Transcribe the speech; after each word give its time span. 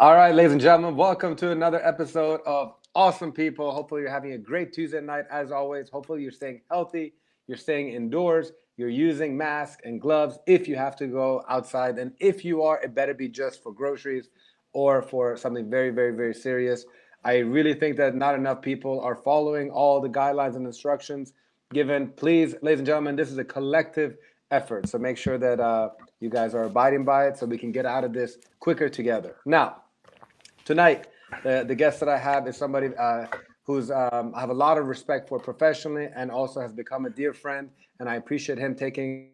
All 0.00 0.14
right, 0.14 0.34
ladies 0.34 0.52
and 0.52 0.60
gentlemen, 0.62 0.96
welcome 0.96 1.36
to 1.36 1.50
another 1.50 1.86
episode 1.86 2.40
of 2.46 2.72
Awesome 2.94 3.32
People. 3.32 3.70
Hopefully, 3.70 4.00
you're 4.00 4.10
having 4.10 4.32
a 4.32 4.38
great 4.38 4.72
Tuesday 4.72 5.02
night 5.02 5.26
as 5.30 5.52
always. 5.52 5.90
Hopefully, 5.90 6.22
you're 6.22 6.32
staying 6.32 6.62
healthy, 6.70 7.12
you're 7.46 7.58
staying 7.58 7.90
indoors, 7.92 8.52
you're 8.78 8.88
using 8.88 9.36
masks 9.36 9.82
and 9.84 10.00
gloves 10.00 10.38
if 10.46 10.66
you 10.66 10.74
have 10.74 10.96
to 10.96 11.06
go 11.06 11.42
outside. 11.50 11.98
And 11.98 12.12
if 12.18 12.46
you 12.46 12.62
are, 12.62 12.80
it 12.80 12.94
better 12.94 13.12
be 13.12 13.28
just 13.28 13.62
for 13.62 13.74
groceries 13.74 14.30
or 14.72 15.02
for 15.02 15.36
something 15.36 15.68
very, 15.68 15.90
very, 15.90 16.16
very 16.16 16.32
serious. 16.32 16.86
I 17.22 17.40
really 17.40 17.74
think 17.74 17.98
that 17.98 18.14
not 18.14 18.34
enough 18.34 18.62
people 18.62 19.02
are 19.02 19.16
following 19.16 19.68
all 19.68 20.00
the 20.00 20.08
guidelines 20.08 20.56
and 20.56 20.64
instructions 20.64 21.34
given. 21.74 22.08
Please, 22.08 22.54
ladies 22.62 22.80
and 22.80 22.86
gentlemen, 22.86 23.16
this 23.16 23.30
is 23.30 23.36
a 23.36 23.44
collective 23.44 24.16
effort. 24.50 24.88
So 24.88 24.96
make 24.96 25.18
sure 25.18 25.36
that 25.36 25.60
uh, 25.60 25.90
you 26.20 26.30
guys 26.30 26.54
are 26.54 26.64
abiding 26.64 27.04
by 27.04 27.26
it 27.26 27.36
so 27.36 27.44
we 27.44 27.58
can 27.58 27.70
get 27.70 27.84
out 27.84 28.02
of 28.02 28.14
this 28.14 28.38
quicker 28.60 28.88
together. 28.88 29.36
Now, 29.44 29.82
tonight, 30.70 31.08
the, 31.42 31.64
the 31.66 31.74
guest 31.74 31.98
that 31.98 32.08
I 32.08 32.16
have 32.16 32.46
is 32.46 32.56
somebody 32.56 32.90
uh, 32.96 33.26
who's 33.64 33.90
um, 33.90 34.32
I 34.36 34.40
have 34.40 34.50
a 34.50 34.60
lot 34.66 34.78
of 34.78 34.86
respect 34.86 35.28
for 35.28 35.40
professionally 35.40 36.06
and 36.14 36.30
also 36.30 36.60
has 36.60 36.72
become 36.72 37.06
a 37.06 37.10
dear 37.10 37.32
friend. 37.34 37.70
And 37.98 38.08
I 38.08 38.14
appreciate 38.14 38.56
him 38.56 38.76
taking 38.76 39.30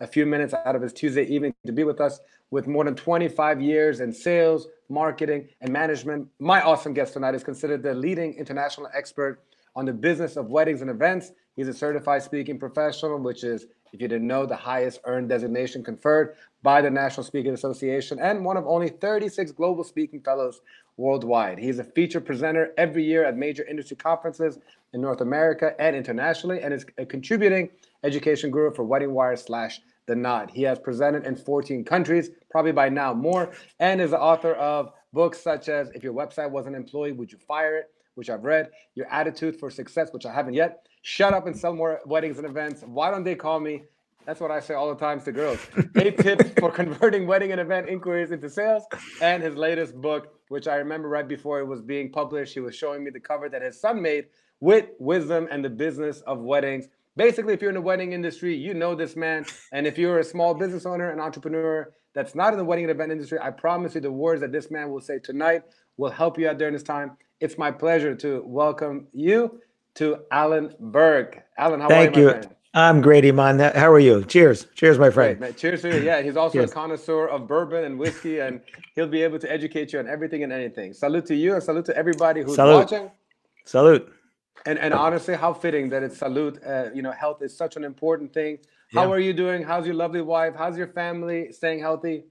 a 0.00 0.06
few 0.06 0.24
minutes 0.24 0.54
out 0.54 0.74
of 0.74 0.80
his 0.80 0.94
Tuesday 0.94 1.26
evening 1.26 1.54
to 1.66 1.72
be 1.72 1.84
with 1.84 2.00
us 2.00 2.18
with 2.50 2.66
more 2.66 2.82
than 2.82 2.94
25 2.94 3.60
years 3.60 4.00
in 4.00 4.10
sales, 4.10 4.68
marketing, 4.88 5.48
and 5.60 5.70
management. 5.70 6.28
My 6.38 6.62
awesome 6.62 6.94
guest 6.94 7.12
tonight 7.12 7.34
is 7.34 7.44
considered 7.44 7.82
the 7.82 7.92
leading 7.92 8.32
international 8.32 8.88
expert 8.94 9.42
on 9.76 9.84
the 9.84 9.92
business 9.92 10.36
of 10.36 10.46
weddings 10.46 10.80
and 10.80 10.88
events. 10.88 11.32
He's 11.56 11.68
a 11.68 11.74
certified 11.74 12.22
speaking 12.22 12.58
professional, 12.58 13.18
which 13.18 13.44
is, 13.44 13.66
if 13.92 14.00
you 14.00 14.08
didn't 14.08 14.26
know, 14.26 14.46
the 14.46 14.56
highest 14.56 15.00
earned 15.04 15.28
designation 15.28 15.84
conferred 15.84 16.36
by 16.64 16.80
the 16.80 16.90
National 16.90 17.22
Speaking 17.22 17.52
Association 17.52 18.18
and 18.18 18.42
one 18.42 18.56
of 18.56 18.66
only 18.66 18.88
36 18.88 19.52
global 19.52 19.84
speaking 19.84 20.22
fellows 20.22 20.62
worldwide. 20.96 21.58
He's 21.58 21.78
a 21.78 21.84
featured 21.84 22.24
presenter 22.24 22.72
every 22.78 23.04
year 23.04 23.22
at 23.26 23.36
major 23.36 23.64
industry 23.64 23.98
conferences 23.98 24.58
in 24.94 25.02
North 25.02 25.20
America 25.20 25.74
and 25.78 25.94
internationally, 25.94 26.62
and 26.62 26.72
is 26.72 26.86
a 26.96 27.04
contributing 27.04 27.68
education 28.02 28.50
guru 28.50 28.72
for 28.72 28.82
Wedding 28.82 29.12
Wire 29.12 29.36
slash 29.36 29.82
The 30.06 30.16
Knot. 30.16 30.50
He 30.52 30.62
has 30.62 30.78
presented 30.78 31.26
in 31.26 31.36
14 31.36 31.84
countries, 31.84 32.30
probably 32.50 32.72
by 32.72 32.88
now 32.88 33.12
more, 33.12 33.52
and 33.78 34.00
is 34.00 34.12
the 34.12 34.20
author 34.20 34.54
of 34.54 34.90
books 35.12 35.42
such 35.42 35.68
as 35.68 35.90
If 35.90 36.02
Your 36.02 36.14
Website 36.14 36.50
Was 36.50 36.66
an 36.66 36.74
Employee, 36.74 37.12
Would 37.12 37.30
You 37.30 37.38
Fire 37.46 37.76
It? 37.76 37.90
which 38.14 38.30
I've 38.30 38.44
read, 38.44 38.70
Your 38.94 39.12
Attitude 39.12 39.58
for 39.58 39.70
Success, 39.70 40.12
which 40.12 40.24
I 40.24 40.32
haven't 40.32 40.54
yet, 40.54 40.86
Shut 41.02 41.34
Up 41.34 41.46
and 41.46 41.56
Sell 41.56 41.74
More 41.74 42.00
Weddings 42.06 42.38
and 42.38 42.46
Events, 42.46 42.82
Why 42.86 43.10
Don't 43.10 43.24
They 43.24 43.34
Call 43.34 43.60
Me? 43.60 43.82
That's 44.26 44.40
what 44.40 44.50
I 44.50 44.60
say 44.60 44.74
all 44.74 44.88
the 44.88 44.98
time 44.98 45.20
to 45.20 45.32
girls. 45.32 45.58
Eight 45.96 46.16
tips 46.26 46.50
for 46.58 46.70
converting 46.70 47.26
wedding 47.26 47.52
and 47.52 47.60
event 47.60 47.88
inquiries 47.88 48.30
into 48.30 48.48
sales, 48.48 48.84
and 49.20 49.42
his 49.42 49.54
latest 49.54 49.94
book, 50.00 50.40
which 50.48 50.66
I 50.66 50.76
remember 50.76 51.08
right 51.08 51.28
before 51.28 51.60
it 51.60 51.66
was 51.66 51.82
being 51.82 52.10
published, 52.10 52.54
he 52.54 52.60
was 52.60 52.74
showing 52.74 53.04
me 53.04 53.10
the 53.10 53.20
cover 53.20 53.48
that 53.50 53.62
his 53.62 53.80
son 53.80 54.00
made 54.00 54.26
with 54.60 54.86
wisdom 54.98 55.46
and 55.50 55.64
the 55.64 55.68
business 55.68 56.22
of 56.22 56.38
weddings. 56.38 56.88
Basically, 57.16 57.52
if 57.52 57.60
you're 57.60 57.70
in 57.70 57.76
the 57.76 57.80
wedding 57.82 58.12
industry, 58.12 58.56
you 58.56 58.72
know 58.74 58.94
this 58.94 59.14
man. 59.14 59.44
And 59.72 59.86
if 59.86 59.98
you're 59.98 60.18
a 60.18 60.24
small 60.24 60.54
business 60.54 60.86
owner, 60.86 61.10
an 61.10 61.20
entrepreneur 61.20 61.92
that's 62.14 62.34
not 62.34 62.52
in 62.52 62.58
the 62.58 62.64
wedding 62.64 62.84
and 62.84 62.90
event 62.90 63.12
industry, 63.12 63.38
I 63.40 63.50
promise 63.50 63.94
you 63.94 64.00
the 64.00 64.10
words 64.10 64.40
that 64.40 64.52
this 64.52 64.70
man 64.70 64.90
will 64.90 65.00
say 65.00 65.18
tonight 65.18 65.62
will 65.96 66.10
help 66.10 66.38
you 66.38 66.48
out 66.48 66.58
during 66.58 66.72
this 66.72 66.82
time. 66.82 67.16
It's 67.40 67.58
my 67.58 67.70
pleasure 67.70 68.14
to 68.16 68.42
welcome 68.46 69.06
you 69.12 69.60
to 69.96 70.20
Alan 70.30 70.74
Berg. 70.80 71.42
Alan, 71.58 71.80
how 71.80 71.88
Thank 71.88 72.16
are 72.16 72.20
you? 72.20 72.28
you. 72.30 72.42
I'm 72.76 73.00
great, 73.00 73.24
Iman. 73.24 73.60
How 73.60 73.90
are 73.92 74.00
you? 74.00 74.24
Cheers. 74.24 74.66
Cheers, 74.74 74.98
my 74.98 75.08
friend. 75.08 75.56
Cheers 75.56 75.82
to 75.82 75.96
you. 75.96 76.02
Yeah, 76.02 76.22
he's 76.22 76.36
also 76.36 76.64
a 76.64 76.66
connoisseur 76.66 77.28
of 77.28 77.46
bourbon 77.46 77.84
and 77.84 77.96
whiskey, 77.96 78.40
and 78.40 78.60
he'll 78.96 79.06
be 79.06 79.22
able 79.22 79.38
to 79.38 79.50
educate 79.50 79.92
you 79.92 80.00
on 80.00 80.08
everything 80.08 80.42
and 80.42 80.52
anything. 80.52 80.92
Salute 80.92 81.24
to 81.26 81.36
you 81.36 81.54
and 81.54 81.62
salute 81.62 81.84
to 81.84 81.96
everybody 81.96 82.42
who's 82.42 82.56
salute. 82.56 82.74
watching. 82.74 83.10
Salute. 83.64 84.12
And 84.66 84.78
and 84.80 84.92
honestly, 84.92 85.36
how 85.36 85.52
fitting 85.52 85.88
that 85.90 86.02
it's 86.02 86.18
salute. 86.18 86.58
Uh, 86.66 86.90
you 86.92 87.02
know, 87.02 87.12
health 87.12 87.42
is 87.42 87.56
such 87.56 87.76
an 87.76 87.84
important 87.84 88.34
thing. 88.34 88.58
How 88.92 89.06
yeah. 89.06 89.14
are 89.14 89.20
you 89.20 89.32
doing? 89.32 89.62
How's 89.62 89.86
your 89.86 89.94
lovely 89.94 90.22
wife? 90.22 90.54
How's 90.56 90.76
your 90.76 90.88
family? 90.88 91.52
Staying 91.52 91.78
healthy? 91.78 92.24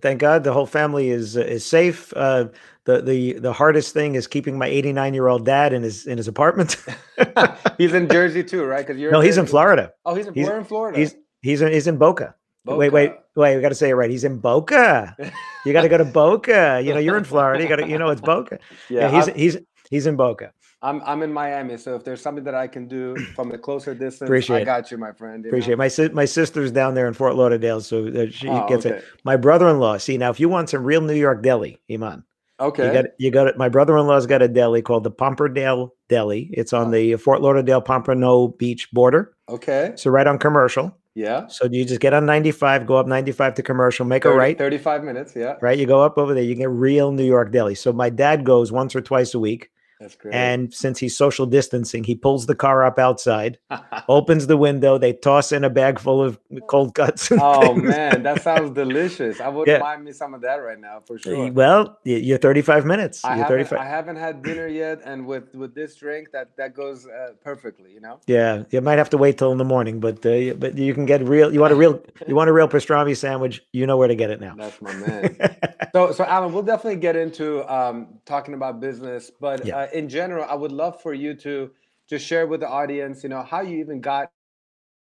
Thank 0.00 0.20
God, 0.20 0.42
the 0.42 0.52
whole 0.52 0.66
family 0.66 1.10
is 1.10 1.36
uh, 1.36 1.40
is 1.40 1.66
safe. 1.66 2.12
Uh, 2.16 2.48
the 2.84 3.02
the 3.02 3.34
the 3.34 3.52
hardest 3.52 3.92
thing 3.92 4.14
is 4.14 4.26
keeping 4.26 4.56
my 4.56 4.66
89 4.66 5.14
year 5.14 5.28
old 5.28 5.44
dad 5.44 5.72
in 5.72 5.82
his 5.82 6.06
in 6.06 6.16
his 6.16 6.28
apartment. 6.28 6.76
he's 7.78 7.92
in 7.92 8.08
Jersey 8.08 8.42
too, 8.42 8.64
right? 8.64 8.86
Because 8.86 8.98
you're 8.98 9.12
no, 9.12 9.20
he's 9.20 9.36
in 9.36 9.46
Florida. 9.46 9.92
Oh, 10.06 10.14
he's 10.14 10.26
in, 10.26 10.34
he's, 10.34 10.48
in 10.48 10.64
Florida. 10.64 10.98
He's 10.98 11.14
he's 11.42 11.60
in, 11.60 11.72
he's 11.72 11.86
in 11.86 11.98
Boca. 11.98 12.34
Boca. 12.64 12.78
Wait, 12.78 12.92
wait, 12.92 13.12
wait! 13.36 13.56
We 13.56 13.62
got 13.62 13.70
to 13.70 13.74
say 13.74 13.90
it 13.90 13.94
right. 13.94 14.10
He's 14.10 14.24
in 14.24 14.38
Boca. 14.38 15.16
You 15.66 15.72
got 15.72 15.82
to 15.82 15.88
go 15.88 15.98
to 15.98 16.04
Boca. 16.04 16.80
You 16.82 16.94
know, 16.94 17.00
you're 17.00 17.18
in 17.18 17.24
Florida. 17.24 17.62
You 17.62 17.68
got 17.68 17.76
to, 17.76 17.88
you 17.88 17.98
know, 17.98 18.10
it's 18.10 18.20
Boca. 18.20 18.58
Yeah, 18.88 19.00
yeah 19.02 19.10
he's 19.10 19.28
I'm, 19.28 19.34
he's 19.34 19.56
he's 19.90 20.06
in 20.06 20.16
Boca. 20.16 20.52
I'm 20.82 21.00
I'm 21.04 21.22
in 21.22 21.32
Miami, 21.32 21.76
so 21.76 21.94
if 21.94 22.04
there's 22.04 22.20
something 22.20 22.44
that 22.44 22.54
I 22.54 22.66
can 22.66 22.88
do 22.88 23.16
from 23.34 23.52
a 23.52 23.58
closer 23.58 23.94
distance, 23.94 24.28
Appreciate 24.28 24.62
I 24.62 24.64
got 24.64 24.90
you, 24.90 24.98
my 24.98 25.12
friend. 25.12 25.44
You 25.44 25.50
Appreciate 25.50 25.78
know? 25.78 25.84
it. 25.84 26.12
my 26.14 26.22
my 26.22 26.24
sister's 26.24 26.72
down 26.72 26.94
there 26.94 27.06
in 27.06 27.14
Fort 27.14 27.36
Lauderdale, 27.36 27.80
so 27.80 28.28
she 28.30 28.48
oh, 28.48 28.68
gets 28.68 28.86
okay. 28.86 28.96
it. 28.96 29.04
My 29.24 29.36
brother-in-law. 29.36 29.98
See 29.98 30.18
now, 30.18 30.30
if 30.30 30.40
you 30.40 30.48
want 30.48 30.70
some 30.70 30.84
real 30.84 31.00
New 31.00 31.14
York 31.14 31.42
deli, 31.42 31.78
Iman. 31.90 32.24
Okay. 32.60 32.86
You 32.86 32.92
got 32.92 33.04
you 33.18 33.30
got 33.30 33.46
it. 33.48 33.58
My 33.58 33.68
brother-in-law's 33.68 34.26
got 34.26 34.42
a 34.42 34.48
deli 34.48 34.82
called 34.82 35.04
the 35.04 35.10
Pomperdale 35.10 35.94
Deli. 36.08 36.50
It's 36.52 36.72
on 36.72 36.88
oh. 36.88 36.90
the 36.90 37.16
Fort 37.16 37.40
Lauderdale 37.40 37.80
Pompano 37.80 38.48
Beach 38.48 38.88
border. 38.92 39.34
Okay. 39.48 39.92
So 39.96 40.10
right 40.10 40.26
on 40.26 40.38
commercial. 40.38 40.96
Yeah. 41.14 41.46
So 41.48 41.66
you 41.70 41.84
just 41.84 42.00
get 42.00 42.14
on 42.14 42.24
95, 42.24 42.86
go 42.86 42.96
up 42.96 43.06
95 43.06 43.54
to 43.54 43.62
commercial, 43.62 44.06
make 44.06 44.22
30, 44.22 44.34
a 44.34 44.38
right. 44.38 44.58
35 44.58 45.04
minutes. 45.04 45.34
Yeah. 45.36 45.56
Right. 45.60 45.78
You 45.78 45.86
go 45.86 46.02
up 46.02 46.16
over 46.16 46.32
there, 46.32 46.42
you 46.42 46.54
get 46.54 46.70
real 46.70 47.12
New 47.12 47.24
York 47.24 47.52
deli. 47.52 47.74
So 47.74 47.92
my 47.92 48.08
dad 48.08 48.44
goes 48.44 48.72
once 48.72 48.96
or 48.96 49.02
twice 49.02 49.34
a 49.34 49.38
week. 49.38 49.70
That's 50.02 50.16
great. 50.16 50.34
And 50.34 50.74
since 50.74 50.98
he's 50.98 51.16
social 51.16 51.46
distancing, 51.46 52.02
he 52.02 52.16
pulls 52.16 52.46
the 52.46 52.56
car 52.56 52.84
up 52.84 52.98
outside, 52.98 53.58
opens 54.08 54.48
the 54.48 54.56
window. 54.56 54.98
They 54.98 55.12
toss 55.12 55.52
in 55.52 55.62
a 55.62 55.70
bag 55.70 56.00
full 56.00 56.20
of 56.20 56.40
cold 56.66 56.96
cuts. 56.96 57.30
Oh 57.30 57.74
things. 57.74 57.84
man, 57.84 58.24
that 58.24 58.42
sounds 58.48 58.72
delicious. 58.72 59.40
I 59.40 59.46
wouldn't 59.46 59.76
yeah. 59.76 59.78
mind 59.78 60.04
me 60.04 60.10
some 60.10 60.34
of 60.34 60.40
that 60.40 60.56
right 60.56 60.80
now 60.80 61.02
for 61.06 61.20
sure. 61.20 61.52
Well, 61.52 62.00
you're 62.02 62.38
35 62.38 62.84
minutes. 62.84 63.24
I 63.24 63.36
you're 63.36 63.44
haven't, 63.44 63.66
35. 63.66 63.78
I 63.78 63.84
haven't 63.84 64.16
had 64.16 64.42
dinner 64.42 64.66
yet, 64.66 65.02
and 65.04 65.24
with 65.24 65.54
with 65.54 65.72
this 65.72 65.94
drink, 65.94 66.32
that 66.32 66.56
that 66.56 66.74
goes 66.74 67.06
uh, 67.06 67.34
perfectly. 67.44 67.92
You 67.92 68.00
know. 68.00 68.18
Yeah, 68.26 68.64
you 68.70 68.80
might 68.80 68.98
have 68.98 69.10
to 69.10 69.18
wait 69.18 69.38
till 69.38 69.52
in 69.52 69.58
the 69.58 69.64
morning, 69.64 70.00
but 70.00 70.26
uh, 70.26 70.54
but 70.54 70.76
you 70.76 70.94
can 70.94 71.06
get 71.06 71.22
real. 71.22 71.54
You 71.54 71.60
want 71.60 71.72
a 71.72 71.76
real 71.76 72.02
you 72.26 72.34
want 72.34 72.50
a 72.50 72.52
real 72.52 72.66
pastrami 72.66 73.16
sandwich? 73.16 73.62
You 73.72 73.86
know 73.86 73.96
where 73.96 74.08
to 74.08 74.16
get 74.16 74.30
it 74.30 74.40
now. 74.40 74.56
That's 74.56 74.82
my 74.82 74.94
man. 74.94 75.36
so 75.92 76.10
so 76.10 76.24
Alan, 76.24 76.52
we'll 76.52 76.64
definitely 76.64 76.98
get 76.98 77.14
into 77.14 77.62
um, 77.72 78.18
talking 78.26 78.54
about 78.54 78.80
business, 78.80 79.30
but. 79.30 79.64
Yeah. 79.64 79.76
Uh, 79.76 79.88
in 79.92 80.08
general, 80.08 80.44
I 80.48 80.54
would 80.54 80.72
love 80.72 81.00
for 81.00 81.14
you 81.14 81.34
to 81.36 81.70
just 82.08 82.26
share 82.26 82.46
with 82.46 82.60
the 82.60 82.68
audience, 82.68 83.22
you 83.22 83.28
know, 83.28 83.42
how 83.42 83.62
you 83.62 83.78
even 83.78 84.00
got 84.00 84.30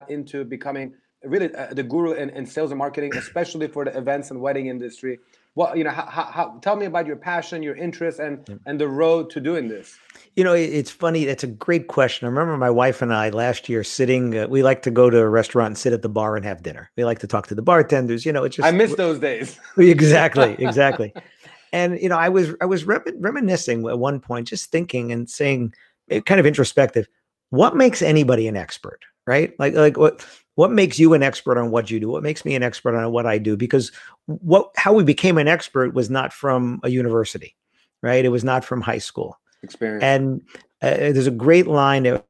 into 0.08 0.44
becoming 0.44 0.94
really 1.24 1.54
uh, 1.54 1.72
the 1.72 1.82
guru 1.82 2.12
in, 2.12 2.30
in, 2.30 2.46
sales 2.46 2.70
and 2.70 2.78
marketing, 2.78 3.14
especially 3.16 3.68
for 3.68 3.84
the 3.84 3.96
events 3.96 4.30
and 4.30 4.40
wedding 4.40 4.66
industry. 4.66 5.18
Well, 5.56 5.76
you 5.76 5.84
know, 5.84 5.90
how, 5.90 6.24
how, 6.24 6.58
tell 6.62 6.74
me 6.74 6.86
about 6.86 7.06
your 7.06 7.14
passion, 7.14 7.62
your 7.62 7.76
interest, 7.76 8.18
and 8.18 8.60
and 8.66 8.80
the 8.80 8.88
road 8.88 9.30
to 9.30 9.40
doing 9.40 9.68
this. 9.68 9.96
You 10.34 10.42
know, 10.42 10.52
it's 10.52 10.90
funny. 10.90 11.26
It's 11.26 11.44
a 11.44 11.48
great 11.48 11.86
question. 11.86 12.26
I 12.26 12.28
remember 12.28 12.56
my 12.56 12.70
wife 12.70 13.02
and 13.02 13.14
I 13.14 13.30
last 13.30 13.68
year 13.68 13.84
sitting. 13.84 14.36
Uh, 14.36 14.48
we 14.48 14.64
like 14.64 14.82
to 14.82 14.90
go 14.90 15.10
to 15.10 15.18
a 15.18 15.28
restaurant 15.28 15.68
and 15.68 15.78
sit 15.78 15.92
at 15.92 16.02
the 16.02 16.08
bar 16.08 16.36
and 16.36 16.44
have 16.44 16.64
dinner. 16.64 16.90
We 16.96 17.04
like 17.04 17.20
to 17.20 17.28
talk 17.28 17.46
to 17.48 17.54
the 17.54 17.62
bartenders. 17.62 18.26
You 18.26 18.32
know, 18.32 18.42
it's 18.42 18.56
just 18.56 18.66
I 18.66 18.72
miss 18.72 18.96
those 18.96 19.20
days. 19.20 19.58
exactly, 19.78 20.56
exactly. 20.58 21.14
And 21.74 22.00
you 22.00 22.08
know, 22.08 22.16
I 22.16 22.28
was 22.28 22.54
I 22.60 22.66
was 22.66 22.84
reminiscing 22.84 23.86
at 23.88 23.98
one 23.98 24.20
point, 24.20 24.46
just 24.46 24.70
thinking 24.70 25.10
and 25.10 25.28
saying, 25.28 25.74
eh, 26.08 26.20
kind 26.20 26.38
of 26.38 26.46
introspective. 26.46 27.08
What 27.50 27.74
makes 27.74 28.00
anybody 28.00 28.46
an 28.46 28.56
expert, 28.56 29.00
right? 29.26 29.52
Like 29.58 29.74
like 29.74 29.96
what 29.96 30.24
what 30.54 30.70
makes 30.70 31.00
you 31.00 31.14
an 31.14 31.24
expert 31.24 31.58
on 31.58 31.72
what 31.72 31.90
you 31.90 31.98
do? 31.98 32.08
What 32.08 32.22
makes 32.22 32.44
me 32.44 32.54
an 32.54 32.62
expert 32.62 32.94
on 32.94 33.10
what 33.10 33.26
I 33.26 33.38
do? 33.38 33.56
Because 33.56 33.90
what 34.26 34.70
how 34.76 34.92
we 34.92 35.02
became 35.02 35.36
an 35.36 35.48
expert 35.48 35.94
was 35.94 36.08
not 36.08 36.32
from 36.32 36.78
a 36.84 36.90
university, 36.90 37.56
right? 38.02 38.24
It 38.24 38.28
was 38.28 38.44
not 38.44 38.64
from 38.64 38.80
high 38.80 38.98
school 38.98 39.36
experience. 39.64 40.04
And 40.04 40.42
uh, 40.80 41.10
there's 41.12 41.26
a 41.26 41.32
great 41.32 41.66
line 41.66 42.04
that 42.04 42.24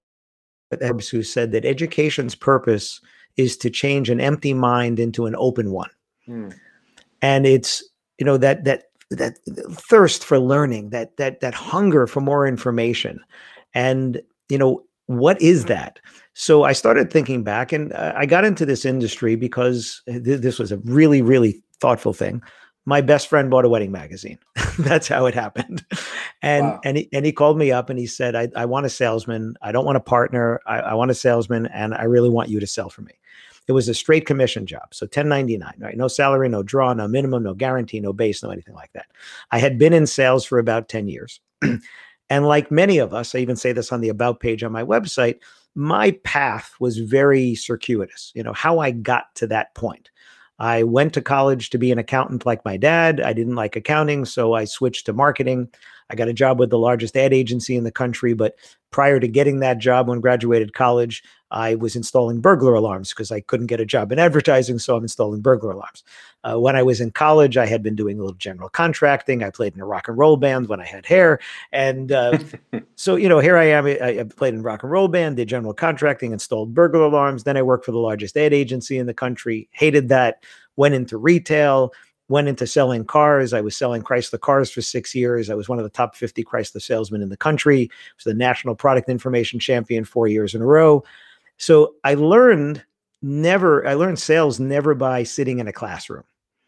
Ebbs 0.81 1.06
who 1.06 1.23
said 1.23 1.52
that 1.52 1.67
education's 1.67 2.35
purpose 2.35 2.99
is 3.37 3.58
to 3.58 3.69
change 3.69 4.08
an 4.08 4.23
empty 4.23 4.55
mind 4.55 4.99
into 4.99 5.26
an 5.26 5.37
open 5.37 5.70
one. 5.70 5.91
Hmm. 6.25 6.49
And 7.20 7.44
it's 7.44 7.85
you 8.17 8.25
know 8.25 8.38
that 8.38 8.64
that 8.64 8.85
that 9.16 9.38
thirst 9.72 10.25
for 10.25 10.38
learning, 10.38 10.90
that 10.90 11.16
that 11.16 11.40
that 11.40 11.55
hunger 11.55 12.06
for 12.06 12.20
more 12.20 12.46
information, 12.46 13.20
and 13.75 14.20
you 14.49 14.58
know 14.58 14.84
what 15.06 15.40
is 15.40 15.66
that? 15.66 16.00
So 16.34 16.64
I 16.64 16.72
started 16.72 17.12
thinking 17.12 17.43
back, 17.43 17.72
and 17.72 17.93
uh, 17.93 18.12
I 18.16 18.26
got 18.26 18.44
into 18.44 18.66
this 18.66 18.84
industry 18.84 19.37
because 19.37 20.02
th- 20.06 20.40
this 20.40 20.58
was 20.58 20.72
a 20.72 20.78
really 20.78 21.22
really 21.22 21.62
thoughtful 21.81 22.12
thing. 22.12 22.43
My 22.87 23.00
best 23.00 23.28
friend 23.28 23.50
bought 23.50 23.64
a 23.64 23.69
wedding 23.69 23.93
magazine. 23.93 24.38
That's 24.78 25.08
how 25.08 25.26
it 25.26 25.34
happened, 25.34 25.84
and 26.43 26.67
wow. 26.67 26.81
and 26.84 26.96
he, 26.99 27.08
and 27.12 27.25
he 27.25 27.32
called 27.32 27.58
me 27.58 27.72
up 27.72 27.90
and 27.90 27.99
he 27.99 28.06
said, 28.06 28.34
"I 28.34 28.49
I 28.56 28.64
want 28.64 28.87
a 28.87 28.90
salesman. 28.90 29.55
I 29.62 29.72
don't 29.72 29.84
want 29.84 29.96
a 29.96 30.00
partner. 30.00 30.60
I, 30.67 30.81
I 30.81 30.94
want 30.94 31.10
a 31.10 31.14
salesman, 31.14 31.67
and 31.67 31.94
I 31.94 32.05
really 32.05 32.31
want 32.31 32.49
you 32.49 32.60
to 32.60 32.67
sell 32.67 32.90
for 32.90 33.02
me." 33.02 33.12
It 33.66 33.72
was 33.72 33.88
a 33.88 33.94
straight 33.94 34.26
commission 34.26 34.66
job. 34.66 34.93
So 34.93 35.05
1099, 35.06 35.75
right? 35.78 35.96
No 35.96 36.08
salary, 36.08 36.49
no 36.49 36.62
draw, 36.62 36.93
no 36.93 37.08
minimum, 37.08 37.43
no 37.43 37.55
guarantee, 37.55 38.00
no 38.00 38.12
base, 38.12 38.43
no 38.43 38.50
anything 38.50 38.75
like 38.75 38.93
that. 38.93 39.06
I 39.50 39.58
had 39.58 39.78
been 39.78 39.93
in 39.93 40.06
sales 40.06 40.44
for 40.44 40.58
about 40.58 40.88
10 40.88 41.08
years. 41.08 41.40
and 41.62 42.46
like 42.46 42.70
many 42.70 42.99
of 42.99 43.14
us, 43.14 43.34
I 43.34 43.38
even 43.38 43.56
say 43.56 43.72
this 43.72 43.93
on 43.93 44.00
the 44.00 44.11
about 44.11 44.40
page 44.40 44.62
on 44.62 44.72
my 44.72 44.84
website, 44.84 45.38
my 45.75 46.12
path 46.25 46.75
was 46.78 46.99
very 46.99 47.55
circuitous, 47.55 48.32
you 48.34 48.43
know, 48.43 48.52
how 48.52 48.78
I 48.78 48.90
got 48.90 49.34
to 49.37 49.46
that 49.49 49.75
point. 49.75 50.10
I 50.58 50.84
went 50.84 51.14
to 51.14 51.22
college 51.22 51.70
to 51.70 51.78
be 51.78 51.90
an 51.90 51.99
accountant 51.99 52.46
like 52.46 52.64
my 52.64 52.76
dad. 52.76 53.20
I 53.20 53.32
didn't 53.32 53.56
like 53.56 53.75
accounting, 53.75 54.25
so 54.25 54.52
I 54.52 54.64
switched 54.67 55.06
to 55.06 55.12
marketing. 55.12 55.69
I 56.10 56.14
got 56.14 56.28
a 56.28 56.34
job 56.34 56.58
with 56.58 56.70
the 56.70 56.78
largest 56.78 57.16
ad 57.16 57.32
agency 57.32 57.76
in 57.76 57.84
the 57.84 57.90
country, 57.90 58.34
but 58.34 58.56
prior 58.90 59.18
to 59.18 59.26
getting 59.26 59.60
that 59.60 59.78
job 59.78 60.08
when 60.08 60.20
graduated 60.20 60.74
college, 60.74 61.22
I 61.50 61.76
was 61.76 61.96
installing 61.96 62.40
burglar 62.40 62.74
alarms 62.74 63.10
because 63.10 63.30
I 63.30 63.40
couldn't 63.40 63.68
get 63.68 63.80
a 63.80 63.86
job 63.86 64.12
in 64.12 64.18
advertising, 64.18 64.78
so 64.78 64.96
I'm 64.96 65.02
installing 65.02 65.40
burglar 65.40 65.72
alarms. 65.72 66.02
Uh, 66.42 66.58
when 66.58 66.76
I 66.76 66.82
was 66.82 67.00
in 67.00 67.10
college, 67.10 67.56
I 67.56 67.66
had 67.66 67.82
been 67.82 67.94
doing 67.94 68.18
a 68.18 68.22
little 68.22 68.36
general 68.36 68.68
contracting. 68.68 69.42
I 69.42 69.50
played 69.50 69.74
in 69.74 69.80
a 69.80 69.86
rock 69.86 70.08
and 70.08 70.18
roll 70.18 70.36
band 70.36 70.68
when 70.68 70.80
I 70.80 70.84
had 70.84 71.06
hair, 71.06 71.38
and 71.72 72.12
uh, 72.12 72.38
so 72.96 73.16
you 73.16 73.28
know, 73.28 73.38
here 73.38 73.56
I 73.56 73.64
am. 73.64 73.86
I, 73.86 74.20
I, 74.20 74.24
played 74.24 74.54
in 74.54 74.62
rock 74.62 74.82
and 74.82 74.92
roll 74.92 75.08
band, 75.08 75.36
did 75.36 75.48
general 75.48 75.74
contracting, 75.74 76.32
installed 76.32 76.74
burglar 76.74 77.02
alarms. 77.02 77.44
Then 77.44 77.56
I 77.56 77.62
worked 77.62 77.84
for 77.84 77.92
the 77.92 77.98
largest 77.98 78.36
ad 78.36 78.52
agency 78.52 78.98
in 78.98 79.06
the 79.06 79.14
country. 79.14 79.68
Hated 79.72 80.08
that. 80.08 80.42
Went 80.76 80.94
into 80.94 81.16
retail 81.18 81.92
went 82.28 82.48
into 82.48 82.66
selling 82.66 83.04
cars. 83.04 83.52
I 83.52 83.60
was 83.60 83.76
selling 83.76 84.02
Chrysler 84.02 84.40
cars 84.40 84.70
for 84.70 84.80
six 84.80 85.14
years. 85.14 85.50
I 85.50 85.54
was 85.54 85.68
one 85.68 85.78
of 85.78 85.84
the 85.84 85.90
top 85.90 86.16
50 86.16 86.42
Chrysler 86.44 86.80
salesmen 86.80 87.22
in 87.22 87.28
the 87.28 87.36
country. 87.36 87.90
I 87.90 88.12
was 88.16 88.24
the 88.24 88.34
national 88.34 88.74
product 88.74 89.08
information 89.08 89.60
champion 89.60 90.04
four 90.04 90.26
years 90.26 90.54
in 90.54 90.62
a 90.62 90.66
row. 90.66 91.04
So 91.58 91.94
I 92.02 92.14
learned 92.14 92.82
never, 93.22 93.86
I 93.86 93.94
learned 93.94 94.18
sales 94.18 94.58
never 94.58 94.94
by 94.94 95.22
sitting 95.22 95.58
in 95.58 95.68
a 95.68 95.72
classroom. 95.72 96.24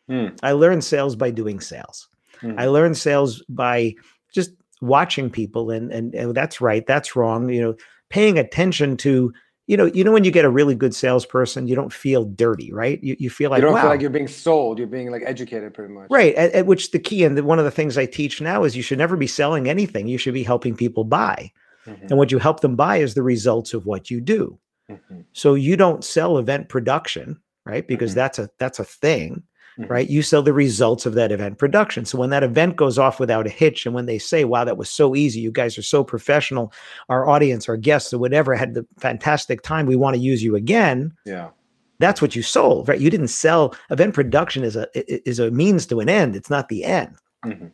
Hmm. 0.08 0.28
I 0.42 0.52
learned 0.52 0.84
sales 0.84 1.16
by 1.16 1.30
doing 1.30 1.60
sales. 1.60 2.08
Hmm. 2.40 2.58
I 2.58 2.66
learned 2.66 2.96
sales 2.96 3.42
by 3.48 3.94
just 4.32 4.52
watching 4.82 5.30
people 5.30 5.70
and, 5.70 5.90
and, 5.90 6.14
and 6.14 6.34
that's 6.34 6.60
right, 6.60 6.86
that's 6.86 7.16
wrong, 7.16 7.48
you 7.48 7.62
know, 7.62 7.74
paying 8.10 8.38
attention 8.38 8.96
to 8.98 9.32
you 9.66 9.76
know, 9.76 9.86
you 9.86 10.04
know 10.04 10.12
when 10.12 10.24
you 10.24 10.30
get 10.30 10.44
a 10.44 10.50
really 10.50 10.74
good 10.74 10.94
salesperson, 10.94 11.66
you 11.66 11.74
don't 11.74 11.92
feel 11.92 12.24
dirty, 12.24 12.72
right? 12.72 13.02
You, 13.02 13.16
you 13.18 13.30
feel 13.30 13.50
like 13.50 13.58
you 13.58 13.62
don't 13.62 13.74
wow. 13.74 13.82
feel 13.82 13.90
like 13.90 14.00
you're 14.00 14.10
being 14.10 14.28
sold. 14.28 14.78
You're 14.78 14.86
being 14.86 15.10
like 15.10 15.22
educated, 15.26 15.74
pretty 15.74 15.92
much. 15.92 16.06
Right. 16.08 16.34
At, 16.36 16.52
at 16.52 16.66
which 16.66 16.92
the 16.92 16.98
key 17.00 17.24
and 17.24 17.36
the, 17.36 17.42
one 17.42 17.58
of 17.58 17.64
the 17.64 17.70
things 17.70 17.98
I 17.98 18.06
teach 18.06 18.40
now 18.40 18.62
is 18.62 18.76
you 18.76 18.82
should 18.82 18.98
never 18.98 19.16
be 19.16 19.26
selling 19.26 19.68
anything. 19.68 20.06
You 20.06 20.18
should 20.18 20.34
be 20.34 20.44
helping 20.44 20.76
people 20.76 21.02
buy, 21.04 21.50
mm-hmm. 21.84 22.06
and 22.06 22.16
what 22.18 22.30
you 22.30 22.38
help 22.38 22.60
them 22.60 22.76
buy 22.76 22.98
is 22.98 23.14
the 23.14 23.24
results 23.24 23.74
of 23.74 23.86
what 23.86 24.10
you 24.10 24.20
do. 24.20 24.58
Mm-hmm. 24.88 25.22
So 25.32 25.54
you 25.54 25.76
don't 25.76 26.04
sell 26.04 26.38
event 26.38 26.68
production, 26.68 27.40
right? 27.64 27.86
Because 27.86 28.12
mm-hmm. 28.12 28.18
that's 28.18 28.38
a 28.38 28.48
that's 28.58 28.78
a 28.78 28.84
thing 28.84 29.42
mm-hmm. 29.78 29.90
right? 29.90 30.08
You 30.08 30.22
sell 30.22 30.42
the 30.42 30.52
results 30.52 31.06
of 31.06 31.14
that 31.14 31.32
event 31.32 31.58
production. 31.58 32.04
So 32.04 32.18
when 32.18 32.30
that 32.30 32.42
event 32.42 32.76
goes 32.76 32.98
off 32.98 33.20
without 33.20 33.46
a 33.46 33.50
hitch, 33.50 33.86
and 33.86 33.94
when 33.94 34.06
they 34.06 34.18
say, 34.18 34.44
wow, 34.44 34.64
that 34.64 34.76
was 34.76 34.90
so 34.90 35.14
easy, 35.14 35.40
you 35.40 35.50
guys 35.50 35.78
are 35.78 35.82
so 35.82 36.04
professional, 36.04 36.72
our 37.08 37.28
audience, 37.28 37.68
our 37.68 37.76
guests, 37.76 38.12
or 38.12 38.18
whatever 38.18 38.54
had 38.54 38.74
the 38.74 38.86
fantastic 38.98 39.62
time, 39.62 39.86
we 39.86 39.96
want 39.96 40.14
to 40.14 40.20
use 40.20 40.42
you 40.42 40.56
again. 40.56 41.12
Yeah. 41.24 41.50
That's 41.98 42.20
what 42.20 42.36
you 42.36 42.42
sold, 42.42 42.88
right? 42.88 43.00
You 43.00 43.10
didn't 43.10 43.28
sell 43.28 43.74
event 43.90 44.14
production 44.14 44.64
is 44.64 44.76
a 44.76 44.86
is 44.94 45.38
a 45.38 45.50
means 45.50 45.86
to 45.86 46.00
an 46.00 46.10
end. 46.10 46.36
It's 46.36 46.50
not 46.50 46.68
the 46.68 46.84
end. 46.84 47.16
Mm-hmm. 47.44 47.68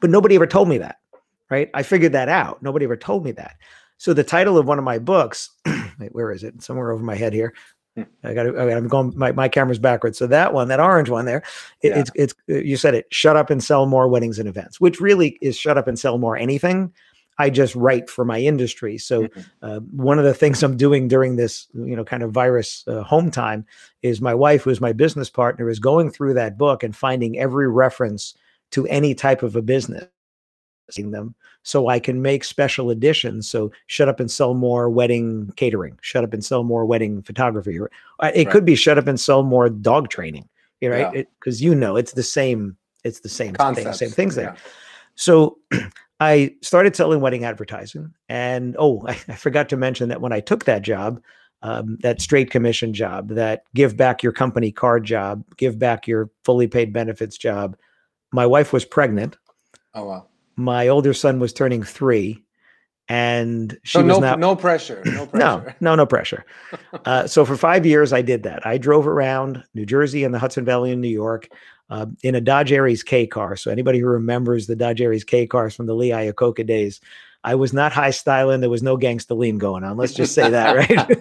But 0.00 0.10
nobody 0.10 0.34
ever 0.34 0.46
told 0.46 0.68
me 0.68 0.78
that, 0.78 0.96
right? 1.50 1.70
I 1.72 1.84
figured 1.84 2.12
that 2.12 2.28
out. 2.28 2.62
Nobody 2.62 2.84
ever 2.84 2.96
told 2.96 3.24
me 3.24 3.30
that. 3.32 3.56
So 3.98 4.14
the 4.14 4.24
title 4.24 4.56
of 4.58 4.66
one 4.66 4.78
of 4.78 4.84
my 4.84 4.98
books, 4.98 5.50
wait, 5.98 6.12
where 6.14 6.32
is 6.32 6.42
it? 6.42 6.62
Somewhere 6.62 6.90
over 6.90 7.04
my 7.04 7.14
head 7.14 7.32
here. 7.34 7.54
Hmm. 7.96 8.02
I 8.22 8.34
got 8.34 8.46
I'm 8.46 8.88
going, 8.88 9.12
my, 9.16 9.32
my 9.32 9.48
camera's 9.48 9.78
backwards. 9.78 10.18
So 10.18 10.26
that 10.28 10.54
one, 10.54 10.68
that 10.68 10.80
orange 10.80 11.10
one 11.10 11.24
there, 11.24 11.42
it, 11.82 11.88
yeah. 11.88 11.98
it's, 11.98 12.10
it's, 12.14 12.34
uh, 12.48 12.54
you 12.54 12.76
said 12.76 12.94
it, 12.94 13.06
shut 13.10 13.36
up 13.36 13.50
and 13.50 13.62
sell 13.62 13.86
more 13.86 14.08
weddings 14.08 14.38
and 14.38 14.48
events, 14.48 14.80
which 14.80 15.00
really 15.00 15.38
is 15.40 15.56
shut 15.56 15.76
up 15.76 15.88
and 15.88 15.98
sell 15.98 16.18
more 16.18 16.36
anything. 16.36 16.92
I 17.38 17.48
just 17.48 17.74
write 17.74 18.10
for 18.10 18.24
my 18.24 18.38
industry. 18.38 18.98
So 18.98 19.22
mm-hmm. 19.22 19.40
uh, 19.62 19.80
one 19.90 20.18
of 20.18 20.24
the 20.24 20.34
things 20.34 20.62
I'm 20.62 20.76
doing 20.76 21.08
during 21.08 21.36
this, 21.36 21.68
you 21.72 21.96
know, 21.96 22.04
kind 22.04 22.22
of 22.22 22.32
virus 22.32 22.84
uh, 22.86 23.02
home 23.02 23.30
time 23.30 23.64
is 24.02 24.20
my 24.20 24.34
wife, 24.34 24.62
who's 24.62 24.80
my 24.80 24.92
business 24.92 25.30
partner, 25.30 25.70
is 25.70 25.78
going 25.78 26.10
through 26.10 26.34
that 26.34 26.58
book 26.58 26.82
and 26.82 26.94
finding 26.94 27.38
every 27.38 27.68
reference 27.68 28.34
to 28.72 28.86
any 28.88 29.14
type 29.14 29.42
of 29.42 29.56
a 29.56 29.62
business 29.62 30.04
them 30.96 31.34
so 31.62 31.88
I 31.88 31.98
can 31.98 32.22
make 32.22 32.44
special 32.44 32.90
editions. 32.90 33.48
So 33.48 33.70
shut 33.86 34.08
up 34.08 34.20
and 34.20 34.30
sell 34.30 34.54
more 34.54 34.88
wedding 34.88 35.52
catering, 35.56 35.98
shut 36.00 36.24
up 36.24 36.32
and 36.32 36.44
sell 36.44 36.62
more 36.62 36.84
wedding 36.84 37.22
photography. 37.22 37.76
It 37.76 37.90
right. 38.20 38.50
could 38.50 38.64
be 38.64 38.74
shut 38.74 38.98
up 38.98 39.06
and 39.06 39.20
sell 39.20 39.42
more 39.42 39.68
dog 39.68 40.08
training, 40.08 40.48
right? 40.82 41.28
Because 41.38 41.60
yeah. 41.60 41.70
you 41.70 41.74
know 41.74 41.96
it's 41.96 42.12
the 42.12 42.22
same, 42.22 42.76
it's 43.04 43.20
the 43.20 43.28
same 43.28 43.54
thing, 43.54 43.92
same 43.92 44.10
things 44.10 44.34
there. 44.34 44.54
Yeah. 44.54 44.60
So 45.16 45.58
I 46.20 46.54
started 46.62 46.96
selling 46.96 47.20
wedding 47.20 47.44
advertising. 47.44 48.14
And 48.28 48.76
oh, 48.78 49.04
I, 49.06 49.12
I, 49.28 49.34
forgot 49.34 49.68
to 49.70 49.76
mention 49.76 50.08
that 50.08 50.20
when 50.20 50.32
I 50.32 50.40
took 50.40 50.64
that 50.64 50.82
job, 50.82 51.22
um, 51.62 51.98
that 52.00 52.22
straight 52.22 52.50
commission 52.50 52.94
job, 52.94 53.28
that 53.28 53.64
give 53.74 53.96
back 53.96 54.22
your 54.22 54.32
company 54.32 54.72
card 54.72 55.04
job, 55.04 55.44
give 55.56 55.78
back 55.78 56.06
your 56.06 56.30
fully 56.44 56.66
paid 56.66 56.90
benefits 56.92 57.36
job, 57.36 57.76
my 58.32 58.46
wife 58.46 58.72
was 58.72 58.86
pregnant. 58.86 59.36
Oh, 59.92 60.04
wow 60.04 60.29
my 60.60 60.88
older 60.88 61.14
son 61.14 61.40
was 61.40 61.52
turning 61.52 61.82
three 61.82 62.44
and 63.08 63.76
she 63.82 63.98
so 63.98 64.04
was 64.04 64.18
no, 64.18 64.20
not 64.20 64.38
no 64.38 64.54
pressure 64.54 65.02
no 65.06 65.26
pressure. 65.26 65.36
no 65.38 65.74
no 65.80 65.94
no 65.96 66.06
pressure. 66.06 66.44
Uh, 67.06 67.26
so 67.26 67.44
for 67.44 67.56
five 67.56 67.86
years 67.86 68.12
i 68.12 68.20
did 68.20 68.42
that. 68.42 68.66
I 68.66 68.76
drove 68.76 69.06
around 69.06 69.64
new 69.74 69.86
jersey 69.86 70.22
and 70.22 70.34
the 70.34 70.38
hudson 70.38 70.64
valley 70.64 70.90
in 70.90 71.00
new 71.00 71.08
york 71.08 71.48
uh, 71.88 72.06
in 72.22 72.34
a 72.34 72.40
dodge 72.40 72.72
aries 72.72 73.02
k 73.02 73.26
car. 73.26 73.56
So 73.56 73.70
anybody 73.70 73.98
who 73.98 74.06
remembers 74.06 74.66
the 74.66 74.76
dodge 74.76 75.00
aries 75.00 75.24
k 75.24 75.46
cars 75.46 75.74
from 75.74 75.86
the 75.86 75.94
lee 75.94 76.10
iacocca 76.10 76.66
days 76.66 77.00
i 77.42 77.54
was 77.54 77.72
not 77.72 77.92
high 77.92 78.10
styling 78.10 78.60
there 78.60 78.68
was 78.68 78.82
no 78.82 78.98
gangsta 78.98 79.36
lean 79.36 79.56
going 79.56 79.82
on 79.82 79.96
let's 79.96 80.12
just 80.12 80.34
say 80.34 80.50
that 80.50 80.76
right? 80.90 81.18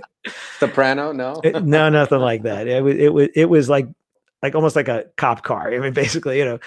Soprano? 0.60 1.12
No? 1.14 1.42
No 1.64 1.90
nothing 1.90 2.20
like 2.20 2.44
that. 2.44 2.68
It 2.68 2.84
was 2.84 2.96
it 2.98 3.14
was 3.14 3.30
it 3.36 3.46
was 3.46 3.70
like 3.70 3.88
like 4.44 4.54
almost 4.54 4.76
like 4.76 4.88
a 4.90 5.06
cop 5.18 5.44
car 5.44 5.74
i 5.74 5.80
mean 5.80 5.94
basically 5.94 6.38
you 6.40 6.46
know 6.46 6.60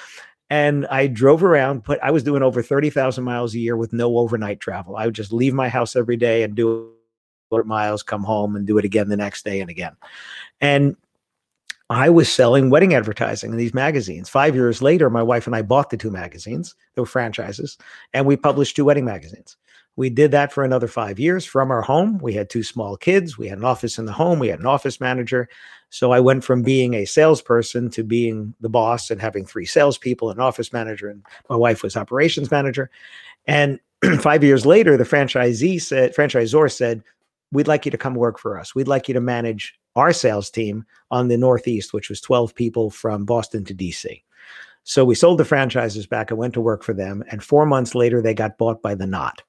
and 0.53 0.87
I 0.89 1.07
drove 1.07 1.43
around, 1.43 1.83
but 1.85 1.99
I 2.05 2.11
was 2.11 2.23
doing 2.23 2.43
over 2.43 2.63
30,000 2.63 3.25
miles 3.25 3.55
a 3.55 3.59
year 3.59 3.75
with 3.75 3.95
no 3.95 4.19
overnight 4.19 4.61
travel. 4.61 4.97
I 4.97 5.07
would 5.07 5.15
just 5.15 5.33
leave 5.33 5.55
my 5.55 5.71
house 5.71 5.97
every 5.97 6.19
day 6.19 6.43
and 6.43 6.55
do 6.55 6.93
miles, 7.65 8.03
come 8.03 8.23
home 8.23 8.55
and 8.55 8.67
do 8.67 8.77
it 8.77 8.85
again 8.85 9.09
the 9.09 9.17
next 9.17 9.47
day 9.47 9.63
and 9.63 9.71
again. 9.71 9.97
And 10.61 10.95
I 11.89 12.11
was 12.11 12.31
selling 12.31 12.69
wedding 12.69 12.93
advertising 12.93 13.51
in 13.51 13.57
these 13.57 13.73
magazines. 13.73 14.29
Five 14.29 14.55
years 14.55 14.83
later, 14.83 15.09
my 15.09 15.23
wife 15.23 15.47
and 15.47 15.57
I 15.57 15.63
bought 15.63 15.89
the 15.89 15.97
two 15.97 16.11
magazines. 16.11 16.75
They 16.95 17.01
were 17.01 17.07
franchises, 17.07 17.79
and 18.13 18.27
we 18.27 18.37
published 18.37 18.77
two 18.77 18.85
wedding 18.85 19.07
magazines. 19.07 19.57
We 19.97 20.11
did 20.11 20.33
that 20.33 20.53
for 20.53 20.65
another 20.65 20.89
five 20.89 21.19
years 21.19 21.47
from 21.47 21.71
our 21.71 21.83
home. 21.83 22.19
We 22.19 22.35
had 22.35 22.51
two 22.51 22.63
small 22.63 22.99
kids. 22.99 23.39
We 23.39 23.49
had 23.49 23.59
an 23.59 23.65
office 23.65 23.99
in 23.99 24.05
the 24.05 24.13
home. 24.13 24.39
We 24.39 24.49
had 24.49 24.61
an 24.61 24.67
office 24.67 25.01
manager. 25.01 25.49
So 25.93 26.11
I 26.11 26.21
went 26.21 26.43
from 26.43 26.63
being 26.63 26.95
a 26.95 27.05
salesperson 27.05 27.91
to 27.91 28.03
being 28.03 28.55
the 28.63 28.71
boss 28.71 29.11
and 29.11 29.21
having 29.21 29.45
three 29.45 29.67
salespeople, 29.67 30.31
an 30.31 30.41
office 30.41 30.73
manager, 30.73 31.11
and 31.11 31.23
my 31.51 31.57
wife 31.57 31.83
was 31.83 31.99
operations 31.99 32.51
manager. 32.51 32.91
And 33.47 33.79
five 34.21 34.43
years 34.43 34.65
later, 34.65 34.97
the 34.97 35.05
franchisee 35.05 35.83
said, 35.83 36.15
franchisor 36.17 36.73
said, 36.73 37.03
"We'd 37.53 37.69
like 37.69 37.85
you 37.85 37.91
to 37.91 37.99
come 37.99 38.15
work 38.15 38.39
for 38.39 38.59
us. 38.59 38.75
We'd 38.75 38.89
like 38.89 39.07
you 39.07 39.13
to 39.13 39.21
manage 39.21 39.79
our 39.95 40.15
sales 40.15 40.49
team 40.49 40.87
on 41.11 41.29
the 41.29 41.37
Northeast, 41.37 41.93
which 41.93 42.09
was 42.09 42.23
12 42.23 42.55
people 42.55 42.89
from 42.89 43.27
Boston 43.27 43.63
to 43.67 43.75
DC." 43.75 44.23
So 44.85 45.05
we 45.05 45.15
sold 45.15 45.39
the 45.39 45.45
franchises 45.45 46.07
back. 46.07 46.33
I 46.33 46.35
went 46.35 46.55
to 46.55 46.63
work 46.63 46.83
for 46.83 46.95
them, 46.95 47.23
and 47.31 47.45
four 47.45 47.67
months 47.67 47.95
later, 47.95 48.23
they 48.23 48.33
got 48.33 48.57
bought 48.57 48.81
by 48.81 48.95
the 48.95 49.07
Knot. 49.07 49.43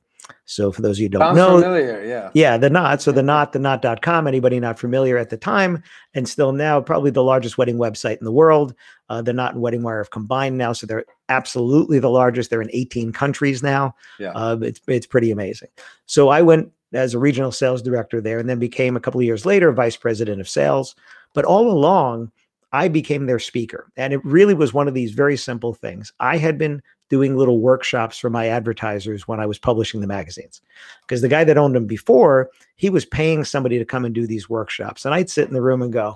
So 0.46 0.72
for 0.72 0.82
those 0.82 0.98
of 0.98 1.02
you 1.02 1.06
who 1.06 1.10
don't 1.10 1.22
Sounds 1.22 1.38
know, 1.38 1.62
familiar, 1.62 2.04
yeah, 2.04 2.30
yeah, 2.34 2.58
the 2.58 2.70
knot. 2.70 3.02
So 3.02 3.12
the 3.12 3.24
knot, 3.24 3.54
the 3.54 3.60
knot.com. 3.60 4.28
Anybody 4.28 4.60
not 4.60 4.80
familiar 4.80 5.18
at 5.18 5.30
the 5.30 5.38
time, 5.38 5.84
and 6.14 6.28
still 6.28 6.52
now, 6.52 6.82
probably 6.82 7.12
the 7.12 7.24
largest 7.24 7.58
wedding 7.58 7.78
website 7.78 8.18
in 8.18 8.26
the 8.26 8.32
world. 8.32 8.74
Uh, 9.10 9.22
the 9.22 9.34
knot 9.34 9.54
and 9.54 9.62
wedding 9.62 9.84
wire 9.84 10.00
have 10.00 10.12
combined 10.12 10.58
now, 10.58 10.74
so 10.74 10.88
they're 10.88 11.06
absolutely 11.30 12.00
the 12.00 12.10
largest. 12.10 12.50
They're 12.50 12.62
in 12.62 12.70
18 12.74 13.12
countries 13.12 13.64
now. 13.64 13.96
Yeah, 14.20 14.32
uh, 14.32 14.58
it's 14.62 14.82
it's 14.88 15.08
pretty 15.08 15.32
amazing. 15.32 15.70
So 16.06 16.30
I 16.30 16.42
went 16.42 16.72
as 16.94 17.14
a 17.14 17.20
regional 17.20 17.52
sales 17.52 17.82
director 17.82 18.22
there, 18.22 18.40
and 18.40 18.50
then 18.50 18.60
became 18.60 18.96
a 18.96 19.00
couple 19.00 19.20
of 19.20 19.26
years 19.26 19.46
later 19.46 19.72
vice 19.72 19.98
president 19.98 20.40
of 20.42 20.50
sales. 20.50 20.96
But 21.34 21.46
all 21.46 21.72
along, 21.72 22.32
I 22.74 22.88
became 22.88 23.28
their 23.28 23.40
speaker. 23.40 23.92
And 23.96 24.14
it 24.14 24.26
really 24.26 24.56
was 24.56 24.74
one 24.74 24.88
of 24.88 24.96
these 24.96 25.12
very 25.12 25.38
simple 25.38 25.74
things. 25.74 26.12
I 26.20 26.38
had 26.38 26.58
been 26.58 26.82
doing 27.10 27.38
little 27.38 27.60
workshops 27.60 28.18
for 28.18 28.32
my 28.32 28.48
advertisers 28.48 29.28
when 29.28 29.40
I 29.40 29.46
was 29.46 29.60
publishing 29.60 30.02
the 30.02 30.08
magazines. 30.08 30.60
Because 31.02 31.22
the 31.22 31.28
guy 31.28 31.44
that 31.44 31.58
owned 31.58 31.76
them 31.76 31.86
before, 31.86 32.50
he 32.76 32.90
was 32.90 33.06
paying 33.06 33.44
somebody 33.44 33.78
to 33.78 33.86
come 33.86 34.04
and 34.04 34.16
do 34.16 34.26
these 34.26 34.50
workshops. 34.50 35.06
And 35.06 35.14
I'd 35.14 35.30
sit 35.30 35.48
in 35.48 35.54
the 35.54 35.62
room 35.62 35.84
and 35.84 35.94
go, 35.94 36.16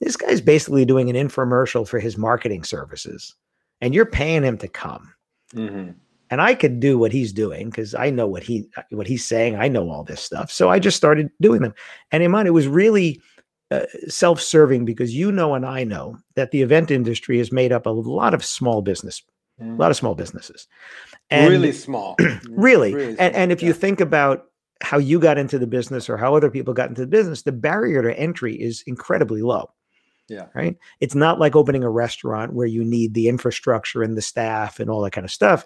this 0.00 0.16
guy's 0.16 0.40
basically 0.40 0.86
doing 0.86 1.10
an 1.10 1.28
infomercial 1.28 1.86
for 1.86 2.00
his 2.00 2.16
marketing 2.16 2.64
services. 2.64 3.34
And 3.82 3.94
you're 3.94 4.06
paying 4.06 4.42
him 4.42 4.56
to 4.58 4.68
come. 4.68 5.12
Mm-hmm. 5.54 5.90
And 6.30 6.40
I 6.40 6.54
could 6.54 6.80
do 6.80 6.96
what 6.96 7.12
he's 7.12 7.32
doing 7.32 7.68
because 7.68 7.94
I 7.94 8.08
know 8.08 8.26
what 8.26 8.44
he 8.44 8.70
what 8.90 9.08
he's 9.08 9.26
saying. 9.26 9.56
I 9.56 9.66
know 9.66 9.90
all 9.90 10.04
this 10.04 10.20
stuff. 10.20 10.50
So 10.50 10.70
I 10.70 10.78
just 10.78 10.96
started 10.96 11.28
doing 11.40 11.60
them. 11.60 11.74
And 12.12 12.22
in 12.22 12.30
mind, 12.30 12.46
it 12.46 12.52
was 12.52 12.68
really 12.68 13.20
uh, 13.70 13.86
self-serving 14.08 14.84
because 14.84 15.14
you 15.14 15.30
know 15.30 15.54
and 15.54 15.64
I 15.64 15.84
know 15.84 16.16
that 16.34 16.50
the 16.50 16.62
event 16.62 16.90
industry 16.90 17.38
is 17.38 17.52
made 17.52 17.72
up 17.72 17.86
of 17.86 17.96
a 17.96 18.00
lot 18.00 18.34
of 18.34 18.44
small 18.44 18.82
business, 18.82 19.22
mm. 19.60 19.74
a 19.74 19.80
lot 19.80 19.90
of 19.90 19.96
small 19.96 20.14
businesses, 20.14 20.66
and 21.30 21.50
really 21.50 21.72
small, 21.72 22.16
really. 22.50 22.94
really 22.94 23.14
small. 23.14 23.26
And, 23.26 23.36
and 23.36 23.52
if 23.52 23.62
yeah. 23.62 23.68
you 23.68 23.72
think 23.74 24.00
about 24.00 24.46
how 24.82 24.98
you 24.98 25.20
got 25.20 25.38
into 25.38 25.58
the 25.58 25.66
business 25.66 26.08
or 26.08 26.16
how 26.16 26.34
other 26.34 26.50
people 26.50 26.74
got 26.74 26.88
into 26.88 27.02
the 27.02 27.06
business, 27.06 27.42
the 27.42 27.52
barrier 27.52 28.02
to 28.02 28.18
entry 28.18 28.54
is 28.54 28.82
incredibly 28.86 29.42
low. 29.42 29.70
Yeah. 30.28 30.46
Right. 30.54 30.76
It's 31.00 31.16
not 31.16 31.40
like 31.40 31.56
opening 31.56 31.82
a 31.82 31.90
restaurant 31.90 32.52
where 32.52 32.66
you 32.66 32.84
need 32.84 33.14
the 33.14 33.28
infrastructure 33.28 34.02
and 34.04 34.16
the 34.16 34.22
staff 34.22 34.78
and 34.78 34.88
all 34.88 35.00
that 35.02 35.10
kind 35.10 35.24
of 35.24 35.30
stuff. 35.30 35.64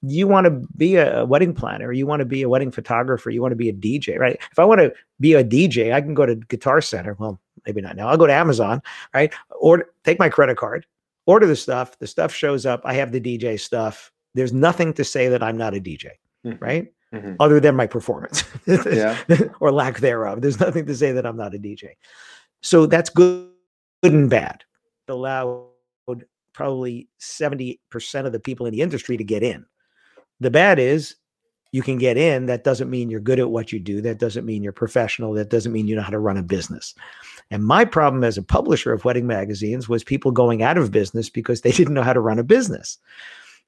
You 0.00 0.26
want 0.26 0.46
to 0.46 0.66
be 0.76 0.96
a 0.96 1.26
wedding 1.26 1.54
planner, 1.54 1.92
you 1.92 2.06
want 2.06 2.20
to 2.20 2.26
be 2.26 2.42
a 2.42 2.48
wedding 2.48 2.70
photographer, 2.70 3.28
you 3.28 3.42
want 3.42 3.52
to 3.52 3.56
be 3.56 3.68
a 3.68 3.74
DJ, 3.74 4.18
right? 4.18 4.38
If 4.50 4.58
I 4.58 4.64
want 4.64 4.80
to 4.80 4.92
be 5.20 5.34
a 5.34 5.44
DJ, 5.44 5.92
I 5.92 6.00
can 6.00 6.14
go 6.14 6.24
to 6.24 6.34
Guitar 6.34 6.80
Center. 6.80 7.14
Well, 7.18 7.40
maybe 7.66 7.80
not 7.80 7.96
now. 7.96 8.08
I'll 8.08 8.16
go 8.16 8.26
to 8.26 8.32
Amazon, 8.32 8.80
right? 9.12 9.32
Or 9.60 9.90
take 10.04 10.18
my 10.18 10.28
credit 10.28 10.56
card, 10.56 10.86
order 11.26 11.46
the 11.46 11.56
stuff. 11.56 11.98
The 11.98 12.06
stuff 12.06 12.32
shows 12.32 12.64
up. 12.66 12.80
I 12.84 12.94
have 12.94 13.12
the 13.12 13.20
DJ 13.20 13.58
stuff. 13.58 14.12
There's 14.34 14.52
nothing 14.52 14.92
to 14.94 15.04
say 15.04 15.28
that 15.28 15.42
I'm 15.42 15.56
not 15.56 15.74
a 15.74 15.80
DJ, 15.80 16.10
mm-hmm. 16.44 16.62
right? 16.62 16.92
Mm-hmm. 17.12 17.34
Other 17.40 17.60
than 17.60 17.76
my 17.76 17.86
performance 17.86 18.44
or 19.60 19.72
lack 19.72 20.00
thereof. 20.00 20.42
There's 20.42 20.60
nothing 20.60 20.86
to 20.86 20.94
say 20.94 21.12
that 21.12 21.24
I'm 21.24 21.36
not 21.36 21.54
a 21.54 21.58
DJ. 21.58 21.90
So 22.62 22.86
that's 22.86 23.10
good 23.10 23.50
good 24.02 24.12
and 24.12 24.30
bad. 24.30 24.64
It 25.08 25.12
allowed 25.12 25.66
probably 26.52 27.08
70% 27.20 27.78
of 28.26 28.32
the 28.32 28.40
people 28.40 28.66
in 28.66 28.72
the 28.72 28.80
industry 28.80 29.16
to 29.16 29.24
get 29.24 29.42
in. 29.42 29.66
The 30.40 30.50
bad 30.50 30.78
is 30.78 31.16
you 31.72 31.82
can 31.82 31.98
get 31.98 32.16
in. 32.16 32.46
That 32.46 32.64
doesn't 32.64 32.88
mean 32.88 33.10
you're 33.10 33.20
good 33.20 33.38
at 33.38 33.50
what 33.50 33.72
you 33.72 33.78
do. 33.78 34.00
That 34.00 34.18
doesn't 34.18 34.46
mean 34.46 34.62
you're 34.62 34.72
professional. 34.72 35.32
That 35.34 35.50
doesn't 35.50 35.72
mean 35.72 35.86
you 35.86 35.96
know 35.96 36.02
how 36.02 36.10
to 36.10 36.18
run 36.18 36.38
a 36.38 36.42
business. 36.42 36.94
And 37.50 37.64
my 37.64 37.84
problem 37.84 38.24
as 38.24 38.36
a 38.36 38.42
publisher 38.42 38.92
of 38.92 39.04
wedding 39.04 39.26
magazines 39.26 39.88
was 39.88 40.02
people 40.02 40.30
going 40.32 40.62
out 40.62 40.78
of 40.78 40.90
business 40.90 41.30
because 41.30 41.60
they 41.60 41.70
didn't 41.72 41.94
know 41.94 42.02
how 42.02 42.12
to 42.12 42.20
run 42.20 42.38
a 42.38 42.44
business. 42.44 42.98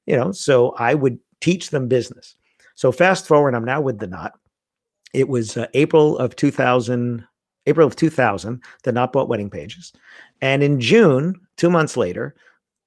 You 0.05 0.15
know, 0.15 0.31
so 0.31 0.71
I 0.71 0.95
would 0.95 1.19
teach 1.41 1.69
them 1.69 1.87
business. 1.87 2.35
So 2.75 2.91
fast 2.91 3.27
forward, 3.27 3.55
I'm 3.55 3.65
now 3.65 3.81
with 3.81 3.99
the 3.99 4.07
knot. 4.07 4.33
It 5.13 5.27
was 5.27 5.57
uh, 5.57 5.67
April 5.73 6.17
of 6.17 6.35
2000, 6.35 7.25
April 7.65 7.87
of 7.87 7.95
2000, 7.95 8.63
the 8.83 8.91
Knot 8.91 9.13
Bought 9.13 9.27
Wedding 9.27 9.49
Pages. 9.49 9.91
And 10.41 10.63
in 10.63 10.79
June, 10.79 11.39
two 11.57 11.69
months 11.69 11.97
later, 11.97 12.35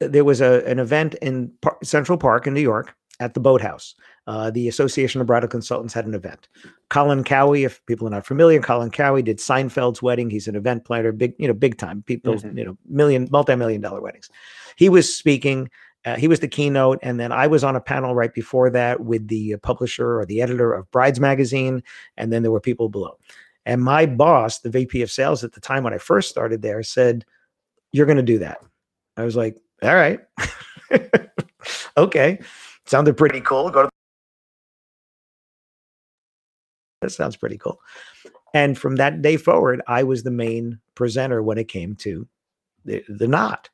there 0.01 0.25
was 0.25 0.41
a, 0.41 0.65
an 0.67 0.79
event 0.79 1.15
in 1.17 1.53
Par- 1.61 1.79
Central 1.83 2.19
Park 2.19 2.47
in 2.47 2.55
New 2.55 2.61
York 2.61 2.95
at 3.23 3.35
the 3.35 3.41
Boathouse. 3.41 3.95
Uh, 4.27 4.51
the 4.51 4.69
Association 4.69 5.21
of 5.21 5.27
Bridal 5.27 5.49
Consultants 5.49 5.95
had 5.95 6.07
an 6.07 6.15
event. 6.15 6.49
Colin 6.91 7.25
Cowie, 7.25 7.65
if 7.65 7.85
people 7.87 8.07
are 8.07 8.11
not 8.11 8.27
familiar, 8.27 8.61
Colin 8.61 8.91
Cowie 8.91 9.23
did 9.23 9.39
Seinfeld's 9.39 10.03
wedding. 10.03 10.29
He's 10.29 10.49
an 10.49 10.57
event 10.57 10.85
planner, 10.85 11.13
big, 11.13 11.35
you 11.39 11.47
know, 11.47 11.55
big 11.55 11.79
time. 11.79 12.03
People, 12.03 12.35
mm-hmm. 12.35 12.59
you 12.59 12.65
know, 12.65 12.77
million, 12.89 13.29
multi-million 13.31 13.81
dollar 13.81 14.01
weddings. 14.01 14.29
He 14.77 14.89
was 14.89 15.15
speaking. 15.15 15.71
Uh, 16.05 16.17
he 16.17 16.27
was 16.27 16.41
the 16.41 16.49
keynote, 16.49 16.99
and 17.03 17.21
then 17.21 17.31
I 17.31 17.47
was 17.47 17.63
on 17.63 17.77
a 17.77 17.81
panel 17.81 18.15
right 18.15 18.35
before 18.35 18.71
that 18.71 19.01
with 19.01 19.29
the 19.29 19.57
publisher 19.63 20.19
or 20.19 20.27
the 20.27 20.43
editor 20.43 20.73
of 20.73 20.91
Brides 20.91 21.21
Magazine, 21.21 21.81
and 22.17 22.33
then 22.33 22.43
there 22.43 22.51
were 22.51 22.61
people 22.61 22.89
below. 22.89 23.19
And 23.67 23.81
my 23.81 24.07
boss, 24.07 24.59
the 24.59 24.71
VP 24.71 25.03
of 25.03 25.13
sales 25.13 25.45
at 25.45 25.53
the 25.53 25.61
time 25.61 25.85
when 25.85 25.95
I 25.95 25.99
first 25.99 26.29
started 26.29 26.61
there, 26.61 26.83
said, 26.83 27.25
You're 27.93 28.07
going 28.07 28.17
to 28.17 28.23
do 28.25 28.41
that. 28.41 28.59
I 29.17 29.23
was 29.23 29.37
like, 29.37 29.57
All 29.83 29.95
right. 29.95 30.19
okay. 31.97 32.41
Sounded 32.93 33.17
pretty 33.17 33.41
cool. 33.41 33.71
Go 33.71 33.85
to 33.85 33.89
that 37.01 37.11
sounds 37.11 37.37
pretty 37.37 37.57
cool. 37.57 37.81
And 38.53 38.77
from 38.77 38.97
that 38.97 39.23
day 39.23 39.39
forward, 39.39 39.81
I 39.89 40.03
was 40.03 40.25
the 40.25 40.31
main 40.31 40.79
presenter 40.95 41.43
when 41.43 41.57
it 41.57 41.69
came 41.69 41.95
to 41.97 42.29
the, 42.85 43.03
the 43.09 43.27
knot. 43.27 43.71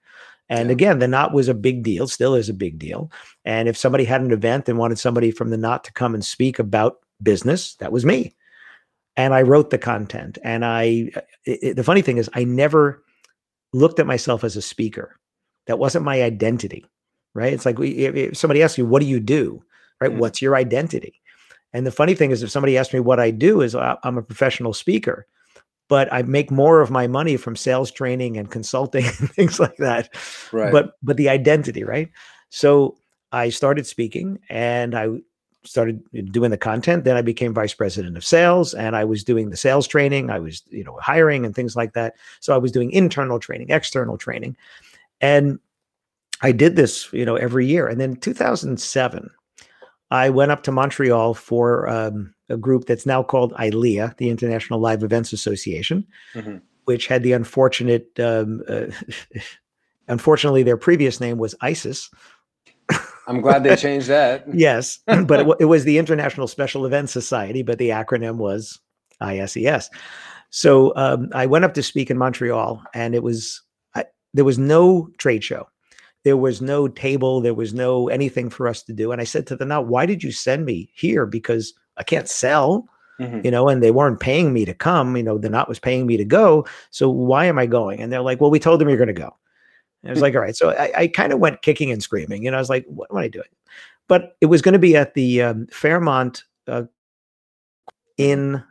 And 0.48 0.70
again, 0.70 1.00
the 1.00 1.08
knot 1.08 1.34
was 1.34 1.48
a 1.48 1.54
big 1.54 1.82
deal, 1.82 2.06
still 2.06 2.36
is 2.36 2.48
a 2.48 2.54
big 2.54 2.78
deal. 2.78 3.10
And 3.44 3.68
if 3.68 3.76
somebody 3.76 4.04
had 4.04 4.20
an 4.20 4.30
event 4.30 4.68
and 4.68 4.78
wanted 4.78 5.00
somebody 5.00 5.32
from 5.32 5.50
the 5.50 5.58
knot 5.58 5.82
to 5.82 5.92
come 5.92 6.14
and 6.14 6.24
speak 6.24 6.60
about 6.60 7.00
business, 7.20 7.74
that 7.80 7.90
was 7.90 8.04
me 8.04 8.36
and 9.16 9.34
I 9.34 9.42
wrote 9.42 9.70
the 9.70 9.78
content. 9.78 10.38
And 10.44 10.64
I, 10.64 11.10
it, 11.44 11.74
the 11.74 11.82
funny 11.82 12.02
thing 12.02 12.18
is, 12.18 12.30
I 12.34 12.44
never 12.44 13.02
looked 13.72 13.98
at 13.98 14.06
myself 14.06 14.44
as 14.44 14.56
a 14.56 14.62
speaker. 14.62 15.18
That 15.66 15.80
wasn't 15.80 16.04
my 16.04 16.22
identity, 16.22 16.86
right? 17.38 17.52
It's 17.52 17.64
like 17.64 17.78
if, 17.78 18.14
if 18.16 18.36
somebody 18.36 18.62
asks 18.62 18.76
you, 18.76 18.84
"What 18.84 19.00
do 19.00 19.06
you 19.06 19.20
do?" 19.20 19.62
Right? 20.00 20.10
Mm-hmm. 20.10 20.20
What's 20.20 20.42
your 20.42 20.56
identity? 20.56 21.20
And 21.72 21.86
the 21.86 21.92
funny 21.92 22.14
thing 22.14 22.32
is, 22.32 22.42
if 22.42 22.50
somebody 22.50 22.76
asks 22.76 22.92
me 22.92 23.00
what 23.00 23.20
I 23.20 23.30
do, 23.30 23.60
is 23.60 23.74
I'm 23.74 24.18
a 24.18 24.22
professional 24.22 24.72
speaker, 24.72 25.26
but 25.88 26.12
I 26.12 26.22
make 26.22 26.50
more 26.50 26.80
of 26.80 26.90
my 26.90 27.06
money 27.06 27.36
from 27.36 27.56
sales 27.56 27.90
training 27.90 28.36
and 28.36 28.50
consulting 28.50 29.04
and 29.20 29.30
things 29.30 29.60
like 29.60 29.76
that. 29.76 30.14
Right. 30.52 30.72
But 30.72 30.94
but 31.02 31.16
the 31.16 31.28
identity, 31.28 31.84
right? 31.84 32.10
So 32.50 32.98
I 33.30 33.50
started 33.50 33.86
speaking, 33.86 34.40
and 34.48 34.94
I 34.94 35.08
started 35.64 36.02
doing 36.30 36.50
the 36.50 36.56
content 36.56 37.04
then 37.04 37.16
i 37.16 37.20
became 37.20 37.52
vice 37.52 37.74
president 37.74 38.16
of 38.16 38.24
sales 38.24 38.74
and 38.74 38.94
i 38.94 39.04
was 39.04 39.24
doing 39.24 39.50
the 39.50 39.56
sales 39.56 39.86
training 39.86 40.30
i 40.30 40.38
was 40.38 40.62
you 40.70 40.84
know 40.84 40.96
hiring 41.02 41.44
and 41.44 41.54
things 41.54 41.74
like 41.74 41.92
that 41.94 42.14
so 42.40 42.54
i 42.54 42.56
was 42.56 42.70
doing 42.70 42.90
internal 42.92 43.40
training 43.40 43.68
external 43.68 44.16
training 44.16 44.56
and 45.20 45.58
i 46.42 46.52
did 46.52 46.76
this 46.76 47.12
you 47.12 47.24
know 47.24 47.36
every 47.36 47.66
year 47.66 47.86
and 47.86 48.00
then 48.00 48.16
2007 48.16 49.30
i 50.10 50.30
went 50.30 50.50
up 50.50 50.62
to 50.62 50.72
montreal 50.72 51.34
for 51.34 51.88
um, 51.88 52.34
a 52.48 52.56
group 52.56 52.86
that's 52.86 53.06
now 53.06 53.22
called 53.22 53.52
ilea 53.54 54.16
the 54.16 54.30
international 54.30 54.80
live 54.80 55.02
events 55.02 55.32
association 55.32 56.06
mm-hmm. 56.34 56.56
which 56.84 57.06
had 57.06 57.22
the 57.22 57.32
unfortunate 57.32 58.08
um, 58.20 58.62
uh, 58.68 58.86
unfortunately 60.08 60.62
their 60.62 60.76
previous 60.76 61.20
name 61.20 61.38
was 61.38 61.54
isis 61.60 62.10
I'm 63.28 63.42
glad 63.42 63.62
they 63.62 63.76
changed 63.76 64.08
that. 64.08 64.44
yes, 64.52 64.98
but 65.06 65.40
it, 65.40 65.56
it, 65.60 65.64
was 65.66 65.84
the 65.84 65.98
International 65.98 66.48
Special 66.48 66.86
Events 66.86 67.12
Society, 67.12 67.62
but 67.62 67.78
the 67.78 67.90
acronym 67.90 68.36
was 68.36 68.80
ISES. 69.20 69.90
So 70.50 70.92
um, 70.96 71.28
I 71.34 71.46
went 71.46 71.64
up 71.64 71.74
to 71.74 71.82
speak 71.82 72.10
in 72.10 72.16
Montreal, 72.16 72.82
and 72.94 73.14
it 73.14 73.22
was 73.22 73.62
I, 73.94 74.06
there 74.32 74.46
was 74.46 74.58
no 74.58 75.10
trade 75.18 75.44
show, 75.44 75.68
there 76.28 76.36
was 76.36 76.60
no 76.60 76.88
table, 76.88 77.40
there 77.40 77.54
was 77.54 77.72
no 77.72 78.08
anything 78.08 78.50
for 78.50 78.68
us 78.68 78.82
to 78.82 78.92
do. 78.92 79.10
And 79.10 79.20
I 79.20 79.24
said 79.24 79.46
to 79.46 79.56
them, 79.56 79.68
"Now, 79.68 79.80
why 79.80 80.06
did 80.06 80.22
you 80.22 80.30
send 80.30 80.66
me 80.66 80.90
here? 80.94 81.26
Because 81.26 81.72
I 81.96 82.02
can't 82.02 82.28
sell." 82.28 82.88
Mm-hmm. 83.18 83.40
You 83.42 83.50
know, 83.50 83.68
and 83.68 83.82
they 83.82 83.90
weren't 83.90 84.20
paying 84.20 84.52
me 84.52 84.64
to 84.64 84.74
come. 84.74 85.16
You 85.16 85.24
know, 85.24 85.38
the 85.38 85.50
knot 85.50 85.68
was 85.68 85.80
paying 85.80 86.06
me 86.06 86.16
to 86.16 86.24
go. 86.24 86.64
So 86.90 87.08
why 87.08 87.46
am 87.46 87.58
I 87.58 87.66
going? 87.66 88.00
And 88.00 88.12
they're 88.12 88.20
like, 88.20 88.40
"Well, 88.40 88.50
we 88.50 88.60
told 88.60 88.80
them 88.80 88.88
you're 88.88 88.96
going 88.96 89.08
to 89.08 89.12
go." 89.12 89.34
And 90.02 90.10
I 90.10 90.12
was 90.12 90.22
like, 90.22 90.34
all 90.34 90.40
right. 90.40 90.56
So 90.56 90.70
I, 90.70 90.92
I 90.96 91.08
kind 91.08 91.32
of 91.32 91.38
went 91.38 91.62
kicking 91.62 91.90
and 91.90 92.02
screaming. 92.02 92.44
You 92.44 92.50
know, 92.50 92.56
I 92.56 92.60
was 92.60 92.70
like, 92.70 92.86
what 92.86 93.10
am 93.10 93.16
I 93.16 93.28
doing? 93.28 93.48
But 94.06 94.36
it 94.40 94.46
was 94.46 94.62
going 94.62 94.74
to 94.74 94.78
be 94.78 94.96
at 94.96 95.14
the 95.14 95.42
um, 95.42 95.66
Fairmont 95.66 96.44
uh, 96.66 96.84
in 98.16 98.62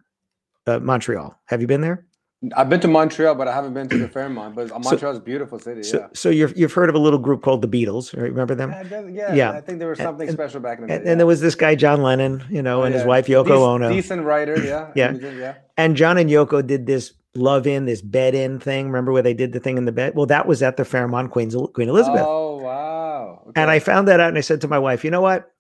uh, 0.66 0.80
Montreal. 0.80 1.38
Have 1.46 1.62
you 1.62 1.68
been 1.68 1.82
there? 1.82 2.07
I've 2.56 2.70
been 2.70 2.80
to 2.82 2.88
Montreal, 2.88 3.34
but 3.34 3.48
I 3.48 3.54
haven't 3.54 3.74
been 3.74 3.90
to 3.90 3.98
the 3.98 4.08
Fairmont. 4.08 4.56
But 4.56 4.70
Montreal 4.70 5.12
is 5.12 5.18
a 5.18 5.22
beautiful 5.22 5.58
city. 5.58 5.82
So, 5.82 6.00
yeah. 6.00 6.08
So 6.14 6.30
you've 6.30 6.56
you've 6.56 6.74
heard 6.74 6.88
of 6.88 6.94
a 6.94 7.00
little 7.00 7.18
group 7.18 7.42
called 7.42 7.64
the 7.64 7.68
Beatles, 7.68 8.16
right? 8.16 8.30
Remember 8.30 8.54
them? 8.54 8.72
Yeah, 8.72 9.08
yeah. 9.08 9.34
yeah. 9.34 9.52
I 9.52 9.62
think 9.62 9.80
there 9.80 9.88
was 9.88 9.98
something 9.98 10.28
and, 10.28 10.38
special 10.38 10.60
back 10.60 10.78
in 10.78 10.84
the 10.84 10.88
day. 10.88 10.96
And, 10.96 11.06
yeah. 11.06 11.12
and, 11.12 11.20
there 11.20 11.26
was 11.26 11.42
this 11.42 11.56
guy 11.56 11.74
John 11.74 12.04
Lennon, 12.04 12.44
you 12.50 12.62
know, 12.62 12.82
oh, 12.82 12.84
and 12.84 12.94
his 12.94 13.06
wife 13.06 13.26
Yoko 13.26 13.68
Ono. 13.68 13.92
Decent 13.92 14.24
writer, 14.24 14.64
yeah. 14.64 14.92
yeah. 14.96 15.14
yeah. 15.14 15.56
And 15.78 15.96
John 15.96 16.18
and 16.20 16.30
Yoko 16.30 16.66
did 16.66 16.86
this 16.86 17.14
love 17.34 17.66
in 17.66 17.86
this 17.86 18.02
bed 18.02 18.36
in 18.36 18.60
thing. 18.60 18.86
Remember 18.86 19.12
where 19.12 19.24
they 19.24 19.34
did 19.34 19.52
the 19.52 19.60
thing 19.60 19.78
in 19.78 19.86
the 19.86 19.92
bed? 19.92 20.14
Well, 20.16 20.28
that 20.28 20.48
was 20.48 20.62
at 20.62 20.78
the 20.78 20.86
Fairmont 20.86 21.32
Queen's 21.32 21.56
Queen 21.74 21.90
Elizabeth. 21.90 22.24
Oh 22.24 22.58
wow! 22.58 23.42
Okay. 23.48 23.62
And 23.62 23.72
I 23.72 23.80
found 23.80 24.08
that 24.10 24.20
out, 24.20 24.30
and 24.30 24.38
I 24.38 24.42
said 24.42 24.62
to 24.62 24.68
my 24.68 24.80
wife, 24.80 25.04
"You 25.04 25.10
know 25.10 25.22
what? 25.22 25.52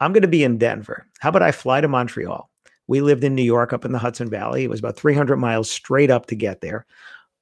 I'm 0.00 0.12
going 0.12 0.22
to 0.22 0.28
be 0.28 0.44
in 0.44 0.58
Denver. 0.58 1.06
How 1.20 1.28
about 1.28 1.42
I 1.42 1.52
fly 1.52 1.80
to 1.80 1.88
Montreal? 1.88 2.49
We 2.90 3.00
lived 3.00 3.22
in 3.22 3.36
New 3.36 3.44
York, 3.44 3.72
up 3.72 3.84
in 3.84 3.92
the 3.92 4.00
Hudson 4.00 4.28
Valley. 4.28 4.64
It 4.64 4.68
was 4.68 4.80
about 4.80 4.96
300 4.96 5.36
miles 5.36 5.70
straight 5.70 6.10
up 6.10 6.26
to 6.26 6.34
get 6.34 6.60
there. 6.60 6.86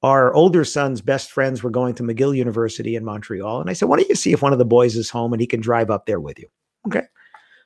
Our 0.03 0.31
older 0.35 0.63
son's 0.63 1.01
best 1.01 1.31
friends 1.31 1.63
were 1.63 1.71
going 1.71 1.95
to 1.95 2.03
McGill 2.03 2.37
University 2.37 2.95
in 2.95 3.03
Montreal, 3.03 3.59
and 3.59 3.67
I 3.67 3.73
said, 3.73 3.89
"Why 3.89 3.97
don't 3.97 4.07
you 4.07 4.13
see 4.13 4.31
if 4.31 4.43
one 4.43 4.53
of 4.53 4.59
the 4.59 4.63
boys 4.65 4.95
is 4.95 5.09
home 5.09 5.33
and 5.33 5.41
he 5.41 5.47
can 5.47 5.59
drive 5.59 5.89
up 5.89 6.05
there 6.05 6.19
with 6.19 6.37
you?" 6.37 6.47
Okay. 6.85 7.01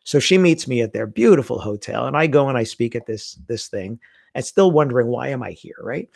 So 0.06 0.18
she 0.18 0.38
meets 0.38 0.66
me 0.66 0.82
at 0.82 0.94
their 0.94 1.06
beautiful 1.06 1.60
hotel, 1.60 2.08
and 2.08 2.16
I 2.16 2.26
go 2.26 2.48
and 2.48 2.58
I 2.58 2.64
speak 2.64 2.96
at 2.96 3.06
this 3.06 3.38
this 3.50 3.68
thing 3.68 4.00
and 4.34 4.46
still 4.46 4.72
wondering 4.72 5.08
why 5.08 5.28
am 5.28 5.44
I 5.44 5.52
here, 5.52 5.76
right? 5.84 6.10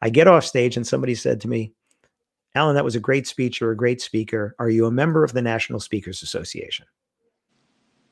I 0.00 0.10
get 0.10 0.28
off 0.28 0.44
stage 0.44 0.76
and 0.76 0.86
somebody 0.86 1.16
said 1.16 1.40
to 1.40 1.48
me, 1.48 1.72
Alan, 2.54 2.76
that 2.76 2.84
was 2.84 2.94
a 2.94 3.00
great 3.00 3.26
speech. 3.26 3.60
You're 3.60 3.72
a 3.72 3.76
great 3.76 4.00
speaker. 4.00 4.54
Are 4.60 4.70
you 4.70 4.86
a 4.86 4.92
member 4.92 5.24
of 5.24 5.32
the 5.32 5.42
National 5.42 5.80
Speakers 5.80 6.22
Association? 6.22 6.86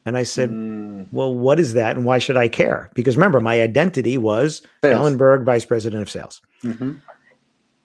And 0.06 0.16
I 0.16 0.22
said, 0.22 0.50
mm. 0.50 1.06
Well, 1.12 1.34
what 1.34 1.60
is 1.60 1.74
that 1.74 1.96
and 1.96 2.06
why 2.06 2.18
should 2.18 2.38
I 2.38 2.48
care? 2.48 2.90
Because 2.94 3.16
remember, 3.16 3.40
my 3.40 3.60
identity 3.60 4.16
was 4.16 4.62
sales. 4.82 4.96
Alan 4.96 5.16
Berg, 5.18 5.44
Vice 5.44 5.66
President 5.66 6.00
of 6.00 6.10
Sales. 6.10 6.40
Mm-hmm. 6.64 6.92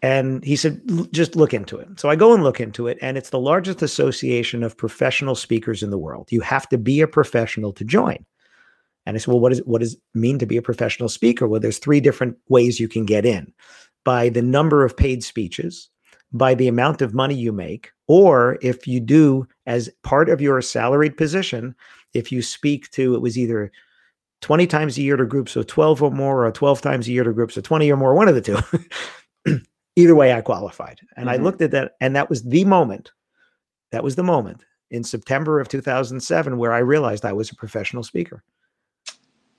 And 0.01 0.43
he 0.43 0.55
said, 0.55 0.81
just 1.11 1.35
look 1.35 1.53
into 1.53 1.77
it. 1.77 1.99
So 1.99 2.09
I 2.09 2.15
go 2.15 2.33
and 2.33 2.41
look 2.43 2.59
into 2.59 2.87
it, 2.87 2.97
and 3.01 3.17
it's 3.17 3.29
the 3.29 3.37
largest 3.39 3.83
association 3.83 4.63
of 4.63 4.75
professional 4.75 5.35
speakers 5.35 5.83
in 5.83 5.91
the 5.91 5.99
world. 5.99 6.31
You 6.31 6.41
have 6.41 6.67
to 6.69 6.77
be 6.79 7.01
a 7.01 7.07
professional 7.07 7.73
to 7.73 7.83
join. 7.83 8.25
And 9.05 9.15
I 9.15 9.19
said, 9.19 9.27
well, 9.27 9.39
what, 9.39 9.51
is, 9.51 9.61
what 9.65 9.81
does 9.81 9.93
it 9.93 10.01
mean 10.15 10.39
to 10.39 10.47
be 10.47 10.57
a 10.57 10.61
professional 10.63 11.09
speaker? 11.09 11.47
Well, 11.47 11.59
there's 11.59 11.77
three 11.77 11.99
different 11.99 12.37
ways 12.49 12.79
you 12.79 12.87
can 12.87 13.05
get 13.05 13.25
in. 13.25 13.53
by 14.03 14.29
the 14.29 14.41
number 14.41 14.83
of 14.83 14.97
paid 14.97 15.23
speeches, 15.23 15.89
by 16.31 16.55
the 16.55 16.67
amount 16.67 17.01
of 17.01 17.13
money 17.13 17.35
you 17.35 17.51
make, 17.51 17.91
or 18.07 18.57
if 18.61 18.87
you 18.87 18.99
do 18.99 19.47
as 19.65 19.89
part 20.03 20.29
of 20.29 20.41
your 20.41 20.61
salaried 20.61 21.17
position, 21.17 21.75
if 22.13 22.31
you 22.31 22.41
speak 22.41 22.89
to 22.91 23.15
it 23.15 23.21
was 23.21 23.37
either 23.37 23.71
20 24.41 24.67
times 24.67 24.97
a 24.97 25.01
year 25.01 25.17
to 25.17 25.25
groups 25.25 25.55
of 25.55 25.67
12 25.67 26.03
or 26.03 26.11
more, 26.11 26.45
or 26.45 26.51
12 26.51 26.81
times 26.81 27.07
a 27.07 27.11
year 27.11 27.23
to 27.23 27.31
groups 27.31 27.57
of 27.57 27.63
20 27.63 27.91
or 27.91 27.97
more, 27.97 28.13
one 28.13 28.27
of 28.27 28.35
the 28.35 28.41
two. 28.41 28.57
either 29.95 30.15
way, 30.15 30.33
I 30.33 30.41
qualified. 30.41 30.99
And 31.15 31.27
mm-hmm. 31.27 31.41
I 31.41 31.43
looked 31.43 31.61
at 31.61 31.71
that, 31.71 31.93
and 32.01 32.15
that 32.15 32.29
was 32.29 32.43
the 32.43 32.65
moment. 32.65 33.11
That 33.91 34.03
was 34.03 34.15
the 34.15 34.23
moment 34.23 34.65
in 34.89 35.03
September 35.03 35.59
of 35.59 35.67
2007 35.67 36.57
where 36.57 36.73
I 36.73 36.79
realized 36.79 37.25
I 37.25 37.33
was 37.33 37.51
a 37.51 37.55
professional 37.55 38.03
speaker. 38.03 38.43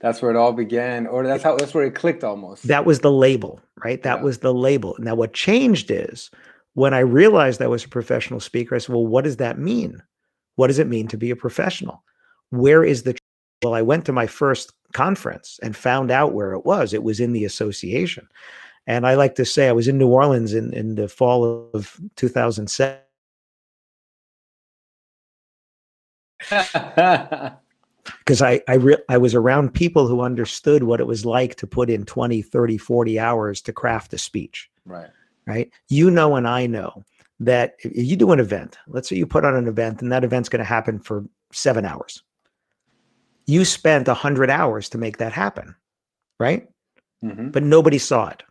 That's 0.01 0.21
where 0.21 0.33
it 0.33 0.37
all 0.37 0.53
began, 0.53 1.07
or 1.07 1.25
that's 1.25 1.45
how 1.45 1.57
that's 1.57 1.75
where 1.75 1.85
it 1.85 1.95
clicked 1.95 2.25
almost. 2.25 2.67
That 2.67 2.85
was 2.85 3.01
the 3.01 3.13
label, 3.13 3.61
right? 3.85 4.03
That 4.03 4.19
yeah. 4.19 4.25
was 4.25 4.39
the 4.39 4.53
label. 4.53 4.97
Now, 4.99 5.15
what 5.15 5.33
changed 5.33 5.93
is 5.93 6.29
when 6.75 6.93
I 6.93 7.01
realized 7.01 7.63
I 7.63 7.69
was 7.69 7.85
a 7.85 7.89
professional 7.89 8.41
speaker, 8.41 8.75
I 8.75 8.79
said, 8.79 8.95
well, 8.95 9.07
what 9.07 9.23
does 9.23 9.37
that 9.37 9.61
mean? 9.61 10.03
What 10.57 10.67
does 10.67 10.81
it 10.81 10.89
mean 10.89 11.07
to 11.09 11.17
be 11.17 11.31
a 11.31 11.37
professional? 11.37 12.03
Where 12.53 12.85
is 12.85 13.03
the 13.03 13.17
well, 13.63 13.75
I 13.75 13.83
went 13.83 14.05
to 14.07 14.13
my 14.13 14.27
first 14.27 14.73
conference 14.93 15.59
and 15.63 15.77
found 15.77 16.11
out 16.11 16.35
where 16.35 16.53
it 16.53 16.65
was. 16.65 16.93
It 16.93 17.03
was 17.03 17.21
in 17.21 17.33
the 17.33 17.45
association. 17.45 18.29
And 18.87 19.07
I 19.07 19.15
like 19.15 19.37
to 19.37 19.45
say 19.45 19.69
I 19.69 19.73
was 19.73 19.89
in 19.89 19.99
New 19.99 20.09
Orleans 20.09 20.55
in, 20.55 20.75
in 20.75 20.97
the 20.97 21.09
fall 21.09 21.71
of 21.73 22.01
2007. 22.17 22.99
because 28.19 28.43
I 28.43 28.61
I, 28.67 28.75
re- 28.75 28.97
I 29.09 29.17
was 29.17 29.35
around 29.35 29.75
people 29.75 30.09
who 30.09 30.23
understood 30.23 30.83
what 30.83 30.99
it 30.99 31.07
was 31.07 31.25
like 31.25 31.55
to 31.57 31.69
put 31.69 31.89
in 31.89 32.05
20 32.05 32.43
30 32.43 32.79
40 32.79 33.21
hours 33.21 33.61
to 33.63 33.73
craft 33.73 34.13
a 34.13 34.19
speech 34.19 34.69
right 34.85 35.11
right 35.47 35.71
you 35.89 36.11
know 36.11 36.35
and 36.35 36.49
I 36.49 36.67
know 36.67 37.05
that 37.39 37.75
if 37.79 37.93
you 37.95 38.17
do 38.17 38.33
an 38.33 38.41
event 38.41 38.77
let's 38.89 39.09
say 39.09 39.15
you 39.15 39.25
put 39.25 39.45
on 39.45 39.55
an 39.55 39.69
event 39.69 40.03
and 40.03 40.11
that 40.11 40.25
event's 40.25 40.49
going 40.49 40.59
to 40.59 40.65
happen 40.65 40.99
for 40.99 41.25
7 41.53 41.85
hours 41.85 42.25
you 43.47 43.65
spent 43.65 44.07
100 44.07 44.51
hours 44.51 44.89
to 44.89 44.99
make 44.99 45.19
that 45.19 45.33
happen 45.33 45.75
right 46.39 46.69
mm-hmm. 47.25 47.51
but 47.51 47.63
nobody 47.63 47.99
saw 47.99 48.29
it 48.29 48.43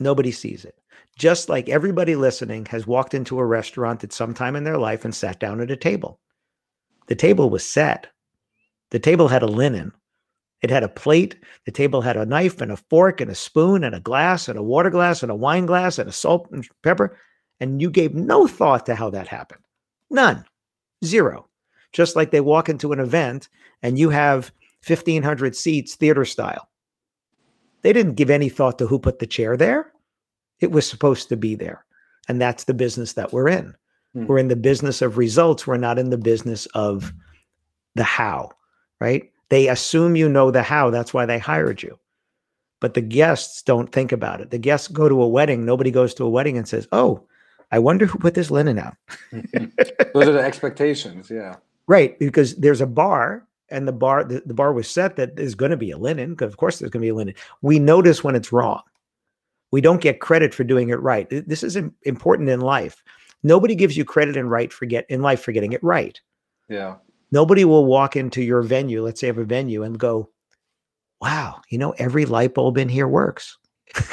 nobody 0.00 0.30
sees 0.30 0.64
it 0.64 0.74
just 1.16 1.48
like 1.48 1.68
everybody 1.68 2.14
listening 2.14 2.64
has 2.66 2.86
walked 2.86 3.14
into 3.14 3.38
a 3.38 3.46
restaurant 3.46 4.04
at 4.04 4.12
some 4.12 4.34
time 4.34 4.54
in 4.54 4.64
their 4.64 4.78
life 4.78 5.04
and 5.04 5.14
sat 5.14 5.40
down 5.40 5.60
at 5.60 5.70
a 5.70 5.76
table 5.76 6.20
the 7.06 7.16
table 7.16 7.50
was 7.50 7.64
set 7.64 8.08
the 8.90 8.98
table 8.98 9.28
had 9.28 9.42
a 9.42 9.46
linen. 9.46 9.92
It 10.62 10.70
had 10.70 10.82
a 10.82 10.88
plate. 10.88 11.36
The 11.66 11.72
table 11.72 12.00
had 12.00 12.16
a 12.16 12.26
knife 12.26 12.60
and 12.60 12.72
a 12.72 12.76
fork 12.76 13.20
and 13.20 13.30
a 13.30 13.34
spoon 13.34 13.84
and 13.84 13.94
a 13.94 14.00
glass 14.00 14.48
and 14.48 14.58
a 14.58 14.62
water 14.62 14.90
glass 14.90 15.22
and 15.22 15.30
a 15.30 15.36
wine 15.36 15.66
glass 15.66 15.98
and 15.98 16.08
a 16.08 16.12
salt 16.12 16.48
and 16.50 16.66
pepper. 16.82 17.16
And 17.60 17.80
you 17.80 17.90
gave 17.90 18.14
no 18.14 18.46
thought 18.46 18.86
to 18.86 18.94
how 18.94 19.10
that 19.10 19.28
happened. 19.28 19.62
None. 20.10 20.44
Zero. 21.04 21.47
Just 21.92 22.16
like 22.16 22.30
they 22.30 22.40
walk 22.40 22.68
into 22.68 22.92
an 22.92 23.00
event 23.00 23.48
and 23.82 23.98
you 23.98 24.10
have 24.10 24.52
1,500 24.86 25.56
seats, 25.56 25.94
theater 25.94 26.24
style. 26.24 26.68
They 27.82 27.92
didn't 27.92 28.14
give 28.14 28.30
any 28.30 28.48
thought 28.48 28.78
to 28.78 28.86
who 28.86 28.98
put 28.98 29.18
the 29.18 29.26
chair 29.26 29.56
there. 29.56 29.92
It 30.60 30.72
was 30.72 30.88
supposed 30.88 31.28
to 31.28 31.36
be 31.36 31.54
there. 31.54 31.84
And 32.28 32.40
that's 32.40 32.64
the 32.64 32.74
business 32.74 33.14
that 33.14 33.32
we're 33.32 33.48
in. 33.48 33.74
Hmm. 34.12 34.26
We're 34.26 34.38
in 34.38 34.48
the 34.48 34.56
business 34.56 35.00
of 35.00 35.16
results. 35.16 35.66
We're 35.66 35.76
not 35.76 35.98
in 35.98 36.10
the 36.10 36.18
business 36.18 36.66
of 36.74 37.12
the 37.94 38.04
how 38.04 38.50
right? 39.00 39.30
They 39.48 39.68
assume 39.68 40.16
you 40.16 40.28
know 40.28 40.50
the 40.50 40.62
how. 40.62 40.90
That's 40.90 41.14
why 41.14 41.26
they 41.26 41.38
hired 41.38 41.82
you. 41.82 41.98
But 42.80 42.94
the 42.94 43.00
guests 43.00 43.62
don't 43.62 43.90
think 43.90 44.12
about 44.12 44.40
it. 44.40 44.50
The 44.50 44.58
guests 44.58 44.88
go 44.88 45.08
to 45.08 45.22
a 45.22 45.28
wedding. 45.28 45.64
Nobody 45.64 45.90
goes 45.90 46.14
to 46.14 46.24
a 46.24 46.30
wedding 46.30 46.56
and 46.56 46.68
says, 46.68 46.86
Oh, 46.92 47.26
I 47.72 47.78
wonder 47.80 48.06
who 48.06 48.18
put 48.18 48.34
this 48.34 48.50
linen 48.50 48.78
out. 48.78 48.94
Those 49.32 50.28
are 50.28 50.32
the 50.32 50.42
expectations. 50.42 51.30
Yeah. 51.30 51.56
Right. 51.88 52.16
Because 52.18 52.54
there's 52.56 52.80
a 52.80 52.86
bar 52.86 53.48
and 53.70 53.88
the 53.88 53.92
bar, 53.92 54.22
the, 54.22 54.42
the 54.46 54.54
bar 54.54 54.72
was 54.72 54.88
set 54.88 55.16
that 55.16 55.34
there's 55.34 55.56
going 55.56 55.72
to 55.72 55.76
be 55.76 55.90
a 55.90 55.98
linen 55.98 56.30
because 56.30 56.52
of 56.52 56.58
course 56.58 56.78
there's 56.78 56.90
going 56.90 57.00
to 57.00 57.06
be 57.06 57.10
a 57.10 57.14
linen. 57.14 57.34
We 57.62 57.80
notice 57.80 58.22
when 58.22 58.36
it's 58.36 58.52
wrong. 58.52 58.82
We 59.70 59.80
don't 59.80 60.00
get 60.00 60.20
credit 60.20 60.54
for 60.54 60.64
doing 60.64 60.90
it 60.90 61.00
right. 61.00 61.28
This 61.28 61.62
is 61.62 61.76
important 62.04 62.48
in 62.48 62.60
life. 62.60 63.02
Nobody 63.42 63.74
gives 63.74 63.96
you 63.96 64.04
credit 64.04 64.36
in 64.36 64.48
right 64.48 64.72
for 64.72 64.86
get 64.86 65.06
in 65.10 65.22
life 65.22 65.42
for 65.42 65.52
getting 65.52 65.72
it 65.72 65.82
right. 65.82 66.18
Yeah. 66.68 66.96
Nobody 67.30 67.64
will 67.64 67.84
walk 67.84 68.16
into 68.16 68.42
your 68.42 68.62
venue, 68.62 69.02
let's 69.02 69.20
say 69.20 69.26
have 69.26 69.38
a 69.38 69.44
venue, 69.44 69.82
and 69.82 69.98
go, 69.98 70.30
"Wow, 71.20 71.60
you 71.68 71.76
know, 71.76 71.90
every 71.92 72.24
light 72.24 72.54
bulb 72.54 72.78
in 72.78 72.88
here 72.88 73.06
works." 73.06 73.58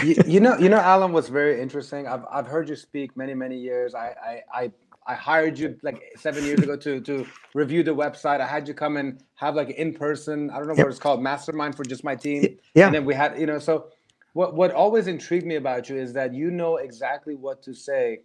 you, 0.04 0.16
you, 0.26 0.40
know, 0.40 0.58
you 0.58 0.70
know, 0.70 0.78
Alan, 0.82 1.14
what's 1.14 1.30
very 1.30 1.62
interesting. 1.62 2.08
I've 2.08 2.26
I've 2.30 2.48
heard 2.48 2.68
you 2.70 2.76
speak 2.76 3.16
many 3.16 3.34
many 3.34 3.58
years. 3.58 3.96
I 3.96 4.42
I 4.54 4.64
I, 4.64 4.72
I 5.08 5.14
hired 5.14 5.60
you 5.60 5.78
like 5.84 6.02
seven 6.18 6.44
years 6.44 6.62
ago 6.62 6.76
to 6.78 7.00
to 7.02 7.26
review 7.54 7.84
the 7.84 7.96
website. 7.96 8.42
I 8.42 8.48
had 8.48 8.68
you 8.68 8.74
come 8.74 8.98
and 8.98 9.22
have 9.36 9.56
like 9.56 9.70
in 9.70 9.94
person. 9.94 10.50
I 10.50 10.58
don't 10.58 10.68
know 10.68 10.76
yep. 10.76 10.86
what 10.86 10.92
it's 10.92 11.00
called, 11.00 11.22
mastermind 11.22 11.76
for 11.76 11.84
just 11.84 12.04
my 12.04 12.16
team. 12.16 12.58
Yeah. 12.74 12.88
And 12.88 12.96
then 12.96 13.06
we 13.06 13.14
had, 13.14 13.40
you 13.40 13.46
know, 13.46 13.60
so 13.60 13.88
what 14.36 14.54
what 14.54 14.72
always 14.72 15.08
intrigued 15.08 15.46
me 15.46 15.56
about 15.56 15.90
you 15.90 15.98
is 15.98 16.14
that 16.14 16.34
you 16.34 16.52
know 16.52 16.76
exactly 16.76 17.36
what 17.36 17.64
to 17.64 17.74
say 17.74 18.20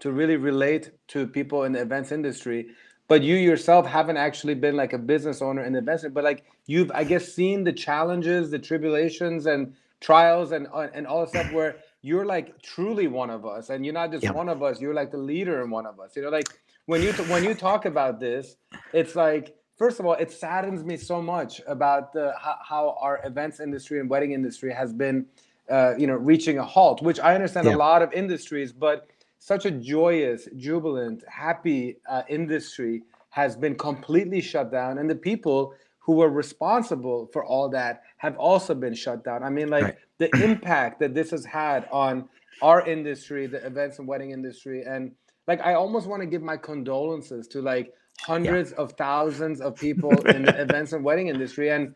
to 0.00 0.10
really 0.10 0.36
relate 0.36 0.90
to 1.08 1.26
people 1.26 1.64
in 1.64 1.72
the 1.72 1.80
events 1.80 2.10
industry 2.10 2.68
but 3.06 3.22
you 3.22 3.36
yourself 3.36 3.86
haven't 3.86 4.16
actually 4.16 4.54
been 4.54 4.74
like 4.74 4.94
a 4.94 4.98
business 4.98 5.42
owner 5.42 5.62
and 5.62 5.76
investor 5.76 6.08
but 6.08 6.24
like 6.24 6.44
you've 6.66 6.90
i 6.92 7.04
guess 7.04 7.32
seen 7.32 7.62
the 7.62 7.72
challenges 7.72 8.50
the 8.50 8.58
tribulations 8.58 9.46
and 9.46 9.74
trials 10.00 10.52
and 10.52 10.66
uh, 10.72 10.88
and 10.94 11.06
all 11.06 11.20
the 11.20 11.28
stuff 11.28 11.52
where 11.52 11.76
you're 12.04 12.26
like 12.26 12.60
truly 12.62 13.06
one 13.06 13.30
of 13.30 13.46
us 13.46 13.70
and 13.70 13.84
you're 13.84 13.94
not 13.94 14.12
just 14.12 14.22
yep. 14.22 14.34
one 14.34 14.48
of 14.48 14.62
us 14.62 14.80
you're 14.80 14.94
like 14.94 15.10
the 15.10 15.24
leader 15.32 15.62
in 15.62 15.70
one 15.70 15.86
of 15.86 15.98
us 15.98 16.14
you 16.14 16.22
know 16.22 16.28
like 16.28 16.48
when 16.86 17.02
you 17.02 17.12
when 17.34 17.42
you 17.42 17.54
talk 17.54 17.86
about 17.86 18.20
this 18.20 18.56
it's 18.92 19.16
like 19.16 19.56
first 19.76 19.98
of 20.00 20.06
all 20.06 20.14
it 20.14 20.30
saddens 20.30 20.84
me 20.84 20.96
so 20.96 21.22
much 21.22 21.60
about 21.66 22.12
the 22.12 22.32
how, 22.38 22.56
how 22.62 22.96
our 23.00 23.20
events 23.24 23.58
industry 23.58 24.00
and 24.00 24.10
wedding 24.10 24.32
industry 24.32 24.72
has 24.72 24.92
been 24.92 25.24
uh, 25.70 25.94
you 25.96 26.06
know 26.06 26.14
reaching 26.14 26.58
a 26.58 26.64
halt 26.64 27.02
which 27.02 27.18
i 27.20 27.34
understand 27.34 27.66
a 27.66 27.76
lot 27.76 28.02
of 28.02 28.12
industries 28.12 28.70
but 28.70 29.08
such 29.44 29.66
a 29.66 29.70
joyous, 29.70 30.48
jubilant, 30.56 31.22
happy 31.28 31.98
uh, 32.08 32.22
industry 32.30 33.02
has 33.28 33.56
been 33.56 33.74
completely 33.74 34.40
shut 34.40 34.72
down, 34.72 34.96
and 34.96 35.10
the 35.10 35.14
people 35.14 35.74
who 35.98 36.14
were 36.14 36.30
responsible 36.30 37.28
for 37.30 37.44
all 37.44 37.68
that 37.68 38.04
have 38.16 38.38
also 38.38 38.74
been 38.74 38.94
shut 38.94 39.22
down. 39.22 39.42
I 39.42 39.50
mean, 39.50 39.68
like 39.68 39.84
right. 39.84 39.96
The 40.18 40.30
impact 40.42 41.00
that 41.00 41.14
this 41.14 41.30
has 41.30 41.44
had 41.44 41.88
on 41.90 42.28
our 42.62 42.86
industry, 42.86 43.46
the 43.46 43.64
events 43.66 43.98
and 43.98 44.06
wedding 44.06 44.30
industry, 44.30 44.82
and 44.82 45.12
like 45.46 45.60
I 45.60 45.74
almost 45.74 46.06
want 46.06 46.22
to 46.22 46.26
give 46.26 46.42
my 46.42 46.56
condolences 46.56 47.48
to 47.48 47.62
like 47.62 47.92
hundreds 48.20 48.70
yeah. 48.70 48.82
of 48.82 48.92
thousands 48.92 49.60
of 49.60 49.76
people 49.76 50.10
in 50.26 50.42
the 50.44 50.60
events 50.60 50.92
and 50.92 51.04
wedding 51.04 51.28
industry, 51.28 51.70
and 51.70 51.94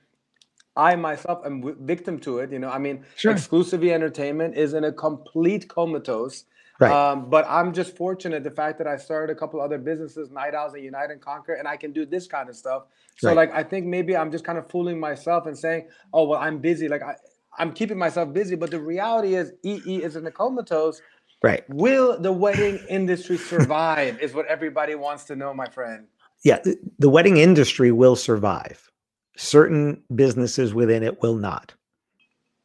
I 0.76 0.96
myself 0.96 1.44
am 1.44 1.76
victim 1.86 2.18
to 2.20 2.38
it. 2.38 2.52
You 2.52 2.58
know, 2.58 2.70
I 2.70 2.78
mean, 2.78 3.04
sure. 3.16 3.32
exclusively 3.32 3.92
entertainment 3.92 4.56
is 4.56 4.74
in 4.74 4.84
a 4.84 4.92
complete 4.92 5.68
comatose 5.68 6.44
Right. 6.80 6.92
Um, 6.92 7.28
but 7.28 7.44
I'm 7.48 7.72
just 7.72 7.96
fortunate 7.96 8.44
the 8.44 8.52
fact 8.52 8.78
that 8.78 8.86
I 8.86 8.96
started 8.96 9.36
a 9.36 9.38
couple 9.38 9.60
other 9.60 9.78
businesses, 9.78 10.30
Night 10.30 10.54
Owls 10.54 10.74
and 10.74 10.84
Unite 10.84 11.10
and 11.10 11.20
Conquer, 11.20 11.54
and 11.54 11.66
I 11.66 11.76
can 11.76 11.92
do 11.92 12.06
this 12.06 12.28
kind 12.28 12.48
of 12.48 12.54
stuff. 12.54 12.84
So 13.16 13.28
right. 13.28 13.36
like 13.36 13.52
I 13.52 13.64
think 13.64 13.86
maybe 13.86 14.16
I'm 14.16 14.30
just 14.30 14.44
kind 14.44 14.58
of 14.58 14.70
fooling 14.70 15.00
myself 15.00 15.46
and 15.46 15.58
saying, 15.58 15.88
oh 16.12 16.24
well, 16.28 16.40
I'm 16.40 16.58
busy. 16.60 16.88
Like 16.88 17.02
I, 17.02 17.14
I'm 17.58 17.72
keeping 17.72 17.98
myself 17.98 18.32
busy, 18.32 18.56
but 18.56 18.70
the 18.70 18.80
reality 18.80 19.34
is 19.34 19.52
EE 19.62 20.02
is 20.02 20.16
in 20.16 20.24
the 20.24 20.30
comatose. 20.30 21.02
Right. 21.42 21.64
Will 21.68 22.18
the 22.20 22.32
wedding 22.32 22.80
industry 22.88 23.38
survive? 23.38 24.20
is 24.20 24.34
what 24.34 24.46
everybody 24.46 24.94
wants 24.94 25.24
to 25.24 25.36
know, 25.36 25.54
my 25.54 25.66
friend. 25.66 26.06
Yeah, 26.44 26.60
the, 26.64 26.76
the 26.98 27.08
wedding 27.08 27.36
industry 27.36 27.92
will 27.92 28.16
survive. 28.16 28.90
Certain 29.36 30.02
businesses 30.14 30.74
within 30.74 31.02
it 31.02 31.22
will 31.22 31.36
not. 31.36 31.74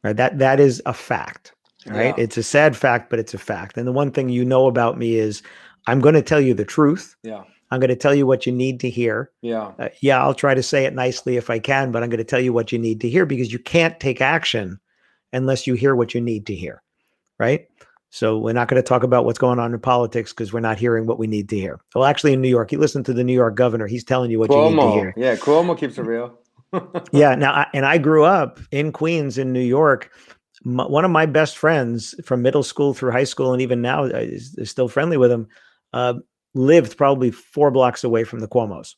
Right. 0.02 0.16
That 0.16 0.38
that 0.38 0.60
is 0.60 0.82
a 0.86 0.92
fact 0.92 1.54
right? 1.86 2.16
Yeah. 2.16 2.24
It's 2.24 2.36
a 2.36 2.42
sad 2.42 2.76
fact, 2.76 3.10
but 3.10 3.18
it's 3.18 3.34
a 3.34 3.38
fact. 3.38 3.76
And 3.76 3.86
the 3.86 3.92
one 3.92 4.10
thing 4.10 4.28
you 4.28 4.44
know 4.44 4.66
about 4.66 4.98
me 4.98 5.16
is 5.16 5.42
I'm 5.86 6.00
going 6.00 6.14
to 6.14 6.22
tell 6.22 6.40
you 6.40 6.54
the 6.54 6.64
truth. 6.64 7.16
Yeah. 7.22 7.44
I'm 7.70 7.80
going 7.80 7.88
to 7.88 7.96
tell 7.96 8.14
you 8.14 8.26
what 8.26 8.46
you 8.46 8.52
need 8.52 8.80
to 8.80 8.90
hear. 8.90 9.30
Yeah. 9.42 9.72
Uh, 9.78 9.88
yeah, 10.00 10.22
I'll 10.22 10.34
try 10.34 10.54
to 10.54 10.62
say 10.62 10.84
it 10.84 10.94
nicely 10.94 11.36
if 11.36 11.50
I 11.50 11.58
can, 11.58 11.90
but 11.90 12.02
I'm 12.02 12.10
going 12.10 12.18
to 12.18 12.24
tell 12.24 12.40
you 12.40 12.52
what 12.52 12.72
you 12.72 12.78
need 12.78 13.00
to 13.00 13.08
hear 13.08 13.26
because 13.26 13.52
you 13.52 13.58
can't 13.58 13.98
take 13.98 14.20
action 14.20 14.78
unless 15.34 15.66
you 15.66 15.74
hear 15.74 15.94
what 15.94 16.14
you 16.14 16.20
need 16.20 16.46
to 16.46 16.54
hear. 16.54 16.82
Right? 17.38 17.68
So 18.10 18.38
we're 18.38 18.52
not 18.52 18.68
going 18.68 18.80
to 18.80 18.86
talk 18.86 19.02
about 19.02 19.24
what's 19.24 19.40
going 19.40 19.58
on 19.58 19.74
in 19.74 19.80
politics 19.80 20.32
because 20.32 20.52
we're 20.52 20.60
not 20.60 20.78
hearing 20.78 21.06
what 21.06 21.18
we 21.18 21.26
need 21.26 21.48
to 21.48 21.56
hear. 21.56 21.80
Well, 21.96 22.04
actually, 22.04 22.32
in 22.32 22.40
New 22.40 22.48
York, 22.48 22.70
you 22.70 22.78
listen 22.78 23.02
to 23.04 23.12
the 23.12 23.24
New 23.24 23.32
York 23.32 23.56
governor. 23.56 23.88
He's 23.88 24.04
telling 24.04 24.30
you 24.30 24.38
what 24.38 24.50
Cuomo. 24.50 24.70
you 24.70 24.76
need 24.76 24.82
to 24.82 24.92
hear. 24.92 25.14
Yeah, 25.16 25.34
Cuomo 25.34 25.76
keeps 25.76 25.98
it 25.98 26.02
real. 26.02 26.38
yeah. 27.12 27.34
Now, 27.34 27.52
I, 27.52 27.66
and 27.74 27.84
I 27.84 27.98
grew 27.98 28.24
up 28.24 28.60
in 28.70 28.92
Queens, 28.92 29.36
in 29.36 29.52
New 29.52 29.58
York, 29.58 30.12
my, 30.62 30.86
one 30.86 31.04
of 31.04 31.10
my 31.10 31.26
best 31.26 31.58
friends 31.58 32.14
from 32.24 32.42
middle 32.42 32.62
school 32.62 32.94
through 32.94 33.10
high 33.10 33.24
school, 33.24 33.52
and 33.52 33.60
even 33.60 33.82
now 33.82 34.04
uh, 34.04 34.10
is, 34.18 34.54
is 34.58 34.70
still 34.70 34.88
friendly 34.88 35.16
with 35.16 35.32
him, 35.32 35.48
uh, 35.92 36.14
lived 36.54 36.96
probably 36.96 37.32
four 37.32 37.70
blocks 37.70 38.04
away 38.04 38.22
from 38.22 38.38
the 38.38 38.48
Cuomo's. 38.48 38.96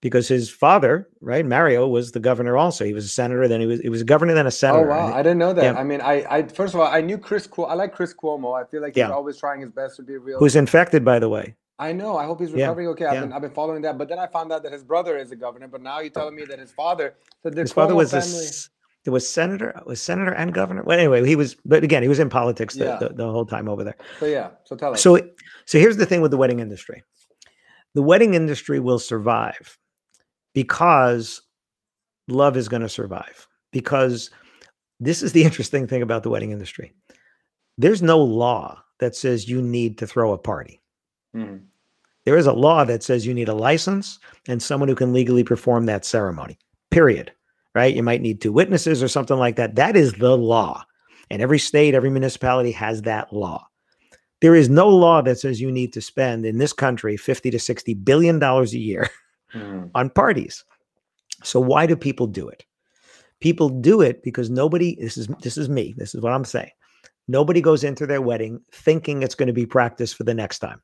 Because 0.00 0.28
his 0.28 0.50
father, 0.50 1.08
right, 1.20 1.44
Mario, 1.44 1.86
was 1.88 2.12
the 2.12 2.20
governor. 2.20 2.56
Also, 2.56 2.84
he 2.84 2.92
was 2.92 3.04
a 3.04 3.08
senator. 3.08 3.48
Then 3.48 3.60
he 3.60 3.66
was 3.66 3.80
he 3.80 3.88
was 3.88 4.02
a 4.02 4.04
governor, 4.04 4.34
then 4.34 4.46
a 4.46 4.48
oh, 4.48 4.50
senator. 4.50 4.92
Oh 4.92 4.96
wow, 4.96 5.14
I 5.14 5.22
didn't 5.22 5.38
know 5.38 5.52
that. 5.52 5.74
Yeah. 5.74 5.80
I 5.80 5.84
mean, 5.84 6.00
I, 6.00 6.24
I 6.28 6.42
first 6.48 6.74
of 6.74 6.80
all, 6.80 6.86
I 6.86 7.00
knew 7.00 7.18
Chris. 7.18 7.46
Cuomo. 7.46 7.70
I 7.70 7.74
like 7.74 7.94
Chris 7.94 8.14
Cuomo. 8.14 8.60
I 8.60 8.68
feel 8.68 8.82
like 8.82 8.94
he's 8.94 9.00
yeah. 9.00 9.10
always 9.10 9.38
trying 9.38 9.60
his 9.60 9.70
best 9.70 9.96
to 9.96 10.02
be 10.02 10.16
real. 10.16 10.38
Who's 10.38 10.56
infected, 10.56 11.04
by 11.04 11.18
the 11.18 11.28
way? 11.28 11.56
I 11.78 11.92
know. 11.92 12.16
I 12.16 12.24
hope 12.24 12.40
he's 12.40 12.52
recovering 12.52 12.86
yeah. 12.86 12.92
okay. 12.92 13.04
I've 13.06 13.14
yeah. 13.14 13.20
been 13.20 13.32
I've 13.32 13.42
been 13.42 13.50
following 13.50 13.82
that, 13.82 13.98
but 13.98 14.08
then 14.08 14.18
I 14.18 14.26
found 14.26 14.52
out 14.52 14.62
that 14.62 14.72
his 14.72 14.82
brother 14.82 15.16
is 15.16 15.32
a 15.32 15.36
governor. 15.36 15.68
But 15.68 15.82
now 15.82 16.00
you're 16.00 16.10
telling 16.10 16.34
me 16.34 16.44
that 16.44 16.58
his 16.58 16.72
father, 16.72 17.14
that 17.42 17.54
the 17.54 17.62
his 17.62 17.72
Cuomo 17.72 17.74
father 17.74 17.94
was 17.94 18.10
family... 18.12 18.46
a 18.46 19.06
it 19.06 19.10
was 19.10 19.28
senator, 19.28 19.80
was 19.86 20.02
senator 20.02 20.32
and 20.32 20.52
governor. 20.52 20.82
Well, 20.82 20.98
anyway, 20.98 21.24
he 21.24 21.36
was, 21.36 21.54
but 21.64 21.84
again, 21.84 22.02
he 22.02 22.08
was 22.08 22.18
in 22.18 22.28
politics 22.28 22.74
the, 22.74 22.84
yeah. 22.84 22.96
the, 22.98 23.10
the, 23.10 23.30
whole 23.30 23.46
time 23.46 23.68
over 23.68 23.84
there. 23.84 23.96
So 24.18 24.26
yeah, 24.26 24.50
so 24.64 24.74
tell 24.74 24.94
us. 24.94 25.00
So, 25.00 25.20
so 25.64 25.78
here's 25.78 25.96
the 25.96 26.06
thing 26.06 26.22
with 26.22 26.32
the 26.32 26.36
wedding 26.36 26.58
industry: 26.58 27.04
the 27.94 28.02
wedding 28.02 28.34
industry 28.34 28.80
will 28.80 28.98
survive 28.98 29.78
because 30.56 31.42
love 32.26 32.56
is 32.56 32.68
going 32.68 32.82
to 32.82 32.88
survive. 32.88 33.46
Because 33.70 34.30
this 34.98 35.22
is 35.22 35.30
the 35.30 35.44
interesting 35.48 35.86
thing 35.86 36.02
about 36.02 36.24
the 36.24 36.30
wedding 36.30 36.50
industry: 36.50 36.92
there's 37.78 38.02
no 38.02 38.18
law 38.18 38.82
that 38.98 39.14
says 39.14 39.48
you 39.48 39.62
need 39.62 39.98
to 39.98 40.06
throw 40.08 40.32
a 40.32 40.38
party. 40.38 40.82
Mm. 41.36 41.60
There 42.24 42.36
is 42.36 42.46
a 42.46 42.52
law 42.52 42.82
that 42.82 43.04
says 43.04 43.24
you 43.24 43.34
need 43.34 43.48
a 43.48 43.54
license 43.54 44.18
and 44.48 44.60
someone 44.60 44.88
who 44.88 44.96
can 44.96 45.12
legally 45.12 45.44
perform 45.44 45.86
that 45.86 46.04
ceremony. 46.04 46.58
Period 46.90 47.30
right? 47.76 47.94
You 47.94 48.02
might 48.02 48.22
need 48.22 48.40
two 48.40 48.52
witnesses 48.52 49.02
or 49.02 49.08
something 49.08 49.36
like 49.36 49.56
that. 49.56 49.74
That 49.74 49.96
is 49.96 50.14
the 50.14 50.34
law. 50.34 50.82
And 51.30 51.42
every 51.42 51.58
state, 51.58 51.94
every 51.94 52.08
municipality 52.08 52.72
has 52.72 53.02
that 53.02 53.34
law. 53.34 53.68
There 54.40 54.54
is 54.54 54.70
no 54.70 54.88
law 54.88 55.20
that 55.20 55.38
says 55.38 55.60
you 55.60 55.70
need 55.70 55.92
to 55.92 56.00
spend 56.00 56.46
in 56.46 56.56
this 56.56 56.72
country 56.72 57.18
50 57.18 57.50
to 57.50 57.58
60 57.58 57.92
billion 57.92 58.38
dollars 58.38 58.72
a 58.72 58.78
year 58.78 59.10
mm. 59.56 59.90
on 59.94 60.10
parties. 60.10 60.64
So 61.42 61.60
why 61.60 61.86
do 61.86 61.96
people 61.96 62.26
do 62.26 62.48
it? 62.48 62.64
People 63.40 63.68
do 63.68 64.00
it 64.00 64.22
because 64.22 64.50
nobody 64.50 64.96
this 64.96 65.16
is 65.16 65.28
this 65.42 65.58
is 65.58 65.68
me. 65.68 65.94
This 65.96 66.14
is 66.14 66.20
what 66.20 66.32
I'm 66.32 66.44
saying. 66.44 66.70
Nobody 67.28 67.60
goes 67.60 67.84
into 67.84 68.06
their 68.06 68.22
wedding 68.22 68.60
thinking 68.72 69.22
it's 69.22 69.34
going 69.34 69.48
to 69.48 69.52
be 69.52 69.66
practice 69.66 70.12
for 70.12 70.24
the 70.24 70.34
next 70.34 70.60
time. 70.60 70.80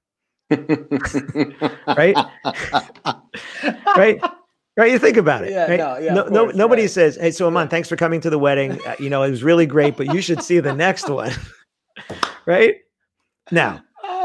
right? 1.87 2.17
right? 3.97 4.21
Right, 4.75 4.91
you 4.91 4.99
think 4.99 5.19
about 5.19 5.45
it. 5.45 5.51
Yeah, 5.51 5.67
right? 5.67 5.79
no, 5.79 5.99
yeah, 5.99 6.15
no, 6.15 6.25
no 6.29 6.47
nobody 6.47 6.83
right. 6.83 6.91
says, 6.91 7.17
"Hey, 7.17 7.31
so 7.31 7.47
Aman, 7.47 7.69
thanks 7.69 7.91
for 7.91 7.97
coming 7.97 8.23
to 8.23 8.31
the 8.31 8.39
wedding. 8.39 8.81
Uh, 8.87 8.97
you 8.99 9.11
know, 9.11 9.23
it 9.23 9.31
was 9.31 9.43
really 9.43 9.67
great, 9.67 9.99
but 9.99 10.13
you 10.15 10.23
should 10.23 10.43
see 10.43 10.61
the 10.61 10.73
next 10.75 11.11
one." 11.11 11.31
right 12.47 12.77
now, 13.51 13.83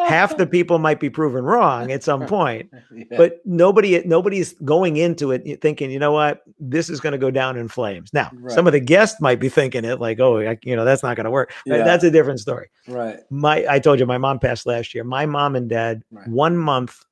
half 0.08 0.38
the 0.38 0.48
people 0.48 0.80
might 0.80 1.00
be 1.00 1.10
proven 1.10 1.44
wrong 1.44 1.92
at 1.92 2.04
some 2.04 2.26
point, 2.28 2.72
yeah. 2.94 3.04
but 3.18 3.40
nobody, 3.46 4.02
nobody's 4.06 4.54
going 4.66 4.98
into 4.98 5.32
it 5.32 5.62
thinking, 5.62 5.92
you 5.92 6.00
know 6.00 6.12
what, 6.12 6.44
this 6.60 6.90
is 6.90 7.00
going 7.00 7.12
to 7.12 7.18
go 7.18 7.30
down 7.30 7.58
in 7.58 7.68
flames. 7.68 8.14
Now, 8.14 8.32
right. 8.34 8.54
some 8.54 8.68
of 8.68 8.74
the 8.74 8.80
guests 8.80 9.20
might 9.22 9.40
be 9.40 9.50
thinking 9.50 9.86
it 9.86 10.00
like, 10.00 10.20
oh, 10.20 10.40
I, 10.40 10.58
you 10.64 10.76
know, 10.76 10.86
that's 10.86 11.04
not 11.04 11.16
going 11.16 11.26
to 11.26 11.32
work. 11.32 11.54
Right? 11.68 11.84
That's 11.84 12.04
a 12.04 12.12
different 12.12 12.40
story. 12.40 12.70
Right. 12.88 13.20
My, 13.30 13.66
I 13.70 13.80
told 13.80 14.00
you, 14.00 14.06
my 14.06 14.18
mom 14.18 14.40
passed 14.40 14.66
last 14.66 14.96
year. 14.96 15.04
My 15.04 15.26
mom 15.26 15.56
and 15.56 15.70
dad, 15.70 16.04
one 16.26 16.58
month 16.58 17.04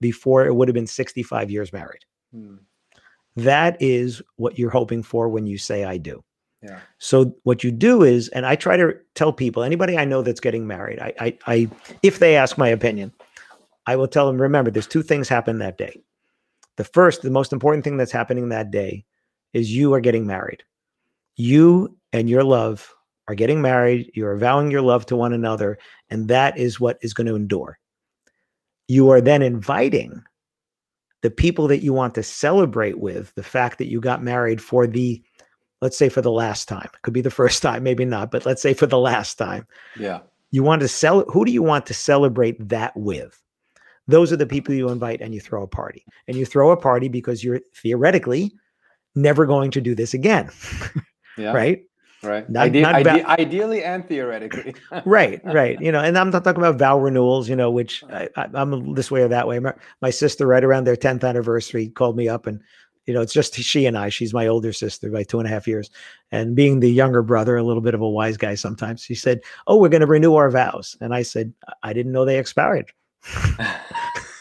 before 0.00 0.46
it 0.46 0.54
would 0.54 0.68
have 0.68 0.74
been 0.74 0.86
65 0.86 1.50
years 1.50 1.72
married. 1.72 2.04
Hmm. 2.32 2.56
That 3.36 3.76
is 3.80 4.20
what 4.36 4.58
you're 4.58 4.70
hoping 4.70 5.02
for 5.02 5.28
when 5.28 5.46
you 5.46 5.58
say 5.58 5.84
I 5.84 5.96
do. 5.96 6.24
So 6.98 7.36
what 7.44 7.62
you 7.62 7.70
do 7.70 8.02
is, 8.02 8.28
and 8.28 8.44
I 8.44 8.56
try 8.56 8.76
to 8.76 8.94
tell 9.14 9.32
people, 9.32 9.62
anybody 9.62 9.96
I 9.96 10.04
know 10.04 10.22
that's 10.22 10.40
getting 10.40 10.66
married, 10.66 10.98
I, 10.98 11.12
I, 11.20 11.38
I, 11.46 11.70
if 12.02 12.18
they 12.18 12.36
ask 12.36 12.58
my 12.58 12.68
opinion, 12.68 13.12
I 13.86 13.96
will 13.96 14.08
tell 14.08 14.26
them, 14.26 14.40
remember, 14.40 14.70
there's 14.70 14.86
two 14.86 15.02
things 15.02 15.28
happen 15.28 15.58
that 15.58 15.78
day. 15.78 16.02
The 16.76 16.84
first, 16.84 17.22
the 17.22 17.30
most 17.30 17.52
important 17.52 17.84
thing 17.84 17.96
that's 17.96 18.12
happening 18.12 18.48
that 18.48 18.70
day 18.70 19.04
is 19.52 19.74
you 19.74 19.94
are 19.94 20.00
getting 20.00 20.26
married. 20.26 20.62
You 21.36 21.96
and 22.12 22.28
your 22.28 22.44
love 22.44 22.92
are 23.28 23.34
getting 23.34 23.62
married. 23.62 24.10
You 24.14 24.26
are 24.26 24.36
vowing 24.36 24.70
your 24.70 24.82
love 24.82 25.06
to 25.06 25.16
one 25.16 25.32
another, 25.32 25.78
and 26.10 26.28
that 26.28 26.58
is 26.58 26.80
what 26.80 26.98
is 27.02 27.14
going 27.14 27.26
to 27.28 27.36
endure. 27.36 27.78
You 28.88 29.10
are 29.10 29.20
then 29.20 29.42
inviting 29.42 30.22
the 31.22 31.30
people 31.30 31.68
that 31.68 31.82
you 31.82 31.92
want 31.92 32.14
to 32.14 32.22
celebrate 32.22 32.98
with 32.98 33.34
the 33.34 33.42
fact 33.42 33.78
that 33.78 33.88
you 33.88 34.00
got 34.00 34.22
married 34.22 34.62
for 34.62 34.86
the 34.86 35.22
let's 35.80 35.96
say 35.96 36.08
for 36.08 36.22
the 36.22 36.30
last 36.30 36.68
time 36.68 36.88
it 36.92 37.02
could 37.02 37.14
be 37.14 37.20
the 37.20 37.30
first 37.30 37.62
time 37.62 37.82
maybe 37.82 38.04
not 38.04 38.30
but 38.30 38.46
let's 38.46 38.62
say 38.62 38.74
for 38.74 38.86
the 38.86 38.98
last 38.98 39.36
time 39.36 39.66
yeah 39.98 40.20
you 40.50 40.62
want 40.62 40.80
to 40.80 40.88
sell 40.88 41.24
who 41.30 41.44
do 41.44 41.52
you 41.52 41.62
want 41.62 41.86
to 41.86 41.94
celebrate 41.94 42.56
that 42.68 42.96
with 42.96 43.40
those 44.06 44.32
are 44.32 44.36
the 44.36 44.46
people 44.46 44.74
you 44.74 44.88
invite 44.88 45.20
and 45.20 45.34
you 45.34 45.40
throw 45.40 45.62
a 45.62 45.68
party 45.68 46.04
and 46.26 46.36
you 46.36 46.46
throw 46.46 46.70
a 46.70 46.76
party 46.76 47.08
because 47.08 47.44
you're 47.44 47.60
theoretically 47.74 48.52
never 49.14 49.46
going 49.46 49.70
to 49.70 49.80
do 49.80 49.94
this 49.94 50.14
again 50.14 50.50
yeah. 51.38 51.52
right 51.52 51.84
Right. 52.22 52.48
Not, 52.50 52.66
Ide- 52.66 52.82
not 52.82 52.94
ide- 52.94 53.24
ideally 53.26 53.84
and 53.84 54.06
theoretically. 54.06 54.74
right. 55.04 55.40
Right. 55.44 55.80
You 55.80 55.92
know, 55.92 56.00
and 56.00 56.18
I'm 56.18 56.30
not 56.30 56.42
talking 56.42 56.62
about 56.62 56.78
vow 56.78 56.98
renewals, 56.98 57.48
you 57.48 57.54
know, 57.54 57.70
which 57.70 58.02
I, 58.10 58.28
am 58.54 58.94
this 58.94 59.10
way 59.10 59.22
or 59.22 59.28
that 59.28 59.46
way. 59.46 59.58
My, 59.60 59.72
my, 60.02 60.10
sister, 60.10 60.46
right 60.46 60.64
around 60.64 60.84
their 60.84 60.96
10th 60.96 61.22
anniversary, 61.22 61.88
called 61.88 62.16
me 62.16 62.28
up 62.28 62.46
and, 62.46 62.60
you 63.08 63.14
know, 63.14 63.22
it's 63.22 63.32
just 63.32 63.54
she 63.54 63.86
and 63.86 63.96
I. 63.96 64.10
She's 64.10 64.34
my 64.34 64.46
older 64.46 64.70
sister 64.70 65.10
by 65.10 65.22
two 65.22 65.38
and 65.38 65.48
a 65.48 65.50
half 65.50 65.66
years. 65.66 65.90
And 66.30 66.54
being 66.54 66.80
the 66.80 66.90
younger 66.90 67.22
brother, 67.22 67.56
a 67.56 67.62
little 67.62 67.80
bit 67.80 67.94
of 67.94 68.02
a 68.02 68.08
wise 68.08 68.36
guy 68.36 68.54
sometimes, 68.54 69.02
she 69.02 69.14
said, 69.14 69.40
Oh, 69.66 69.78
we're 69.78 69.88
going 69.88 70.02
to 70.02 70.06
renew 70.06 70.34
our 70.34 70.50
vows. 70.50 70.94
And 71.00 71.14
I 71.14 71.22
said, 71.22 71.54
I 71.82 71.94
didn't 71.94 72.12
know 72.12 72.26
they 72.26 72.38
expired. 72.38 72.92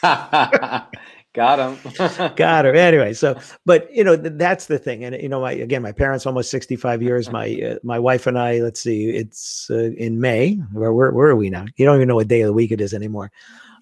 Got 0.03 1.59
him. 1.59 1.77
Got 2.35 2.65
her. 2.65 2.73
Anyway, 2.73 3.13
so 3.13 3.39
but 3.65 3.93
you 3.93 4.03
know 4.03 4.17
th- 4.17 4.33
that's 4.37 4.65
the 4.65 4.79
thing, 4.79 5.03
and 5.03 5.21
you 5.21 5.29
know, 5.29 5.41
my 5.41 5.51
again, 5.51 5.83
my 5.83 5.91
parents 5.91 6.25
almost 6.25 6.49
sixty 6.49 6.75
five 6.75 7.03
years. 7.03 7.29
My 7.29 7.61
uh, 7.71 7.75
my 7.83 7.99
wife 7.99 8.25
and 8.25 8.39
I. 8.39 8.59
Let's 8.59 8.79
see, 8.79 9.11
it's 9.11 9.69
uh, 9.69 9.91
in 9.97 10.19
May. 10.19 10.55
Where, 10.71 10.93
where 10.93 11.11
where 11.11 11.27
are 11.27 11.35
we 11.35 11.51
now? 11.51 11.65
You 11.75 11.85
don't 11.85 11.97
even 11.97 12.07
know 12.07 12.15
what 12.15 12.27
day 12.27 12.41
of 12.41 12.47
the 12.47 12.53
week 12.53 12.71
it 12.71 12.81
is 12.81 12.91
anymore. 12.91 13.31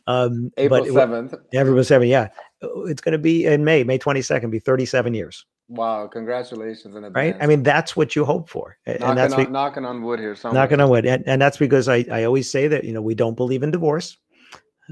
Um, 0.08 0.52
April 0.58 0.86
seventh. 0.86 1.34
April 1.54 1.84
seventh. 1.84 2.10
Yeah, 2.10 2.30
it's 2.62 3.02
going 3.02 3.14
to 3.14 3.18
be 3.18 3.46
in 3.46 3.64
May, 3.64 3.84
May 3.84 3.98
twenty 3.98 4.22
second. 4.22 4.52
Be 4.52 4.60
thirty 4.60 4.86
seven 4.86 5.14
years. 5.14 5.46
Wow! 5.68 6.08
Congratulations 6.08 6.96
in 6.96 7.04
advance. 7.04 7.16
Right? 7.16 7.36
I 7.44 7.48
mean, 7.48 7.64
that's 7.64 7.96
what 7.96 8.16
you 8.16 8.24
hope 8.24 8.48
for, 8.50 8.78
knocking 8.86 9.04
and 9.04 9.18
that's 9.18 9.34
on, 9.34 9.46
be- 9.46 9.52
knocking 9.52 9.86
on 9.86 10.04
wood 10.04 10.20
here. 10.20 10.36
Somewhere. 10.36 10.62
Knocking 10.62 10.80
on 10.80 10.90
wood, 10.90 11.06
and, 11.06 11.24
and 11.28 11.42
that's 11.42 11.58
because 11.58 11.88
I 11.88 12.06
I 12.12 12.24
always 12.24 12.50
say 12.50 12.68
that 12.68 12.84
you 12.84 12.94
know 12.94 13.02
we 13.02 13.16
don't 13.16 13.36
believe 13.36 13.64
in 13.64 13.72
divorce, 13.72 14.16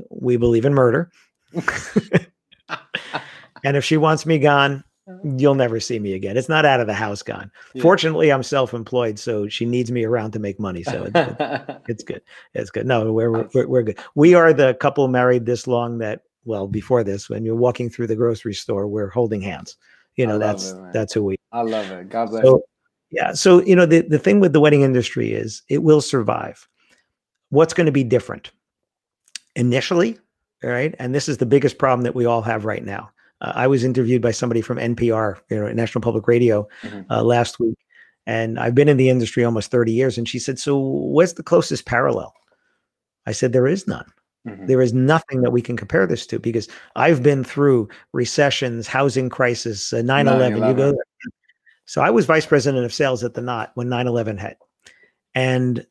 we 0.09 0.37
believe 0.37 0.65
in 0.65 0.73
murder. 0.73 1.11
and 3.63 3.77
if 3.77 3.85
she 3.85 3.97
wants 3.97 4.25
me 4.25 4.39
gone. 4.39 4.83
Mm-hmm. 5.07 5.37
you'll 5.37 5.55
never 5.55 5.81
see 5.81 5.99
me 5.99 6.13
again. 6.13 6.37
It's 6.37 6.47
not 6.47 6.63
out 6.63 6.79
of 6.79 6.87
the 6.87 6.93
house 6.93 7.21
gone. 7.21 7.51
Yeah. 7.73 7.81
Fortunately, 7.81 8.31
I'm 8.31 8.41
self-employed, 8.41 9.19
so 9.19 9.49
she 9.49 9.65
needs 9.65 9.91
me 9.91 10.05
around 10.05 10.31
to 10.31 10.39
make 10.39 10.61
money. 10.61 10.81
So 10.83 11.09
it's, 11.13 11.83
it's 11.89 12.03
good. 12.03 12.21
It's 12.53 12.69
good. 12.69 12.87
No, 12.87 13.11
we're, 13.11 13.29
we're 13.53 13.67
we're 13.67 13.83
good. 13.83 13.99
We 14.15 14.33
are 14.33 14.53
the 14.53 14.75
couple 14.75 15.05
married 15.09 15.45
this 15.45 15.67
long 15.67 15.97
that 15.97 16.21
well 16.45 16.67
before 16.67 17.03
this, 17.03 17.29
when 17.29 17.43
you're 17.43 17.55
walking 17.55 17.89
through 17.89 18.07
the 18.07 18.15
grocery 18.15 18.53
store, 18.53 18.87
we're 18.87 19.09
holding 19.09 19.41
hands. 19.41 19.75
You 20.15 20.25
know, 20.25 20.39
that's 20.39 20.71
it, 20.71 20.93
that's 20.93 21.13
who 21.13 21.23
we. 21.25 21.35
I 21.51 21.61
love 21.63 21.89
it. 21.91 22.09
God 22.09 22.29
bless. 22.29 22.43
So, 22.43 22.63
yeah. 23.11 23.33
So 23.33 23.61
you 23.63 23.75
know, 23.75 23.85
the 23.85 24.01
the 24.01 24.19
thing 24.19 24.39
with 24.39 24.53
the 24.53 24.61
wedding 24.61 24.83
industry 24.83 25.33
is 25.33 25.63
it 25.67 25.83
will 25.83 26.01
survive. 26.01 26.65
What's 27.49 27.73
going 27.73 27.87
to 27.87 27.91
be 27.91 28.05
different? 28.05 28.51
Initially, 29.55 30.17
right? 30.63 30.95
And 30.97 31.13
this 31.13 31.27
is 31.27 31.37
the 31.37 31.45
biggest 31.45 31.77
problem 31.77 32.03
that 32.03 32.15
we 32.15 32.25
all 32.25 32.41
have 32.41 32.63
right 32.65 32.83
now. 32.85 33.11
Uh, 33.43 33.51
I 33.55 33.67
was 33.67 33.83
interviewed 33.83 34.21
by 34.21 34.31
somebody 34.31 34.61
from 34.61 34.77
NPR, 34.77 35.39
you 35.49 35.59
know, 35.59 35.71
National 35.71 36.01
Public 36.01 36.27
Radio, 36.27 36.67
mm-hmm. 36.81 37.11
uh, 37.11 37.21
last 37.21 37.59
week, 37.59 37.77
and 38.25 38.57
I've 38.57 38.73
been 38.73 38.89
in 38.89 38.97
the 38.97 39.09
industry 39.09 39.43
almost 39.43 39.69
30 39.69 39.91
years. 39.91 40.17
And 40.17 40.27
she 40.27 40.39
said, 40.39 40.57
"So, 40.57 40.77
what's 40.77 41.33
the 41.33 41.43
closest 41.43 41.85
parallel?" 41.85 42.33
I 43.27 43.33
said, 43.33 43.53
"There 43.53 43.67
is 43.67 43.87
none. 43.87 44.11
Mm-hmm. 44.47 44.65
There 44.65 44.81
is 44.81 44.93
nothing 44.93 45.41
that 45.41 45.51
we 45.51 45.61
can 45.61 45.77
compare 45.77 46.07
this 46.07 46.25
to 46.27 46.39
because 46.39 46.67
I've 46.95 47.21
been 47.21 47.43
through 47.43 47.89
recessions, 48.13 48.87
housing 48.87 49.29
crisis, 49.29 49.93
uh, 49.93 49.97
9/11. 49.97 50.67
You 50.67 50.73
go." 50.73 50.93
So 51.85 52.01
I 52.01 52.09
was 52.09 52.25
vice 52.25 52.45
president 52.45 52.85
of 52.85 52.93
sales 52.93 53.23
at 53.23 53.33
the 53.33 53.41
Knot 53.41 53.71
when 53.75 53.89
9/11 53.89 54.39
hit, 54.39 54.57
and 55.35 55.85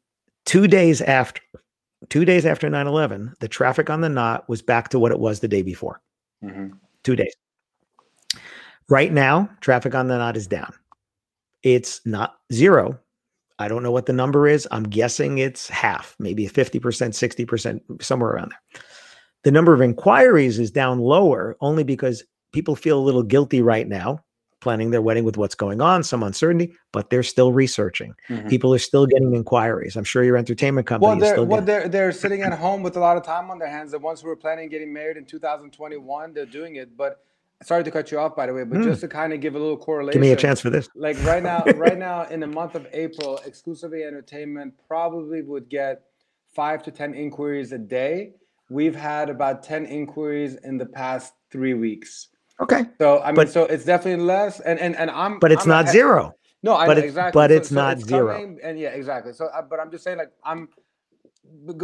two 0.44 0.66
days 0.66 1.02
after 1.02 1.40
two 2.08 2.24
days 2.24 2.46
after 2.46 2.68
9 2.68 2.86
11, 2.86 3.34
the 3.40 3.48
traffic 3.48 3.90
on 3.90 4.00
the 4.00 4.08
knot 4.08 4.48
was 4.48 4.62
back 4.62 4.88
to 4.88 4.98
what 4.98 5.12
it 5.12 5.20
was 5.20 5.40
the 5.40 5.48
day 5.48 5.62
before. 5.62 6.00
Mm-hmm. 6.42 6.74
Two 7.04 7.16
days. 7.16 7.34
Right 8.88 9.12
now, 9.12 9.48
traffic 9.60 9.94
on 9.94 10.08
the 10.08 10.18
knot 10.18 10.36
is 10.36 10.46
down. 10.46 10.72
It's 11.62 12.00
not 12.04 12.36
zero. 12.52 12.98
I 13.58 13.68
don't 13.68 13.82
know 13.82 13.92
what 13.92 14.06
the 14.06 14.12
number 14.12 14.48
is. 14.48 14.66
I'm 14.70 14.84
guessing 14.84 15.38
it's 15.38 15.68
half, 15.68 16.16
maybe 16.18 16.46
50%, 16.46 16.80
60%, 16.80 18.02
somewhere 18.02 18.30
around 18.30 18.50
there. 18.50 18.82
The 19.44 19.50
number 19.50 19.72
of 19.72 19.80
inquiries 19.80 20.58
is 20.58 20.70
down 20.70 20.98
lower 20.98 21.56
only 21.60 21.84
because 21.84 22.24
people 22.52 22.76
feel 22.76 22.98
a 22.98 23.02
little 23.02 23.22
guilty 23.22 23.62
right 23.62 23.88
now 23.88 24.18
planning 24.62 24.90
their 24.90 25.02
wedding 25.02 25.24
with 25.24 25.36
what's 25.36 25.54
going 25.54 25.80
on, 25.82 26.02
some 26.02 26.22
uncertainty, 26.22 26.72
but 26.92 27.10
they're 27.10 27.22
still 27.22 27.52
researching. 27.52 28.14
Mm-hmm. 28.30 28.48
People 28.48 28.72
are 28.72 28.78
still 28.78 29.06
getting 29.06 29.34
inquiries. 29.34 29.96
I'm 29.96 30.04
sure 30.04 30.24
your 30.24 30.38
entertainment 30.38 30.86
company 30.86 31.08
well, 31.10 31.18
they're, 31.18 31.34
still 31.34 31.46
well, 31.46 31.60
they're 31.60 31.88
they're 31.88 32.12
sitting 32.24 32.42
at 32.42 32.58
home 32.58 32.82
with 32.82 32.96
a 32.96 33.00
lot 33.00 33.16
of 33.18 33.24
time 33.24 33.50
on 33.50 33.58
their 33.58 33.68
hands. 33.68 33.90
The 33.90 33.98
ones 33.98 34.22
who 34.22 34.28
were 34.28 34.36
planning 34.36 34.70
getting 34.70 34.92
married 34.92 35.18
in 35.18 35.26
2021, 35.26 36.32
they're 36.32 36.46
doing 36.46 36.76
it. 36.76 36.96
But 36.96 37.20
sorry 37.62 37.84
to 37.84 37.90
cut 37.90 38.10
you 38.10 38.18
off 38.18 38.34
by 38.34 38.46
the 38.46 38.54
way, 38.54 38.64
but 38.64 38.78
Mm. 38.78 38.84
just 38.84 39.00
to 39.02 39.08
kind 39.08 39.32
of 39.32 39.40
give 39.40 39.54
a 39.54 39.58
little 39.58 39.76
correlation. 39.76 40.20
Give 40.20 40.28
me 40.28 40.32
a 40.32 40.36
chance 40.36 40.60
for 40.60 40.70
this. 40.70 40.88
Like 40.94 41.22
right 41.24 41.42
now, 41.42 41.64
right 41.76 41.98
now 41.98 42.24
in 42.24 42.40
the 42.40 42.46
month 42.46 42.74
of 42.74 42.86
April, 42.92 43.38
exclusively 43.44 44.04
entertainment 44.04 44.74
probably 44.88 45.42
would 45.42 45.68
get 45.68 46.02
five 46.54 46.82
to 46.84 46.90
ten 46.90 47.14
inquiries 47.14 47.72
a 47.72 47.78
day. 47.78 48.32
We've 48.70 48.96
had 48.96 49.28
about 49.28 49.62
ten 49.62 49.84
inquiries 49.86 50.56
in 50.56 50.78
the 50.78 50.86
past 50.86 51.34
three 51.50 51.74
weeks. 51.74 52.28
Okay. 52.60 52.84
So 52.98 53.20
I 53.20 53.26
mean, 53.28 53.34
But- 53.36 53.48
so 53.50 53.64
it's 53.64 53.84
definitely 53.84 54.24
less, 54.24 54.60
and 54.60 54.78
and 54.78 54.94
and 54.96 55.10
I'm. 55.10 55.38
But 55.38 55.52
it's 55.52 55.62
I'm 55.64 55.68
not 55.70 55.88
zero. 55.88 56.34
No, 56.62 56.74
I 56.74 56.86
but 56.86 56.94
know, 56.94 56.98
it's- 56.98 57.10
exactly. 57.10 57.38
but 57.40 57.50
So- 57.50 57.56
it's 57.56 57.68
so 57.70 57.74
not 57.74 57.98
zero. 58.00 58.34
coming, 58.34 58.58
and 58.62 58.78
yeah, 58.78 58.90
exactly. 58.90 59.32
So, 59.32 59.46
uh, 59.46 59.62
but 59.62 59.80
I'm 59.80 59.90
just 59.90 60.04
saying, 60.04 60.18
like, 60.18 60.30
I'm 60.44 60.68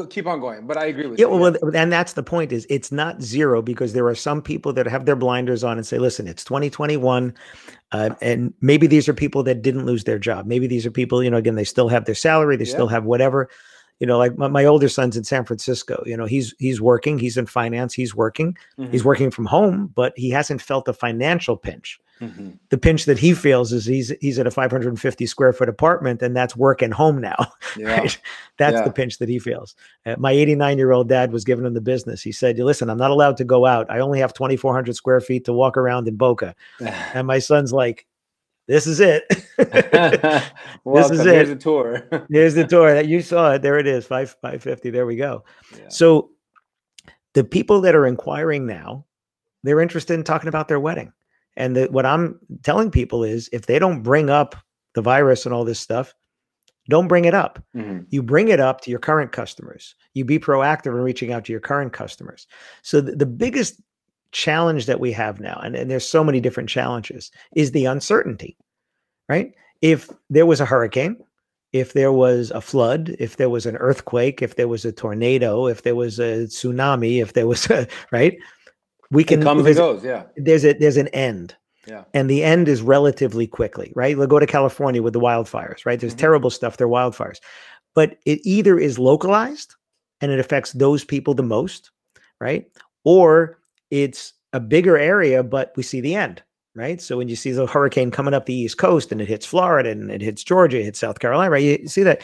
keep 0.08 0.26
on 0.26 0.40
going. 0.40 0.66
But 0.66 0.76
I 0.78 0.86
agree 0.86 1.06
with 1.06 1.18
Yeah, 1.18 1.26
you. 1.26 1.36
well, 1.36 1.56
and 1.74 1.92
that's 1.92 2.14
the 2.14 2.22
point 2.22 2.52
is 2.52 2.66
it's 2.70 2.90
not 2.90 3.20
zero 3.20 3.60
because 3.60 3.92
there 3.92 4.06
are 4.06 4.14
some 4.14 4.40
people 4.40 4.72
that 4.74 4.86
have 4.86 5.04
their 5.04 5.16
blinders 5.16 5.62
on 5.64 5.76
and 5.76 5.86
say, 5.86 5.98
listen, 5.98 6.26
it's 6.26 6.42
2021. 6.44 7.34
Uh, 7.92 8.10
and 8.22 8.54
maybe 8.60 8.86
these 8.86 9.08
are 9.08 9.14
people 9.14 9.42
that 9.42 9.60
didn't 9.62 9.84
lose 9.84 10.04
their 10.04 10.18
job. 10.18 10.46
Maybe 10.46 10.66
these 10.66 10.86
are 10.86 10.90
people, 10.90 11.22
you 11.22 11.30
know, 11.30 11.36
again, 11.36 11.54
they 11.56 11.64
still 11.64 11.88
have 11.88 12.04
their 12.06 12.14
salary, 12.14 12.56
they 12.56 12.64
still 12.64 12.86
have 12.88 13.04
whatever. 13.04 13.48
You 14.00 14.06
know, 14.06 14.16
like 14.18 14.38
my, 14.38 14.46
my 14.48 14.64
older 14.64 14.88
son's 14.88 15.16
in 15.16 15.24
San 15.24 15.44
Francisco. 15.44 16.02
You 16.06 16.16
know, 16.16 16.24
he's 16.26 16.54
he's 16.58 16.80
working, 16.80 17.18
he's 17.18 17.36
in 17.36 17.46
finance, 17.46 17.92
he's 17.94 18.14
working, 18.14 18.56
Mhm, 18.78 18.90
he's 18.92 19.04
working 19.04 19.30
from 19.30 19.46
home, 19.46 19.90
but 19.94 20.12
he 20.16 20.30
hasn't 20.30 20.62
felt 20.62 20.86
a 20.88 20.92
financial 20.92 21.56
pinch. 21.56 21.98
mhm. 22.20 22.58
The 22.70 22.78
pinch 22.78 23.06
that 23.06 23.18
he 23.18 23.32
feels 23.34 23.72
is 23.72 23.86
he's 23.86 24.12
he's 24.20 24.38
at 24.38 24.46
a 24.46 24.50
550 24.52 25.26
square 25.26 25.52
foot 25.52 25.68
apartment, 25.68 26.22
and 26.22 26.36
that's 26.36 26.54
work 26.56 26.80
and 26.82 26.94
home 26.94 27.20
now. 27.20 27.36
Yeah. 27.76 27.98
right? 27.98 28.18
That's 28.56 28.74
Yeah. 28.74 28.84
the 28.84 28.92
pinch 28.92 29.18
that 29.18 29.28
he 29.28 29.38
feels. 29.40 29.74
Uh, 30.06 30.14
my 30.18 30.32
89 30.32 30.78
year 30.78 30.92
old 30.92 31.08
dad 31.08 31.32
was 31.32 31.44
giving 31.44 31.64
him 31.66 31.74
the 31.74 31.80
business. 31.80 32.22
He 32.22 32.30
said, 32.32 32.58
"Listen, 32.58 32.90
I'm 32.90 32.98
not 32.98 33.10
allowed 33.10 33.36
to 33.38 33.44
go 33.44 33.66
out. 33.66 33.90
I 33.90 33.98
only 34.00 34.20
have 34.20 34.32
2,400 34.32 34.94
square 34.94 35.20
feet 35.20 35.44
to 35.46 35.52
walk 35.52 35.76
around 35.76 36.06
in 36.08 36.16
Boca." 36.16 36.54
And 37.14 37.26
my 37.26 37.40
son's 37.40 37.72
like, 37.72 38.06
"This 38.68 38.86
is 38.86 39.00
it. 39.00 39.24
Welcome. 40.84 41.16
is 41.16 41.26
it. 41.26 41.26
Here's 41.34 41.48
the 41.48 41.56
tour. 41.56 42.08
Here's 42.30 42.54
the 42.54 42.66
tour 42.66 42.94
that 42.94 43.08
you 43.08 43.20
saw 43.22 43.54
it. 43.54 43.62
There 43.62 43.78
it 43.78 43.86
is, 43.88 44.06
five 44.06 44.30
550. 44.42 44.90
There 44.90 45.06
we 45.06 45.16
go." 45.16 45.42
Yeah. 45.76 45.88
So, 45.88 46.30
the 47.34 47.42
people 47.42 47.80
that 47.80 47.94
are 47.96 48.06
inquiring 48.06 48.66
now, 48.66 49.04
they're 49.64 49.80
interested 49.80 50.14
in 50.14 50.22
talking 50.24 50.48
about 50.48 50.68
their 50.68 50.80
wedding. 50.80 51.12
And 51.56 51.74
the, 51.74 51.86
what 51.86 52.06
I'm 52.06 52.38
telling 52.62 52.90
people 52.92 53.24
is, 53.24 53.48
if 53.52 53.66
they 53.66 53.80
don't 53.80 54.02
bring 54.02 54.30
up 54.30 54.54
the 54.94 55.02
virus 55.02 55.44
and 55.44 55.52
all 55.52 55.64
this 55.64 55.80
stuff, 55.80 56.14
don't 56.88 57.08
bring 57.08 57.24
it 57.26 57.34
up. 57.34 57.62
Mhm. 57.76 58.06
you 58.10 58.22
bring 58.22 58.48
it 58.48 58.60
up 58.60 58.80
to 58.82 58.90
your 58.90 58.98
current 59.00 59.30
customers 59.32 59.94
you 60.14 60.24
be 60.24 60.38
proactive 60.38 60.86
in 60.86 60.94
reaching 60.94 61.32
out 61.32 61.44
to 61.44 61.52
your 61.52 61.60
current 61.60 61.92
customers 61.92 62.46
so 62.82 63.00
the, 63.00 63.14
the 63.14 63.26
biggest 63.26 63.80
challenge 64.32 64.86
that 64.86 65.00
we 65.00 65.12
have 65.12 65.40
now 65.40 65.58
and, 65.62 65.74
and 65.74 65.90
there's 65.90 66.06
so 66.06 66.22
many 66.22 66.40
different 66.40 66.68
challenges 66.68 67.30
is 67.56 67.72
the 67.72 67.84
uncertainty 67.86 68.56
right 69.28 69.52
if 69.82 70.10
there 70.30 70.46
was 70.46 70.60
a 70.60 70.64
hurricane 70.66 71.16
if 71.72 71.92
there 71.92 72.12
was 72.12 72.50
a 72.52 72.60
flood 72.60 73.14
if 73.18 73.36
there 73.36 73.48
was 73.50 73.64
an 73.66 73.76
earthquake 73.76 74.42
if 74.42 74.56
there 74.56 74.68
was 74.68 74.84
a 74.84 74.92
tornado 74.92 75.66
if 75.66 75.82
there 75.82 75.96
was 75.96 76.18
a 76.18 76.44
tsunami 76.46 77.22
if 77.22 77.32
there 77.32 77.46
was 77.46 77.66
a 77.70 77.86
right 78.12 78.36
we 79.10 79.24
can 79.24 79.40
It 79.40 79.44
comes 79.44 79.64
and 79.66 79.76
goes. 79.76 80.04
Yeah. 80.04 80.24
there's 80.36 80.64
a 80.66 80.74
there's 80.74 80.98
an 80.98 81.08
end 81.08 81.56
Yeah. 81.86 82.04
and 82.12 82.28
the 82.28 82.44
end 82.44 82.68
is 82.68 82.82
relatively 82.82 83.46
quickly, 83.46 83.90
right? 83.96 84.18
We'll 84.18 84.26
go 84.26 84.38
to 84.38 84.46
California 84.46 85.02
with 85.02 85.14
the 85.14 85.20
wildfires, 85.20 85.86
right? 85.86 85.98
There's 85.98 86.14
Mhm. 86.14 86.18
terrible 86.18 86.50
stuff, 86.50 86.76
they're 86.76 86.86
wildfires. 86.88 87.38
But 87.94 88.18
it 88.26 88.40
either 88.44 88.78
is 88.78 88.98
localized 88.98 89.74
and 90.20 90.30
it 90.30 90.38
affects 90.38 90.72
those 90.72 91.04
people 91.04 91.32
the 91.32 91.42
most, 91.42 91.90
right? 92.38 92.66
Or 93.04 93.57
it's 93.90 94.34
a 94.52 94.60
bigger 94.60 94.96
area, 94.98 95.42
but 95.42 95.72
we 95.76 95.82
see 95.82 96.00
the 96.00 96.14
end, 96.14 96.42
right? 96.74 97.00
So 97.00 97.16
when 97.16 97.28
you 97.28 97.36
see 97.36 97.52
the 97.52 97.66
hurricane 97.66 98.10
coming 98.10 98.34
up 98.34 98.46
the 98.46 98.54
East 98.54 98.78
Coast 98.78 99.12
and 99.12 99.20
it 99.20 99.28
hits 99.28 99.46
Florida 99.46 99.90
and 99.90 100.10
it 100.10 100.22
hits 100.22 100.42
Georgia, 100.44 100.80
it 100.80 100.84
hits 100.84 100.98
South 100.98 101.18
Carolina, 101.18 101.50
right? 101.50 101.80
You 101.80 101.88
see 101.88 102.02
that. 102.02 102.22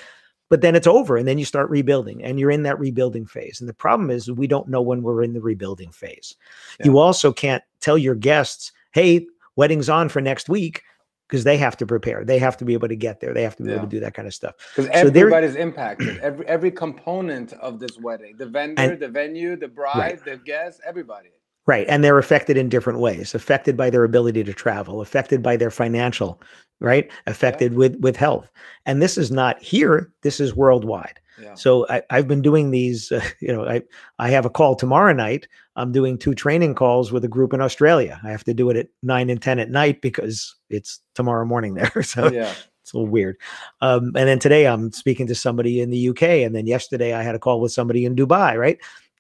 But 0.51 0.61
then 0.61 0.77
it's 0.77 0.87
over 0.87 1.17
and 1.17 1.27
then 1.27 1.39
you 1.39 1.45
start 1.45 1.71
rebuilding 1.71 2.23
and 2.23 2.39
you're 2.39 2.51
in 2.51 2.63
that 2.65 2.79
rebuilding 2.79 3.27
phase. 3.27 3.61
And 3.61 3.69
the 3.69 3.75
problem 3.75 4.11
is 4.11 4.31
we 4.31 4.47
don't 4.47 4.69
know 4.69 4.83
when 4.83 5.03
we're 5.03 5.23
in 5.23 5.33
the 5.33 5.41
rebuilding 5.41 5.91
phase. 5.91 6.37
You 6.85 6.99
also 6.99 7.33
can't 7.33 7.63
tell 7.81 7.97
your 7.97 8.15
guests, 8.15 8.71
hey, 8.93 9.27
wedding's 9.57 9.89
on 9.89 10.11
for 10.11 10.21
next 10.21 10.49
week 10.49 10.83
because 11.29 11.45
they 11.45 11.57
have 11.57 11.77
to 11.79 11.87
prepare. 11.87 12.25
They 12.25 12.39
have 12.39 12.57
to 12.59 12.65
be 12.65 12.75
able 12.75 12.89
to 12.89 12.97
get 12.97 13.21
there. 13.21 13.33
They 13.33 13.43
have 13.43 13.57
to 13.57 13.63
be 13.63 13.73
able 13.73 13.85
to 13.85 13.89
do 13.89 14.01
that 14.01 14.15
kind 14.15 14.29
of 14.29 14.35
stuff. 14.35 14.55
Because 14.77 14.93
So 14.93 15.09
everybody's 15.09 15.57
impacted. 15.57 16.19
Every 16.19 16.47
every 16.47 16.71
component 16.71 17.55
of 17.55 17.81
this 17.81 17.99
wedding, 17.99 18.37
the 18.37 18.47
vendor, 18.47 18.97
the 18.97 19.09
venue, 19.09 19.57
the 19.57 19.69
bride, 19.69 20.21
the 20.25 20.37
guests, 20.37 20.81
everybody. 20.87 21.31
Right. 21.67 21.87
And 21.89 22.05
they're 22.05 22.19
affected 22.19 22.59
in 22.59 22.69
different 22.69 22.99
ways, 22.99 23.35
affected 23.35 23.77
by 23.77 23.89
their 23.89 24.05
ability 24.05 24.45
to 24.45 24.53
travel, 24.53 25.01
affected 25.01 25.43
by 25.43 25.57
their 25.57 25.71
financial, 25.71 26.41
right? 26.81 27.11
Affected 27.27 27.75
with 27.75 27.97
with 28.01 28.17
health. 28.17 28.51
And 28.85 29.01
this 29.01 29.17
is 29.17 29.31
not 29.31 29.63
here, 29.63 30.13
this 30.23 30.41
is 30.41 30.55
worldwide. 30.55 31.21
Yeah. 31.41 31.55
So 31.55 31.87
I, 31.89 32.03
I've 32.11 32.29
been 32.29 32.43
doing 32.43 32.71
these, 32.71 33.11
uh, 33.11 33.25
you 33.41 33.53
know, 33.53 33.67
I, 33.67 33.83
I 34.19 34.31
have 34.31 34.45
a 34.45 34.51
call 34.51 34.77
tomorrow 34.77 35.13
night. 35.13 35.49
I'm 35.77 35.93
doing 35.93 36.19
two 36.19 36.35
training 36.35 36.75
calls 36.75 37.13
with 37.13 37.25
a 37.25 37.29
group 37.29 37.53
in 37.53 37.61
Australia. 37.61 38.21
I 38.23 38.31
have 38.31 38.45
to 38.45 38.55
do 38.55 38.71
it 38.71 38.77
at 38.77 38.89
nine 39.03 39.31
and 39.31 39.43
10 39.43 39.59
at 39.59 39.71
night 39.71 40.01
because 40.01 40.55
it's 40.71 41.01
tomorrow 41.15 41.45
morning 41.45 41.75
there. 41.75 41.93
So 42.03 42.31
yeah. 42.31 42.53
it's 42.83 42.93
a 42.93 42.99
little 42.99 43.11
weird. 43.11 43.37
Um, 43.81 44.13
and 44.15 44.29
then 44.29 44.39
today 44.39 44.67
I'm 44.67 44.93
speaking 44.93 45.27
to 45.29 45.35
somebody 45.35 45.81
in 45.81 45.91
the 45.91 46.11
UK. 46.11 46.23
And 46.23 46.55
then 46.55 46.67
yesterday 46.67 47.15
I 47.15 47.23
had 47.23 47.35
a 47.35 47.41
call 47.41 47.61
with 47.61 47.73
somebody 47.73 48.05
in 48.05 48.15
Dubai, 48.15 48.57
right? 48.57 48.79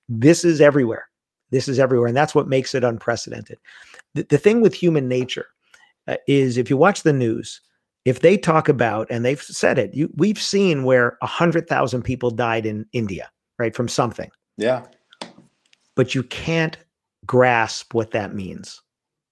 This 0.08 0.44
is 0.44 0.60
everywhere. 0.60 1.08
This 1.50 1.68
is 1.68 1.78
everywhere. 1.78 2.08
And 2.08 2.16
that's 2.16 2.34
what 2.34 2.48
makes 2.48 2.74
it 2.74 2.84
unprecedented. 2.84 3.58
The, 4.14 4.24
the 4.24 4.38
thing 4.38 4.60
with 4.60 4.74
human 4.74 5.08
nature 5.08 5.46
uh, 6.08 6.16
is 6.26 6.56
if 6.56 6.70
you 6.70 6.76
watch 6.76 7.02
the 7.02 7.12
news, 7.12 7.60
if 8.04 8.20
they 8.20 8.36
talk 8.36 8.68
about, 8.68 9.06
and 9.10 9.24
they've 9.24 9.40
said 9.40 9.78
it, 9.78 9.94
you, 9.94 10.10
we've 10.16 10.40
seen 10.40 10.84
where 10.84 11.16
100,000 11.20 12.02
people 12.02 12.30
died 12.30 12.66
in 12.66 12.86
India, 12.92 13.30
right, 13.58 13.74
from 13.74 13.88
something, 13.88 14.30
Yeah. 14.56 14.84
but 15.94 16.14
you 16.14 16.22
can't 16.24 16.76
grasp 17.26 17.94
what 17.94 18.10
that 18.10 18.34
means. 18.34 18.82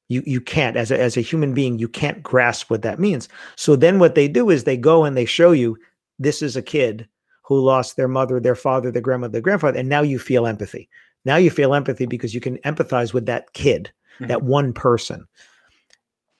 You, 0.08 0.22
you 0.26 0.40
can't, 0.40 0.76
as 0.76 0.90
a, 0.90 1.00
as 1.00 1.16
a 1.16 1.22
human 1.22 1.54
being, 1.54 1.78
you 1.78 1.88
can't 1.88 2.22
grasp 2.22 2.70
what 2.70 2.82
that 2.82 2.98
means. 2.98 3.28
So 3.56 3.76
then 3.76 3.98
what 3.98 4.14
they 4.14 4.28
do 4.28 4.48
is 4.50 4.64
they 4.64 4.76
go 4.76 5.04
and 5.04 5.16
they 5.16 5.24
show 5.24 5.52
you 5.52 5.76
this 6.18 6.40
is 6.42 6.56
a 6.56 6.62
kid 6.62 7.08
who 7.44 7.60
lost 7.60 7.96
their 7.96 8.08
mother, 8.08 8.38
their 8.40 8.54
father, 8.54 8.90
their 8.90 9.02
grandmother, 9.02 9.32
their 9.32 9.40
grandfather, 9.42 9.78
and 9.78 9.88
now 9.88 10.02
you 10.02 10.18
feel 10.18 10.46
empathy. 10.46 10.88
Now 11.24 11.36
you 11.36 11.50
feel 11.50 11.74
empathy 11.74 12.06
because 12.06 12.34
you 12.34 12.40
can 12.40 12.58
empathize 12.58 13.12
with 13.14 13.26
that 13.26 13.52
kid, 13.52 13.92
that 14.20 14.38
mm-hmm. 14.38 14.46
one 14.46 14.72
person. 14.72 15.26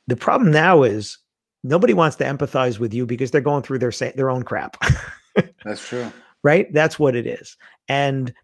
The 0.09 0.17
problem 0.17 0.51
now 0.51 0.83
is 0.83 1.19
nobody 1.63 1.95
wants 1.95 2.17
to 2.17 2.25
empathize 2.25 2.79
with 2.79 2.93
you 2.93 3.07
because 3.07 3.31
they're 3.31 3.41
going 3.41 3.63
through 3.63 3.79
their 3.79 3.93
sa- 3.93 4.11
their 4.17 4.31
own 4.31 4.43
crap. 4.43 4.77
That's 5.65 5.87
true. 5.87 6.13
right? 6.43 6.73
That's 6.73 6.99
what 6.99 7.15
it 7.15 7.27
is. 7.27 7.57
And 7.89 8.35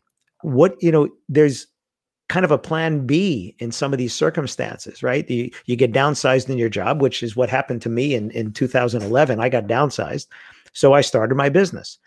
what, 0.43 0.81
you 0.81 0.93
know, 0.93 1.09
there's 1.29 1.67
kind 2.29 2.45
of 2.45 2.51
a 2.51 2.59
plan 2.59 3.07
B 3.07 3.57
in 3.59 3.73
some 3.73 3.93
of 3.93 3.99
these 3.99 4.15
circumstances, 4.15 5.03
right? 5.03 5.29
You, 5.29 5.51
you 5.65 5.77
get 5.77 5.93
downsized 5.93 6.49
in 6.49 6.59
your 6.59 6.69
job, 6.69 7.01
which 7.01 7.23
is 7.23 7.35
what 7.35 7.49
happened 7.49 7.83
to 7.83 7.89
me 7.89 8.15
in, 8.15 8.31
in 8.33 8.53
2011. 8.53 9.41
I 9.41 9.49
got 9.49 9.65
downsized. 9.65 10.27
So 10.73 10.93
I 10.93 11.01
started 11.01 11.35
my 11.35 11.49
business. 11.49 11.99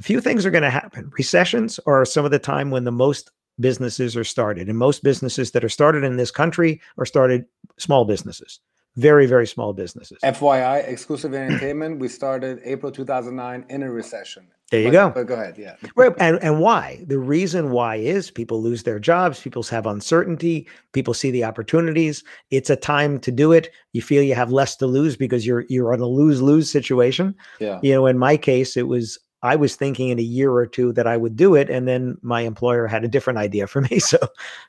A 0.00 0.02
few 0.02 0.20
things 0.20 0.44
are 0.44 0.50
going 0.50 0.62
to 0.62 0.70
happen. 0.70 1.10
Recessions 1.16 1.78
are 1.86 2.04
some 2.04 2.24
of 2.24 2.32
the 2.32 2.38
time 2.38 2.70
when 2.70 2.84
the 2.84 2.92
most 2.92 3.30
businesses 3.60 4.16
are 4.16 4.24
started. 4.24 4.68
And 4.68 4.78
most 4.78 5.02
businesses 5.02 5.50
that 5.52 5.64
are 5.64 5.68
started 5.68 6.04
in 6.04 6.16
this 6.16 6.30
country 6.30 6.80
are 6.98 7.06
started 7.06 7.44
small 7.78 8.04
businesses, 8.04 8.60
very, 8.96 9.26
very 9.26 9.46
small 9.46 9.72
businesses. 9.72 10.18
FYI, 10.24 10.86
exclusive 10.88 11.34
entertainment. 11.34 11.98
We 12.00 12.08
started 12.08 12.60
April 12.64 12.90
2009 12.92 13.64
in 13.68 13.82
a 13.82 13.90
recession. 13.90 14.48
There 14.70 14.80
you 14.80 14.86
But- 14.88 14.92
go. 14.92 15.10
But 15.10 15.26
go 15.26 15.34
ahead. 15.34 15.56
Yeah. 15.58 15.76
Right. 15.94 16.12
And, 16.18 16.42
and 16.42 16.58
why? 16.58 17.04
The 17.06 17.18
reason 17.18 17.70
why 17.70 17.96
is 17.96 18.30
people 18.30 18.62
lose 18.62 18.82
their 18.82 18.98
jobs, 18.98 19.40
people 19.40 19.62
have 19.64 19.86
uncertainty, 19.86 20.66
people 20.92 21.12
see 21.14 21.30
the 21.30 21.44
opportunities. 21.44 22.24
It's 22.50 22.70
a 22.70 22.76
time 22.76 23.20
to 23.20 23.30
do 23.30 23.52
it. 23.52 23.70
You 23.92 24.00
feel 24.02 24.22
you 24.22 24.34
have 24.34 24.50
less 24.50 24.74
to 24.76 24.86
lose 24.86 25.16
because 25.16 25.46
you're 25.46 25.64
you're 25.68 25.92
in 25.92 26.00
a 26.00 26.06
lose-lose 26.06 26.70
situation. 26.70 27.34
Yeah. 27.60 27.78
You 27.82 27.92
know, 27.94 28.06
in 28.06 28.18
my 28.18 28.36
case, 28.36 28.76
it 28.76 28.88
was 28.88 29.18
I 29.44 29.56
was 29.56 29.76
thinking 29.76 30.08
in 30.08 30.18
a 30.18 30.22
year 30.22 30.50
or 30.50 30.66
two 30.66 30.92
that 30.94 31.06
I 31.06 31.16
would 31.16 31.36
do 31.36 31.54
it, 31.54 31.68
and 31.68 31.86
then 31.86 32.16
my 32.22 32.40
employer 32.40 32.86
had 32.86 33.04
a 33.04 33.08
different 33.08 33.38
idea 33.38 33.66
for 33.66 33.80
me. 33.90 33.98
So 33.98 34.18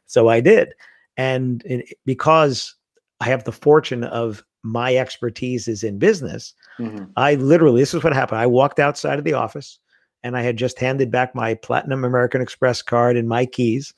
so 0.06 0.28
I 0.28 0.42
did. 0.42 0.74
And 1.18 1.64
it, 1.66 1.98
because 2.06 2.76
I 3.22 3.26
have 3.26 3.46
the 3.46 3.52
fortune 3.52 4.04
of 4.04 4.44
my 4.64 4.96
expertise 4.96 5.68
is 5.68 5.84
in 5.84 5.98
business, 5.98 6.54
Mhm. 6.80 7.10
I 7.16 7.36
literally, 7.36 7.82
this 7.82 7.94
is 7.94 8.04
what 8.04 8.14
happened. 8.14 8.42
I 8.42 8.48
walked 8.48 8.80
outside 8.80 9.18
of 9.18 9.24
the 9.26 9.34
office 9.34 9.80
and 10.24 10.36
I 10.36 10.42
had 10.42 10.58
just 10.58 10.80
handed 10.80 11.12
back 11.12 11.34
my 11.34 11.54
Platinum 11.54 12.04
American 12.04 12.42
Express 12.42 12.82
card 12.82 13.16
and 13.16 13.30
my 13.30 13.46
keys. 13.46 13.94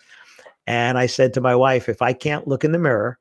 And 0.67 0.97
I 0.97 1.07
said 1.07 1.33
to 1.33 1.41
my 1.41 1.55
wife, 1.55 1.89
if 1.89 2.01
I 2.01 2.13
can't 2.13 2.47
look 2.47 2.63
in 2.63 2.73
the 2.73 2.77
mirror 2.77 3.17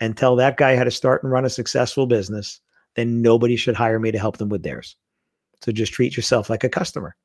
and 0.00 0.16
tell 0.16 0.36
that 0.36 0.56
guy 0.56 0.76
how 0.76 0.84
to 0.84 0.90
start 0.90 1.22
and 1.22 1.32
run 1.32 1.44
a 1.44 1.50
successful 1.50 2.06
business, 2.06 2.60
then 2.96 3.22
nobody 3.22 3.56
should 3.56 3.76
hire 3.76 4.00
me 4.00 4.10
to 4.10 4.18
help 4.18 4.36
them 4.36 4.48
with 4.48 4.62
theirs. 4.62 4.96
So 5.62 5.72
just 5.72 5.92
treat 5.92 6.16
yourself 6.16 6.48
like 6.50 6.64
a 6.64 6.68
customer. 6.68 7.16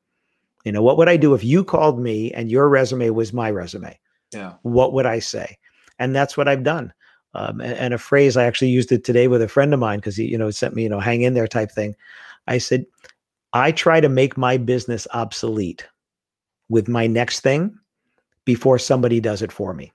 You 0.63 0.71
know, 0.71 0.81
what 0.81 0.97
would 0.97 1.09
I 1.09 1.17
do 1.17 1.33
if 1.33 1.43
you 1.43 1.63
called 1.63 1.99
me 1.99 2.31
and 2.31 2.49
your 2.49 2.69
resume 2.69 3.09
was 3.09 3.33
my 3.33 3.51
resume? 3.51 3.99
Yeah. 4.31 4.53
What 4.61 4.93
would 4.93 5.05
I 5.05 5.19
say? 5.19 5.57
And 5.99 6.15
that's 6.15 6.37
what 6.37 6.47
I've 6.47 6.63
done. 6.63 6.93
Um, 7.35 7.61
and, 7.61 7.73
and, 7.73 7.93
a 7.95 7.97
phrase 7.97 8.37
I 8.37 8.45
actually 8.45 8.69
used 8.69 8.91
it 8.91 9.03
today 9.03 9.27
with 9.27 9.41
a 9.41 9.47
friend 9.47 9.73
of 9.73 9.79
mine 9.79 9.97
because 9.97 10.15
he, 10.15 10.25
you 10.25 10.37
know, 10.37 10.51
sent 10.51 10.75
me, 10.75 10.83
you 10.83 10.89
know, 10.89 10.99
hang 10.99 11.21
in 11.21 11.33
there 11.33 11.47
type 11.47 11.71
thing. 11.71 11.95
I 12.47 12.59
said, 12.59 12.85
I 13.53 13.71
try 13.71 13.99
to 13.99 14.09
make 14.09 14.37
my 14.37 14.57
business 14.57 15.07
obsolete 15.15 15.87
with 16.69 16.87
my 16.87 17.07
next 17.07 17.39
thing 17.39 17.75
before 18.45 18.77
somebody 18.77 19.19
does 19.19 19.41
it 19.41 19.51
for 19.51 19.73
me. 19.73 19.91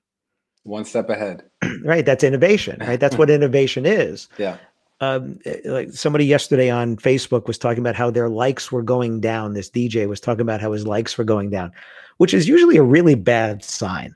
One 0.64 0.84
step 0.84 1.10
ahead. 1.10 1.44
right. 1.84 2.04
That's 2.04 2.24
innovation, 2.24 2.78
right? 2.80 2.98
That's 2.98 3.16
what 3.18 3.30
innovation 3.30 3.86
is. 3.86 4.28
Yeah. 4.36 4.56
Um, 5.00 5.38
eh, 5.44 5.60
like 5.64 5.92
somebody 5.92 6.24
yesterday 6.26 6.70
on 6.70 6.96
Facebook 6.96 7.46
was 7.46 7.58
talking 7.58 7.80
about 7.80 7.94
how 7.94 8.10
their 8.10 8.28
likes 8.28 8.72
were 8.72 8.82
going 8.82 9.20
down. 9.20 9.54
This 9.54 9.70
DJ 9.70 10.08
was 10.08 10.20
talking 10.20 10.40
about 10.40 10.60
how 10.60 10.72
his 10.72 10.86
likes 10.86 11.16
were 11.16 11.24
going 11.24 11.50
down, 11.50 11.72
which 12.16 12.34
is 12.34 12.48
usually 12.48 12.76
a 12.76 12.82
really 12.82 13.14
bad 13.14 13.64
sign. 13.64 14.14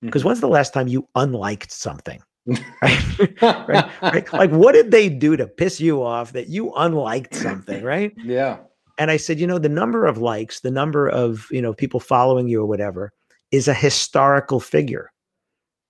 Because 0.00 0.22
mm-hmm. 0.22 0.28
when's 0.28 0.40
the 0.40 0.48
last 0.48 0.72
time 0.72 0.88
you 0.88 1.06
unliked 1.14 1.72
something? 1.72 2.22
right? 2.82 3.42
right? 3.42 3.90
right? 4.02 4.32
Like, 4.32 4.50
what 4.50 4.72
did 4.72 4.90
they 4.90 5.08
do 5.08 5.36
to 5.36 5.46
piss 5.46 5.80
you 5.80 6.02
off 6.02 6.32
that 6.32 6.48
you 6.48 6.72
unliked 6.74 7.34
something? 7.34 7.82
Right? 7.82 8.12
Yeah. 8.16 8.58
And 8.98 9.10
I 9.10 9.16
said, 9.16 9.40
you 9.40 9.46
know, 9.46 9.58
the 9.58 9.68
number 9.68 10.06
of 10.06 10.18
likes, 10.18 10.60
the 10.60 10.70
number 10.70 11.08
of 11.08 11.46
you 11.50 11.62
know 11.62 11.72
people 11.72 12.00
following 12.00 12.48
you 12.48 12.60
or 12.60 12.66
whatever, 12.66 13.12
is 13.50 13.68
a 13.68 13.74
historical 13.74 14.60
figure. 14.60 15.12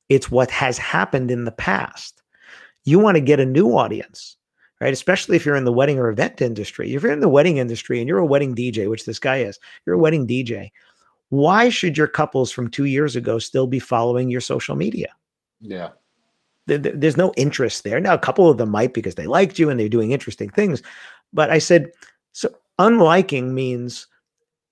It's 0.09 0.31
what 0.31 0.51
has 0.51 0.79
happened 0.79 1.31
in 1.31 1.45
the 1.45 1.53
past. 1.53 2.23
You 2.85 2.99
want 2.99 3.17
to 3.17 3.21
get 3.21 3.41
a 3.41 3.47
new 3.47 3.71
audience, 3.71 4.37
right? 4.81 4.93
Especially 4.93 5.37
if 5.37 5.45
you're 5.45 5.57
in 5.57 5.65
the 5.65 5.73
wedding 5.73 5.99
or 5.99 6.09
event 6.09 6.41
industry. 6.41 6.95
If 6.95 7.03
you're 7.03 7.13
in 7.13 7.21
the 7.21 7.29
wedding 7.29 7.59
industry 7.59 7.99
and 7.99 8.09
you're 8.09 8.19
a 8.19 8.27
wedding 8.27 8.55
DJ, 8.55 8.89
which 8.89 9.05
this 9.05 9.19
guy 9.19 9.39
is, 9.39 9.59
you're 9.85 9.97
a 9.97 9.99
wedding 9.99 10.27
DJ. 10.27 10.71
Why 11.29 11.69
should 11.69 11.97
your 11.97 12.09
couples 12.09 12.51
from 12.51 12.71
two 12.71 12.87
years 12.87 13.17
ago 13.17 13.39
still 13.39 13.67
be 13.67 13.79
following 13.79 14.31
your 14.31 14.41
social 14.41 14.75
media? 14.77 15.09
Yeah. 15.61 15.91
There's 16.67 17.17
no 17.17 17.33
interest 17.37 17.85
there. 17.85 18.01
Now, 18.01 18.15
a 18.15 18.19
couple 18.19 18.49
of 18.49 18.59
them 18.59 18.71
might 18.71 18.95
because 18.95 19.17
they 19.17 19.27
liked 19.27 19.59
you 19.59 19.71
and 19.71 19.79
they're 19.79 19.89
doing 19.89 20.13
interesting 20.13 20.51
things. 20.51 20.83
But 21.33 21.51
I 21.51 21.59
said, 21.59 21.91
so 22.33 22.49
unliking 22.79 23.51
means 23.51 24.07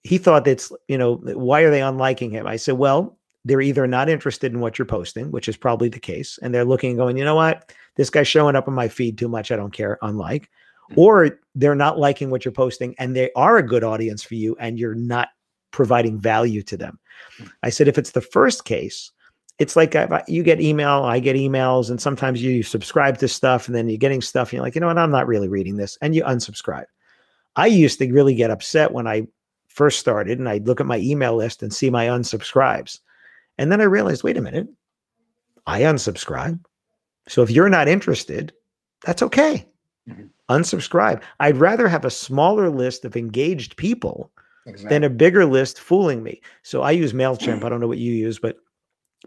he 0.04 0.16
thought 0.16 0.44
that's, 0.44 0.72
you 0.86 0.96
know, 0.96 1.16
why 1.16 1.60
are 1.62 1.70
they 1.70 1.80
unliking 1.80 2.30
him? 2.30 2.46
I 2.46 2.56
said, 2.56 2.78
well, 2.78 3.17
they're 3.44 3.60
either 3.60 3.86
not 3.86 4.08
interested 4.08 4.52
in 4.52 4.60
what 4.60 4.78
you're 4.78 4.86
posting, 4.86 5.30
which 5.30 5.48
is 5.48 5.56
probably 5.56 5.88
the 5.88 6.00
case, 6.00 6.38
and 6.42 6.54
they're 6.54 6.64
looking 6.64 6.90
and 6.90 6.98
going, 6.98 7.16
you 7.16 7.24
know 7.24 7.34
what, 7.34 7.72
this 7.96 8.10
guy's 8.10 8.28
showing 8.28 8.56
up 8.56 8.68
on 8.68 8.74
my 8.74 8.88
feed 8.88 9.16
too 9.16 9.28
much. 9.28 9.50
I 9.50 9.56
don't 9.56 9.72
care. 9.72 9.98
Unlike, 10.02 10.50
mm-hmm. 10.90 11.00
or 11.00 11.40
they're 11.54 11.74
not 11.74 11.98
liking 11.98 12.30
what 12.30 12.44
you're 12.44 12.52
posting, 12.52 12.94
and 12.98 13.14
they 13.14 13.30
are 13.36 13.58
a 13.58 13.66
good 13.66 13.84
audience 13.84 14.22
for 14.22 14.34
you, 14.34 14.56
and 14.60 14.78
you're 14.78 14.94
not 14.94 15.28
providing 15.70 16.18
value 16.18 16.62
to 16.62 16.76
them. 16.76 16.98
Mm. 17.40 17.50
I 17.62 17.70
said, 17.70 17.88
if 17.88 17.98
it's 17.98 18.12
the 18.12 18.20
first 18.20 18.64
case, 18.64 19.12
it's 19.58 19.76
like 19.76 19.96
you 20.28 20.42
get 20.42 20.60
email, 20.60 21.02
I 21.04 21.18
get 21.18 21.36
emails, 21.36 21.90
and 21.90 22.00
sometimes 22.00 22.42
you 22.42 22.62
subscribe 22.62 23.18
to 23.18 23.28
stuff, 23.28 23.66
and 23.66 23.74
then 23.74 23.88
you're 23.88 23.98
getting 23.98 24.22
stuff, 24.22 24.48
and 24.48 24.54
you're 24.54 24.62
like, 24.62 24.74
you 24.74 24.80
know 24.80 24.86
what, 24.86 24.98
I'm 24.98 25.10
not 25.10 25.26
really 25.26 25.48
reading 25.48 25.76
this, 25.76 25.98
and 26.00 26.14
you 26.14 26.22
unsubscribe. 26.22 26.84
I 27.56 27.66
used 27.66 27.98
to 27.98 28.12
really 28.12 28.34
get 28.34 28.50
upset 28.50 28.92
when 28.92 29.08
I 29.08 29.26
first 29.66 29.98
started, 29.98 30.38
and 30.38 30.48
I'd 30.48 30.66
look 30.66 30.80
at 30.80 30.86
my 30.86 30.98
email 30.98 31.34
list 31.34 31.62
and 31.62 31.72
see 31.72 31.90
my 31.90 32.06
unsubscribes. 32.06 33.00
And 33.58 33.70
then 33.70 33.80
I 33.80 33.84
realized, 33.84 34.22
wait 34.22 34.36
a 34.36 34.42
minute, 34.42 34.68
I 35.66 35.82
unsubscribe. 35.82 36.60
So 37.28 37.42
if 37.42 37.50
you're 37.50 37.68
not 37.68 37.88
interested, 37.88 38.52
that's 39.04 39.22
okay. 39.22 39.66
Mm-hmm. 40.08 40.26
Unsubscribe. 40.48 41.22
I'd 41.40 41.56
rather 41.56 41.88
have 41.88 42.04
a 42.04 42.10
smaller 42.10 42.70
list 42.70 43.04
of 43.04 43.16
engaged 43.16 43.76
people 43.76 44.30
exactly. 44.66 44.94
than 44.94 45.04
a 45.04 45.10
bigger 45.10 45.44
list 45.44 45.78
fooling 45.80 46.22
me. 46.22 46.40
So 46.62 46.82
I 46.82 46.92
use 46.92 47.12
MailChimp. 47.12 47.64
I 47.64 47.68
don't 47.68 47.80
know 47.80 47.88
what 47.88 47.98
you 47.98 48.12
use, 48.12 48.38
but 48.38 48.56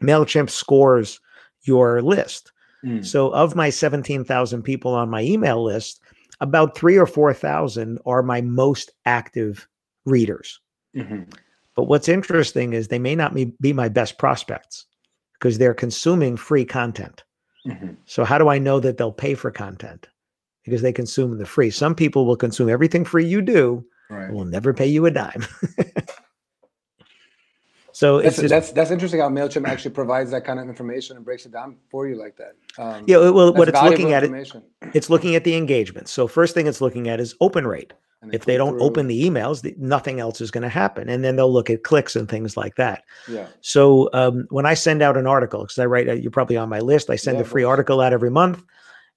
MailChimp 0.02 0.50
scores 0.50 1.20
your 1.64 2.02
list. 2.02 2.52
Mm. 2.84 3.06
So 3.06 3.32
of 3.34 3.56
my 3.56 3.70
17,000 3.70 4.64
people 4.64 4.94
on 4.94 5.10
my 5.10 5.22
email 5.22 5.64
list, 5.64 6.02
about 6.40 6.76
three 6.76 6.98
or 6.98 7.06
4,000 7.06 8.00
are 8.06 8.24
my 8.24 8.42
most 8.42 8.92
active 9.06 9.68
readers. 10.06 10.60
Mm-hmm. 10.96 11.30
But 11.76 11.84
what's 11.86 12.10
interesting 12.10 12.74
is 12.74 12.88
they 12.88 13.00
may 13.00 13.16
not 13.16 13.34
be 13.34 13.74
my 13.74 13.90
best 13.90 14.18
prospects 14.18 14.86
because 15.34 15.58
they're 15.58 15.74
consuming 15.74 16.38
free 16.38 16.66
content. 16.66 17.24
Mm-hmm. 17.66 17.94
So 18.06 18.24
how 18.24 18.38
do 18.38 18.50
I 18.50 18.58
know 18.58 18.80
that 18.80 18.98
they'll 18.98 19.12
pay 19.12 19.34
for 19.36 19.52
content? 19.52 20.08
Because 20.64 20.82
they 20.82 20.94
consume 20.94 21.38
the 21.38 21.46
free. 21.46 21.70
Some 21.70 21.96
people 21.96 22.26
will 22.26 22.36
consume 22.36 22.70
everything 22.70 23.06
free 23.06 23.26
you 23.26 23.42
do, 23.42 23.84
right. 24.10 24.32
will 24.32 24.46
never 24.46 24.74
pay 24.74 24.86
you 24.86 25.06
a 25.06 25.12
dime. 25.12 25.46
so 27.92 28.22
that's, 28.22 28.36
just, 28.36 28.50
that's 28.50 28.72
that's 28.72 28.92
interesting 28.92 29.22
how 29.22 29.30
Mailchimp 29.30 29.68
actually 29.68 29.92
provides 29.92 30.30
that 30.32 30.46
kind 30.46 30.60
of 30.60 30.68
information 30.68 31.16
and 31.16 31.26
breaks 31.26 31.48
it 31.48 31.52
down 31.52 31.78
for 31.90 32.08
you 32.08 32.16
like 32.16 32.38
that. 32.38 32.56
Um, 32.78 33.06
yeah, 33.08 33.18
well, 33.18 33.54
what 33.54 33.70
it's 33.70 33.82
looking 33.82 34.14
at 34.14 34.24
it, 34.24 34.32
it's 34.94 35.10
looking 35.10 35.36
at 35.36 35.44
the 35.44 35.56
engagement. 35.56 36.08
So 36.10 36.28
first 36.28 36.54
thing 36.54 36.68
it's 36.68 36.82
looking 36.82 37.08
at 37.08 37.20
is 37.20 37.34
open 37.42 37.66
rate 37.66 37.94
if 38.32 38.46
they 38.46 38.58
don't 38.58 38.74
through. 38.74 38.84
open 38.84 39.08
the 39.08 39.24
emails, 39.24 39.62
the, 39.62 39.74
nothing 39.78 40.20
else 40.20 40.42
is 40.42 40.52
going 40.52 40.62
to 40.62 40.70
happen. 40.70 41.10
And 41.10 41.24
then 41.24 41.36
they'll 41.36 41.52
look 41.52 41.70
at 41.70 41.84
clicks 41.84 42.16
and 42.16 42.30
things 42.30 42.56
like 42.56 42.76
that. 42.76 43.04
Yeah. 43.28 43.48
So 43.62 44.10
um, 44.14 44.46
when 44.50 44.66
I 44.66 44.76
send 44.76 45.02
out 45.02 45.18
an 45.18 45.26
article, 45.26 45.64
because 45.64 45.80
I 45.80 45.86
write, 45.86 46.08
uh, 46.08 46.14
you're 46.14 46.32
probably 46.32 46.58
on 46.58 46.70
my 46.70 46.80
list, 46.80 47.10
I 47.10 47.16
send 47.16 47.38
yeah, 47.38 47.44
a 47.44 47.46
free 47.46 47.64
article 47.64 48.00
out 48.00 48.14
every 48.14 48.30
month, 48.30 48.64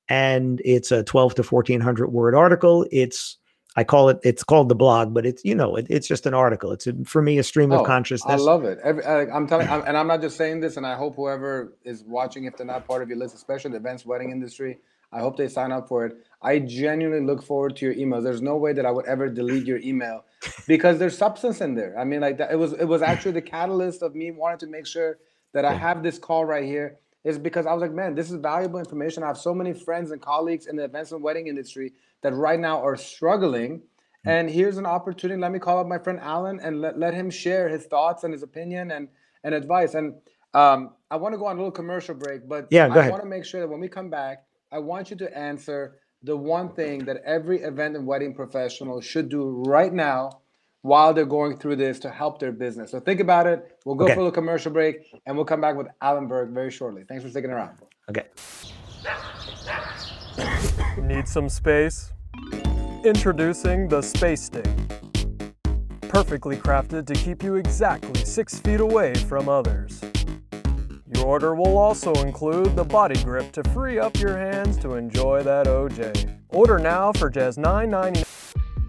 and 0.08 0.62
it's 0.64 0.90
a 0.90 1.02
12 1.04 1.34
to 1.36 1.42
1400 1.42 2.08
word 2.08 2.34
article. 2.34 2.86
It's 2.90 3.36
I 3.76 3.82
call 3.82 4.08
it, 4.08 4.20
it's 4.22 4.44
called 4.44 4.68
the 4.68 4.74
blog, 4.74 5.12
but 5.12 5.26
it's, 5.26 5.44
you 5.44 5.54
know, 5.54 5.74
it, 5.74 5.86
it's 5.90 6.06
just 6.06 6.26
an 6.26 6.34
article. 6.34 6.70
It's 6.70 6.86
a, 6.86 6.94
for 7.04 7.20
me, 7.20 7.38
a 7.38 7.42
stream 7.42 7.72
oh, 7.72 7.80
of 7.80 7.86
consciousness. 7.86 8.40
I 8.40 8.42
love 8.42 8.64
it. 8.64 8.78
Every, 8.84 9.04
I, 9.04 9.22
am 9.36 9.48
telling, 9.48 9.68
I'm, 9.68 9.82
and 9.84 9.96
I'm 9.96 10.06
not 10.06 10.20
just 10.20 10.36
saying 10.36 10.60
this, 10.60 10.76
and 10.76 10.86
I 10.86 10.94
hope 10.94 11.16
whoever 11.16 11.76
is 11.82 12.04
watching, 12.04 12.44
if 12.44 12.56
they're 12.56 12.66
not 12.66 12.86
part 12.86 13.02
of 13.02 13.08
your 13.08 13.18
list, 13.18 13.34
especially 13.34 13.72
the 13.72 13.78
events 13.78 14.06
wedding 14.06 14.30
industry, 14.30 14.78
I 15.12 15.18
hope 15.20 15.36
they 15.36 15.48
sign 15.48 15.72
up 15.72 15.88
for 15.88 16.06
it. 16.06 16.24
I 16.44 16.58
genuinely 16.58 17.24
look 17.24 17.42
forward 17.42 17.74
to 17.76 17.86
your 17.86 17.94
emails. 17.94 18.22
There's 18.22 18.42
no 18.42 18.56
way 18.56 18.74
that 18.74 18.84
I 18.84 18.90
would 18.90 19.06
ever 19.06 19.30
delete 19.30 19.66
your 19.66 19.78
email 19.78 20.26
because 20.66 20.98
there's 20.98 21.16
substance 21.16 21.62
in 21.62 21.74
there. 21.74 21.98
I 21.98 22.04
mean, 22.04 22.20
like 22.20 22.36
that. 22.36 22.52
It 22.52 22.56
was 22.56 22.74
it 22.74 22.84
was 22.84 23.00
actually 23.00 23.32
the 23.32 23.42
catalyst 23.42 24.02
of 24.02 24.14
me 24.14 24.30
wanting 24.30 24.58
to 24.58 24.66
make 24.66 24.86
sure 24.86 25.18
that 25.54 25.64
I 25.64 25.72
have 25.72 26.02
this 26.02 26.18
call 26.18 26.44
right 26.44 26.64
here. 26.64 26.98
Is 27.24 27.38
because 27.38 27.64
I 27.64 27.72
was 27.72 27.80
like, 27.80 27.92
man, 27.92 28.14
this 28.14 28.30
is 28.30 28.36
valuable 28.36 28.78
information. 28.78 29.22
I 29.22 29.28
have 29.28 29.38
so 29.38 29.54
many 29.54 29.72
friends 29.72 30.10
and 30.10 30.20
colleagues 30.20 30.66
in 30.66 30.76
the 30.76 30.84
events 30.84 31.12
and 31.12 31.22
wedding 31.22 31.46
industry 31.46 31.94
that 32.20 32.34
right 32.34 32.60
now 32.60 32.84
are 32.84 32.96
struggling. 32.96 33.80
Hmm. 34.24 34.28
And 34.28 34.50
here's 34.50 34.76
an 34.76 34.84
opportunity. 34.84 35.40
Let 35.40 35.50
me 35.50 35.58
call 35.58 35.78
up 35.78 35.86
my 35.86 35.96
friend 35.96 36.20
Alan 36.20 36.60
and 36.60 36.82
let, 36.82 36.98
let 36.98 37.14
him 37.14 37.30
share 37.30 37.70
his 37.70 37.86
thoughts 37.86 38.24
and 38.24 38.32
his 38.34 38.42
opinion 38.42 38.90
and 38.90 39.08
and 39.42 39.54
advice. 39.54 39.94
And 39.94 40.16
um, 40.52 40.90
I 41.10 41.16
want 41.16 41.32
to 41.32 41.38
go 41.38 41.46
on 41.46 41.56
a 41.56 41.58
little 41.58 41.72
commercial 41.72 42.14
break, 42.14 42.46
but 42.46 42.68
yeah, 42.70 42.92
I 42.92 43.08
want 43.08 43.22
to 43.22 43.28
make 43.28 43.46
sure 43.46 43.60
that 43.60 43.68
when 43.68 43.80
we 43.80 43.88
come 43.88 44.10
back, 44.10 44.44
I 44.70 44.78
want 44.78 45.10
you 45.10 45.16
to 45.16 45.38
answer 45.38 45.96
the 46.24 46.36
one 46.36 46.70
thing 46.70 47.04
that 47.04 47.18
every 47.24 47.60
event 47.60 47.94
and 47.96 48.06
wedding 48.06 48.34
professional 48.34 49.00
should 49.00 49.28
do 49.28 49.62
right 49.66 49.92
now 49.92 50.40
while 50.80 51.12
they're 51.12 51.26
going 51.26 51.56
through 51.58 51.76
this 51.76 51.98
to 51.98 52.10
help 52.10 52.38
their 52.38 52.52
business. 52.52 52.90
So 52.90 53.00
think 53.00 53.20
about 53.20 53.46
it. 53.46 53.78
We'll 53.84 53.94
go 53.94 54.06
okay. 54.06 54.14
for 54.14 54.26
a 54.26 54.32
commercial 54.32 54.72
break 54.72 54.96
and 55.26 55.36
we'll 55.36 55.44
come 55.44 55.60
back 55.60 55.76
with 55.76 55.86
Alan 56.00 56.26
Berg 56.26 56.50
very 56.50 56.70
shortly. 56.70 57.04
Thanks 57.06 57.22
for 57.22 57.30
sticking 57.30 57.50
around. 57.50 57.78
Okay. 58.08 58.24
Need 61.02 61.28
some 61.28 61.50
space? 61.50 62.12
Introducing 63.04 63.88
the 63.88 64.00
Space 64.00 64.44
Stick. 64.44 64.66
Perfectly 66.02 66.56
crafted 66.56 67.06
to 67.06 67.14
keep 67.14 67.42
you 67.42 67.56
exactly 67.56 68.24
six 68.24 68.58
feet 68.60 68.80
away 68.80 69.14
from 69.14 69.48
others. 69.48 70.00
Your 71.14 71.26
order 71.26 71.54
will 71.54 71.78
also 71.78 72.12
include 72.14 72.74
the 72.76 72.84
body 72.84 73.22
grip 73.22 73.52
to 73.52 73.62
free 73.70 73.98
up 73.98 74.18
your 74.18 74.36
hands 74.36 74.76
to 74.78 74.94
enjoy 74.94 75.42
that 75.42 75.66
OJ. 75.66 76.38
Order 76.48 76.78
now 76.78 77.12
for 77.12 77.30
just 77.30 77.58
$9.99. 77.58 78.24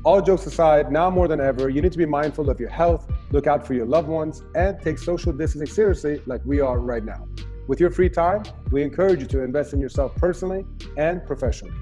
All 0.04 0.22
jokes 0.22 0.46
aside, 0.46 0.92
now 0.92 1.10
more 1.10 1.28
than 1.28 1.40
ever, 1.40 1.70
you 1.70 1.82
need 1.82 1.92
to 1.92 1.98
be 1.98 2.06
mindful 2.06 2.50
of 2.50 2.60
your 2.60 2.70
health, 2.70 3.12
look 3.32 3.48
out 3.48 3.66
for 3.66 3.74
your 3.74 3.86
loved 3.86 4.08
ones, 4.08 4.44
and 4.54 4.80
take 4.80 5.00
social 5.00 5.34
distancing 5.34 5.74
seriously 5.74 6.22
like 6.26 6.42
we 6.46 6.62
are 6.62 6.80
right 6.80 7.04
now. 7.04 7.28
With 7.68 7.80
your 7.80 7.90
free 7.90 8.10
time, 8.10 8.44
we 8.72 8.84
encourage 8.84 9.22
you 9.22 9.28
to 9.28 9.44
invest 9.44 9.74
in 9.74 9.80
yourself 9.80 10.16
personally 10.16 10.66
and 10.98 11.26
professionally. 11.26 11.76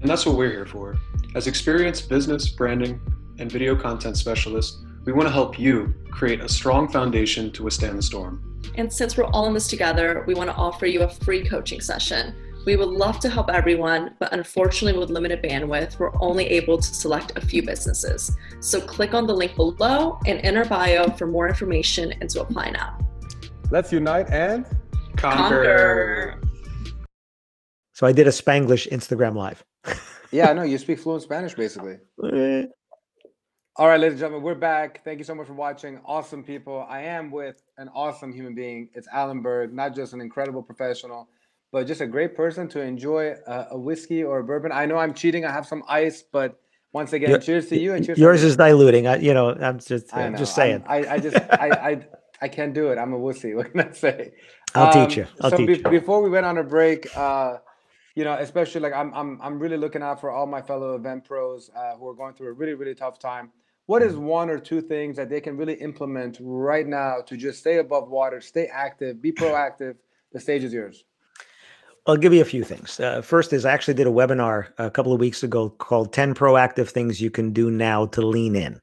And 0.00 0.08
that's 0.08 0.24
what 0.24 0.36
we're 0.36 0.50
here 0.50 0.64
for. 0.64 0.96
As 1.34 1.46
experienced 1.46 2.08
business, 2.08 2.48
branding, 2.48 2.98
and 3.38 3.52
video 3.52 3.76
content 3.76 4.16
specialists, 4.16 4.82
we 5.04 5.12
want 5.12 5.26
to 5.26 5.32
help 5.32 5.58
you 5.58 5.94
create 6.10 6.40
a 6.40 6.48
strong 6.48 6.88
foundation 6.88 7.50
to 7.52 7.62
withstand 7.62 7.98
the 7.98 8.02
storm. 8.02 8.60
And 8.74 8.92
since 8.92 9.16
we're 9.16 9.24
all 9.24 9.46
in 9.46 9.54
this 9.54 9.66
together, 9.66 10.24
we 10.26 10.34
want 10.34 10.50
to 10.50 10.56
offer 10.56 10.86
you 10.86 11.02
a 11.02 11.08
free 11.08 11.46
coaching 11.46 11.80
session. 11.80 12.34
We 12.66 12.76
would 12.76 12.90
love 12.90 13.18
to 13.20 13.30
help 13.30 13.48
everyone, 13.50 14.14
but 14.18 14.34
unfortunately, 14.34 14.98
with 15.00 15.08
limited 15.08 15.42
bandwidth, 15.42 15.98
we're 15.98 16.12
only 16.20 16.44
able 16.46 16.76
to 16.76 16.94
select 16.94 17.32
a 17.36 17.40
few 17.40 17.62
businesses. 17.62 18.36
So 18.60 18.80
click 18.80 19.14
on 19.14 19.26
the 19.26 19.32
link 19.32 19.56
below 19.56 20.18
and 20.26 20.40
in 20.40 20.58
our 20.58 20.66
bio 20.66 21.08
for 21.10 21.26
more 21.26 21.48
information 21.48 22.12
and 22.20 22.28
to 22.30 22.42
apply 22.42 22.70
now. 22.70 22.98
Let's 23.70 23.90
unite 23.92 24.28
and 24.30 24.66
conquer. 25.16 26.34
conquer. 26.36 26.42
So 27.94 28.06
I 28.06 28.12
did 28.12 28.26
a 28.26 28.30
Spanglish 28.30 28.90
Instagram 28.90 29.34
live. 29.34 29.64
yeah, 30.30 30.50
I 30.50 30.52
know 30.52 30.62
you 30.62 30.76
speak 30.76 30.98
fluent 30.98 31.22
Spanish 31.22 31.54
basically. 31.54 31.96
Uh, 32.22 32.64
All 33.76 33.88
right, 33.88 33.98
ladies 33.98 34.14
and 34.14 34.20
gentlemen, 34.20 34.42
we're 34.42 34.54
back. 34.56 35.02
Thank 35.04 35.18
you 35.18 35.24
so 35.24 35.34
much 35.34 35.46
for 35.46 35.54
watching. 35.54 36.00
Awesome 36.04 36.42
people. 36.42 36.84
I 36.88 37.02
am 37.02 37.30
with 37.30 37.62
an 37.78 37.88
awesome 37.94 38.32
human 38.32 38.54
being. 38.54 38.90
It's 38.94 39.08
Alan 39.12 39.40
Berg, 39.42 39.72
not 39.72 39.94
just 39.94 40.12
an 40.12 40.20
incredible 40.20 40.62
professional, 40.62 41.28
but 41.72 41.86
just 41.86 42.00
a 42.00 42.06
great 42.06 42.36
person 42.36 42.68
to 42.68 42.80
enjoy 42.80 43.36
a, 43.46 43.68
a 43.70 43.78
whiskey 43.78 44.22
or 44.22 44.40
a 44.40 44.44
bourbon. 44.44 44.70
I 44.72 44.86
know 44.86 44.96
I'm 44.98 45.14
cheating. 45.14 45.44
I 45.46 45.52
have 45.52 45.66
some 45.66 45.82
ice, 45.88 46.22
but 46.22 46.60
once 46.92 47.12
again, 47.12 47.30
Your- 47.30 47.38
cheers 47.38 47.68
to 47.68 47.78
you 47.78 47.94
and 47.94 48.04
cheers. 48.04 48.18
Yours 48.18 48.42
is 48.42 48.56
diluting. 48.56 49.06
I, 49.06 49.16
you 49.16 49.32
know, 49.32 49.50
I'm 49.54 49.78
just, 49.78 50.14
I'm 50.14 50.36
just 50.36 50.54
saying. 50.54 50.84
I, 50.86 51.14
I 51.14 51.18
just 51.18 51.36
I, 51.36 51.68
I 51.70 52.06
I 52.42 52.48
can't 52.48 52.74
do 52.74 52.88
it. 52.88 52.98
I'm 52.98 53.12
a 53.14 53.18
wussy. 53.18 53.54
What 53.56 53.70
can 53.70 53.80
I 53.80 53.92
say? 53.92 54.32
I'll 54.74 54.98
Um, 54.98 55.06
teach 55.06 55.16
you. 55.16 55.26
I'll 55.40 55.50
so 55.50 55.56
teach 55.56 55.66
be- 55.68 55.76
you. 55.76 56.00
before 56.00 56.20
we 56.22 56.28
went 56.28 56.44
on 56.44 56.58
a 56.58 56.64
break, 56.64 57.06
uh, 57.16 57.58
you 58.20 58.24
know, 58.24 58.34
especially 58.34 58.82
like 58.82 58.92
I'm 58.92 59.14
I'm 59.14 59.40
I'm 59.40 59.58
really 59.58 59.78
looking 59.78 60.02
out 60.02 60.20
for 60.20 60.30
all 60.30 60.44
my 60.44 60.60
fellow 60.60 60.94
event 60.94 61.24
pros 61.24 61.70
uh, 61.74 61.96
who 61.96 62.06
are 62.06 62.12
going 62.12 62.34
through 62.34 62.48
a 62.48 62.52
really 62.52 62.74
really 62.74 62.94
tough 62.94 63.18
time. 63.18 63.50
What 63.86 64.02
is 64.02 64.14
one 64.14 64.50
or 64.50 64.58
two 64.58 64.82
things 64.82 65.16
that 65.16 65.30
they 65.30 65.40
can 65.40 65.56
really 65.56 65.72
implement 65.72 66.36
right 66.38 66.86
now 66.86 67.22
to 67.26 67.34
just 67.34 67.60
stay 67.60 67.78
above 67.78 68.10
water, 68.10 68.42
stay 68.42 68.66
active, 68.66 69.22
be 69.22 69.32
proactive? 69.32 69.96
The 70.32 70.38
stage 70.38 70.64
is 70.64 70.74
yours. 70.74 71.04
I'll 72.06 72.18
give 72.18 72.34
you 72.34 72.42
a 72.42 72.50
few 72.56 72.62
things. 72.62 73.00
Uh, 73.00 73.22
first 73.22 73.54
is 73.54 73.64
I 73.64 73.72
actually 73.72 73.94
did 73.94 74.06
a 74.06 74.10
webinar 74.10 74.68
a 74.76 74.90
couple 74.90 75.14
of 75.14 75.18
weeks 75.18 75.42
ago 75.42 75.70
called 75.70 76.12
10 76.12 76.34
proactive 76.34 76.90
things 76.90 77.22
you 77.22 77.30
can 77.30 77.54
do 77.54 77.70
now 77.70 78.04
to 78.08 78.20
lean 78.20 78.54
in. 78.54 78.78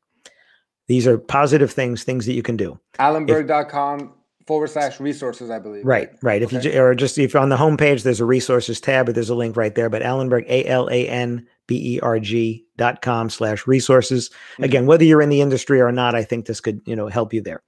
These 0.88 1.06
are 1.06 1.20
positive 1.20 1.72
things, 1.72 2.04
things 2.04 2.26
that 2.26 2.34
you 2.34 2.42
can 2.42 2.58
do. 2.58 2.80
Alanberg.com 2.98 4.14
forward 4.48 4.70
slash 4.70 5.00
resources, 5.00 5.50
I 5.50 5.60
believe. 5.60 5.86
Right, 5.86 6.10
right. 6.24 6.42
If 6.42 6.52
you 6.54 6.60
Okay. 6.60 6.78
or 6.80 6.96
just 6.96 7.18
if 7.18 7.34
you're 7.34 7.44
on 7.44 7.50
the 7.50 7.58
homepage, 7.58 8.04
there's 8.04 8.22
a 8.22 8.26
resources 8.26 8.80
tab, 8.80 9.10
or 9.10 9.12
there's 9.14 9.30
a 9.30 9.36
link 9.36 9.56
right 9.58 9.76
there. 9.76 9.90
But 9.90 10.02
Alanberg, 10.02 10.46
A 10.48 10.66
L 10.66 10.88
A 10.90 11.08
N 11.08 11.46
B 11.68 11.96
E 11.96 12.00
R 12.00 12.20
G 12.20 12.66
dot 12.78 13.02
com 13.02 13.30
slash 13.30 13.68
resources. 13.68 14.30
Mhm. 14.58 14.64
Again, 14.66 14.86
whether 14.86 15.04
you're 15.04 15.22
in 15.22 15.30
the 15.30 15.42
industry 15.42 15.82
or 15.82 15.92
not, 15.92 16.16
I 16.16 16.24
think 16.24 16.46
this 16.46 16.62
could 16.62 16.82
you 16.86 16.96
know 16.96 17.08
help 17.08 17.34
you 17.34 17.42
there. 17.42 17.62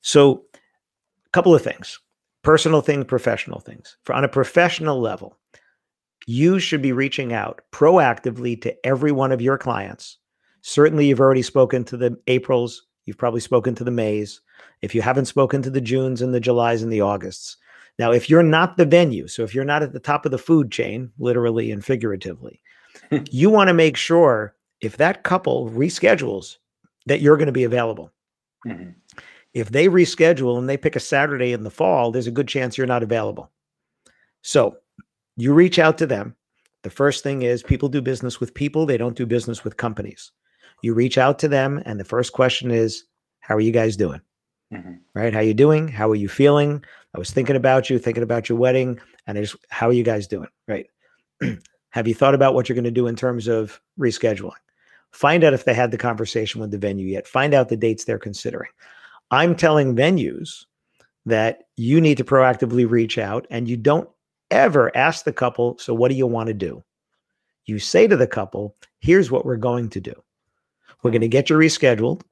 So, 0.00 0.44
a 0.54 1.30
couple 1.32 1.54
of 1.54 1.62
things: 1.62 1.98
personal 2.42 2.80
things, 2.80 3.04
professional 3.06 3.60
things. 3.60 3.96
For 4.04 4.14
on 4.14 4.22
a 4.24 4.28
professional 4.28 5.00
level, 5.00 5.36
you 6.26 6.58
should 6.60 6.80
be 6.80 6.92
reaching 6.92 7.32
out 7.32 7.60
proactively 7.72 8.60
to 8.62 8.86
every 8.86 9.12
one 9.12 9.32
of 9.32 9.42
your 9.42 9.58
clients. 9.58 10.18
Certainly, 10.62 11.06
you've 11.08 11.20
already 11.20 11.42
spoken 11.42 11.84
to 11.84 11.96
the 11.96 12.16
Aprils. 12.28 12.86
You've 13.04 13.18
probably 13.18 13.40
spoken 13.40 13.74
to 13.74 13.84
the 13.84 13.90
Mays. 13.90 14.40
If 14.84 14.94
you 14.94 15.00
haven't 15.00 15.24
spoken 15.24 15.62
to 15.62 15.70
the 15.70 15.80
Junes 15.80 16.20
and 16.20 16.34
the 16.34 16.40
Julys 16.40 16.82
and 16.82 16.92
the 16.92 17.00
Augusts. 17.00 17.56
Now, 17.98 18.12
if 18.12 18.28
you're 18.28 18.42
not 18.42 18.76
the 18.76 18.84
venue, 18.84 19.26
so 19.28 19.42
if 19.42 19.54
you're 19.54 19.64
not 19.64 19.82
at 19.82 19.92
the 19.92 20.00
top 20.00 20.26
of 20.26 20.30
the 20.30 20.38
food 20.38 20.70
chain, 20.70 21.10
literally 21.18 21.70
and 21.70 21.82
figuratively, 21.82 22.60
you 23.30 23.48
want 23.48 23.68
to 23.68 23.74
make 23.74 23.96
sure 23.96 24.54
if 24.82 24.98
that 24.98 25.22
couple 25.22 25.70
reschedules 25.70 26.58
that 27.06 27.20
you're 27.20 27.38
going 27.38 27.46
to 27.46 27.52
be 27.52 27.64
available. 27.64 28.12
Mhm. 28.66 28.94
If 29.54 29.70
they 29.70 29.86
reschedule 29.88 30.58
and 30.58 30.68
they 30.68 30.76
pick 30.76 30.96
a 30.96 31.00
Saturday 31.00 31.52
in 31.52 31.62
the 31.62 31.70
fall, 31.70 32.10
there's 32.10 32.26
a 32.26 32.32
good 32.32 32.48
chance 32.48 32.76
you're 32.76 32.86
not 32.86 33.04
available. 33.04 33.50
So 34.42 34.76
you 35.36 35.54
reach 35.54 35.78
out 35.78 35.96
to 35.98 36.06
them. 36.06 36.36
The 36.82 36.90
first 36.90 37.22
thing 37.22 37.40
is 37.42 37.62
people 37.62 37.88
do 37.88 38.02
business 38.02 38.38
with 38.38 38.52
people, 38.52 38.84
they 38.84 38.98
don't 38.98 39.16
do 39.16 39.24
business 39.24 39.64
with 39.64 39.78
companies. 39.78 40.32
You 40.82 40.92
reach 40.92 41.16
out 41.16 41.38
to 41.38 41.48
them, 41.48 41.82
and 41.86 41.98
the 41.98 42.04
first 42.04 42.34
question 42.34 42.70
is, 42.70 43.04
How 43.40 43.56
are 43.56 43.60
you 43.60 43.72
guys 43.72 43.96
doing? 43.96 44.20
Mhm. 44.74 45.00
Right? 45.14 45.32
How 45.32 45.40
you 45.40 45.54
doing? 45.54 45.88
How 45.88 46.10
are 46.10 46.14
you 46.16 46.28
feeling? 46.28 46.84
I 47.14 47.18
was 47.18 47.30
thinking 47.30 47.56
about 47.56 47.88
you, 47.90 47.98
thinking 47.98 48.22
about 48.22 48.48
your 48.48 48.58
wedding, 48.58 48.98
and 49.26 49.38
I 49.38 49.42
just 49.42 49.56
how 49.70 49.88
are 49.88 49.92
you 49.92 50.02
guys 50.02 50.26
doing? 50.26 50.48
Right. 50.66 50.86
Have 51.90 52.08
you 52.08 52.14
thought 52.14 52.34
about 52.34 52.54
what 52.54 52.68
you're 52.68 52.74
going 52.74 52.84
to 52.84 52.90
do 52.90 53.06
in 53.06 53.14
terms 53.14 53.46
of 53.46 53.80
rescheduling? 53.98 54.50
Find 55.12 55.44
out 55.44 55.54
if 55.54 55.64
they 55.64 55.74
had 55.74 55.92
the 55.92 55.98
conversation 55.98 56.60
with 56.60 56.72
the 56.72 56.78
venue 56.78 57.06
yet. 57.06 57.28
Find 57.28 57.54
out 57.54 57.68
the 57.68 57.76
dates 57.76 58.04
they're 58.04 58.18
considering. 58.18 58.70
I'm 59.30 59.54
telling 59.54 59.94
venues 59.94 60.64
that 61.24 61.64
you 61.76 62.00
need 62.00 62.16
to 62.18 62.24
proactively 62.24 62.88
reach 62.88 63.16
out 63.16 63.46
and 63.48 63.68
you 63.68 63.76
don't 63.76 64.08
ever 64.50 64.94
ask 64.96 65.24
the 65.24 65.32
couple, 65.32 65.78
so 65.78 65.94
what 65.94 66.10
do 66.10 66.16
you 66.16 66.26
want 66.26 66.48
to 66.48 66.54
do? 66.54 66.82
You 67.66 67.78
say 67.78 68.08
to 68.08 68.16
the 68.16 68.26
couple, 68.26 68.74
here's 68.98 69.30
what 69.30 69.46
we're 69.46 69.56
going 69.56 69.88
to 69.90 70.00
do. 70.00 70.14
We're 71.02 71.12
going 71.12 71.20
to 71.20 71.28
get 71.28 71.48
you 71.48 71.56
rescheduled 71.56 72.22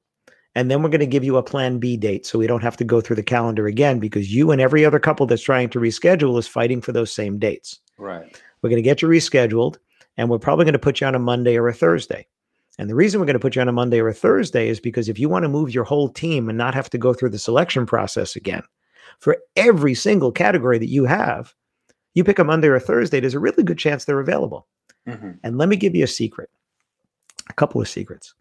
and 0.55 0.69
then 0.69 0.81
we're 0.81 0.89
going 0.89 0.99
to 0.99 1.05
give 1.05 1.23
you 1.23 1.37
a 1.37 1.43
plan 1.43 1.79
B 1.79 1.97
date 1.97 2.25
so 2.25 2.37
we 2.37 2.47
don't 2.47 2.63
have 2.63 2.77
to 2.77 2.83
go 2.83 3.01
through 3.01 3.15
the 3.15 3.23
calendar 3.23 3.67
again 3.67 3.99
because 3.99 4.33
you 4.33 4.51
and 4.51 4.61
every 4.61 4.85
other 4.85 4.99
couple 4.99 5.25
that's 5.25 5.41
trying 5.41 5.69
to 5.69 5.79
reschedule 5.79 6.37
is 6.37 6.47
fighting 6.47 6.81
for 6.81 6.91
those 6.91 7.11
same 7.11 7.39
dates. 7.39 7.79
Right. 7.97 8.41
We're 8.61 8.69
going 8.69 8.81
to 8.81 8.83
get 8.83 9.01
you 9.01 9.07
rescheduled, 9.07 9.77
and 10.17 10.29
we're 10.29 10.39
probably 10.39 10.65
going 10.65 10.73
to 10.73 10.79
put 10.79 11.01
you 11.01 11.07
on 11.07 11.15
a 11.15 11.19
Monday 11.19 11.57
or 11.57 11.67
a 11.67 11.73
Thursday. 11.73 12.27
And 12.79 12.89
the 12.89 12.95
reason 12.95 13.19
we're 13.19 13.27
going 13.27 13.35
to 13.35 13.39
put 13.39 13.55
you 13.55 13.61
on 13.61 13.67
a 13.67 13.73
Monday 13.73 13.99
or 13.99 14.07
a 14.07 14.13
Thursday 14.13 14.67
is 14.67 14.79
because 14.79 15.09
if 15.09 15.19
you 15.19 15.29
want 15.29 15.43
to 15.43 15.49
move 15.49 15.73
your 15.73 15.83
whole 15.83 16.09
team 16.09 16.49
and 16.49 16.57
not 16.57 16.73
have 16.73 16.89
to 16.91 16.97
go 16.97 17.13
through 17.13 17.29
the 17.29 17.39
selection 17.39 17.85
process 17.85 18.35
again 18.35 18.63
for 19.19 19.37
every 19.55 19.93
single 19.93 20.31
category 20.31 20.79
that 20.79 20.89
you 20.89 21.05
have, 21.05 21.53
you 22.15 22.23
pick 22.23 22.39
a 22.39 22.43
Monday 22.43 22.67
or 22.67 22.75
a 22.75 22.79
Thursday, 22.79 23.19
there's 23.19 23.35
a 23.35 23.39
really 23.39 23.63
good 23.63 23.77
chance 23.77 24.05
they're 24.05 24.19
available. 24.19 24.67
Mhm. 25.07 25.37
And 25.43 25.57
let 25.57 25.69
me 25.69 25.75
give 25.75 25.95
you 25.95 26.03
a 26.03 26.07
secret 26.07 26.49
a 27.49 27.53
couple 27.53 27.81
of 27.81 27.89
secrets. 27.89 28.33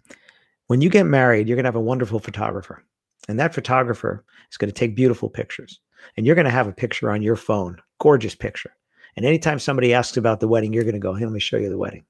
When 0.73 0.81
you 0.81 0.89
get 0.89 1.05
married, 1.05 1.49
you're 1.49 1.57
going 1.57 1.65
to 1.65 1.69
have 1.69 1.77
a 1.77 1.81
wonderful 1.83 2.19
photographer. 2.19 2.83
And 3.29 3.39
that 3.39 3.53
photographer 3.53 4.25
is 4.51 4.57
going 4.57 4.71
to 4.71 4.75
take 4.75 4.97
beautiful 4.97 5.29
pictures. 5.29 5.81
And 6.17 6.25
you're 6.25 6.35
going 6.35 6.47
to 6.47 6.51
have 6.51 6.67
a 6.67 6.73
picture 6.73 7.11
on 7.11 7.21
your 7.21 7.37
phone, 7.37 7.77
gorgeous 7.99 8.35
picture. 8.35 8.75
And 9.15 9.27
anytime 9.27 9.59
somebody 9.59 9.93
asks 9.93 10.17
about 10.17 10.41
the 10.41 10.49
wedding, 10.49 10.73
you're 10.73 10.85
going 10.85 10.95
to 10.95 10.99
go, 10.99 11.13
hey, 11.13 11.27
let 11.27 11.35
me 11.35 11.41
show 11.41 11.59
you 11.59 11.69
the 11.69 11.77
wedding. 11.77 12.07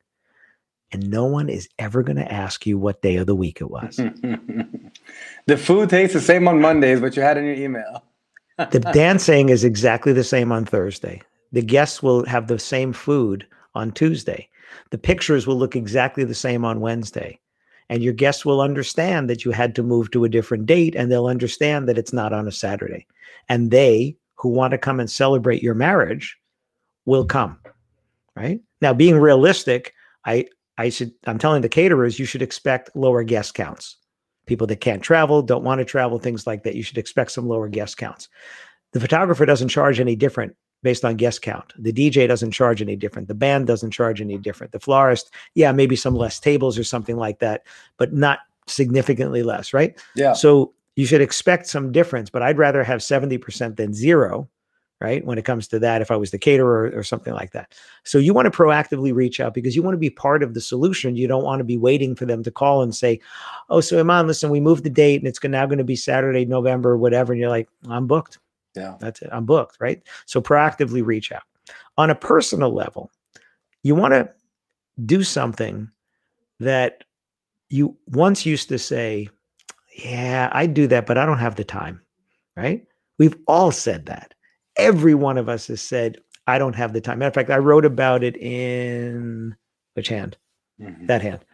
And 0.93 1.11
no 1.11 1.25
one 1.25 1.49
is 1.49 1.69
ever 1.81 2.05
going 2.05 2.19
to 2.19 2.33
ask 2.33 2.65
you 2.65 2.79
what 2.79 3.03
day 3.03 3.17
of 3.17 3.27
the 3.27 3.35
week 3.35 3.61
it 3.61 3.69
was. 3.69 3.97
the 5.47 5.57
food 5.57 5.91
tastes 5.91 6.15
the 6.15 6.21
same 6.21 6.47
on 6.47 6.61
Mondays, 6.61 7.01
but 7.01 7.17
you 7.17 7.23
had 7.23 7.39
in 7.39 7.47
your 7.47 7.57
email. 7.57 8.05
the 8.71 8.79
dancing 8.93 9.49
is 9.49 9.65
exactly 9.65 10.13
the 10.13 10.23
same 10.23 10.53
on 10.53 10.67
Thursday. 10.67 11.21
The 11.51 11.63
guests 11.63 12.01
will 12.01 12.25
have 12.27 12.47
the 12.47 12.61
same 12.61 12.93
food 12.93 13.45
on 13.75 13.91
Tuesday. 13.91 14.49
The 14.91 14.99
pictures 14.99 15.49
will 15.49 15.57
look 15.57 15.75
exactly 15.75 16.23
the 16.23 16.33
same 16.33 16.65
on 16.65 16.79
Wednesday. 16.79 17.41
And 17.89 18.03
your 18.03 18.13
guests 18.13 18.45
will 18.45 18.61
understand 18.61 19.29
that 19.29 19.45
you 19.45 19.51
had 19.51 19.75
to 19.75 19.83
move 19.83 20.11
to 20.11 20.25
a 20.25 20.29
different 20.29 20.67
date 20.67 20.95
and 20.95 21.11
they'll 21.11 21.27
understand 21.27 21.89
that 21.89 21.99
it's 21.99 22.13
not 22.13 22.33
on 22.33 22.49
a 22.49 22.53
Saturday. 22.53 23.07
And 23.49 23.71
they 23.71 24.17
who 24.37 24.49
want 24.49 24.73
to 24.73 24.79
come 24.79 25.01
and 25.01 25.11
celebrate 25.11 25.63
your 25.63 25.75
marriage 25.75 26.39
will 27.05 27.25
come. 27.25 27.59
Right? 28.35 28.61
Now 28.81 28.95
being 28.95 29.19
realistic, 29.19 29.93
I 30.25 30.47
I 30.79 30.89
should 30.89 31.13
I'm 31.27 31.39
telling 31.39 31.63
the 31.63 31.69
caterers 31.69 32.19
you 32.19 32.25
should 32.25 32.43
expect 32.43 32.95
lower 32.97 33.23
guest 33.25 33.55
counts. 33.55 33.97
People 34.47 34.67
that 34.69 34.81
can't 34.81 35.03
travel, 35.03 35.43
don't 35.43 35.65
want 35.65 35.79
to 35.79 35.85
travel, 35.85 36.19
things 36.19 36.47
like 36.47 36.65
that. 36.65 36.75
You 36.75 36.83
should 36.83 36.99
expect 36.99 37.31
some 37.31 37.47
lower 37.47 37.69
guest 37.69 37.97
counts. 37.97 38.29
The 38.93 39.01
photographer 39.01 39.47
doesn't 39.47 39.69
charge 39.69 40.01
any 40.01 40.17
different 40.17 40.57
based 40.83 41.05
on 41.05 41.17
guest 41.17 41.43
count. 41.43 41.73
The 41.79 41.93
DJ 41.93 42.27
doesn't 42.27 42.51
charge 42.51 42.83
any 42.83 42.97
different. 42.97 43.29
The 43.29 43.35
band 43.35 43.67
doesn't 43.67 43.93
charge 43.93 44.21
any 44.21 44.37
different. 44.37 44.73
The 44.73 44.81
florist, 44.81 45.31
yeah, 45.55 45.73
maybe 45.73 45.97
some 45.97 46.15
less 46.15 46.41
tables 46.41 46.79
or 46.79 46.85
something 46.85 47.17
like 47.17 47.39
that, 47.39 47.65
but 47.99 48.13
not 48.13 48.41
significantly 48.67 49.43
less, 49.43 49.73
right? 49.73 49.99
Yeah. 50.15 50.33
So 50.33 50.73
you 50.97 51.07
should 51.07 51.21
expect 51.21 51.67
some 51.67 51.93
difference, 51.93 52.31
but 52.31 52.43
I'd 52.43 52.59
rather 52.59 52.85
have 52.85 53.01
70% 53.01 53.77
than 53.77 53.95
zero, 53.95 54.49
right? 55.01 55.25
When 55.25 55.39
it 55.39 55.45
comes 55.45 55.67
to 55.69 55.79
that, 55.79 56.03
if 56.03 56.11
I 56.11 56.17
was 56.17 56.31
the 56.31 56.39
caterer 56.39 56.87
or, 56.87 56.99
or 56.99 57.03
something 57.03 57.33
like 57.33 57.53
that. 57.53 57.75
So 58.05 58.19
you 58.19 58.35
want 58.35 58.53
to 58.53 58.57
proactively 58.57 59.15
reach 59.15 59.41
out 59.41 59.55
because 59.55 59.75
you 59.75 59.83
want 59.83 59.95
to 59.95 59.99
be 59.99 60.11
part 60.11 60.43
of 60.43 60.55
the 60.55 60.61
solution. 60.61 61.17
You 61.17 61.29
don't 61.29 61.45
want 61.45 61.61
to 61.61 61.65
be 61.65 61.79
waiting 61.79 62.15
for 62.15 62.27
them 62.27 62.43
to 62.43 62.51
call 62.51 62.83
and 62.83 62.95
say, 62.95 63.21
oh, 63.71 63.81
so 63.81 63.99
Iman, 63.99 64.27
listen, 64.27 64.51
we 64.51 64.61
moved 64.61 64.85
the 64.85 64.91
date 64.91 65.21
and 65.21 65.29
it's 65.29 65.43
now 65.43 65.67
going 65.67 65.79
to 65.79 65.85
be 65.85 65.97
Saturday, 65.97 66.45
November, 66.45 66.97
whatever. 66.97 67.33
And 67.33 67.41
you're 67.41 67.51
like, 67.51 67.69
I'm 67.89 68.07
booked. 68.07 68.39
Yeah. 68.75 68.97
That's 69.01 69.23
it. 69.23 69.29
I'm 69.33 69.45
booked, 69.47 69.77
right? 69.81 70.03
So 70.27 70.41
proactively 70.41 71.05
reach 71.05 71.33
out. 71.33 71.43
On 71.99 72.11
a 72.11 72.15
personal 72.15 72.73
level, 72.75 73.11
you 73.83 73.95
want 73.95 74.15
to 74.15 74.31
do 75.05 75.23
something 75.23 75.91
that 76.61 77.05
you 77.71 77.97
once 78.09 78.47
used 78.47 78.69
to 78.69 78.79
say, 78.79 79.29
Yeah, 80.05 80.49
I 80.53 80.67
do 80.67 80.87
that, 80.89 81.07
but 81.07 81.19
I 81.19 81.27
don't 81.27 81.39
have 81.39 81.57
the 81.57 81.65
time, 81.65 82.01
right? 82.57 82.85
We've 83.19 83.37
all 83.47 83.73
said 83.73 84.07
that. 84.07 84.35
Every 84.77 85.15
one 85.15 85.37
of 85.39 85.49
us 85.49 85.67
has 85.67 85.83
said, 85.83 86.19
I 86.47 86.59
don't 86.59 86.75
have 86.75 86.93
the 86.93 87.01
time. 87.01 87.19
Matter 87.19 87.29
of 87.29 87.35
fact, 87.35 87.51
I 87.51 87.59
wrote 87.59 87.85
about 87.85 88.25
it 88.25 88.37
in 88.39 89.55
which 89.95 90.09
hand? 90.09 90.37
Mhm. 90.81 91.07
That 91.07 91.23
hand. 91.23 91.45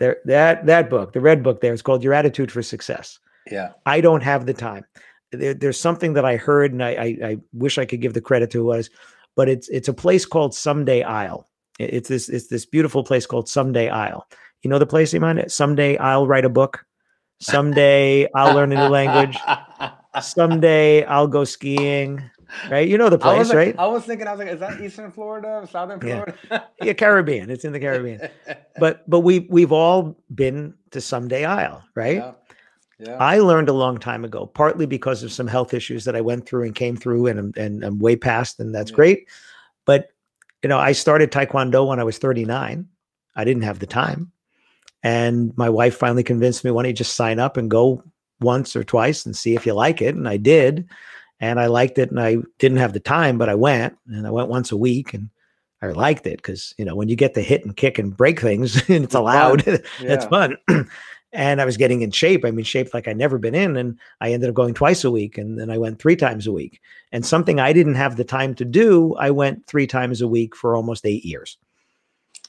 There, 0.00 0.16
that 0.24 0.66
that 0.66 0.90
book, 0.90 1.12
the 1.12 1.20
red 1.20 1.42
book 1.42 1.60
there, 1.60 1.72
is 1.72 1.82
called 1.82 2.02
Your 2.02 2.12
Attitude 2.14 2.50
for 2.50 2.62
Success. 2.62 3.20
Yeah. 3.50 3.70
I 3.86 4.00
don't 4.00 4.22
have 4.22 4.46
the 4.46 4.54
time. 4.54 4.84
There, 5.36 5.54
there's 5.54 5.80
something 5.80 6.14
that 6.14 6.24
I 6.24 6.36
heard, 6.36 6.72
and 6.72 6.82
I, 6.82 6.90
I, 6.90 7.18
I 7.30 7.36
wish 7.52 7.78
I 7.78 7.84
could 7.86 8.00
give 8.00 8.14
the 8.14 8.20
credit 8.20 8.50
to 8.52 8.64
was, 8.64 8.90
but 9.36 9.48
it's 9.48 9.68
it's 9.68 9.88
a 9.88 9.94
place 9.94 10.24
called 10.26 10.54
Someday 10.54 11.02
Isle. 11.02 11.48
It- 11.78 11.94
It's 11.94 12.08
this 12.08 12.28
it's 12.28 12.48
this 12.48 12.66
beautiful 12.66 13.02
place 13.04 13.26
called 13.26 13.48
Someday 13.48 13.88
Isle. 13.88 14.26
You 14.62 14.70
know 14.70 14.78
the 14.78 14.86
place, 14.86 15.12
Iman? 15.14 15.48
Someday 15.48 15.96
I'll 15.98 16.26
write 16.26 16.44
a 16.44 16.48
book. 16.48 16.84
Someday 17.40 18.26
I'll 18.34 18.54
learn 18.54 18.72
a 18.72 18.76
new 18.76 18.88
language. 18.88 19.36
Someday 20.20 21.04
I'll 21.04 21.26
go 21.28 21.44
skiing. 21.44 22.22
Right? 22.70 22.86
You 22.88 22.98
know 22.98 23.08
the 23.08 23.16
I 23.18 23.34
place, 23.34 23.48
like- 23.48 23.56
right? 23.56 23.74
I 23.78 23.86
was 23.86 24.04
thinking, 24.04 24.28
I 24.28 24.32
was 24.32 24.38
like, 24.38 24.48
is 24.48 24.60
that 24.60 24.80
Eastern 24.80 25.10
Florida, 25.10 25.66
Southern 25.70 25.98
Yeah. 26.06 26.22
Florida? 26.48 26.68
Yeah, 26.80 26.92
Caribbean. 26.92 27.50
It's 27.50 27.64
in 27.64 27.72
the 27.72 27.80
Caribbean. 27.80 28.20
But 28.78 29.08
but 29.10 29.20
we 29.20 29.40
we've 29.50 29.72
all 29.72 30.16
been 30.34 30.74
to 30.92 31.00
Someday 31.00 31.44
Isle, 31.44 31.82
right? 31.94 32.16
Yeah. 32.18 32.32
Yeah. 33.04 33.16
I 33.18 33.38
learned 33.38 33.68
a 33.68 33.72
long 33.74 33.98
time 33.98 34.24
ago, 34.24 34.46
partly 34.46 34.86
because 34.86 35.22
of 35.22 35.32
some 35.32 35.46
health 35.46 35.74
issues 35.74 36.04
that 36.04 36.16
I 36.16 36.20
went 36.20 36.46
through 36.46 36.64
and 36.64 36.74
came 36.74 36.96
through, 36.96 37.26
and 37.26 37.38
I'm- 37.38 37.52
and 37.56 37.84
I'm 37.84 37.98
way 37.98 38.16
past, 38.16 38.60
and 38.60 38.74
that's 38.74 38.90
Yeah. 38.90 38.96
great. 38.96 39.28
but 39.86 40.08
you 40.62 40.68
know, 40.68 40.78
I 40.78 40.92
started 40.92 41.30
Taekwondo 41.30 41.86
when 41.86 42.00
I 42.00 42.04
was 42.04 42.16
39. 42.16 42.86
I 43.36 43.44
didn't 43.44 43.64
have 43.64 43.80
the 43.80 43.86
time. 43.86 44.32
And 45.02 45.52
my 45.58 45.68
wife 45.68 45.94
finally 45.96 46.22
convinced 46.22 46.64
me, 46.64 46.70
why 46.70 46.82
don't 46.82 46.88
you 46.88 46.94
just 46.94 47.16
sign 47.16 47.38
up 47.38 47.58
and 47.58 47.70
go 47.70 48.02
once 48.40 48.74
or 48.74 48.82
twice 48.82 49.26
and 49.26 49.36
see 49.36 49.54
if 49.54 49.66
you 49.66 49.74
like 49.74 50.00
it? 50.00 50.14
And 50.14 50.26
I 50.26 50.38
did. 50.38 50.88
And 51.38 51.60
I 51.60 51.66
liked 51.66 51.98
it. 51.98 52.10
And 52.10 52.18
I 52.18 52.38
didn't 52.58 52.78
have 52.78 52.94
the 52.94 53.00
time, 53.00 53.36
but 53.36 53.50
I 53.50 53.54
went 53.54 53.98
and 54.08 54.26
I 54.26 54.30
went 54.30 54.48
once 54.48 54.72
a 54.72 54.76
week 54.78 55.12
and 55.12 55.28
I 55.82 55.88
liked 55.88 56.26
it 56.26 56.36
because, 56.38 56.72
you 56.78 56.86
know, 56.86 56.96
when 56.96 57.10
you 57.10 57.16
get 57.16 57.34
to 57.34 57.42
hit 57.42 57.62
and 57.66 57.76
kick 57.76 57.98
and 57.98 58.16
break 58.16 58.40
things 58.40 58.76
and 58.88 59.04
it's 59.04 59.14
allowed, 59.14 59.64
it's 59.68 59.84
Yeah. 60.00 60.28
fun. 60.28 60.56
and 61.34 61.60
I 61.60 61.64
was 61.64 61.76
getting 61.76 62.02
in 62.02 62.10
shape. 62.12 62.44
I 62.44 62.50
mean, 62.52 62.64
shaped 62.64 62.94
like 62.94 63.08
I'd 63.08 63.16
never 63.18 63.38
been 63.38 63.54
in. 63.54 63.76
And 63.76 63.98
I 64.20 64.32
ended 64.32 64.48
up 64.48 64.54
going 64.54 64.72
twice 64.72 65.02
a 65.04 65.10
week. 65.10 65.36
And 65.36 65.58
then 65.58 65.68
I 65.68 65.76
went 65.78 65.98
three 65.98 66.16
times 66.16 66.46
a 66.46 66.52
week. 66.52 66.80
And 67.12 67.26
something 67.26 67.58
I 67.60 67.72
didn't 67.72 67.96
have 67.96 68.16
the 68.16 68.24
time 68.24 68.54
to 68.54 68.64
do, 68.64 69.14
I 69.16 69.30
went 69.32 69.66
three 69.66 69.86
times 69.86 70.20
a 70.22 70.28
week 70.28 70.54
for 70.54 70.76
almost 70.76 71.04
eight 71.04 71.24
years. 71.24 71.58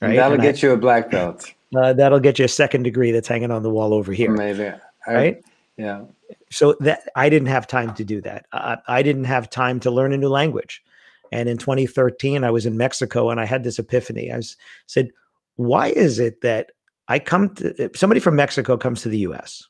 And 0.01 0.15
that'll 0.17 0.33
And 0.33 0.41
I- 0.41 0.45
get 0.45 0.61
you 0.61 0.71
a 0.71 0.77
black 0.77 1.09
belt. 1.09 1.51
uh, 1.75 1.93
that'll 1.93 2.19
get 2.19 2.37
you 2.39 2.45
a 2.45 2.49
second 2.49 2.83
degree 2.83 3.11
that's 3.11 3.27
hanging 3.27 3.51
on 3.51 3.63
the 3.63 3.69
wall 3.71 3.93
over 3.93 4.13
here. 4.13 4.31
Amazing. 4.33 4.73
I- 5.07 5.13
Right. 5.13 5.43
Yeah. 5.77 6.03
So 6.51 6.75
that 6.79 7.09
I 7.15 7.27
didn't 7.27 7.47
have 7.49 7.67
time 7.67 7.93
to 7.95 8.05
do 8.05 8.21
that. 8.21 8.45
I, 8.53 8.77
I 8.87 9.01
didn't 9.03 9.25
have 9.25 9.49
time 9.49 9.79
to 9.81 9.91
learn 9.91 10.13
a 10.13 10.17
new 10.17 10.29
language. 10.29 10.83
And 11.31 11.49
in 11.49 11.57
2013, 11.57 12.43
I 12.43 12.51
was 12.51 12.65
in 12.65 12.77
Mexico 12.77 13.29
and 13.29 13.39
I 13.41 13.45
had 13.45 13.63
this 13.63 13.79
epiphany. 13.79 14.31
I 14.31 14.37
was, 14.37 14.55
said, 14.85 15.09
why 15.57 15.87
is 15.87 16.19
it 16.19 16.41
that 16.41 16.71
I 17.07 17.19
come 17.19 17.53
to 17.55 17.89
somebody 17.95 18.19
from 18.19 18.35
Mexico 18.35 18.77
comes 18.77 19.01
to 19.03 19.09
the 19.09 19.19
US 19.19 19.67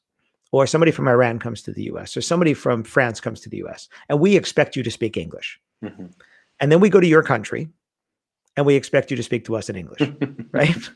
or 0.52 0.66
somebody 0.68 0.92
from 0.92 1.08
Iran 1.08 1.40
comes 1.40 1.62
to 1.64 1.72
the 1.74 1.84
US 1.84 2.16
or 2.16 2.22
somebody 2.22 2.54
from 2.54 2.84
France 2.84 3.20
comes 3.20 3.42
to 3.42 3.50
the 3.50 3.58
US 3.66 3.90
and 4.10 4.20
we 4.20 4.36
expect 4.36 4.76
you 4.76 4.84
to 4.84 4.92
speak 4.92 5.18
English. 5.18 5.60
Mhm. 5.84 6.14
And 6.60 6.72
then 6.72 6.80
we 6.80 6.90
go 6.90 7.00
to 7.02 7.08
your 7.08 7.24
country 7.24 7.70
and 8.56 8.66
we 8.66 8.76
expect 8.76 9.12
you 9.12 9.18
to 9.18 9.24
speak 9.24 9.46
to 9.46 9.56
us 9.56 9.70
in 9.70 9.76
English, 9.76 10.10
right? 10.52 10.90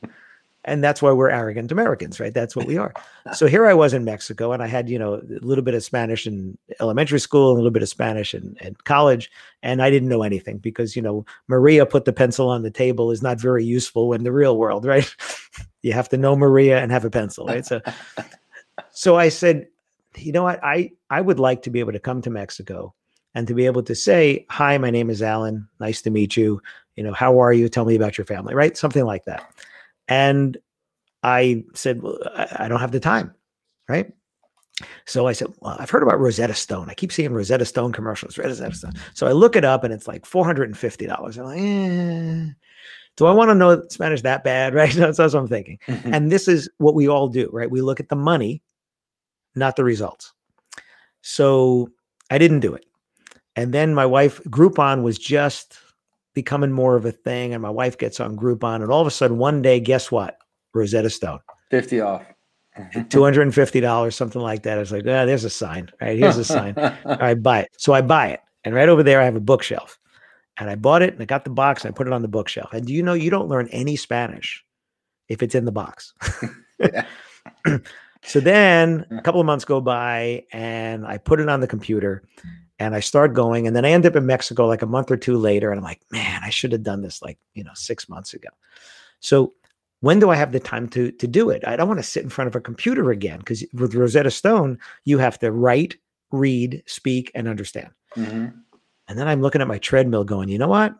And 0.65 0.83
that's 0.83 1.01
why 1.01 1.11
we're 1.11 1.29
arrogant 1.29 1.71
Americans, 1.71 2.19
right? 2.19 2.33
That's 2.33 2.53
what 2.53 2.65
we 2.65 2.77
are. 2.77 2.93
So 3.33 3.47
here 3.47 3.65
I 3.65 3.73
was 3.73 3.93
in 3.93 4.03
Mexico 4.03 4.51
and 4.51 4.61
I 4.61 4.67
had, 4.67 4.89
you 4.89 4.99
know, 4.99 5.13
a 5.13 5.21
little 5.41 5.63
bit 5.63 5.73
of 5.73 5.83
Spanish 5.83 6.27
in 6.27 6.57
elementary 6.81 7.19
school, 7.21 7.53
a 7.53 7.55
little 7.55 7.71
bit 7.71 7.81
of 7.81 7.87
Spanish 7.87 8.33
in, 8.33 8.57
in 8.59 8.75
college, 8.83 9.31
and 9.63 9.81
I 9.81 9.89
didn't 9.89 10.09
know 10.09 10.21
anything 10.21 10.57
because, 10.57 10.97
you 10.97 11.01
know, 11.01 11.25
Maria 11.47 11.85
put 11.85 12.03
the 12.03 12.11
pencil 12.11 12.49
on 12.49 12.63
the 12.63 12.71
table 12.71 13.09
is 13.09 13.21
not 13.21 13.39
very 13.39 13.63
useful 13.63 14.11
in 14.11 14.23
the 14.23 14.33
real 14.33 14.57
world, 14.57 14.85
right? 14.85 15.15
you 15.81 15.93
have 15.93 16.09
to 16.09 16.17
know 16.17 16.35
Maria 16.35 16.79
and 16.79 16.91
have 16.91 17.05
a 17.05 17.09
pencil, 17.09 17.45
right? 17.45 17.65
So 17.65 17.81
so 18.91 19.17
I 19.17 19.29
said, 19.29 19.67
you 20.17 20.31
know 20.31 20.43
what? 20.43 20.59
I 20.63 20.91
I 21.09 21.21
would 21.21 21.39
like 21.39 21.61
to 21.63 21.69
be 21.69 21.79
able 21.79 21.93
to 21.93 21.99
come 21.99 22.21
to 22.23 22.29
Mexico 22.29 22.93
and 23.35 23.47
to 23.47 23.53
be 23.53 23.65
able 23.65 23.83
to 23.83 23.95
say, 23.95 24.45
"Hi, 24.49 24.77
my 24.77 24.89
name 24.89 25.09
is 25.09 25.21
Alan. 25.21 25.67
Nice 25.79 26.01
to 26.03 26.09
meet 26.09 26.35
you. 26.35 26.61
You 26.95 27.03
know, 27.03 27.13
how 27.13 27.39
are 27.39 27.53
you? 27.53 27.69
Tell 27.69 27.85
me 27.85 27.95
about 27.95 28.17
your 28.17 28.25
family." 28.25 28.55
Right? 28.55 28.75
Something 28.75 29.05
like 29.05 29.25
that. 29.25 29.49
And 30.09 30.57
I 31.23 31.63
said, 31.73 32.01
well, 32.01 32.17
I, 32.35 32.67
don't 32.67 32.79
have 32.79 32.91
the 32.91 32.99
time. 32.99 33.33
Right? 33.87 34.11
So 35.05 35.27
I 35.27 35.33
said, 35.33 35.49
well, 35.59 35.77
I've 35.79 35.89
heard 35.89 36.03
about 36.03 36.19
Rosetta 36.19 36.53
Stone. 36.53 36.89
I 36.89 36.93
keep 36.93 37.11
seeing 37.11 37.33
Rosetta 37.33 37.65
Stone 37.65 37.93
commercials. 37.93 38.37
Rosetta 38.37 38.75
Stone. 38.75 38.93
So 39.13 39.27
I 39.27 39.31
look 39.31 39.55
it 39.55 39.65
up, 39.65 39.83
and 39.83 39.93
it's 39.93 40.07
like 40.07 40.25
four 40.25 40.45
hundred 40.45 40.69
and 40.69 40.77
fifty 40.77 41.05
dollars. 41.05 41.37
I'm 41.37 41.45
like, 41.45 41.59
eh. 41.59 42.53
Do 43.17 43.25
I 43.25 43.31
want 43.31 43.49
to 43.49 43.55
know 43.55 43.83
Spanish 43.89 44.21
that 44.21 44.43
bad? 44.43 44.73
Right? 44.79 44.93
That's 44.93 45.19
what 45.19 45.35
I'm 45.35 45.47
thinking. 45.47 45.79
And 45.87 46.31
this 46.31 46.47
is 46.47 46.69
what 46.77 46.95
we 46.95 47.09
all 47.09 47.27
do, 47.27 47.49
right? 47.51 47.69
We 47.69 47.81
look 47.81 47.99
at 47.99 48.09
the 48.09 48.15
money, 48.15 48.61
not 49.55 49.75
the 49.75 49.83
results. 49.83 50.33
So 51.21 51.89
I 52.31 52.37
didn't 52.37 52.61
do 52.61 52.73
it. 52.73 52.85
And 53.57 53.73
then 53.73 53.93
my 53.93 54.05
wife, 54.05 54.41
Groupon 54.45 55.03
was 55.03 55.17
just 55.17 55.77
becoming 56.33 56.71
more 56.71 56.95
of 56.95 57.05
a 57.05 57.11
thing. 57.11 57.53
And 57.53 57.61
my 57.61 57.69
wife 57.69 57.97
gets 57.97 58.19
on 58.19 58.37
Groupon. 58.37 58.81
And 58.81 58.91
all 58.91 59.01
of 59.01 59.07
a 59.07 59.11
sudden, 59.11 59.37
one 59.37 59.61
day, 59.61 59.79
guess 59.79 60.11
what? 60.11 60.37
Rosetta 60.73 61.09
Stone, 61.09 61.39
50 61.71 62.01
off. 62.01 62.23
$250, 62.77 64.13
something 64.13 64.41
like 64.41 64.63
that. 64.63 64.77
I 64.77 64.79
was 64.79 64.91
like, 64.91 65.03
ah, 65.03 65.25
there's 65.25 65.43
a 65.43 65.49
sign, 65.49 65.89
right? 65.99 66.17
Here's 66.17 66.37
a 66.37 66.45
sign. 66.45 66.75
All 67.05 67.17
right, 67.17 67.41
buy 67.41 67.61
it. 67.61 67.71
So 67.77 67.93
I 67.93 68.01
buy 68.01 68.27
it. 68.27 68.39
And 68.63 68.73
right 68.73 68.87
over 68.87 69.03
there, 69.03 69.19
I 69.19 69.25
have 69.25 69.35
a 69.35 69.41
bookshelf. 69.41 69.99
And 70.57 70.69
I 70.69 70.75
bought 70.75 71.01
it 71.01 71.13
and 71.13 71.21
I 71.21 71.25
got 71.25 71.43
the 71.43 71.49
box 71.49 71.83
and 71.83 71.93
I 71.93 71.95
put 71.95 72.07
it 72.07 72.13
on 72.13 72.21
the 72.21 72.27
bookshelf. 72.27 72.71
And 72.73 72.85
do 72.85 72.93
you 72.93 73.03
know 73.03 73.13
you 73.13 73.29
don't 73.29 73.49
learn 73.49 73.67
any 73.71 73.95
Spanish 73.95 74.63
if 75.27 75.43
it's 75.43 75.55
in 75.55 75.65
the 75.65 75.71
box? 75.71 76.13
So 78.23 78.39
then 78.39 79.05
a 79.11 79.21
couple 79.21 79.39
of 79.39 79.45
months 79.45 79.65
go 79.65 79.81
by 79.81 80.43
and 80.51 81.05
I 81.05 81.17
put 81.17 81.39
it 81.39 81.49
on 81.49 81.61
the 81.61 81.67
computer 81.67 82.23
and 82.79 82.95
I 82.95 83.01
start 83.01 83.33
going. 83.33 83.67
And 83.67 83.75
then 83.75 83.85
I 83.85 83.91
end 83.91 84.05
up 84.05 84.15
in 84.15 84.25
Mexico 84.25 84.65
like 84.65 84.81
a 84.81 84.87
month 84.87 85.11
or 85.11 85.17
two 85.17 85.37
later. 85.37 85.71
And 85.71 85.79
I'm 85.79 85.83
like, 85.83 86.01
man, 86.11 86.41
I 86.43 86.49
should 86.49 86.71
have 86.71 86.83
done 86.83 87.01
this 87.01 87.21
like, 87.21 87.37
you 87.53 87.63
know, 87.63 87.73
six 87.75 88.07
months 88.09 88.33
ago. 88.33 88.49
So 89.19 89.53
when 89.99 90.19
do 90.19 90.29
I 90.29 90.35
have 90.35 90.53
the 90.53 90.59
time 90.59 90.87
to 90.89 91.11
to 91.11 91.27
do 91.27 91.49
it? 91.49 91.63
I 91.67 91.75
don't 91.75 91.87
want 91.87 91.99
to 91.99 92.03
sit 92.03 92.23
in 92.23 92.29
front 92.29 92.47
of 92.47 92.55
a 92.55 92.61
computer 92.61 93.11
again 93.11 93.39
because 93.39 93.63
with 93.73 93.95
Rosetta 93.95 94.31
Stone, 94.31 94.79
you 95.03 95.17
have 95.17 95.37
to 95.39 95.51
write, 95.51 95.97
read, 96.31 96.81
speak, 96.85 97.31
and 97.35 97.47
understand. 97.47 97.89
Mhm. 98.15 98.53
And 99.07 99.19
then 99.19 99.27
I'm 99.27 99.41
looking 99.41 99.61
at 99.61 99.67
my 99.67 99.79
treadmill 99.79 100.23
going, 100.23 100.49
you 100.49 100.57
know 100.57 100.67
what? 100.67 100.95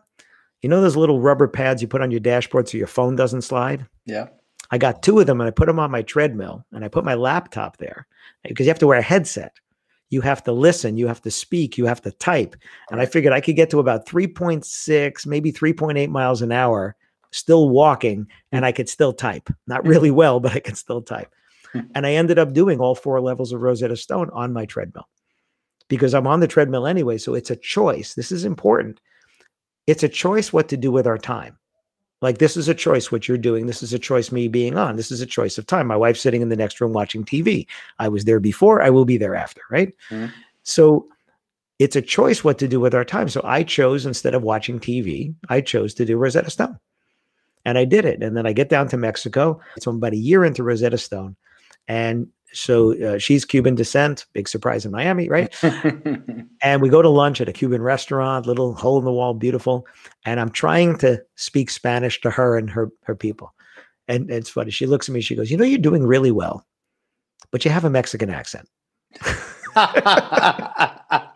You 0.60 0.68
know 0.68 0.82
those 0.82 0.96
little 0.96 1.20
rubber 1.20 1.48
pads 1.48 1.80
you 1.80 1.88
put 1.88 2.02
on 2.02 2.10
your 2.10 2.20
dashboard 2.20 2.68
so 2.68 2.76
your 2.76 2.86
phone 2.86 3.16
doesn't 3.16 3.42
slide? 3.42 3.86
Yeah. 4.04 4.28
I 4.70 4.78
got 4.78 5.02
two 5.02 5.18
of 5.18 5.26
them 5.26 5.40
and 5.40 5.48
I 5.48 5.50
put 5.50 5.66
them 5.66 5.78
on 5.78 5.90
my 5.90 6.02
treadmill 6.02 6.64
and 6.72 6.84
I 6.84 6.88
put 6.88 7.04
my 7.04 7.14
laptop 7.14 7.78
there 7.78 8.06
because 8.44 8.66
you 8.66 8.70
have 8.70 8.78
to 8.80 8.86
wear 8.86 8.98
a 8.98 9.02
headset. 9.02 9.56
You 10.10 10.20
have 10.20 10.42
to 10.44 10.52
listen, 10.52 10.96
you 10.96 11.06
have 11.06 11.22
to 11.22 11.30
speak, 11.30 11.78
you 11.78 11.86
have 11.86 12.02
to 12.02 12.10
type. 12.10 12.56
And 12.90 13.00
I 13.00 13.06
figured 13.06 13.32
I 13.32 13.40
could 13.40 13.56
get 13.56 13.70
to 13.70 13.78
about 13.78 14.06
3.6, 14.06 15.26
maybe 15.26 15.52
3.8 15.52 16.08
miles 16.08 16.42
an 16.42 16.52
hour 16.52 16.96
still 17.32 17.68
walking 17.68 18.26
and 18.52 18.64
I 18.64 18.72
could 18.72 18.88
still 18.88 19.12
type. 19.12 19.48
Not 19.66 19.86
really 19.86 20.10
well, 20.10 20.40
but 20.40 20.52
I 20.52 20.60
could 20.60 20.76
still 20.76 21.02
type. 21.02 21.32
Hmm. 21.72 21.80
And 21.94 22.06
I 22.06 22.12
ended 22.12 22.38
up 22.38 22.52
doing 22.52 22.80
all 22.80 22.94
four 22.94 23.20
levels 23.20 23.52
of 23.52 23.62
Rosetta 23.62 23.96
Stone 23.96 24.30
on 24.32 24.52
my 24.52 24.66
treadmill 24.66 25.08
because 25.88 26.14
I'm 26.14 26.26
on 26.26 26.40
the 26.40 26.48
treadmill 26.48 26.86
anyway. 26.86 27.18
So 27.18 27.34
it's 27.34 27.50
a 27.50 27.56
choice. 27.56 28.14
This 28.14 28.32
is 28.32 28.44
important. 28.44 29.00
It's 29.86 30.02
a 30.02 30.08
choice 30.08 30.52
what 30.52 30.68
to 30.68 30.76
do 30.76 30.92
with 30.92 31.06
our 31.06 31.18
time. 31.18 31.58
Like 32.22 32.38
this 32.38 32.56
is 32.56 32.68
a 32.68 32.74
choice 32.74 33.10
what 33.10 33.26
you're 33.26 33.38
doing. 33.38 33.66
This 33.66 33.82
is 33.82 33.92
a 33.92 33.98
choice 33.98 34.30
me 34.30 34.48
being 34.48 34.76
on. 34.76 34.96
This 34.96 35.10
is 35.10 35.20
a 35.20 35.26
choice 35.26 35.56
of 35.56 35.66
time. 35.66 35.86
My 35.86 35.96
wife's 35.96 36.20
sitting 36.20 36.42
in 36.42 36.50
the 36.50 36.56
next 36.56 36.80
room 36.80 36.92
watching 36.92 37.24
TV. 37.24 37.66
I 37.98 38.08
was 38.08 38.24
there 38.24 38.40
before. 38.40 38.82
I 38.82 38.90
will 38.90 39.06
be 39.06 39.16
there 39.16 39.34
after. 39.34 39.62
Right. 39.70 39.94
Mhm. 40.10 40.30
So 40.62 41.08
it's 41.78 41.96
a 41.96 42.02
choice 42.02 42.44
what 42.44 42.58
to 42.58 42.68
do 42.68 42.78
with 42.78 42.94
our 42.94 43.06
time. 43.06 43.28
So 43.30 43.40
I 43.42 43.62
chose 43.62 44.04
instead 44.04 44.34
of 44.34 44.42
watching 44.42 44.78
TV, 44.78 45.34
I 45.48 45.62
chose 45.62 45.94
to 45.94 46.04
do 46.04 46.18
Rosetta 46.18 46.50
Stone. 46.50 46.78
And 47.64 47.78
I 47.78 47.86
did 47.86 48.04
it. 48.04 48.22
And 48.22 48.36
then 48.36 48.46
I 48.46 48.52
get 48.52 48.68
down 48.68 48.88
to 48.88 48.96
Mexico. 48.98 49.60
So 49.78 49.90
I'm 49.90 49.96
about 49.96 50.12
a 50.12 50.18
year 50.18 50.44
into 50.44 50.62
Rosetta 50.62 50.98
Stone. 50.98 51.36
And 51.88 52.28
so 52.52 53.00
uh, 53.02 53.18
she's 53.18 53.44
Cuban 53.44 53.74
descent, 53.74 54.26
big 54.32 54.48
surprise 54.48 54.84
in 54.84 54.92
Miami, 54.92 55.28
right? 55.28 55.54
and 56.62 56.82
we 56.82 56.88
go 56.88 57.02
to 57.02 57.08
lunch 57.08 57.40
at 57.40 57.48
a 57.48 57.52
Cuban 57.52 57.82
restaurant, 57.82 58.46
little 58.46 58.74
hole 58.74 58.98
in 58.98 59.04
the 59.04 59.12
wall, 59.12 59.34
beautiful. 59.34 59.86
And 60.24 60.40
I'm 60.40 60.50
trying 60.50 60.98
to 60.98 61.22
speak 61.36 61.70
Spanish 61.70 62.20
to 62.22 62.30
her 62.30 62.56
and 62.56 62.70
her 62.70 62.90
her 63.04 63.14
people. 63.14 63.54
And 64.08 64.30
it's 64.30 64.50
funny. 64.50 64.70
She 64.70 64.86
looks 64.86 65.08
at 65.08 65.14
me. 65.14 65.20
She 65.20 65.36
goes, 65.36 65.50
"You 65.50 65.56
know, 65.56 65.64
you're 65.64 65.78
doing 65.78 66.06
really 66.06 66.32
well, 66.32 66.66
but 67.50 67.64
you 67.64 67.70
have 67.70 67.84
a 67.84 67.90
Mexican 67.90 68.30
accent." 68.30 68.68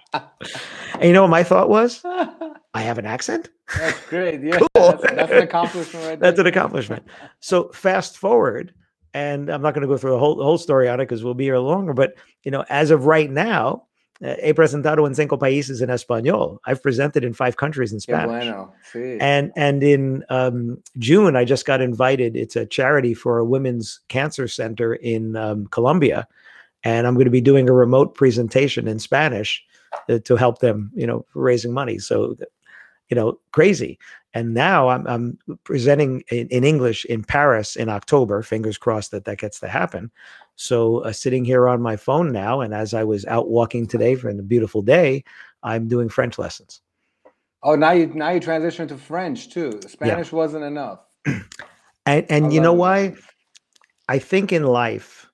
And 0.94 1.04
you 1.04 1.12
know 1.12 1.22
what 1.22 1.30
my 1.30 1.42
thought 1.42 1.68
was? 1.68 2.02
I 2.04 2.80
have 2.80 2.98
an 2.98 3.06
accent. 3.06 3.50
That's 3.76 4.06
great. 4.06 4.42
Yeah. 4.42 4.60
Cool. 4.76 4.90
That's, 4.90 5.02
that's 5.02 5.32
an 5.32 5.42
accomplishment 5.42 6.06
right 6.06 6.18
That's 6.18 6.38
an 6.38 6.46
accomplishment. 6.46 7.04
So 7.40 7.68
fast 7.68 8.18
forward, 8.18 8.74
and 9.14 9.48
I'm 9.48 9.62
not 9.62 9.74
going 9.74 9.82
to 9.82 9.88
go 9.88 9.96
through 9.96 10.10
the 10.10 10.18
whole 10.18 10.34
the 10.34 10.44
whole 10.44 10.58
story 10.58 10.88
on 10.88 11.00
it 11.00 11.04
because 11.04 11.24
we'll 11.24 11.34
be 11.34 11.44
here 11.44 11.58
longer. 11.58 11.94
But 11.94 12.14
you 12.42 12.50
know, 12.50 12.64
as 12.68 12.90
of 12.90 13.06
right 13.06 13.30
now, 13.30 13.84
uh, 14.22 14.34
he 14.42 14.52
presentado 14.52 15.06
en 15.06 15.14
cinco 15.14 15.38
países 15.38 15.80
en 15.80 15.88
español. 15.88 16.58
I've 16.66 16.82
presented 16.82 17.24
in 17.24 17.32
five 17.32 17.56
countries 17.56 17.92
in 17.92 18.00
Spanish. 18.00 18.44
bueno. 18.44 18.72
Sí. 18.92 19.18
And 19.20 19.52
and 19.56 19.82
in 19.82 20.24
um, 20.28 20.82
June, 20.98 21.36
I 21.36 21.44
just 21.44 21.64
got 21.64 21.80
invited. 21.80 22.36
It's 22.36 22.56
a 22.56 22.66
charity 22.66 23.14
for 23.14 23.38
a 23.38 23.44
women's 23.44 24.00
cancer 24.08 24.48
center 24.48 24.94
in 24.94 25.36
um, 25.36 25.68
Colombia, 25.68 26.26
and 26.82 27.06
I'm 27.06 27.14
going 27.14 27.24
to 27.26 27.30
be 27.30 27.40
doing 27.40 27.68
a 27.68 27.72
remote 27.72 28.14
presentation 28.14 28.88
in 28.88 28.98
Spanish 28.98 29.64
uh, 30.08 30.18
to 30.24 30.36
help 30.36 30.58
them, 30.58 30.90
you 30.94 31.06
know, 31.06 31.24
raising 31.34 31.72
money. 31.72 31.98
So, 31.98 32.36
you 33.08 33.14
know, 33.14 33.38
crazy. 33.52 33.98
And 34.34 34.52
now 34.52 34.88
I'm 34.88 35.06
I'm 35.06 35.38
presenting 35.62 36.22
in, 36.30 36.48
in 36.48 36.64
English 36.64 37.04
in 37.06 37.22
Paris 37.22 37.76
in 37.76 37.88
October. 37.88 38.42
Fingers 38.42 38.76
crossed 38.76 39.12
that 39.12 39.24
that 39.26 39.38
gets 39.38 39.60
to 39.60 39.68
happen. 39.68 40.10
So, 40.56 40.98
uh, 40.98 41.12
sitting 41.12 41.44
here 41.44 41.68
on 41.68 41.80
my 41.82 41.96
phone 41.96 42.30
now, 42.32 42.60
and 42.60 42.74
as 42.74 42.94
I 42.94 43.04
was 43.04 43.24
out 43.26 43.48
walking 43.48 43.86
today 43.86 44.14
for 44.16 44.28
a 44.28 44.34
beautiful 44.34 44.82
day, 44.82 45.24
I'm 45.62 45.88
doing 45.88 46.08
French 46.08 46.38
lessons. 46.38 46.80
oh, 47.62 47.76
now 47.76 47.92
you 47.92 48.06
now 48.08 48.30
you 48.30 48.40
transition 48.40 48.86
to 48.88 48.96
French 48.98 49.50
too. 49.50 49.80
Spanish 49.86 50.32
wasn't 50.32 50.64
enough. 50.64 51.00
And 52.06 52.26
and 52.28 52.46
I 52.46 52.48
you 52.50 52.60
know 52.60 52.74
it. 52.74 52.78
why? 52.78 53.14
I 54.10 54.18
think 54.18 54.52
in 54.52 54.64
life 54.64 55.30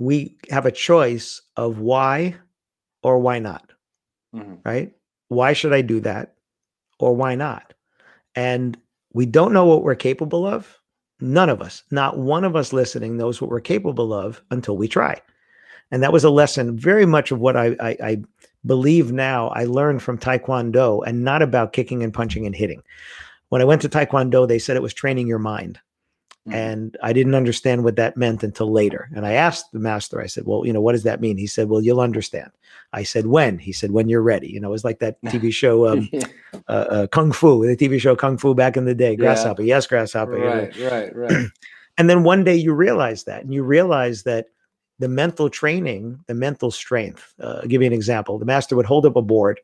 we 0.00 0.36
have 0.50 0.66
a 0.66 0.72
choice 0.72 1.40
of 1.56 1.78
why 1.78 2.34
or 3.04 3.18
why 3.20 3.38
not, 3.38 3.70
Mhm. 4.34 4.58
right? 4.64 4.92
Why 5.28 5.52
should 5.52 5.72
I 5.72 5.82
do 5.82 6.00
that 6.00 6.34
or 6.98 7.14
why 7.14 7.36
not? 7.36 7.74
And 8.34 8.78
we 9.12 9.26
don't 9.26 9.52
know 9.52 9.64
what 9.64 9.82
we're 9.82 9.94
capable 9.94 10.46
of. 10.46 10.78
None 11.20 11.50
of 11.50 11.60
us, 11.60 11.82
not 11.90 12.18
one 12.18 12.44
of 12.44 12.56
us 12.56 12.72
listening, 12.72 13.16
knows 13.16 13.40
what 13.40 13.50
we're 13.50 13.60
capable 13.60 14.14
of 14.14 14.42
until 14.50 14.76
we 14.76 14.88
try. 14.88 15.20
And 15.90 16.02
that 16.02 16.12
was 16.12 16.24
a 16.24 16.30
lesson 16.30 16.78
very 16.78 17.04
much 17.04 17.30
of 17.30 17.40
what 17.40 17.56
I, 17.56 17.76
I, 17.80 17.96
I 18.02 18.22
believe 18.64 19.12
now 19.12 19.48
I 19.48 19.64
learned 19.64 20.02
from 20.02 20.18
Taekwondo 20.18 21.02
and 21.06 21.24
not 21.24 21.42
about 21.42 21.72
kicking 21.72 22.02
and 22.02 22.14
punching 22.14 22.46
and 22.46 22.54
hitting. 22.54 22.82
When 23.48 23.60
I 23.60 23.64
went 23.64 23.82
to 23.82 23.88
Taekwondo, 23.88 24.46
they 24.46 24.58
said 24.58 24.76
it 24.76 24.82
was 24.82 24.94
training 24.94 25.26
your 25.26 25.38
mind. 25.38 25.80
Mm-hmm. 26.48 26.56
And 26.56 26.96
I 27.02 27.12
didn't 27.12 27.34
understand 27.34 27.84
what 27.84 27.96
that 27.96 28.16
meant 28.16 28.42
until 28.42 28.72
later. 28.72 29.10
And 29.14 29.26
I 29.26 29.32
asked 29.32 29.72
the 29.72 29.78
master, 29.78 30.22
I 30.22 30.26
said, 30.26 30.46
Well, 30.46 30.64
you 30.64 30.72
know, 30.72 30.80
what 30.80 30.92
does 30.92 31.02
that 31.02 31.20
mean? 31.20 31.36
He 31.36 31.46
said, 31.46 31.68
Well, 31.68 31.82
you'll 31.82 32.00
understand. 32.00 32.50
I 32.94 33.02
said, 33.02 33.26
When? 33.26 33.58
He 33.58 33.72
said, 33.72 33.90
When 33.90 34.08
you're 34.08 34.22
ready. 34.22 34.48
You 34.48 34.58
know, 34.58 34.68
it 34.68 34.72
was 34.72 34.84
like 34.84 35.00
that 35.00 35.20
TV 35.26 35.52
show, 35.52 35.86
um, 35.86 36.08
uh, 36.68 36.72
uh, 36.72 37.06
Kung 37.08 37.30
Fu, 37.32 37.66
the 37.66 37.76
TV 37.76 38.00
show 38.00 38.16
Kung 38.16 38.38
Fu 38.38 38.54
back 38.54 38.78
in 38.78 38.86
the 38.86 38.94
day. 38.94 39.16
Grasshopper. 39.16 39.62
Yeah. 39.62 39.76
Yes, 39.76 39.86
Grasshopper. 39.86 40.32
Right, 40.32 40.74
you 40.74 40.84
know? 40.84 40.90
right, 40.90 41.14
right. 41.14 41.46
and 41.98 42.08
then 42.08 42.22
one 42.22 42.42
day 42.42 42.56
you 42.56 42.72
realize 42.72 43.24
that, 43.24 43.42
and 43.42 43.52
you 43.52 43.62
realize 43.62 44.22
that 44.22 44.46
the 44.98 45.08
mental 45.08 45.50
training, 45.50 46.20
the 46.26 46.34
mental 46.34 46.70
strength. 46.70 47.34
Uh, 47.42 47.60
I'll 47.62 47.68
give 47.68 47.82
you 47.82 47.86
an 47.86 47.92
example. 47.92 48.38
The 48.38 48.44
master 48.44 48.76
would 48.76 48.86
hold 48.86 49.04
up 49.04 49.16
a 49.16 49.22
board, 49.22 49.60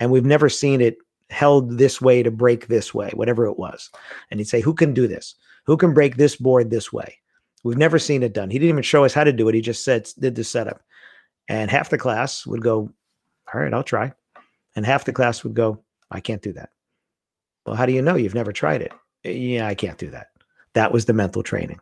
and 0.00 0.10
we've 0.10 0.24
never 0.24 0.48
seen 0.48 0.80
it 0.80 0.96
held 1.30 1.78
this 1.78 2.00
way 2.00 2.22
to 2.22 2.30
break 2.30 2.66
this 2.66 2.92
way, 2.92 3.10
whatever 3.14 3.46
it 3.46 3.58
was. 3.58 3.90
And 4.30 4.40
he'd 4.40 4.48
say, 4.48 4.60
Who 4.60 4.74
can 4.74 4.92
do 4.92 5.06
this? 5.06 5.34
Who 5.66 5.76
can 5.76 5.94
break 5.94 6.16
this 6.16 6.36
board 6.36 6.70
this 6.70 6.92
way? 6.92 7.18
We've 7.62 7.78
never 7.78 7.98
seen 7.98 8.22
it 8.22 8.34
done. 8.34 8.50
He 8.50 8.58
didn't 8.58 8.70
even 8.70 8.82
show 8.82 9.04
us 9.04 9.14
how 9.14 9.24
to 9.24 9.32
do 9.32 9.48
it. 9.48 9.54
He 9.54 9.60
just 9.60 9.84
said, 9.84 10.08
did 10.18 10.34
the 10.34 10.44
setup. 10.44 10.82
And 11.48 11.70
half 11.70 11.90
the 11.90 11.98
class 11.98 12.46
would 12.46 12.62
go, 12.62 12.90
All 13.52 13.60
right, 13.60 13.72
I'll 13.72 13.82
try. 13.82 14.12
And 14.76 14.84
half 14.84 15.04
the 15.04 15.12
class 15.12 15.44
would 15.44 15.54
go, 15.54 15.82
I 16.10 16.20
can't 16.20 16.42
do 16.42 16.52
that. 16.52 16.70
Well, 17.66 17.76
how 17.76 17.86
do 17.86 17.92
you 17.92 18.02
know? 18.02 18.16
You've 18.16 18.34
never 18.34 18.52
tried 18.52 18.82
it. 18.82 18.92
Yeah, 19.24 19.66
I 19.66 19.74
can't 19.74 19.98
do 19.98 20.10
that. 20.10 20.28
That 20.74 20.92
was 20.92 21.06
the 21.06 21.12
mental 21.12 21.42
training. 21.42 21.80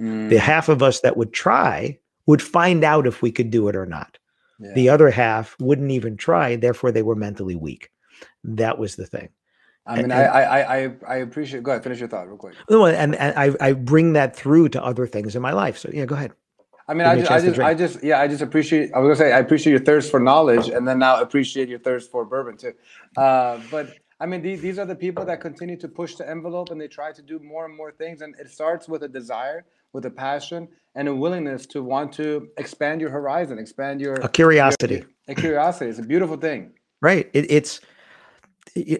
Mm. 0.00 0.30
The 0.30 0.38
half 0.38 0.68
of 0.68 0.82
us 0.82 1.00
that 1.00 1.16
would 1.16 1.32
try 1.32 1.98
would 2.26 2.42
find 2.42 2.84
out 2.84 3.06
if 3.06 3.22
we 3.22 3.30
could 3.30 3.50
do 3.50 3.68
it 3.68 3.76
or 3.76 3.86
not. 3.86 4.18
Yeah. 4.58 4.72
The 4.74 4.88
other 4.88 5.10
half 5.10 5.56
wouldn't 5.60 5.90
even 5.90 6.16
try, 6.16 6.56
therefore 6.56 6.92
they 6.92 7.02
were 7.02 7.14
mentally 7.14 7.56
weak. 7.56 7.90
That 8.44 8.78
was 8.78 8.96
the 8.96 9.06
thing. 9.06 9.28
I 9.86 9.96
mean, 9.96 10.04
and, 10.04 10.12
I, 10.12 10.22
I, 10.24 10.76
I, 10.76 10.92
I 11.08 11.16
appreciate. 11.16 11.62
Go 11.62 11.70
ahead, 11.72 11.82
finish 11.82 11.98
your 11.98 12.08
thought 12.08 12.28
real 12.28 12.36
quick. 12.36 12.54
No, 12.68 12.86
and, 12.86 13.14
and 13.16 13.34
I, 13.36 13.54
I 13.60 13.72
bring 13.72 14.12
that 14.12 14.36
through 14.36 14.68
to 14.70 14.84
other 14.84 15.06
things 15.06 15.34
in 15.34 15.42
my 15.42 15.52
life. 15.52 15.78
So 15.78 15.90
yeah, 15.92 16.04
go 16.04 16.14
ahead. 16.14 16.32
I 16.86 16.94
mean, 16.94 17.06
I 17.06 17.16
just, 17.16 17.30
I 17.30 17.40
just, 17.40 17.60
I 17.60 17.74
just, 17.74 18.04
yeah, 18.04 18.20
I 18.20 18.26
just 18.26 18.42
appreciate. 18.42 18.92
I 18.92 18.98
was 18.98 19.06
gonna 19.06 19.30
say, 19.30 19.32
I 19.32 19.38
appreciate 19.38 19.70
your 19.70 19.84
thirst 19.84 20.10
for 20.10 20.18
knowledge, 20.18 20.68
and 20.68 20.86
then 20.86 20.98
now 20.98 21.20
appreciate 21.20 21.68
your 21.68 21.78
thirst 21.78 22.10
for 22.10 22.24
bourbon 22.24 22.56
too. 22.56 22.74
Uh, 23.16 23.60
but 23.70 23.94
I 24.18 24.26
mean, 24.26 24.42
these, 24.42 24.60
these 24.60 24.78
are 24.78 24.84
the 24.84 24.96
people 24.96 25.24
that 25.24 25.40
continue 25.40 25.76
to 25.78 25.88
push 25.88 26.16
the 26.16 26.28
envelope, 26.28 26.70
and 26.70 26.80
they 26.80 26.88
try 26.88 27.12
to 27.12 27.22
do 27.22 27.38
more 27.38 27.64
and 27.64 27.76
more 27.76 27.92
things. 27.92 28.22
And 28.22 28.34
it 28.38 28.50
starts 28.50 28.88
with 28.88 29.02
a 29.04 29.08
desire, 29.08 29.64
with 29.92 30.04
a 30.04 30.10
passion, 30.10 30.68
and 30.96 31.08
a 31.08 31.14
willingness 31.14 31.64
to 31.66 31.82
want 31.82 32.12
to 32.14 32.48
expand 32.58 33.00
your 33.00 33.10
horizon, 33.10 33.58
expand 33.58 34.00
your 34.00 34.14
a 34.14 34.28
curiosity. 34.28 34.96
Your, 34.96 35.06
a 35.28 35.34
curiosity. 35.34 35.90
It's 35.90 36.00
a 36.00 36.02
beautiful 36.02 36.36
thing. 36.36 36.72
Right. 37.00 37.30
It, 37.32 37.50
it's 37.50 37.80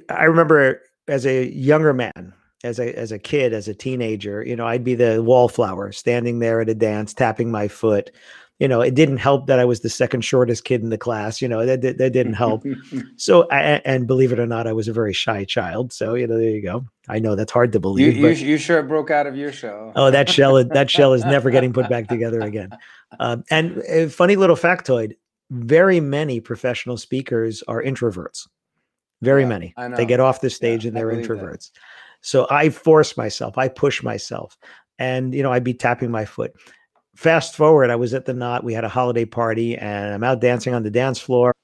I 0.08 0.24
remember 0.24 0.80
as 1.08 1.26
a 1.26 1.48
younger 1.50 1.92
man, 1.92 2.32
as 2.64 2.78
a 2.78 2.96
as 2.96 3.12
a 3.12 3.18
kid, 3.18 3.52
as 3.52 3.68
a 3.68 3.74
teenager, 3.74 4.44
you 4.44 4.56
know, 4.56 4.66
I'd 4.66 4.84
be 4.84 4.94
the 4.94 5.22
wallflower 5.22 5.92
standing 5.92 6.38
there 6.38 6.60
at 6.60 6.68
a 6.68 6.74
dance, 6.74 7.14
tapping 7.14 7.50
my 7.50 7.68
foot. 7.68 8.10
You 8.58 8.68
know, 8.68 8.82
it 8.82 8.94
didn't 8.94 9.16
help 9.16 9.46
that 9.46 9.58
I 9.58 9.64
was 9.64 9.80
the 9.80 9.88
second 9.88 10.20
shortest 10.20 10.64
kid 10.64 10.82
in 10.82 10.90
the 10.90 10.98
class. 10.98 11.40
You 11.40 11.48
know, 11.48 11.64
that 11.64 11.80
that, 11.80 11.96
that 11.96 12.12
didn't 12.12 12.34
help. 12.34 12.62
so, 13.16 13.48
I, 13.50 13.80
and 13.86 14.06
believe 14.06 14.32
it 14.32 14.38
or 14.38 14.46
not, 14.46 14.66
I 14.66 14.74
was 14.74 14.86
a 14.86 14.92
very 14.92 15.14
shy 15.14 15.44
child. 15.44 15.94
So, 15.94 16.14
you 16.14 16.26
know, 16.26 16.36
there 16.36 16.50
you 16.50 16.62
go. 16.62 16.84
I 17.08 17.18
know 17.20 17.34
that's 17.34 17.52
hard 17.52 17.72
to 17.72 17.80
believe. 17.80 18.16
You, 18.16 18.28
you, 18.28 18.34
you 18.34 18.58
sure 18.58 18.82
broke 18.82 19.10
out 19.10 19.26
of 19.26 19.34
your 19.34 19.50
shell. 19.50 19.92
oh, 19.96 20.10
that 20.10 20.28
shell, 20.28 20.62
that 20.62 20.90
shell 20.90 21.14
is 21.14 21.24
never 21.24 21.50
getting 21.50 21.72
put 21.72 21.88
back 21.88 22.08
together 22.08 22.40
again. 22.40 22.70
Um, 23.18 23.44
and 23.50 23.78
a 23.88 24.10
funny 24.10 24.36
little 24.36 24.56
factoid: 24.56 25.16
very 25.48 26.00
many 26.00 26.40
professional 26.40 26.98
speakers 26.98 27.62
are 27.66 27.82
introverts. 27.82 28.46
Very 29.22 29.42
yeah, 29.42 29.48
many. 29.48 29.74
They 29.96 30.06
get 30.06 30.20
off 30.20 30.40
the 30.40 30.50
stage 30.50 30.84
yeah, 30.84 30.88
and 30.88 30.96
they're 30.96 31.12
introverts. 31.12 31.72
That. 31.72 31.80
So 32.22 32.46
I 32.50 32.70
force 32.70 33.16
myself, 33.16 33.58
I 33.58 33.68
push 33.68 34.02
myself. 34.02 34.56
And, 34.98 35.34
you 35.34 35.42
know, 35.42 35.52
I'd 35.52 35.64
be 35.64 35.74
tapping 35.74 36.10
my 36.10 36.24
foot. 36.26 36.52
Fast 37.16 37.56
forward, 37.56 37.90
I 37.90 37.96
was 37.96 38.12
at 38.12 38.26
the 38.26 38.34
knot. 38.34 38.64
We 38.64 38.74
had 38.74 38.84
a 38.84 38.88
holiday 38.88 39.24
party 39.24 39.76
and 39.76 40.14
I'm 40.14 40.22
out 40.22 40.40
dancing 40.40 40.74
on 40.74 40.82
the 40.82 40.90
dance 40.90 41.18
floor. 41.18 41.54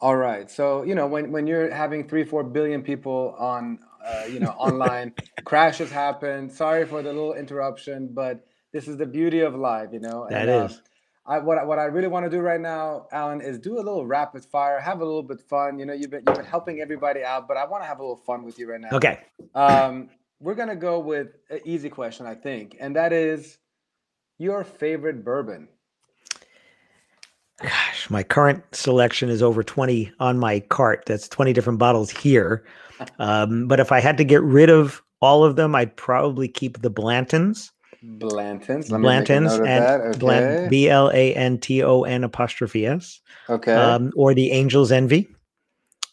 All 0.00 0.16
right. 0.16 0.50
So, 0.50 0.82
you 0.82 0.94
know, 0.94 1.06
when, 1.06 1.32
when 1.32 1.46
you're 1.46 1.72
having 1.72 2.06
three, 2.06 2.24
four 2.24 2.44
billion 2.44 2.82
people 2.82 3.34
on, 3.38 3.78
uh, 4.04 4.24
you 4.28 4.38
know, 4.38 4.50
online, 4.50 5.14
crashes 5.44 5.90
happen. 5.90 6.50
Sorry 6.50 6.86
for 6.86 7.02
the 7.02 7.12
little 7.12 7.34
interruption, 7.34 8.10
but 8.12 8.46
this 8.72 8.86
is 8.86 8.98
the 8.98 9.06
beauty 9.06 9.40
of 9.40 9.54
live, 9.54 9.92
you 9.92 10.00
know. 10.00 10.26
That 10.28 10.48
and, 10.48 10.70
is. 10.70 10.82
I, 11.26 11.38
what, 11.38 11.66
what 11.66 11.78
I 11.78 11.84
really 11.84 12.08
want 12.08 12.26
to 12.26 12.30
do 12.30 12.40
right 12.40 12.60
now, 12.60 13.06
Alan, 13.10 13.40
is 13.40 13.58
do 13.58 13.76
a 13.76 13.80
little 13.80 14.04
rapid 14.04 14.44
fire, 14.44 14.78
have 14.78 15.00
a 15.00 15.04
little 15.04 15.22
bit 15.22 15.40
fun. 15.40 15.78
You 15.78 15.86
know, 15.86 15.94
you've 15.94 16.10
been 16.10 16.22
you've 16.26 16.36
been 16.36 16.44
helping 16.44 16.80
everybody 16.80 17.24
out, 17.24 17.48
but 17.48 17.56
I 17.56 17.64
want 17.64 17.82
to 17.82 17.86
have 17.86 17.98
a 17.98 18.02
little 18.02 18.16
fun 18.16 18.44
with 18.44 18.58
you 18.58 18.70
right 18.70 18.80
now. 18.80 18.90
Okay. 18.92 19.20
Um, 19.54 20.10
we're 20.40 20.54
gonna 20.54 20.76
go 20.76 20.98
with 20.98 21.28
an 21.48 21.60
easy 21.64 21.88
question, 21.88 22.26
I 22.26 22.34
think, 22.34 22.76
and 22.78 22.94
that 22.96 23.12
is 23.12 23.58
your 24.38 24.64
favorite 24.64 25.24
bourbon. 25.24 25.68
Gosh, 27.62 28.10
my 28.10 28.22
current 28.22 28.62
selection 28.72 29.30
is 29.30 29.42
over 29.42 29.62
20 29.62 30.12
on 30.18 30.38
my 30.38 30.60
cart. 30.60 31.04
That's 31.06 31.28
20 31.28 31.52
different 31.52 31.78
bottles 31.78 32.10
here. 32.10 32.64
Um, 33.18 33.66
but 33.66 33.80
if 33.80 33.90
I 33.90 33.98
had 33.98 34.16
to 34.18 34.24
get 34.24 34.40
rid 34.42 34.70
of 34.70 35.02
all 35.20 35.42
of 35.42 35.56
them, 35.56 35.74
I'd 35.74 35.96
probably 35.96 36.46
keep 36.46 36.80
the 36.80 36.92
Blantons. 36.92 37.72
Blantons. 38.04 38.90
Let 38.90 39.00
Blantons 39.00 39.66
and 39.66 40.22
okay. 40.22 40.68
B 40.68 40.88
L 40.88 41.10
A 41.10 41.34
N 41.34 41.58
T 41.58 41.82
O 41.82 42.02
N 42.02 42.24
apostrophe 42.24 42.86
S. 42.86 43.20
Okay. 43.48 43.74
Um, 43.74 44.12
or 44.16 44.34
the 44.34 44.52
Angel's 44.52 44.92
Envy. 44.92 45.28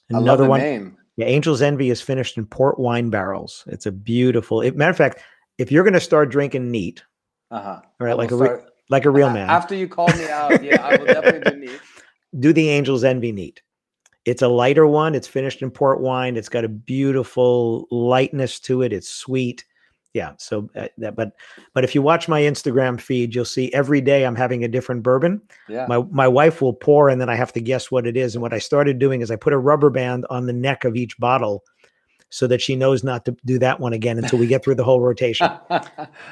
Another 0.10 0.48
one. 0.48 0.62
Name. 0.62 0.98
Yeah, 1.18 1.26
Angel's 1.26 1.62
Envy 1.62 1.90
is 1.90 2.02
finished 2.02 2.38
in 2.38 2.46
port 2.46 2.80
wine 2.80 3.10
barrels. 3.10 3.64
It's 3.68 3.86
a 3.86 3.92
beautiful. 3.92 4.62
It, 4.62 4.76
matter 4.76 4.92
of 4.92 4.98
fact, 4.98 5.20
if 5.58 5.72
you're 5.72 5.84
going 5.84 5.94
to 5.94 6.00
start 6.00 6.30
drinking 6.30 6.72
neat, 6.72 7.04
uh-huh. 7.52 7.82
right, 8.00 8.18
like 8.18 8.32
a 8.32 8.62
like 8.90 9.06
a 9.06 9.10
real 9.10 9.30
man. 9.34 9.50
After 9.50 9.76
you 9.76 9.88
call 9.88 10.08
me 10.08 10.28
out, 10.30 10.64
yeah, 10.64 10.82
I 10.82 10.98
will 10.98 11.06
definitely 11.06 11.52
do 11.52 11.58
neat. 11.58 11.82
Do 12.40 12.54
the 12.54 12.70
Angel's 12.70 13.04
Envy 13.04 13.34
neat. 13.34 13.62
It's 14.24 14.42
a 14.42 14.48
lighter 14.48 14.88
one. 14.88 15.16
It's 15.16 15.28
finished 15.28 15.62
in 15.62 15.70
port 15.70 16.00
wine. 16.00 16.38
It's 16.38 16.48
got 16.48 16.64
a 16.64 16.70
beautiful 16.70 17.88
lightness 17.92 18.58
to 18.62 18.84
it. 18.84 18.94
It's 18.94 19.10
sweet 19.10 19.66
yeah 20.14 20.34
so 20.38 20.70
uh, 20.76 20.88
that 20.98 21.16
but 21.16 21.34
but 21.74 21.84
if 21.84 21.96
you 21.96 22.02
watch 22.02 22.28
my 22.28 22.42
instagram 22.42 23.00
feed 23.00 23.34
you'll 23.34 23.46
see 23.46 23.72
every 23.74 24.02
day 24.02 24.26
i'm 24.26 24.36
having 24.36 24.64
a 24.64 24.68
different 24.68 25.04
bourbon. 25.04 25.42
Yeah. 25.70 25.86
My 25.88 26.00
my 26.12 26.28
wife 26.28 26.62
will 26.62 26.74
pour 26.74 27.10
and 27.10 27.20
then 27.20 27.30
i 27.30 27.36
have 27.36 27.54
to 27.54 27.62
guess 27.62 27.92
what 27.92 28.06
it 28.06 28.18
is 28.18 28.36
and 28.36 28.42
what 28.42 28.54
i 28.54 28.60
started 28.60 29.00
doing 29.00 29.22
is 29.22 29.32
i 29.32 29.36
put 29.36 29.54
a 29.54 29.58
rubber 29.58 29.90
band 29.90 30.26
on 30.30 30.46
the 30.46 30.54
neck 30.54 30.84
of 30.86 30.96
each 30.96 31.18
bottle 31.18 31.64
so 32.32 32.48
that 32.48 32.62
she 32.62 32.76
knows 32.76 33.04
not 33.04 33.26
to 33.26 33.36
do 33.46 33.60
that 33.60 33.80
one 33.80 33.94
again 33.94 34.18
until 34.18 34.40
we 34.40 34.48
get 34.48 34.64
through 34.64 34.76
the 34.76 34.84
whole 34.84 35.02
rotation. 35.02 35.50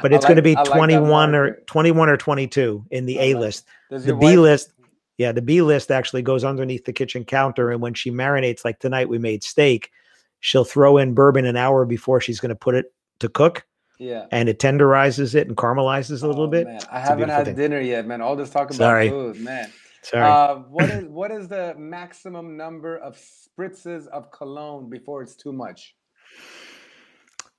But 0.02 0.14
it's 0.14 0.24
like, 0.24 0.30
going 0.30 0.36
to 0.38 0.42
be 0.42 0.56
21 0.56 1.32
like 1.32 1.40
or 1.40 1.64
21 1.68 2.10
or 2.10 2.16
22 2.16 2.86
in 2.90 3.06
the 3.06 3.20
a 3.20 3.36
list 3.36 3.68
the 3.90 4.16
b 4.16 4.38
list 4.38 4.72
yeah 5.18 5.34
the 5.34 5.42
b 5.42 5.62
list 5.62 5.92
actually 5.92 6.22
goes 6.22 6.46
underneath 6.46 6.86
the 6.86 6.94
kitchen 6.94 7.26
counter 7.26 7.72
and 7.72 7.82
when 7.82 7.94
she 7.94 8.12
marinates 8.12 8.64
like 8.64 8.80
tonight 8.80 9.10
we 9.10 9.18
made 9.18 9.44
steak 9.44 9.92
she'll 10.40 10.64
throw 10.64 10.98
in 10.98 11.14
bourbon 11.14 11.46
an 11.46 11.58
hour 11.58 11.86
before 11.86 12.22
she's 12.22 12.40
going 12.40 12.50
to 12.50 12.56
put 12.56 12.76
it 12.76 12.94
to 13.20 13.30
cook 13.30 13.66
yeah. 14.00 14.28
And 14.32 14.48
it 14.48 14.60
tenderizes 14.60 15.36
it 15.36 15.48
and 15.48 15.58
caramelizes 15.58 16.24
a 16.24 16.28
little 16.28 16.46
oh, 16.46 16.48
bit. 16.48 16.66
Man. 16.66 16.80
I 16.90 17.00
haven't 17.02 17.30
had 17.30 17.46
thing. 17.46 17.56
dinner 17.56 17.82
yet, 17.82 18.08
man. 18.08 18.22
All 18.22 18.36
this 18.36 18.50
talk 18.50 18.68
about 18.68 18.78
Sorry. 18.78 19.10
food, 19.10 19.40
man. 19.42 19.70
Sorry. 20.04 20.26
Uh, 20.26 20.56
what 20.70 20.90
is 20.90 21.06
what 21.10 21.32
is 21.32 21.50
the 21.50 21.76
maximum 21.78 22.56
number 22.56 22.98
of 22.98 23.18
spritzes 23.18 24.08
of 24.08 24.32
cologne 24.32 24.90
before 24.90 25.22
it's 25.22 25.36
too 25.36 25.52
much? 25.52 25.96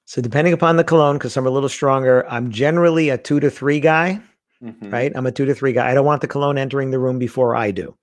So 0.07 0.23
depending 0.23 0.55
upon 0.55 0.77
the 0.77 0.83
cologne, 0.83 1.17
because 1.17 1.37
I'm 1.37 1.47
a 1.47 1.51
little 1.51 1.69
stronger, 1.69 2.27
I'm 2.29 2.51
generally 2.51 3.11
a 3.11 3.19
two 3.19 3.39
to 3.41 3.51
three 3.51 3.79
guy. 3.79 4.21
Mm-hmm. 4.63 4.91
Right? 4.91 5.13
I'm 5.15 5.27
a 5.27 5.33
two 5.33 5.45
to 5.45 5.55
three 5.55 5.73
guy. 5.73 5.91
I 5.91 5.95
don't 5.95 6.07
want 6.07 6.23
the 6.23 6.29
cologne 6.29 6.59
entering 6.59 6.91
the 6.91 6.99
room 6.99 7.19
before 7.19 7.55
I 7.55 7.71
do. 7.71 7.97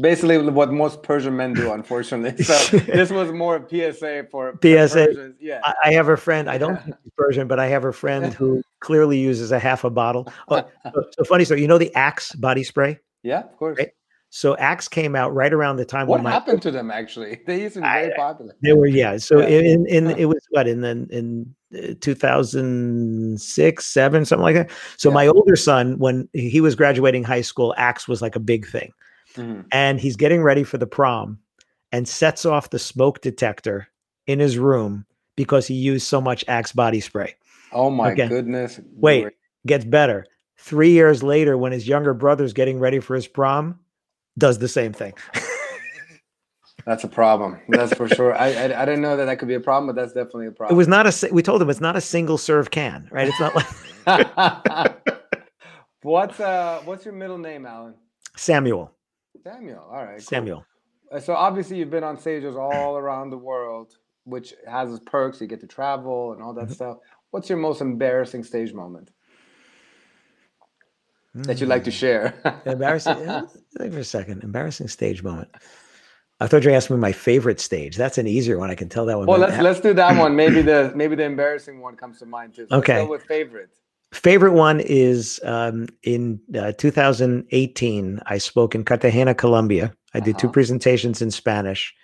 Basically, 0.00 0.38
what 0.38 0.72
most 0.72 1.02
Persian 1.02 1.36
men 1.36 1.54
do, 1.54 1.72
unfortunately. 1.72 2.44
So 2.44 2.78
this 2.78 3.10
was 3.10 3.32
more 3.32 3.66
PSA 3.68 4.26
for 4.30 4.58
PSA. 4.60 5.34
Yeah, 5.40 5.60
I, 5.64 5.74
I, 5.84 5.92
have 5.92 6.08
a 6.08 6.16
friend. 6.16 6.50
I 6.50 6.58
don't 6.58 6.78
Persian, 7.16 7.46
but 7.46 7.58
I 7.58 7.66
have 7.68 7.84
a 7.84 7.92
friend 7.92 8.34
who 8.38 8.62
clearly 8.80 9.18
uses 9.18 9.52
a 9.52 9.58
half 9.58 9.84
a 9.84 9.90
bottle. 9.90 10.30
Oh, 10.48 10.64
so, 10.82 11.04
so, 11.16 11.24
funny 11.24 11.44
story. 11.44 11.62
You 11.62 11.68
know 11.68 11.78
the 11.78 11.94
Axe 11.94 12.34
body 12.34 12.64
spray? 12.64 12.98
Yeah, 13.22 13.40
of 13.40 13.56
course. 13.56 13.78
Right? 13.78 13.92
So 14.36 14.56
Axe 14.56 14.88
came 14.88 15.14
out 15.14 15.32
right 15.32 15.52
around 15.52 15.76
the 15.76 15.84
time 15.84 16.08
what 16.08 16.20
when 16.20 16.32
happened 16.32 16.56
my, 16.56 16.62
to 16.62 16.70
them 16.72 16.90
actually? 16.90 17.40
They 17.46 17.62
used 17.62 17.74
to 17.74 17.82
be 17.82 17.86
very 17.86 18.12
I, 18.12 18.16
popular. 18.16 18.56
They 18.64 18.72
were 18.72 18.88
yeah. 18.88 19.16
So 19.16 19.38
yeah. 19.38 19.60
in 19.60 19.86
in 19.86 20.10
it 20.10 20.24
was 20.24 20.44
what 20.50 20.66
in 20.66 20.80
the 20.80 21.06
in 21.10 21.54
uh, 21.72 21.94
2006 22.00 23.84
7 23.84 24.24
something 24.24 24.42
like 24.42 24.56
that. 24.56 24.70
So 24.96 25.08
yeah. 25.08 25.14
my 25.14 25.28
older 25.28 25.54
son 25.54 25.98
when 25.98 26.28
he 26.32 26.60
was 26.60 26.74
graduating 26.74 27.22
high 27.22 27.42
school 27.42 27.76
Axe 27.78 28.08
was 28.08 28.20
like 28.20 28.34
a 28.34 28.40
big 28.40 28.66
thing. 28.66 28.92
Mm-hmm. 29.36 29.62
And 29.72 30.00
he's 30.00 30.16
getting 30.16 30.42
ready 30.42 30.64
for 30.64 30.78
the 30.78 30.86
prom 30.86 31.38
and 31.92 32.06
sets 32.08 32.44
off 32.44 32.70
the 32.70 32.78
smoke 32.78 33.20
detector 33.20 33.88
in 34.26 34.38
his 34.40 34.58
room 34.58 35.06
because 35.36 35.66
he 35.66 35.74
used 35.74 36.06
so 36.06 36.20
much 36.20 36.44
Axe 36.48 36.72
body 36.72 37.00
spray. 37.00 37.34
Oh 37.72 37.90
my 37.90 38.12
Okay. 38.12 38.28
goodness. 38.28 38.80
Wait, 38.96 39.22
Great. 39.22 39.34
gets 39.66 39.84
better. 39.84 40.26
Three 40.56 40.90
years 40.90 41.22
later, 41.22 41.58
when 41.58 41.72
his 41.72 41.86
younger 41.88 42.14
brother's 42.14 42.52
getting 42.52 42.78
ready 42.78 43.00
for 43.00 43.14
his 43.16 43.26
prom, 43.26 43.78
does 44.38 44.58
the 44.58 44.68
same 44.68 44.92
thing. 44.92 45.12
That's 46.86 47.02
a 47.04 47.08
problem. 47.08 47.58
That's 47.68 47.94
for 47.94 48.08
sure. 48.08 48.34
I, 48.34 48.48
I 48.52 48.82
I 48.82 48.84
didn't 48.84 49.00
know 49.00 49.16
that 49.16 49.24
that 49.24 49.38
could 49.38 49.48
be 49.48 49.54
a 49.54 49.60
problem, 49.60 49.86
but 49.86 49.98
that's 49.98 50.12
definitely 50.12 50.48
a 50.48 50.50
problem. 50.50 50.74
It 50.74 50.76
was 50.76 50.86
not 50.88 51.06
a. 51.06 51.32
We 51.32 51.40
told 51.42 51.62
him 51.62 51.70
it's 51.70 51.80
not 51.80 51.96
a 51.96 52.00
single 52.00 52.36
serve 52.36 52.70
can, 52.70 53.08
right? 53.10 53.26
It's 53.26 53.40
not 53.40 53.54
like 53.54 53.66
what's 56.02 56.38
uh 56.40 56.82
what's 56.84 57.06
your 57.06 57.14
middle 57.14 57.38
name, 57.38 57.64
Alan? 57.64 57.94
Samuel. 58.36 58.92
Samuel. 59.48 59.86
All 59.92 60.04
right. 60.04 60.22
Samuel. 60.22 60.64
Uh, 61.12 61.20
So 61.20 61.34
obviously 61.34 61.76
you've 61.76 61.90
been 61.90 62.02
on 62.04 62.18
stages 62.18 62.56
all 62.56 62.96
around 62.96 63.30
the 63.30 63.36
world, 63.38 63.92
which 64.24 64.54
has 64.66 64.90
its 64.92 65.04
perks. 65.04 65.40
You 65.40 65.46
get 65.46 65.60
to 65.60 65.66
travel 65.66 66.32
and 66.32 66.42
all 66.42 66.54
that 66.54 66.68
Mhm. 66.68 66.74
stuff. 66.74 66.96
What's 67.30 67.48
your 67.50 67.58
most 67.58 67.80
embarrassing 67.82 68.42
stage 68.44 68.72
moment 68.72 69.10
that 71.34 71.60
you'd 71.60 71.68
like 71.68 71.84
to 71.84 71.90
Mm. 71.90 72.00
share? 72.02 72.34
Embarrassing. 72.64 73.16
uh, 73.18 73.46
Think 73.78 73.92
for 73.92 73.98
a 74.00 74.04
second. 74.04 74.42
Embarrassing 74.44 74.88
stage 74.88 75.22
moment. 75.22 75.48
I 76.40 76.46
thought 76.46 76.64
you 76.64 76.70
were 76.70 76.76
asking 76.76 76.96
me 76.96 77.00
my 77.00 77.12
favorite 77.12 77.60
stage. 77.60 77.96
That's 77.96 78.18
an 78.18 78.26
easier 78.26 78.58
one. 78.58 78.70
I 78.70 78.74
can 78.74 78.88
tell 78.88 79.06
that 79.06 79.18
one. 79.18 79.26
well, 79.26 79.38
let's 79.38 79.58
let's 79.60 79.80
do 79.80 79.92
that 79.94 80.16
one. 80.16 80.34
Maybe 80.34 80.62
the 80.72 80.92
maybe 80.94 81.14
the 81.16 81.24
embarrassing 81.24 81.80
one 81.80 81.96
comes 81.96 82.18
to 82.20 82.26
mind 82.26 82.54
too. 82.54 82.66
So 82.66 82.76
let's 82.76 82.88
Okay. 82.88 83.04
go 83.04 83.10
with 83.10 83.22
favorite. 83.24 83.70
Favorite 84.14 84.52
one 84.52 84.80
is 84.80 85.40
um, 85.44 85.86
in 86.02 86.40
uh, 86.58 86.72
2018. 86.72 88.20
I 88.26 88.38
spoke 88.38 88.74
in 88.74 88.84
Cartagena, 88.84 89.34
Colombia. 89.34 89.94
I 90.14 90.20
did 90.20 90.38
two 90.38 90.46
Uh-huh. 90.46 90.52
presentations 90.52 91.20
in 91.22 91.30
Spanish 91.30 91.94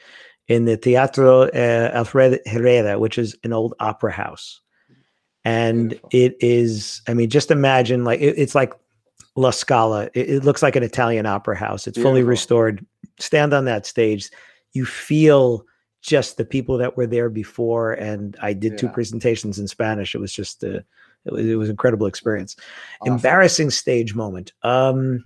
in 0.48 0.64
the 0.64 0.76
Teatro 0.76 1.42
uh, 1.42 1.90
Alfred 1.94 2.40
Herrera, 2.46 2.98
which 2.98 3.18
is 3.18 3.36
an 3.44 3.52
old 3.52 3.74
opera 3.80 4.12
house. 4.12 4.60
And 5.44 5.90
Beautiful. 5.90 6.08
it 6.12 6.36
is, 6.40 7.02
I 7.08 7.14
mean, 7.14 7.30
just 7.30 7.50
imagine 7.50 8.04
like 8.04 8.20
it- 8.20 8.38
it's 8.38 8.54
like 8.54 8.72
La 9.36 9.50
Scala. 9.50 10.10
It, 10.12 10.28
it 10.30 10.44
looks 10.44 10.62
like 10.62 10.76
an 10.76 10.82
Italian 10.82 11.24
opera 11.26 11.56
house. 11.56 11.86
It's 11.86 11.98
fully 11.98 12.22
restored. 12.28 12.84
Stand 13.18 13.54
on 13.54 13.64
that 13.66 13.86
stage, 13.86 14.30
you 14.72 14.84
feel 14.84 15.64
just 16.02 16.36
the 16.36 16.44
people 16.44 16.78
that 16.78 16.96
were 16.96 17.06
there 17.06 17.28
before. 17.30 17.92
And 17.92 18.36
I 18.42 18.52
did 18.54 18.76
two 18.78 18.88
presentations 18.94 19.58
in 19.58 19.68
Spanish. 19.68 20.14
It 20.14 20.20
was 20.20 20.32
just 20.32 20.64
a, 20.64 20.84
it 21.24 21.32
was, 21.32 21.46
it 21.46 21.54
was 21.56 21.68
an 21.68 21.74
incredible 21.74 22.06
experience. 22.06 22.56
Awesome. 23.00 23.14
Embarrassing 23.14 23.70
stage 23.70 24.14
moment. 24.14 24.52
Um, 24.62 25.24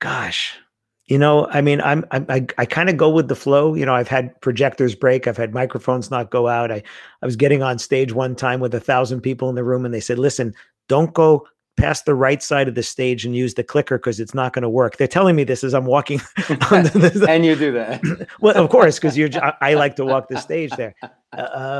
gosh, 0.00 0.58
you 1.06 1.18
know, 1.18 1.46
I 1.48 1.60
mean, 1.60 1.80
I'm, 1.80 2.04
I'm 2.10 2.24
I, 2.28 2.46
I 2.58 2.64
kind 2.64 2.88
of 2.88 2.96
go 2.96 3.10
with 3.10 3.28
the 3.28 3.34
flow. 3.36 3.74
You 3.74 3.84
know, 3.84 3.94
I've 3.94 4.08
had 4.08 4.40
projectors 4.40 4.94
break. 4.94 5.26
I've 5.26 5.36
had 5.36 5.52
microphones 5.52 6.10
not 6.10 6.30
go 6.30 6.48
out. 6.48 6.70
I, 6.72 6.82
I 7.20 7.26
was 7.26 7.36
getting 7.36 7.62
on 7.62 7.78
stage 7.78 8.12
one 8.12 8.34
time 8.34 8.60
with 8.60 8.74
a 8.74 8.80
thousand 8.80 9.20
people 9.20 9.48
in 9.48 9.54
the 9.54 9.64
room, 9.64 9.84
and 9.84 9.92
they 9.92 10.00
said, 10.00 10.18
"Listen, 10.18 10.54
don't 10.88 11.12
go 11.12 11.46
past 11.76 12.04
the 12.04 12.14
right 12.14 12.42
side 12.42 12.68
of 12.68 12.74
the 12.76 12.82
stage 12.82 13.24
and 13.24 13.34
use 13.34 13.54
the 13.54 13.64
clicker 13.64 13.98
because 13.98 14.20
it's 14.20 14.32
not 14.32 14.52
going 14.52 14.62
to 14.62 14.70
work." 14.70 14.96
They're 14.96 15.08
telling 15.08 15.36
me 15.36 15.44
this 15.44 15.64
as 15.64 15.74
I'm 15.74 15.86
walking. 15.86 16.20
and 16.70 17.44
you 17.44 17.56
do 17.56 17.72
that. 17.72 18.28
well, 18.40 18.56
of 18.56 18.70
course, 18.70 18.98
because 18.98 19.18
you're. 19.18 19.28
I 19.60 19.74
like 19.74 19.96
to 19.96 20.04
walk 20.04 20.28
the 20.28 20.38
stage 20.38 20.70
there. 20.76 20.94
Uh, 21.02 21.08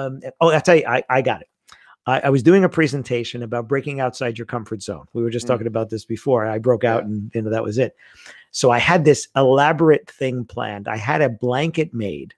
Um, 0.08 0.20
oh, 0.40 0.48
I 0.48 0.58
tell 0.58 0.76
you, 0.76 0.84
I, 0.86 1.04
I 1.08 1.22
got 1.22 1.42
it. 1.42 1.48
I, 2.06 2.20
I 2.20 2.30
was 2.30 2.42
doing 2.42 2.64
a 2.64 2.68
presentation 2.68 3.42
about 3.42 3.68
breaking 3.68 4.00
outside 4.00 4.38
your 4.38 4.46
comfort 4.46 4.82
zone. 4.82 5.06
We 5.12 5.22
were 5.22 5.30
just 5.30 5.46
Mm. 5.46 5.50
talking 5.50 5.66
about 5.66 5.90
this 5.90 6.04
before. 6.04 6.46
I 6.46 6.58
broke 6.58 6.84
out, 6.84 7.02
Yeah. 7.02 7.08
and 7.08 7.30
you 7.34 7.42
know 7.42 7.50
that 7.50 7.64
was 7.64 7.78
it. 7.78 7.94
So 8.50 8.70
I 8.70 8.78
had 8.78 9.04
this 9.04 9.28
elaborate 9.36 10.10
thing 10.10 10.44
planned. 10.44 10.88
I 10.88 10.96
had 10.96 11.22
a 11.22 11.28
blanket 11.28 11.94
made, 11.94 12.34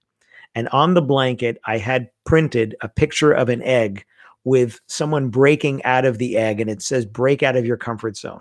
and 0.55 0.69
on 0.69 0.95
the 0.95 1.03
blanket, 1.03 1.59
I 1.65 1.79
had 1.79 2.11
printed 2.25 2.77
a 2.83 2.89
picture 2.89 3.33
of 3.33 3.49
an 3.49 3.63
egg 3.63 4.05
with 4.45 4.79
someone 4.87 5.29
breaking 5.29 5.83
out 5.85 6.05
of 6.05 6.19
the 6.19 6.37
egg, 6.37 6.61
and 6.61 6.69
it 6.71 6.83
says 6.83 7.07
"break 7.07 7.43
out 7.43 7.57
of 7.57 7.65
your 7.67 7.79
comfort 7.79 8.17
zone." 8.17 8.41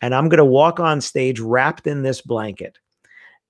And 0.00 0.14
I'm 0.14 0.28
going 0.28 0.38
to 0.38 0.44
walk 0.44 0.80
on 0.80 1.00
stage 1.00 1.40
wrapped 1.40 1.86
in 1.86 2.02
this 2.02 2.20
blanket, 2.20 2.78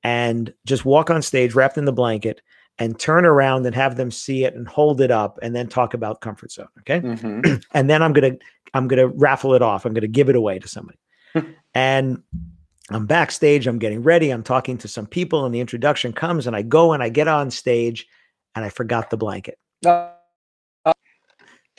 and 0.05 0.53
just 0.65 0.85
walk 0.85 1.11
on 1.11 1.23
stage 1.23 1.55
wrapped 1.55 1.79
in 1.79 1.85
the 1.85 1.93
blanket 1.93 2.41
and 2.81 2.99
turn 2.99 3.25
around 3.27 3.67
and 3.67 3.75
have 3.75 3.97
them 3.97 4.11
see 4.11 4.45
it 4.45 4.55
and 4.55 4.69
hold 4.69 5.01
it 5.01 5.11
up 5.11 5.39
and 5.43 5.55
then 5.55 5.67
talk 5.67 5.95
about 5.95 6.21
comfort 6.21 6.53
zone 6.53 6.69
okay 6.81 7.01
Mhm. 7.01 7.63
and 7.75 7.91
then 7.91 8.03
i'm 8.03 8.13
gonna 8.13 8.37
i'm 8.75 8.87
gonna 8.89 9.09
raffle 9.09 9.55
it 9.55 9.63
off 9.63 9.85
i'm 9.85 9.95
gonna 9.95 10.07
give 10.07 10.29
it 10.29 10.37
away 10.37 10.59
to 10.59 10.69
somebody 10.69 10.99
and 11.75 12.23
i'm 12.91 13.07
backstage 13.07 13.67
i'm 13.67 13.79
getting 13.79 14.03
ready 14.03 14.31
i'm 14.31 14.43
talking 14.43 14.79
to 14.79 14.89
some 14.89 15.07
people 15.07 15.45
and 15.45 15.55
the 15.55 15.61
introduction 15.61 16.13
comes 16.13 16.47
and 16.47 16.55
i 16.57 16.63
go 16.63 16.93
and 16.93 17.03
i 17.03 17.09
get 17.09 17.29
on 17.29 17.51
stage 17.51 18.07
and 18.55 18.65
i 18.65 18.69
forgot 18.69 19.11
the 19.11 19.17
blanket 19.17 19.59
Uh, 19.87 20.11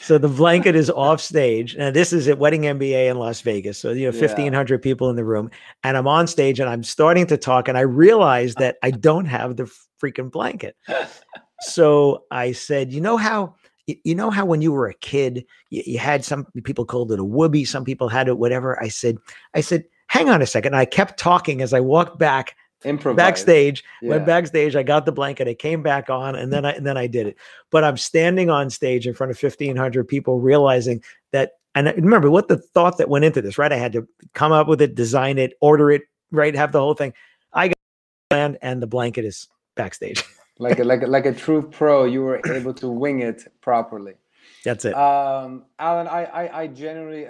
so 0.02 0.18
the 0.18 0.30
blanket 0.30 0.76
is 0.76 0.89
off 0.89 1.20
stage 1.20 1.76
and 1.76 1.93
this 1.95 2.14
is 2.14 2.28
at 2.28 2.38
wedding 2.39 2.62
mba 2.62 3.10
in 3.12 3.18
las 3.18 3.41
vegas 3.41 3.78
so 3.78 3.91
you 3.91 4.10
know 4.10 4.18
Yeah. 4.18 4.28
1500 4.28 4.82
people 4.82 5.10
in 5.10 5.16
the 5.16 5.26
room 5.26 5.50
and 5.84 5.97
i'm 5.97 6.08
on 6.08 6.26
stage 6.28 6.60
and 6.60 6.70
i'm 6.70 6.84
starting 6.84 7.26
to 7.28 7.38
talk 7.38 7.68
and 7.68 7.78
i 7.78 7.82
realize 7.82 8.56
that 8.56 8.78
i 8.84 8.91
don't 8.91 9.26
have 9.26 9.56
the 9.58 9.70
freaking 10.02 10.32
blanket. 10.32 10.76
So 11.62 12.24
i 12.32 12.52
said 12.52 12.91
you 12.93 13.02
know 13.02 13.18
how 13.18 13.56
you 13.86 14.16
know 14.16 14.30
how 14.30 14.45
when 14.45 14.62
you 14.62 14.72
were 14.72 14.88
a 14.88 14.93
kid 14.93 15.45
you, 15.70 15.84
you 15.86 15.97
had 16.00 16.24
some 16.24 16.45
people 16.64 16.86
called 16.86 17.12
it 17.12 17.20
a 17.20 17.24
whoopee 17.24 17.66
some 17.66 17.84
people 17.84 18.08
had 18.08 18.28
it 18.28 18.38
whatever? 18.38 18.82
I 18.82 18.88
said 18.88 19.18
i 19.54 19.62
said 19.62 19.84
hang 20.08 20.30
on 20.30 20.41
a 20.41 20.47
second. 20.47 20.76
I 20.76 20.86
kept 20.86 21.20
talking 21.20 21.62
as 21.62 21.74
i 21.74 21.80
walked 21.80 22.18
back 22.18 22.56
improvise. 22.86 23.18
backstage 23.18 23.84
Yeah. 24.02 24.12
went 24.12 24.26
backstage 24.26 24.76
i 24.78 24.84
got 24.84 25.06
the 25.06 25.12
blanket 25.12 25.50
i 25.50 25.54
came 25.54 25.84
back 25.84 26.10
on 26.10 26.36
and 26.36 26.54
then 26.54 26.64
i 26.66 26.72
and 26.72 26.88
then 26.88 26.95
i 26.97 27.08
did 27.08 27.28
it. 27.28 27.36
But 27.72 27.84
i'm 27.84 27.97
standing 27.97 28.50
on 28.50 28.70
stage 28.70 29.06
in 29.06 29.14
front 29.14 29.32
of 29.32 29.41
1500 29.41 30.08
people 30.08 30.39
realizing 30.39 31.04
that 31.32 31.54
and 31.76 31.88
remember 31.97 32.32
what 32.32 32.47
the 32.47 32.58
thought 32.58 32.97
that 32.97 33.10
went 33.10 33.26
into 33.26 33.41
this 33.41 33.58
right? 33.58 33.72
I 33.74 33.78
had 33.78 33.91
to 33.93 34.08
come 34.34 34.52
up 34.52 34.68
with 34.68 34.82
it 34.82 34.95
design 34.95 35.38
it 35.38 35.54
order 35.62 35.91
it 35.91 36.04
right? 36.32 36.56
Have 36.56 36.72
the 36.72 36.80
whole 36.80 36.93
thing. 36.93 37.14
I 37.54 37.70
got 37.70 37.78
planned 38.30 38.58
and 38.62 38.82
the 38.82 38.88
blanket 38.88 39.26
is 39.26 39.47
backstage 39.84 40.24
like 40.66 40.80
a, 40.84 40.86
like 40.92 41.04
a, 41.04 41.08
like 41.16 41.26
a 41.26 41.36
true 41.46 41.64
pro, 41.78 41.96
you 42.16 42.22
were 42.22 42.40
able 42.58 42.74
to 42.74 42.88
wing 43.04 43.18
it 43.30 43.40
properly. 43.62 44.16
that's 44.66 44.84
it 44.90 44.94
Um, 44.94 45.66
Alan, 45.88 46.08
I, 46.08 46.22
I, 46.42 46.44
I 46.62 46.64
generally 46.68 47.24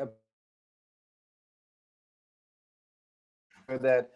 that 3.89 4.09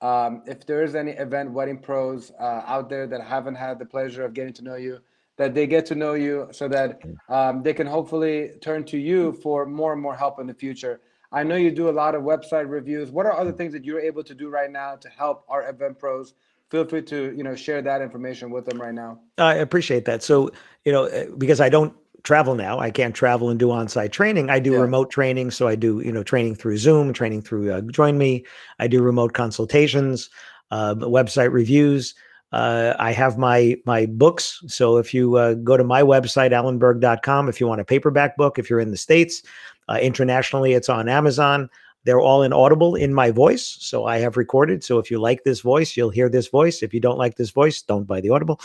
um, 0.00 0.42
if 0.46 0.66
there 0.66 0.82
is 0.84 0.94
any 0.94 1.12
event 1.12 1.50
wedding 1.50 1.78
pros 1.78 2.30
uh, 2.38 2.62
out 2.66 2.88
there 2.88 3.06
that 3.06 3.22
haven't 3.22 3.54
had 3.54 3.78
the 3.78 3.86
pleasure 3.86 4.24
of 4.24 4.34
getting 4.34 4.52
to 4.54 4.62
know 4.62 4.76
you, 4.76 4.98
that 5.38 5.54
they 5.54 5.66
get 5.66 5.86
to 5.86 5.94
know 5.94 6.14
you 6.14 6.48
so 6.50 6.68
that 6.68 7.00
um, 7.28 7.62
they 7.62 7.72
can 7.72 7.86
hopefully 7.86 8.52
turn 8.60 8.84
to 8.84 8.98
you 8.98 9.32
for 9.32 9.64
more 9.64 9.92
and 9.92 10.02
more 10.02 10.14
help 10.14 10.40
in 10.40 10.46
the 10.46 10.54
future. 10.54 11.00
I 11.30 11.42
know 11.42 11.56
you 11.56 11.70
do 11.70 11.88
a 11.88 11.96
lot 12.02 12.14
of 12.14 12.22
website 12.22 12.68
reviews. 12.68 13.10
What 13.10 13.26
are 13.26 13.38
other 13.38 13.52
things 13.52 13.72
that 13.72 13.84
you're 13.84 14.00
able 14.00 14.24
to 14.24 14.34
do 14.34 14.48
right 14.48 14.70
now 14.70 14.96
to 14.96 15.08
help 15.08 15.44
our 15.48 15.68
event 15.68 15.98
pros? 15.98 16.34
Feel 16.70 16.84
free 16.86 17.02
to 17.02 17.32
you 17.36 17.42
know 17.42 17.54
share 17.54 17.80
that 17.82 18.02
information 18.02 18.50
with 18.50 18.66
them 18.66 18.80
right 18.80 18.94
now. 18.94 19.20
I 19.38 19.54
appreciate 19.54 20.04
that. 20.04 20.22
So, 20.22 20.50
you 20.84 20.92
know, 20.92 21.04
uh, 21.04 21.24
because 21.38 21.60
I 21.60 21.68
don't 21.68 21.94
travel 22.24 22.54
now, 22.54 22.78
I 22.78 22.90
can't 22.90 23.14
travel 23.14 23.48
and 23.48 23.58
do 23.58 23.70
on-site 23.70 24.12
training. 24.12 24.50
I 24.50 24.58
do 24.58 24.72
Yeah. 24.72 24.80
remote 24.80 25.10
training, 25.10 25.50
so 25.50 25.66
I 25.68 25.76
do, 25.76 26.00
you 26.00 26.12
know, 26.12 26.22
training 26.22 26.56
through 26.56 26.76
Zoom, 26.76 27.12
training 27.12 27.42
through 27.42 27.72
uh, 27.72 27.80
Join 27.82 28.18
Me. 28.18 28.44
I 28.78 28.86
do 28.88 29.02
remote 29.02 29.32
consultations, 29.32 30.28
uh, 30.70 30.94
website 30.96 31.52
reviews. 31.52 32.14
Uh, 32.52 32.94
I 32.98 33.12
have 33.12 33.38
my 33.38 33.76
my 33.86 34.06
books. 34.06 34.62
So 34.66 34.96
if 34.98 35.14
you 35.14 35.36
uh, 35.36 35.54
go 35.54 35.76
to 35.76 35.84
my 35.84 36.02
website, 36.02 36.50
alanberg.com, 36.52 37.48
if 37.48 37.60
you 37.60 37.66
want 37.66 37.80
a 37.80 37.84
paperback 37.84 38.36
book, 38.36 38.58
if 38.58 38.68
you're 38.68 38.80
in 38.80 38.90
the 38.90 38.96
States, 38.96 39.42
uh, 39.88 39.98
internationally, 40.00 40.72
it's 40.72 40.88
on 40.88 41.08
Amazon. 41.08 41.70
They're 42.04 42.20
all 42.20 42.42
in 42.42 42.52
Audible 42.52 42.94
in 42.94 43.12
my 43.12 43.30
voice. 43.30 43.76
So 43.80 44.06
I 44.06 44.18
have 44.18 44.36
recorded. 44.36 44.82
So 44.82 44.98
if 44.98 45.10
you 45.10 45.20
like 45.20 45.44
this 45.44 45.60
voice, 45.60 45.96
you'll 45.96 46.10
hear 46.10 46.28
this 46.28 46.48
voice. 46.48 46.82
If 46.82 46.94
you 46.94 47.00
don't 47.00 47.18
like 47.18 47.36
this 47.36 47.50
voice, 47.50 47.82
don't 47.82 48.04
buy 48.04 48.20
the 48.20 48.30
Audible. 48.30 48.60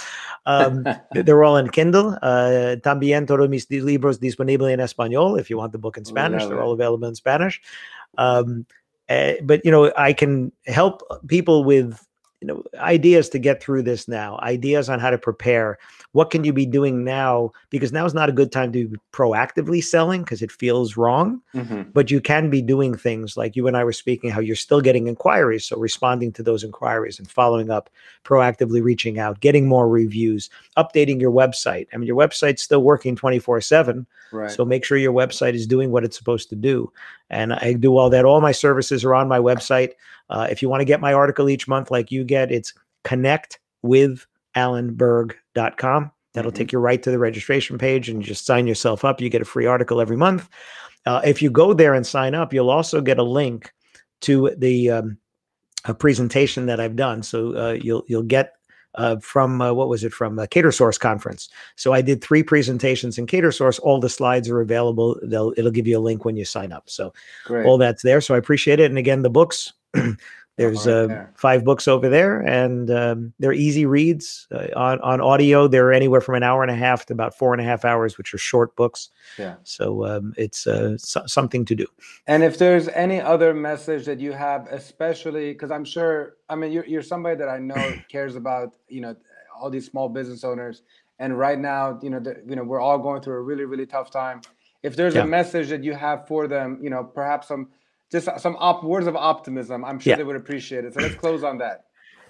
Um, 0.45 0.85
they're 1.11 1.43
all 1.43 1.57
in 1.57 1.69
Kindle. 1.69 2.17
Uh, 2.21 2.77
también 2.81 3.27
todos 3.27 3.49
mis 3.49 3.69
libros 3.69 4.19
disponibles 4.19 4.71
en 4.71 4.79
español. 4.79 5.39
If 5.39 5.49
you 5.49 5.57
want 5.57 5.71
the 5.71 5.77
book 5.77 5.97
in 5.97 6.05
Spanish, 6.05 6.45
they're 6.45 6.61
all 6.61 6.73
available 6.73 7.07
in 7.07 7.15
Spanish. 7.15 7.61
Um, 8.17 8.65
eh, 9.09 9.37
but 9.43 9.65
you 9.65 9.71
know, 9.71 9.91
I 9.97 10.13
can 10.13 10.51
help 10.67 11.01
people 11.27 11.63
with 11.63 11.99
you 12.41 12.47
know 12.47 12.63
ideas 12.77 13.29
to 13.29 13.39
get 13.39 13.63
through 13.63 13.83
this 13.83 14.07
now. 14.07 14.39
Ideas 14.41 14.89
on 14.89 14.99
how 14.99 15.09
to 15.09 15.17
prepare. 15.17 15.79
What 16.13 16.29
can 16.29 16.43
you 16.43 16.53
be 16.53 16.65
doing 16.65 17.03
now? 17.03 17.51
Because 17.71 17.91
now 17.91 18.05
is 18.05 18.13
not 18.13 18.29
a 18.29 18.31
good 18.31 18.51
time 18.51 18.71
to 18.71 18.87
be 18.87 18.97
proactively 19.11 19.83
selling 19.83 20.21
because 20.21 20.41
it 20.41 20.51
feels 20.51 20.95
wrong 20.95 21.41
Mhm. 21.55 21.91
but 21.93 22.09
you 22.09 22.19
can 22.21 22.49
be 22.49 22.61
doing 22.61 22.95
things 22.95 23.35
like 23.37 23.55
you 23.55 23.67
and 23.67 23.75
I 23.77 23.83
were 23.83 23.91
speaking 23.93 24.29
how 24.31 24.39
you're 24.41 24.55
still 24.55 24.81
getting 24.81 25.07
inquiries 25.07 25.65
so 25.65 25.77
responding 25.77 26.31
to 26.33 26.43
those 26.43 26.63
inquiries 26.63 27.19
and 27.19 27.29
following 27.29 27.69
up 27.69 27.89
proactively 28.23 28.81
reaching 28.83 29.19
out 29.19 29.39
getting 29.39 29.67
more 29.67 29.87
reviews 29.87 30.49
updating 30.77 31.19
your 31.21 31.31
website 31.31 31.87
I 31.93 31.97
mean 31.97 32.07
your 32.07 32.15
website's 32.17 32.63
still 32.63 32.81
working 32.83 33.15
24/7 33.15 34.05
Right. 34.31 34.51
so 34.51 34.65
make 34.65 34.83
sure 34.85 34.97
your 34.97 35.13
website 35.13 35.53
is 35.53 35.67
doing 35.67 35.91
what 35.91 36.03
it's 36.03 36.17
supposed 36.17 36.49
to 36.49 36.55
do 36.55 36.91
and 37.29 37.53
I 37.53 37.73
do 37.73 37.97
all 37.97 38.09
that 38.11 38.25
all 38.25 38.41
my 38.41 38.51
services 38.51 39.03
are 39.03 39.13
on 39.15 39.27
my 39.27 39.39
website 39.39 39.91
uh, 40.29 40.47
if 40.49 40.61
you 40.61 40.69
want 40.69 40.81
to 40.81 40.85
get 40.85 41.01
my 41.01 41.13
article 41.13 41.49
each 41.49 41.67
month 41.67 41.91
like 41.91 42.11
you 42.11 42.23
get 42.23 42.51
it's 42.51 42.73
connect 43.03 43.59
with 43.83 44.25
alanberg.com. 44.55 46.11
That'll 46.33 46.51
Mhm. 46.51 46.55
take 46.55 46.71
you 46.71 46.79
right 46.79 47.01
to 47.03 47.11
the 47.11 47.19
registration 47.19 47.77
page 47.77 48.09
and 48.09 48.19
you 48.21 48.27
just 48.27 48.45
sign 48.45 48.65
yourself 48.67 49.05
up. 49.05 49.21
You 49.21 49.29
get 49.29 49.41
a 49.41 49.45
free 49.45 49.65
article 49.65 50.01
every 50.01 50.17
month. 50.17 50.49
Uh, 51.05 51.21
if 51.23 51.41
you 51.41 51.49
go 51.51 51.73
there 51.73 51.93
and 51.93 52.05
sign 52.07 52.33
up, 52.33 52.53
you'll 52.53 52.69
also 52.69 53.01
get 53.01 53.19
a 53.19 53.23
link 53.23 53.71
to 54.21 54.51
the 54.57 54.89
um, 54.89 55.17
a 55.85 55.93
presentation 55.93 56.65
that 56.67 56.79
I've 56.79 56.95
done. 56.95 57.23
So 57.23 57.55
uh, 57.57 57.71
you'll 57.73 58.03
you'll 58.07 58.23
get 58.23 58.53
uh, 58.95 59.17
from 59.19 59.59
uh, 59.61 59.73
what 59.73 59.89
was 59.89 60.03
it 60.03 60.13
from 60.13 60.39
a 60.39 60.47
Catersource 60.47 60.99
conference. 60.99 61.49
So 61.75 61.93
I 61.93 62.01
did 62.01 62.23
three 62.23 62.41
presentations 62.43 63.17
in 63.17 63.25
Catersource. 63.27 63.79
All 63.81 63.99
the 63.99 64.09
slides 64.09 64.49
are 64.49 64.61
available. 64.61 65.19
They'll 65.23 65.53
it'll 65.57 65.71
give 65.71 65.87
you 65.87 65.97
a 65.97 65.99
link 65.99 66.25
when 66.25 66.37
you 66.37 66.45
sign 66.45 66.71
up. 66.71 66.89
So 66.89 67.13
Great. 67.45 67.65
all 67.65 67.77
that's 67.77 68.01
there. 68.03 68.21
So 68.21 68.33
I 68.33 68.37
appreciate 68.37 68.79
it. 68.79 68.85
And 68.89 68.97
again, 68.97 69.21
the 69.21 69.29
books. 69.29 69.73
There's 70.55 70.85
uh, 70.85 71.07
there. 71.07 71.33
five 71.35 71.63
books 71.63 71.87
over 71.87 72.07
there, 72.07 72.39
and 72.41 72.91
um, 72.91 73.33
they're 73.39 73.53
easy 73.53 73.87
reads 73.87 74.47
uh, 74.51 74.67
on 74.75 75.01
on 75.01 75.19
audio. 75.19 75.67
They're 75.67 75.91
anywhere 75.91 76.21
from 76.21 76.35
an 76.35 76.43
hour 76.43 76.61
and 76.61 76.69
a 76.69 76.75
half 76.75 77.07
to 77.07 77.13
about 77.13 77.35
four 77.35 77.53
and 77.53 77.61
a 77.61 77.63
half 77.63 77.83
hours, 77.83 78.19
which 78.19 78.33
are 78.35 78.37
short 78.37 78.75
books. 78.75 79.09
Yeah. 79.39 79.55
So 79.63 80.05
um, 80.05 80.33
it's 80.37 80.67
uh, 80.67 80.97
so- 80.99 81.25
something 81.25 81.65
to 81.65 81.75
do. 81.75 81.87
And 82.27 82.43
if 82.43 82.59
there's 82.59 82.87
any 82.89 83.19
other 83.19 83.53
message 83.55 84.05
that 84.05 84.19
you 84.19 84.31
have, 84.33 84.67
especially 84.67 85.53
because 85.53 85.71
I'm 85.71 85.85
sure, 85.85 86.35
I 86.49 86.55
mean, 86.55 86.71
you're, 86.71 86.85
you're 86.85 87.01
somebody 87.01 87.35
that 87.37 87.49
I 87.49 87.57
know 87.57 87.93
cares 88.09 88.35
about, 88.35 88.75
you 88.87 89.01
know, 89.01 89.15
all 89.59 89.71
these 89.71 89.87
small 89.87 90.07
business 90.07 90.43
owners. 90.43 90.83
And 91.17 91.37
right 91.37 91.57
now, 91.59 91.99
you 92.03 92.09
know, 92.11 92.19
the, 92.19 92.43
you 92.47 92.55
know, 92.55 92.63
we're 92.63 92.79
all 92.81 92.99
going 92.99 93.21
through 93.23 93.35
a 93.35 93.41
really, 93.41 93.65
really 93.65 93.85
tough 93.87 94.11
time. 94.11 94.41
If 94.83 94.95
there's 94.95 95.15
Yeah. 95.15 95.23
a 95.23 95.25
message 95.25 95.69
that 95.69 95.83
you 95.83 95.93
have 95.93 96.27
for 96.27 96.47
them, 96.47 96.77
you 96.81 96.89
know, 96.91 97.03
perhaps 97.03 97.47
some, 97.47 97.69
just 98.11 98.27
some 98.39 98.55
op- 98.59 98.83
words 98.83 99.07
of 99.07 99.15
optimism, 99.15 99.83
I'm 99.83 99.99
sure 99.99 100.11
Yeah. 100.11 100.17
they 100.17 100.23
would 100.23 100.35
appreciate 100.35 100.85
it. 100.85 100.93
So 100.93 101.01
let's 101.01 101.15
close 101.15 101.43
on 101.43 101.57
that. 101.59 101.85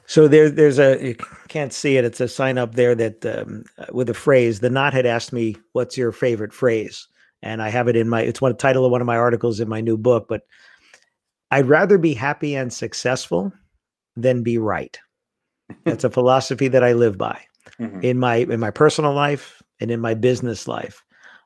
So 0.06 0.28
there, 0.28 0.50
there's 0.50 0.80
a 0.80 1.02
you 1.02 1.16
can't 1.48 1.72
see 1.74 1.96
it. 1.98 2.04
It's 2.06 2.20
a 2.20 2.28
sign 2.28 2.58
up 2.58 2.76
there 2.76 2.94
that 2.96 3.26
um, 3.26 3.64
with 3.92 4.10
a 4.10 4.14
phrase. 4.14 4.60
The 4.60 4.70
knot 4.70 4.94
had 4.94 5.06
asked 5.06 5.32
me, 5.32 5.56
"What's 5.72 5.98
your 5.98 6.12
favorite 6.12 6.54
phrase?" 6.54 7.08
And 7.42 7.62
I 7.62 7.70
have 7.70 7.88
it 7.88 7.96
in 7.96 8.10
my. 8.10 8.22
It's 8.22 8.42
one 8.42 8.56
title 8.58 8.84
of 8.86 8.92
one 8.92 9.00
of 9.02 9.08
my 9.08 9.16
articles 9.18 9.60
in 9.62 9.70
my 9.70 9.80
new 9.82 9.96
book. 9.98 10.26
But 10.28 10.42
I'd 11.52 11.68
rather 11.70 11.98
be 11.98 12.14
happy 12.14 12.56
and 12.56 12.72
successful 12.74 13.54
than 14.18 14.44
be 14.44 14.58
right. 14.58 15.00
That's 15.86 16.04
a 16.04 16.10
philosophy 16.18 16.68
that 16.68 16.84
I 16.84 16.94
live 16.94 17.18
by 17.18 17.40
Mhm. 17.80 18.04
in 18.04 18.20
my 18.20 18.36
in 18.36 18.60
my 18.60 18.72
personal 18.72 19.14
life 19.14 19.62
and 19.80 19.90
in 19.90 20.02
my 20.02 20.14
business 20.16 20.68
life. 20.68 21.02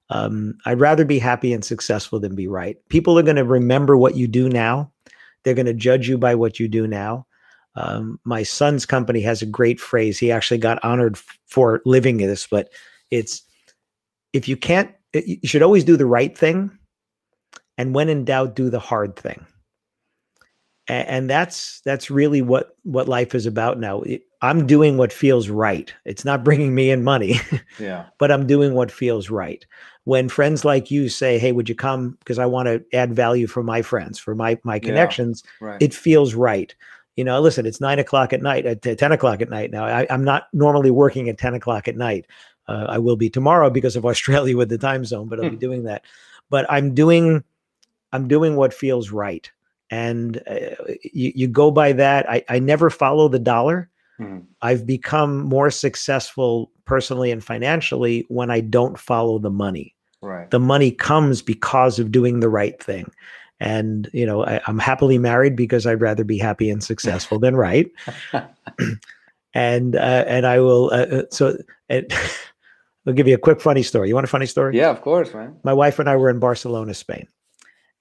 Um, 0.10 0.58
I'd 0.66 0.80
rather 0.80 1.04
be 1.06 1.20
happy 1.20 1.54
and 1.54 1.66
successful 1.66 2.20
than 2.20 2.36
be 2.36 2.48
right. 2.48 2.78
People 2.90 3.20
are 3.20 3.24
going 3.24 3.36
to 3.36 3.44
remember 3.44 3.98
what 3.98 4.16
you 4.16 4.28
do 4.28 4.48
now. 4.50 4.92
They're 5.44 5.54
going 5.54 5.66
to 5.66 5.74
judge 5.74 6.08
you 6.08 6.18
by 6.18 6.36
what 6.36 6.60
you 6.60 6.68
do 6.68 6.88
now. 6.88 7.26
Um, 7.76 8.20
my 8.24 8.44
son's 8.44 8.86
company 8.86 9.22
has 9.22 9.42
a 9.42 9.46
great 9.46 9.80
phrase. 9.80 10.18
He 10.18 10.32
actually 10.32 10.58
got 10.58 10.84
honored 10.84 11.16
f- 11.16 11.38
for 11.46 11.82
living 11.86 12.18
this, 12.18 12.48
but 12.48 12.70
it's 13.12 13.44
if 14.34 14.48
you 14.48 14.58
can't, 14.58 14.92
it- 15.14 15.28
you 15.44 15.48
should 15.48 15.62
always 15.62 15.84
do 15.84 15.96
the 15.98 16.06
right 16.06 16.36
thing, 16.38 16.72
and 17.78 17.94
when 17.94 18.10
in 18.10 18.26
doubt, 18.26 18.56
do 18.56 18.70
the 18.70 18.80
hard 18.80 19.16
thing. 19.16 19.46
And 20.90 21.30
that's 21.30 21.82
that's 21.82 22.10
really 22.10 22.42
what 22.42 22.76
what 22.84 23.10
life 23.10 23.36
is 23.36 23.46
about 23.46 23.78
now. 23.80 24.02
It- 24.02 24.24
I'm 24.42 24.68
doing 24.68 24.98
what 24.98 25.12
feels 25.12 25.50
right. 25.50 25.94
It's 26.06 26.24
not 26.26 26.44
bringing 26.44 26.76
me 26.76 26.92
in 26.92 27.04
money, 27.04 27.40
Yeah. 27.80 28.06
but 28.20 28.32
I'm 28.32 28.46
doing 28.48 28.74
what 28.76 28.92
feels 28.92 29.30
right. 29.30 29.66
When 30.04 30.30
friends 30.30 30.64
like 30.64 30.90
you 30.92 31.10
say, 31.10 31.38
"Hey, 31.40 31.52
would 31.52 31.68
you 31.68 31.76
come?" 31.76 32.18
Because 32.20 32.40
I 32.40 32.46
want 32.46 32.68
to 32.68 32.84
add 32.96 33.14
value 33.14 33.48
for 33.48 33.64
my 33.64 33.82
friends, 33.82 34.20
for 34.20 34.36
my 34.36 34.58
my 34.64 34.80
connections, 34.80 35.44
Right. 35.60 35.82
it 35.82 35.94
feels 35.94 36.34
right. 36.36 36.74
You 37.16 37.24
know, 37.24 37.42
listen, 37.42 37.66
it's 37.66 37.82
nine 37.82 37.98
o'clock 38.00 38.32
at 38.32 38.44
night, 38.44 38.66
at 38.68 38.84
10 38.84 39.12
o'clock 39.12 39.42
at 39.42 39.50
night 39.50 39.72
now. 39.72 39.86
I, 39.86 40.06
I'm 40.12 40.24
not 40.24 40.48
normally 40.54 40.92
working 40.92 41.30
at 41.30 41.40
10 41.40 41.56
o'clock 41.56 41.88
at 41.88 41.98
night. 41.98 42.28
Uh, 42.68 42.86
I 42.88 43.00
will 43.00 43.16
be 43.16 43.30
tomorrow 43.30 43.72
because 43.72 43.96
of 43.96 44.06
Australia 44.12 44.56
with 44.56 44.70
the 44.70 44.78
time 44.78 45.04
zone, 45.04 45.28
but 45.28 45.40
I'll 45.40 45.46
be 45.50 45.56
Hmm. 45.56 45.60
doing 45.60 45.84
that. 45.86 46.04
But 46.52 46.68
I'm 46.70 46.94
doing, 46.94 47.44
I'm 48.14 48.28
doing 48.28 48.56
what 48.56 48.72
feels 48.74 49.10
right. 49.10 49.50
And 49.90 50.38
uh, 50.48 50.76
you, 51.02 51.32
you 51.34 51.48
go 51.48 51.72
by 51.72 51.92
that. 51.94 52.30
I, 52.30 52.44
I 52.50 52.60
never 52.60 52.90
follow 52.92 53.30
the 53.30 53.40
dollar. 53.40 53.90
Mhm. 54.20 54.44
I've 54.62 54.86
become 54.86 55.44
more 55.44 55.70
successful 55.70 56.72
personally 56.86 57.32
and 57.32 57.44
financially 57.44 58.26
when 58.30 58.50
I 58.50 58.62
don't 58.62 58.98
follow 58.98 59.40
the 59.40 59.52
money 59.52 59.94
Right. 60.22 60.50
the 60.50 60.60
money 60.60 60.90
comes 60.92 61.42
because 61.44 62.00
of 62.00 62.12
doing 62.12 62.40
the 62.40 62.50
right 62.50 62.82
thing 62.82 63.12
and 63.60 64.10
you 64.14 64.26
know 64.26 64.44
I, 64.46 64.60
i'm 64.66 64.80
happily 64.80 65.18
married 65.20 65.56
because 65.56 65.86
i'd 65.86 66.02
rather 66.02 66.24
be 66.24 66.40
happy 66.40 66.70
and 66.72 66.84
successful 66.84 67.38
than 67.40 67.56
right 67.56 67.90
and 69.54 69.96
uh, 69.96 70.24
and 70.28 70.46
i 70.46 70.60
will 70.60 70.90
uh, 70.92 71.06
uh, 71.18 71.24
so 71.32 71.58
it, 71.90 72.12
i'll 73.08 73.14
give 73.14 73.28
you 73.28 73.36
a 73.36 73.40
quick 73.40 73.62
funny 73.62 73.84
story 73.84 74.08
you 74.10 74.16
want 74.16 74.26
a 74.26 74.30
funny 74.30 74.46
story 74.48 74.76
yeah, 74.76 74.90
of 74.90 75.02
course, 75.02 75.34
man. 75.34 75.56
my 75.64 75.74
wife 75.74 76.00
and 76.00 76.10
i 76.10 76.16
were 76.16 76.30
in 76.30 76.40
barcelona 76.40 76.94
spain 76.94 77.28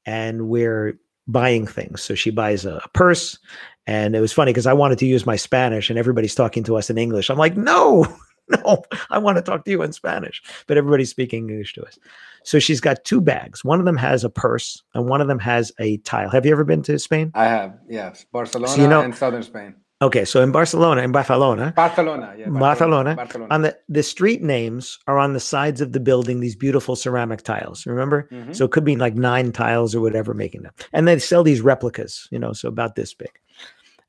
and 0.07 0.49
we're 0.49 0.99
buying 1.27 1.67
things. 1.67 2.03
So 2.03 2.15
she 2.15 2.31
buys 2.31 2.65
a, 2.65 2.81
purse 2.93 3.39
and 3.87 4.17
it 4.17 4.21
was 4.21 4.33
funny 4.33 4.53
because 4.53 4.67
i 4.67 4.73
wanted 4.73 4.99
to 4.99 5.07
use 5.07 5.27
my 5.27 5.37
spanish 5.37 5.91
and 5.91 5.99
everybody's 5.99 6.35
talking 6.35 6.65
to 6.65 6.77
us 6.77 6.91
in 6.91 6.99
english. 6.99 7.31
I'm 7.31 7.39
like 7.39 7.57
no 7.57 8.07
no 8.49 8.83
i 9.11 9.19
want 9.19 9.37
to 9.37 9.43
talk 9.43 9.65
to 9.65 9.71
you 9.71 9.83
in 9.83 9.93
spanish. 9.93 10.43
But 10.67 10.77
everybody's 10.77 11.11
speaking 11.11 11.49
english 11.49 11.75
to 11.75 11.85
us. 11.85 11.99
So 12.45 12.61
she's 12.61 12.81
got 12.81 13.05
two 13.05 13.21
bags. 13.21 13.65
One 13.65 13.81
of 13.81 13.87
them 13.87 13.97
has 13.97 14.23
a 14.23 14.31
purse 14.31 14.83
and 14.95 15.09
one 15.09 15.21
of 15.21 15.27
them 15.27 15.41
has 15.41 15.73
a 15.81 15.97
tile. 15.99 16.31
Have 16.31 16.47
you 16.47 16.53
ever 16.53 16.65
been 16.65 16.83
to 16.83 16.99
spain? 16.99 17.33
I 17.35 17.45
have, 17.45 17.79
yes. 17.89 18.25
Barcelona 18.31 18.81
you 18.81 18.89
know- 18.89 19.03
and 19.03 19.15
southern 19.15 19.43
Spain. 19.43 19.75
Okay 20.03 20.25
so 20.25 20.43
in 20.43 20.53
barcelona 20.53 21.01
in 21.03 21.11
barcelona 21.13 21.73
Barcelona, 21.75 22.35
yeah. 22.39 22.49
Barcelona, 22.49 23.15
Barcelona. 23.15 23.55
on 23.55 23.63
the 23.63 23.79
the 23.89 24.03
street 24.03 24.43
names 24.43 24.99
are 25.07 25.19
on 25.19 25.33
the 25.33 25.41
sides 25.41 25.81
of 25.81 25.93
the 25.93 26.01
building 26.01 26.41
these 26.41 26.55
beautiful 26.57 26.95
ceramic 26.97 27.43
tiles 27.43 27.87
remember 27.87 28.29
Mhm. 28.31 28.55
So 28.55 28.65
it 28.67 28.73
could 28.73 28.85
be 28.85 28.97
like 28.97 29.15
nine 29.15 29.53
tiles 29.53 29.95
or 29.95 30.01
whatever 30.01 30.35
making 30.35 30.63
them. 30.63 30.73
And 30.93 31.07
they 31.09 31.19
sell 31.19 31.43
these 31.43 31.61
replicas, 31.61 32.29
you 32.31 32.39
know, 32.39 32.53
so 32.53 32.69
about 32.69 32.95
this 32.95 33.15
big. 33.15 33.31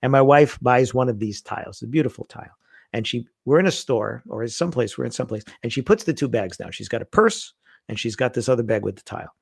And 0.02 0.12
my 0.12 0.22
wife 0.22 0.58
buys 0.62 0.94
one 0.94 1.10
of 1.10 1.20
these 1.20 1.42
tiles, 1.42 1.82
a 1.82 1.88
beautiful 1.88 2.26
tile. 2.26 2.56
And 2.94 3.06
she, 3.08 3.28
we're 3.46 3.60
in 3.60 3.66
a 3.68 3.72
store 3.72 4.24
or 4.30 4.48
someplace, 4.48 4.98
we're 4.98 5.06
in 5.06 5.12
someplace, 5.12 5.44
and 5.64 5.72
she 5.74 5.82
puts 5.82 6.04
the 6.04 6.14
two 6.14 6.28
bags 6.28 6.58
down. 6.58 6.72
She's 6.72 6.88
got 6.90 7.02
a 7.02 7.06
purse 7.06 7.54
and 7.90 7.98
she's 8.00 8.16
got 8.16 8.34
this 8.34 8.48
other 8.50 8.64
bag 8.64 8.84
with 8.84 8.96
the 8.98 9.04
tile. 9.04 9.34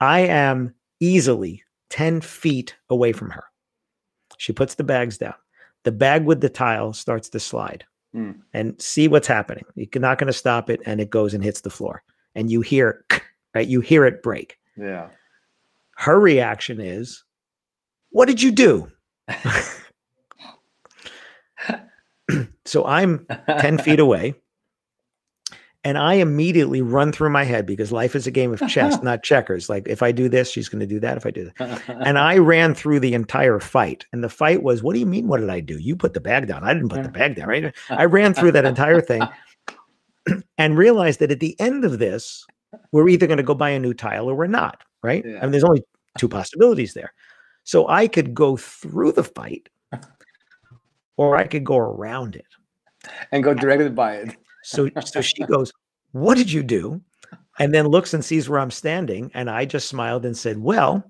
I 0.00 0.20
am 0.20 0.74
easily 1.00 1.62
10 1.90 2.20
feet 2.20 2.76
away 2.90 3.12
from 3.12 3.30
her. 3.30 3.44
She 4.38 4.52
puts 4.52 4.74
the 4.76 4.84
bags 4.84 5.18
down. 5.18 5.34
The 5.86 5.92
bag 5.92 6.24
with 6.24 6.40
the 6.40 6.48
tile 6.48 6.92
starts 6.92 7.28
to 7.28 7.38
slide 7.38 7.84
Hmm. 8.12 8.32
and 8.52 8.80
see 8.82 9.06
what's 9.06 9.28
happening. 9.28 9.64
You're 9.76 9.88
not 10.00 10.18
going 10.18 10.26
to 10.26 10.32
stop 10.32 10.68
it. 10.68 10.80
And 10.84 11.00
it 11.00 11.10
goes 11.10 11.32
and 11.32 11.44
hits 11.44 11.60
the 11.60 11.70
floor. 11.70 12.02
And 12.34 12.50
you 12.50 12.60
hear, 12.60 13.04
right? 13.54 13.68
You 13.68 13.80
hear 13.80 14.04
it 14.04 14.20
break 14.20 14.58
Yeah. 14.76 15.10
her 15.98 16.18
reaction 16.18 16.80
is, 16.80 17.22
What 18.10 18.26
did 18.26 18.42
you 18.42 18.50
do? 18.50 18.90
so 22.64 22.84
I'm 22.84 23.26
10 23.46 23.78
feet 23.78 24.00
away. 24.00 24.34
And 25.86 25.98
I 25.98 26.14
immediately 26.14 26.82
run 26.82 27.12
through 27.12 27.30
my 27.30 27.44
head 27.44 27.64
because 27.64 27.92
life 27.92 28.16
is 28.16 28.26
a 28.26 28.32
game 28.32 28.52
of 28.52 28.58
chess, 28.68 29.00
not 29.04 29.22
checkers. 29.22 29.68
Like 29.68 29.86
if 29.86 30.02
I 30.02 30.10
do 30.10 30.28
this, 30.28 30.50
she's 30.50 30.68
going 30.68 30.80
to 30.80 30.86
do 30.86 30.98
that. 30.98 31.16
If 31.16 31.24
I 31.24 31.30
do 31.30 31.44
that. 31.44 31.80
And 32.04 32.18
I 32.18 32.38
ran 32.38 32.74
through 32.74 32.98
the 32.98 33.14
entire 33.14 33.60
fight. 33.60 34.04
And 34.12 34.24
the 34.24 34.28
fight 34.28 34.64
was, 34.64 34.82
What 34.82 34.94
do 34.94 34.98
you 34.98 35.06
mean? 35.06 35.28
What 35.28 35.38
did 35.38 35.48
I 35.48 35.60
do? 35.60 35.78
You 35.78 35.94
put 35.94 36.12
the 36.12 36.20
bag 36.20 36.48
down. 36.48 36.64
I 36.64 36.74
didn't 36.74 36.88
put 36.88 37.04
the 37.04 37.08
bag 37.08 37.36
down, 37.36 37.46
right? 37.46 37.72
I 37.88 38.06
ran 38.06 38.34
through 38.34 38.50
that 38.52 38.64
entire 38.64 39.00
thing 39.00 39.22
and 40.58 40.76
realized 40.76 41.20
that 41.20 41.30
at 41.30 41.38
the 41.38 41.54
end 41.60 41.84
of 41.84 42.00
this, 42.00 42.44
we're 42.90 43.08
either 43.08 43.28
going 43.28 43.36
to 43.36 43.44
go 43.44 43.54
buy 43.54 43.70
a 43.70 43.78
new 43.78 43.94
tile 43.94 44.28
or 44.28 44.34
we're 44.34 44.48
not, 44.48 44.82
right? 45.04 45.24
Yeah. 45.24 45.38
I 45.38 45.42
mean, 45.42 45.52
there's 45.52 45.62
only 45.62 45.84
two 46.18 46.28
possibilities 46.28 46.94
there. 46.94 47.14
So 47.62 47.86
I 47.86 48.08
could 48.08 48.34
go 48.34 48.56
through 48.56 49.12
the 49.12 49.22
fight 49.22 49.68
or 51.16 51.36
I 51.36 51.46
could 51.46 51.62
go 51.62 51.78
around 51.78 52.34
it. 52.34 52.46
and 53.30 53.44
go 53.44 53.54
directly 53.54 53.88
by 53.90 54.16
it. 54.16 54.36
So 54.66 54.90
so 55.04 55.20
she 55.20 55.44
goes, 55.44 55.72
"What 56.12 56.36
did 56.36 56.50
you 56.50 56.62
do?" 56.62 57.00
And 57.58 57.72
then 57.72 57.86
looks 57.86 58.12
and 58.12 58.24
sees 58.24 58.48
where 58.48 58.58
I'm 58.58 58.70
standing, 58.70 59.30
and 59.32 59.48
I 59.48 59.64
just 59.64 59.88
smiled 59.88 60.26
and 60.26 60.36
said, 60.36 60.58
"Well, 60.58 61.08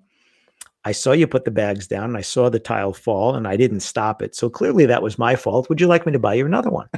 I 0.85 0.93
saw 0.93 1.13
you 1.13 1.27
put 1.27 1.45
the 1.45 1.51
bags 1.51 1.87
down, 1.87 2.05
and 2.05 2.17
I 2.17 2.21
saw 2.21 2.51
the 2.51 2.61
tile 2.61 2.93
fall, 2.93 3.35
and 3.35 3.49
I 3.49 3.57
didn't 3.57 3.81
stop 3.81 4.21
it. 4.21 4.37
So 4.37 4.51
clearly 4.51 4.85
that 4.87 5.03
was 5.03 5.19
my 5.19 5.37
fault. 5.37 5.69
Would 5.69 5.81
you 5.81 5.87
like 5.87 6.05
me 6.05 6.13
to 6.13 6.19
buy 6.19 6.35
you 6.35 6.45
another 6.45 6.71
one?" 6.71 6.89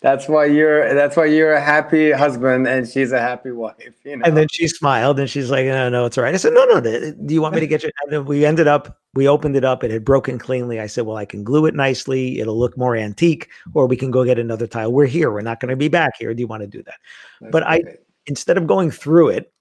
That's 0.00 0.26
why 0.26 0.46
you're. 0.46 0.92
That's 0.94 1.16
why 1.16 1.26
you're 1.26 1.52
a 1.52 1.60
happy 1.60 2.10
husband 2.10 2.66
and 2.66 2.88
she's 2.88 3.12
a 3.12 3.20
happy 3.20 3.52
wife. 3.52 3.94
You 4.04 4.16
know. 4.16 4.24
And 4.26 4.36
then 4.36 4.48
she 4.50 4.66
smiled 4.66 5.20
and 5.20 5.30
she's 5.30 5.48
like, 5.48 5.66
no, 5.66 5.88
no, 5.88 6.06
it's 6.06 6.18
all 6.18 6.24
right. 6.24 6.34
I 6.34 6.38
said, 6.38 6.54
no, 6.54 6.64
no, 6.64 6.80
do 6.80 7.32
you 7.32 7.40
want 7.40 7.54
me 7.54 7.60
to 7.60 7.68
get 7.68 7.84
you? 7.84 7.90
And 8.02 8.12
then 8.12 8.24
we 8.24 8.44
ended 8.44 8.66
up, 8.66 8.98
we 9.14 9.28
opened 9.28 9.56
it 9.56 9.64
up. 9.64 9.84
It 9.84 9.90
had 9.90 10.04
broken 10.04 10.38
cleanly. 10.38 10.80
I 10.80 10.86
said, 10.86 11.04
well, 11.04 11.16
I 11.16 11.24
can 11.24 11.44
glue 11.44 11.66
it 11.66 11.74
nicely. 11.74 12.40
It'll 12.40 12.58
look 12.58 12.76
more 12.78 12.96
antique, 12.96 13.50
or 13.74 13.86
we 13.86 13.96
can 13.96 14.10
go 14.10 14.24
get 14.24 14.38
another 14.38 14.66
tile. 14.66 14.92
We're 14.92 15.06
here. 15.06 15.30
We're 15.30 15.42
not 15.42 15.60
going 15.60 15.70
to 15.70 15.76
be 15.76 15.88
back 15.88 16.14
here. 16.18 16.32
Do 16.32 16.40
you 16.40 16.46
want 16.46 16.62
to 16.62 16.66
do 16.66 16.82
that? 16.84 16.96
That's 17.40 17.52
but 17.52 17.66
I- 17.66 17.82
Instead 18.26 18.56
of 18.56 18.68
going 18.68 18.92
through 18.92 19.30
it, 19.30 19.52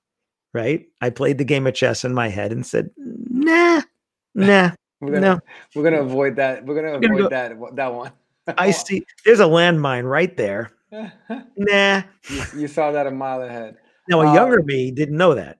right, 0.53 0.87
I 1.01 1.09
played 1.09 1.39
the 1.39 1.43
game 1.43 1.65
of 1.65 1.73
chess 1.73 2.05
in 2.05 2.13
my 2.13 2.27
head 2.29 2.51
and 2.51 2.63
said, 2.63 2.91
nah, 2.95 3.81
nah, 4.35 4.71
We're 4.99 5.13
gonna, 5.13 5.19
no. 5.19 5.39
we're 5.75 5.83
gonna 5.83 6.03
avoid 6.03 6.35
that. 6.35 6.63
We're 6.63 6.75
gonna 6.75 6.93
avoid 6.97 7.23
go, 7.23 7.29
that 7.29 7.53
that 7.75 7.91
one. 7.91 8.11
I 8.59 8.69
see. 8.69 9.03
There's 9.25 9.39
a 9.39 9.45
landmine 9.45 10.07
right 10.07 10.37
there. 10.37 10.73
nah. 10.91 12.03
You, 12.29 12.43
you, 12.55 12.67
saw 12.67 12.91
that 12.91 13.07
a 13.07 13.11
mile 13.11 13.41
ahead. 13.41 13.77
Now, 14.07 14.21
a 14.21 14.27
um, 14.27 14.35
younger 14.35 14.61
me 14.61 14.91
didn't 14.91 15.17
know 15.17 15.33
that. 15.33 15.57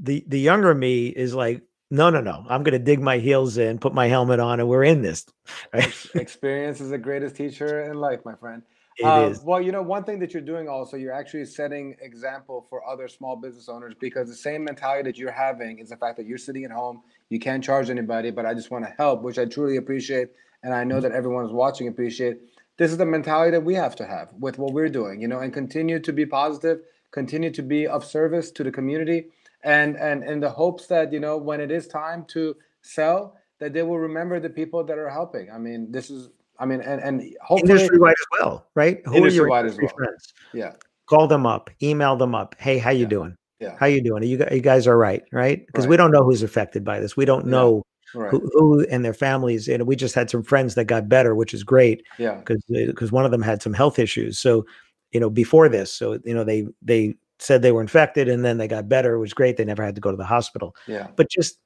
The 0.00 0.24
the 0.26 0.40
younger 0.40 0.74
me 0.74 1.06
is 1.06 1.32
like, 1.32 1.62
no, 1.92 2.08
no, 2.08 2.22
no. 2.22 2.46
I'm 2.48 2.62
gonna 2.62 2.78
dig 2.78 3.00
my 3.00 3.18
heels 3.18 3.58
in, 3.58 3.78
put 3.78 3.92
my 3.92 4.08
helmet 4.08 4.40
on, 4.40 4.60
and 4.60 4.68
we're 4.68 4.84
in 4.84 5.02
this. 5.02 5.26
Right? 5.74 6.06
Experience 6.14 6.80
is 6.80 6.88
the 6.88 6.96
greatest 6.98 7.36
teacher 7.36 7.82
in 7.90 7.98
life, 7.98 8.20
my 8.24 8.34
friend. 8.34 8.62
It 8.96 9.04
uh, 9.04 9.28
is. 9.28 9.42
Well, 9.42 9.60
you 9.60 9.72
know, 9.72 9.82
one 9.82 10.04
thing 10.04 10.18
that 10.20 10.32
you're 10.32 10.42
doing 10.42 10.68
also, 10.68 10.96
you're 10.96 11.12
actually 11.12 11.44
setting 11.44 11.94
example 12.00 12.66
for 12.70 12.86
other 12.88 13.08
small 13.08 13.36
business 13.36 13.68
owners 13.68 13.94
because 14.00 14.28
the 14.28 14.34
same 14.34 14.64
mentality 14.64 15.02
that 15.10 15.18
you're 15.18 15.32
having 15.32 15.80
is 15.80 15.90
the 15.90 15.96
fact 15.98 16.16
that 16.16 16.26
you're 16.26 16.38
sitting 16.38 16.64
at 16.64 16.70
home, 16.70 17.02
you 17.28 17.38
can't 17.38 17.62
charge 17.62 17.90
anybody, 17.90 18.30
but 18.30 18.46
I 18.46 18.54
just 18.54 18.70
want 18.70 18.86
to 18.86 18.94
help, 18.96 19.20
which 19.22 19.38
I 19.38 19.44
truly 19.44 19.76
appreciate, 19.76 20.30
and 20.62 20.72
I 20.72 20.84
know 20.84 20.98
that 20.98 21.12
everyone 21.12 21.44
is 21.44 21.52
watching 21.52 21.88
appreciate. 21.88 22.38
This 22.78 22.90
is 22.90 22.96
the 22.96 23.04
mentality 23.04 23.50
that 23.50 23.64
we 23.64 23.74
have 23.74 23.96
to 23.96 24.06
have 24.06 24.32
with 24.40 24.58
what 24.58 24.72
we're 24.72 24.88
doing, 24.88 25.20
you 25.20 25.28
know, 25.28 25.40
and 25.40 25.52
continue 25.52 26.00
to 26.00 26.12
be 26.12 26.24
positive, 26.24 26.80
continue 27.10 27.50
to 27.50 27.62
be 27.62 27.86
of 27.86 28.02
service 28.02 28.50
to 28.52 28.64
the 28.64 28.72
community, 28.72 29.26
and 29.62 29.96
and 29.96 30.24
in 30.24 30.40
the 30.40 30.50
hopes 30.50 30.86
that 30.86 31.12
you 31.12 31.20
know 31.20 31.36
when 31.36 31.60
it 31.60 31.70
is 31.70 31.86
time 31.86 32.24
to 32.28 32.56
sell, 32.82 33.36
that 33.58 33.72
they 33.72 33.82
will 33.82 33.98
remember 33.98 34.40
the 34.40 34.50
people 34.50 34.84
that 34.84 34.98
are 34.98 35.10
helping. 35.10 35.50
I 35.50 35.58
mean, 35.58 35.90
this 35.90 36.10
is 36.10 36.30
I 36.58 36.66
mean, 36.66 36.80
and 36.80 37.00
and 37.00 37.34
hopefully 37.42 37.72
industry 37.72 37.98
wide 37.98 38.12
as 38.12 38.40
well, 38.40 38.66
right? 38.74 39.00
Who 39.06 39.16
industry 39.16 39.48
wide 39.48 39.66
as 39.66 39.76
well. 39.76 39.92
Friends? 39.96 40.32
Yeah. 40.52 40.72
Call 41.06 41.26
them 41.26 41.46
up, 41.46 41.70
email 41.82 42.16
them 42.16 42.34
up. 42.34 42.54
Hey, 42.58 42.78
how 42.78 42.90
you 42.90 43.02
yeah. 43.02 43.08
doing? 43.08 43.36
Yeah. 43.60 43.76
How 43.78 43.86
you 43.86 44.02
doing? 44.02 44.22
Are 44.22 44.26
you, 44.26 44.44
you 44.50 44.60
guys 44.60 44.86
are 44.86 44.98
right, 44.98 45.22
right? 45.30 45.64
Because 45.66 45.84
right. 45.84 45.90
we 45.90 45.96
don't 45.96 46.10
know 46.10 46.24
who's 46.24 46.42
affected 46.42 46.84
by 46.84 46.98
this. 46.98 47.16
We 47.16 47.24
don't 47.24 47.46
know 47.46 47.84
right. 48.14 48.30
who, 48.30 48.40
who, 48.52 48.86
and 48.86 49.04
their 49.04 49.14
families. 49.14 49.68
And 49.68 49.86
we 49.86 49.94
just 49.94 50.14
had 50.14 50.30
some 50.30 50.42
friends 50.42 50.74
that 50.74 50.86
got 50.86 51.08
better, 51.08 51.34
which 51.34 51.54
is 51.54 51.62
great. 51.62 52.04
Yeah. 52.18 52.36
Because 52.36 52.62
because 52.68 53.12
one 53.12 53.24
of 53.24 53.30
them 53.30 53.42
had 53.42 53.62
some 53.62 53.72
health 53.72 54.00
issues. 54.00 54.38
So, 54.38 54.66
you 55.12 55.20
know, 55.20 55.30
before 55.30 55.68
this, 55.68 55.92
so 55.92 56.18
you 56.24 56.34
know, 56.34 56.42
they 56.44 56.66
they 56.82 57.14
said 57.42 57.62
they 57.62 57.72
were 57.72 57.80
infected 57.80 58.28
and 58.28 58.44
then 58.44 58.58
they 58.58 58.68
got 58.68 58.88
better. 58.88 59.14
It 59.14 59.20
was 59.20 59.34
great. 59.34 59.56
They 59.56 59.64
never 59.64 59.84
had 59.84 59.94
to 59.94 60.00
go 60.00 60.10
to 60.10 60.16
the 60.16 60.24
hospital. 60.24 60.74
Yeah. 60.86 61.08
But 61.16 61.28
just 61.30 61.58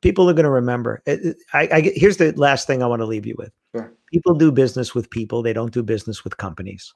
people 0.00 0.28
are 0.28 0.34
going 0.34 0.44
to 0.44 0.50
remember. 0.50 1.02
I, 1.06 1.34
I, 1.52 1.92
here's 1.94 2.18
the 2.18 2.32
last 2.32 2.66
thing 2.66 2.82
I 2.82 2.86
want 2.86 3.00
to 3.00 3.06
leave 3.06 3.26
you 3.26 3.34
with. 3.38 3.52
Sure. 3.74 3.92
People 4.12 4.34
do 4.34 4.52
business 4.52 4.94
with 4.94 5.10
people. 5.10 5.42
They 5.42 5.52
don't 5.52 5.72
do 5.72 5.82
business 5.82 6.24
with 6.24 6.36
companies. 6.36 6.94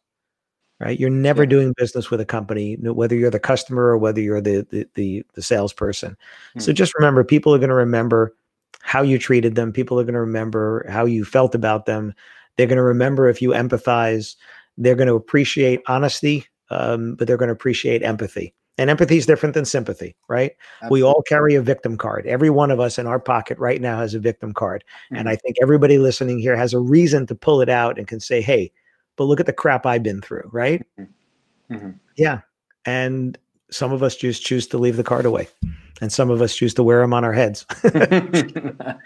Right? 0.81 1.01
You're 1.01 1.11
never 1.11 1.43
yeah. 1.43 1.49
doing 1.49 1.75
business 1.77 2.09
with 2.09 2.21
a 2.21 2.25
company, 2.25 2.77
whether 2.77 3.17
you're 3.17 3.33
the 3.33 3.41
customer 3.41 3.83
or 3.83 3.99
whether 3.99 4.21
you're 4.21 4.41
the 4.41 4.65
the 4.71 4.87
the, 4.95 5.25
the 5.35 5.43
salesperson. 5.43 6.17
Hmm. 6.53 6.61
So 6.61 6.73
just 6.73 6.95
remember, 6.95 7.25
people 7.25 7.53
are 7.53 7.59
going 7.59 7.69
to 7.71 7.75
remember 7.75 8.37
how 8.83 9.03
you 9.03 9.19
treated 9.19 9.57
them. 9.57 9.73
People 9.73 9.99
are 9.99 10.05
going 10.05 10.15
to 10.15 10.21
remember 10.21 10.87
how 10.89 11.05
you 11.05 11.25
felt 11.25 11.57
about 11.57 11.87
them. 11.87 12.15
They're 12.57 12.69
going 12.69 12.77
to 12.77 12.83
remember 12.83 13.29
if 13.29 13.43
you 13.43 13.51
empathize. 13.51 14.37
They're 14.77 14.95
going 14.95 15.09
to 15.09 15.17
appreciate 15.17 15.81
honesty, 15.89 16.47
um, 16.71 17.15
but 17.15 17.27
they're 17.27 17.37
going 17.37 17.49
to 17.49 17.55
appreciate 17.55 18.03
empathy. 18.03 18.55
And 18.79 18.91
empathy 18.91 19.17
is 19.17 19.27
different 19.27 19.55
than 19.55 19.65
sympathy, 19.65 20.15
right? 20.29 20.53
Absolutely. 20.83 21.01
We 21.01 21.03
all 21.05 21.23
carry 21.23 21.57
a 21.57 21.63
victim 21.63 21.97
card. 21.97 22.27
Every 22.27 22.49
one 22.49 22.71
of 22.71 22.79
us 22.79 22.97
in 22.97 23.09
our 23.09 23.19
pocket 23.19 23.59
right 23.59 23.81
now 23.81 23.99
has 23.99 24.15
a 24.15 24.21
victim 24.21 24.55
card. 24.55 24.85
Mm-hmm. 25.07 25.17
And 25.17 25.29
I 25.29 25.35
think 25.35 25.57
everybody 25.61 25.99
listening 25.99 26.39
here 26.39 26.57
has 26.57 26.75
a 26.75 26.79
reason 26.79 27.27
to 27.27 27.35
pull 27.35 27.61
it 27.61 27.69
out 27.69 27.99
and 27.99 28.07
can 28.07 28.21
say, 28.21 28.41
hey, 28.41 28.71
but 29.17 29.25
look 29.25 29.41
at 29.41 29.47
the 29.47 29.53
crap 29.53 29.85
I've 29.85 30.05
been 30.05 30.21
through, 30.21 30.49
right? 30.53 30.87
Mm-hmm. 30.99 31.75
mm-hmm. 31.75 31.91
Yeah. 32.17 32.41
And 32.87 33.37
some 33.71 33.93
of 33.93 34.03
us 34.03 34.17
just 34.17 34.45
choose 34.45 34.67
to 34.69 34.79
leave 34.79 34.97
the 34.97 35.05
card 35.05 35.27
away, 35.27 35.49
and 36.01 36.13
some 36.13 36.31
of 36.31 36.41
us 36.41 36.55
choose 36.55 36.75
to 36.75 36.83
wear 36.83 37.01
them 37.01 37.13
on 37.13 37.25
our 37.25 37.33
heads. 37.33 37.67
I, 37.85 38.97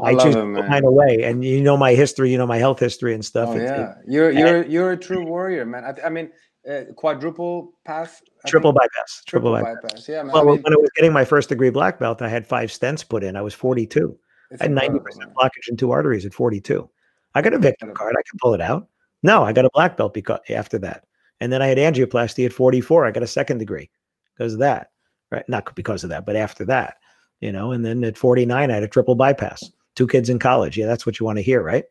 I 0.00 0.14
choose 0.14 0.34
it, 0.34 0.40
to 0.40 0.44
mine 0.44 0.84
away, 0.84 1.22
and 1.22 1.44
you 1.44 1.60
know 1.60 1.76
my 1.76 1.94
history, 1.94 2.30
you 2.30 2.38
know 2.38 2.46
my 2.46 2.58
health 2.58 2.80
history 2.80 3.14
and 3.14 3.24
stuff. 3.24 3.50
Oh, 3.50 3.56
yeah, 3.56 3.90
it, 3.90 3.96
you're 4.06 4.30
you're 4.30 4.64
you're 4.66 4.92
a 4.92 4.96
true 4.96 5.24
warrior, 5.24 5.64
man. 5.64 5.84
I, 5.84 6.06
I 6.06 6.08
mean, 6.08 6.30
uh, 6.68 6.92
quadruple 6.96 7.72
pass, 7.84 8.22
I 8.44 8.48
triple 8.48 8.72
think? 8.72 8.80
bypass, 8.82 9.22
triple, 9.26 9.52
triple 9.52 9.72
bypass. 9.72 9.82
bypass. 9.82 10.08
Yeah, 10.08 10.22
man. 10.22 10.32
Well, 10.32 10.48
I 10.48 10.52
mean, 10.52 10.62
when 10.62 10.72
I 10.72 10.76
was 10.76 10.90
getting 10.96 11.12
my 11.12 11.24
first 11.24 11.48
degree 11.48 11.70
black 11.70 11.98
belt, 11.98 12.22
I 12.22 12.28
had 12.28 12.46
five 12.46 12.70
stents 12.70 13.08
put 13.08 13.24
in. 13.24 13.36
I 13.36 13.42
was 13.42 13.54
42. 13.54 14.16
I 14.60 14.64
had 14.64 14.70
90 14.72 14.98
percent 15.00 15.34
blockage 15.34 15.68
in 15.68 15.76
two 15.76 15.90
arteries 15.90 16.24
at 16.24 16.34
42. 16.34 16.88
I 17.34 17.42
got 17.42 17.52
a 17.52 17.58
victim 17.58 17.92
card. 17.94 18.14
I 18.18 18.22
can 18.28 18.38
pull 18.40 18.54
it 18.54 18.60
out. 18.60 18.88
No, 19.22 19.42
I 19.42 19.52
got 19.52 19.64
a 19.64 19.70
black 19.74 19.96
belt 19.96 20.14
because 20.14 20.40
after 20.48 20.78
that, 20.78 21.04
and 21.40 21.52
then 21.52 21.62
I 21.62 21.66
had 21.66 21.78
angioplasty 21.78 22.46
at 22.46 22.52
44. 22.52 23.06
I 23.06 23.10
got 23.10 23.22
a 23.22 23.28
second 23.28 23.58
degree 23.58 23.90
because 24.36 24.54
of 24.54 24.60
that, 24.60 24.90
right? 25.30 25.48
Not 25.48 25.74
because 25.74 26.04
of 26.04 26.10
that, 26.10 26.24
but 26.24 26.36
after 26.36 26.64
that, 26.66 26.96
you 27.40 27.52
know. 27.52 27.72
And 27.72 27.84
then 27.84 28.04
at 28.04 28.16
49, 28.16 28.70
I 28.70 28.74
had 28.74 28.82
a 28.82 28.88
triple 28.88 29.14
bypass. 29.14 29.70
Two 29.94 30.06
kids 30.06 30.28
in 30.28 30.38
college. 30.38 30.78
Yeah, 30.78 30.86
that's 30.86 31.04
what 31.04 31.18
you 31.18 31.26
want 31.26 31.38
to 31.38 31.42
hear, 31.42 31.62
right? 31.62 31.84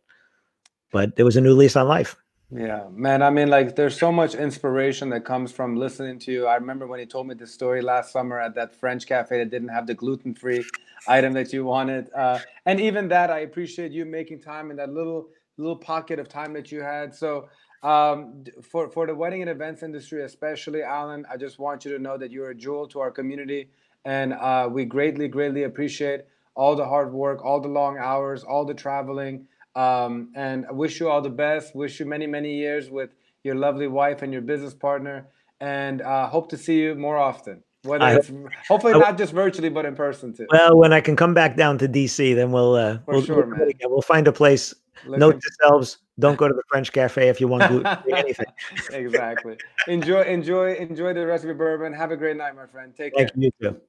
But 0.92 1.16
there 1.16 1.26
was 1.26 1.38
a 1.38 1.42
new 1.42 1.54
lease 1.54 1.76
on 1.76 1.88
life. 1.88 2.16
Yeah, 2.50 2.88
man. 2.92 3.22
I 3.24 3.30
mean, 3.30 3.50
like, 3.50 3.76
there's 3.76 4.00
so 4.00 4.10
much 4.10 4.34
inspiration 4.34 5.10
that 5.10 5.26
comes 5.26 5.52
from 5.52 5.76
listening 5.76 6.18
to 6.20 6.32
you. 6.32 6.48
I 6.48 6.56
remember 6.56 6.88
when 6.88 7.00
he 7.00 7.06
told 7.06 7.28
me 7.28 7.36
this 7.36 7.54
story 7.54 7.82
last 7.82 8.12
summer 8.14 8.40
at 8.40 8.56
that 8.56 8.74
French 8.74 9.06
cafe 9.06 9.40
that 9.40 9.50
didn't 9.50 9.68
have 9.68 9.86
the 9.86 9.94
gluten 9.94 10.34
free 10.34 10.66
item 11.10 11.34
that 11.34 11.52
you 11.52 11.66
wanted. 11.66 12.10
Uh, 12.16 12.40
and 12.66 12.80
even 12.80 13.10
that, 13.10 13.30
I 13.32 13.40
appreciate 13.40 13.92
you 13.92 14.06
making 14.06 14.42
time 14.42 14.72
in 14.72 14.78
that 14.78 14.90
little 14.90 15.28
little 15.58 15.76
pocket 15.76 16.20
of 16.20 16.30
time 16.30 16.54
that 16.54 16.72
you 16.72 16.82
had. 16.82 17.14
So, 17.14 17.50
um, 17.84 18.46
for 18.64 18.90
for 18.92 19.06
the 19.08 19.16
wedding 19.16 19.42
and 19.42 19.50
events 19.52 19.84
industry, 19.84 20.24
especially 20.24 20.84
Alan, 20.84 21.26
I 21.30 21.36
just 21.36 21.60
want 21.60 21.84
you 21.84 21.92
to 21.92 22.00
know 22.00 22.18
that 22.18 22.32
you're 22.32 22.52
a 22.52 22.56
jewel 22.56 22.88
to 22.90 23.02
our 23.02 23.12
community, 23.12 23.72
and 24.06 24.32
uh, 24.34 24.70
we 24.72 24.86
greatly, 24.86 25.28
greatly 25.28 25.64
appreciate 25.64 26.22
all 26.56 26.76
the 26.78 26.86
hard 26.86 27.12
work, 27.12 27.44
all 27.44 27.60
the 27.60 27.68
long 27.68 27.98
hours, 27.98 28.44
all 28.44 28.64
the 28.64 28.74
traveling. 28.74 29.48
Um, 29.78 30.32
and 30.36 30.66
I 30.66 30.72
wish 30.72 31.00
you 31.00 31.08
all 31.08 31.22
the 31.22 31.30
best. 31.30 31.76
Wish 31.76 32.00
you 32.00 32.06
many, 32.06 32.26
many 32.26 32.56
years 32.56 32.90
with 32.90 33.12
your 33.44 33.56
lovely 33.56 33.88
wife 33.88 34.24
and 34.24 34.34
your 34.34 34.42
business 34.42 34.74
partner. 34.74 35.28
And 35.62 36.02
uh, 36.02 36.28
hope 36.28 36.50
to 36.50 36.58
see 36.58 36.80
you 36.82 36.96
more 36.96 37.18
often. 37.18 37.64
Whether 37.84 38.04
I, 38.04 38.16
it's 38.16 38.32
hopefully 38.68 38.94
I, 38.94 38.98
not 38.98 39.18
just 39.18 39.34
virtually, 39.34 39.70
but 39.70 39.86
in 39.86 39.96
person 39.96 40.34
too. 40.34 40.48
Well, 40.50 40.76
when 40.78 40.94
I 40.94 41.00
can 41.00 41.16
come 41.16 41.36
back 41.36 41.56
down 41.56 41.78
to 41.78 41.88
DC, 41.88 42.36
then 42.36 42.52
we'll 42.52 42.76
uh, 42.76 42.98
we'll, 43.06 43.24
sure, 43.24 43.46
we'll, 43.46 43.72
we'll, 43.84 44.02
find 44.02 44.28
a 44.28 44.32
place. 44.32 44.74
Looking. 45.06 45.20
Note 45.20 45.40
to 45.40 45.52
selves: 45.62 46.00
don't 46.20 46.38
go 46.38 46.48
to 46.48 46.54
the 46.54 46.64
French 46.70 46.92
cafe 46.92 47.30
if 47.30 47.40
you 47.40 47.48
want 47.48 47.68
gluten 47.68 47.98
anything. 48.16 48.48
exactly. 48.92 49.58
Enjoy, 49.88 50.24
enjoy, 50.24 50.74
enjoy 50.74 51.14
the 51.14 51.26
rest 51.26 51.44
of 51.44 51.48
your 51.48 51.56
bourbon. 51.56 51.94
Have 51.94 52.12
a 52.12 52.18
great 52.18 52.36
night, 52.36 52.56
my 52.56 52.66
friend. 52.66 52.94
Take 52.96 53.16
Thank 53.16 53.34
care. 53.34 53.44
You 53.44 53.52
too. 53.62 53.82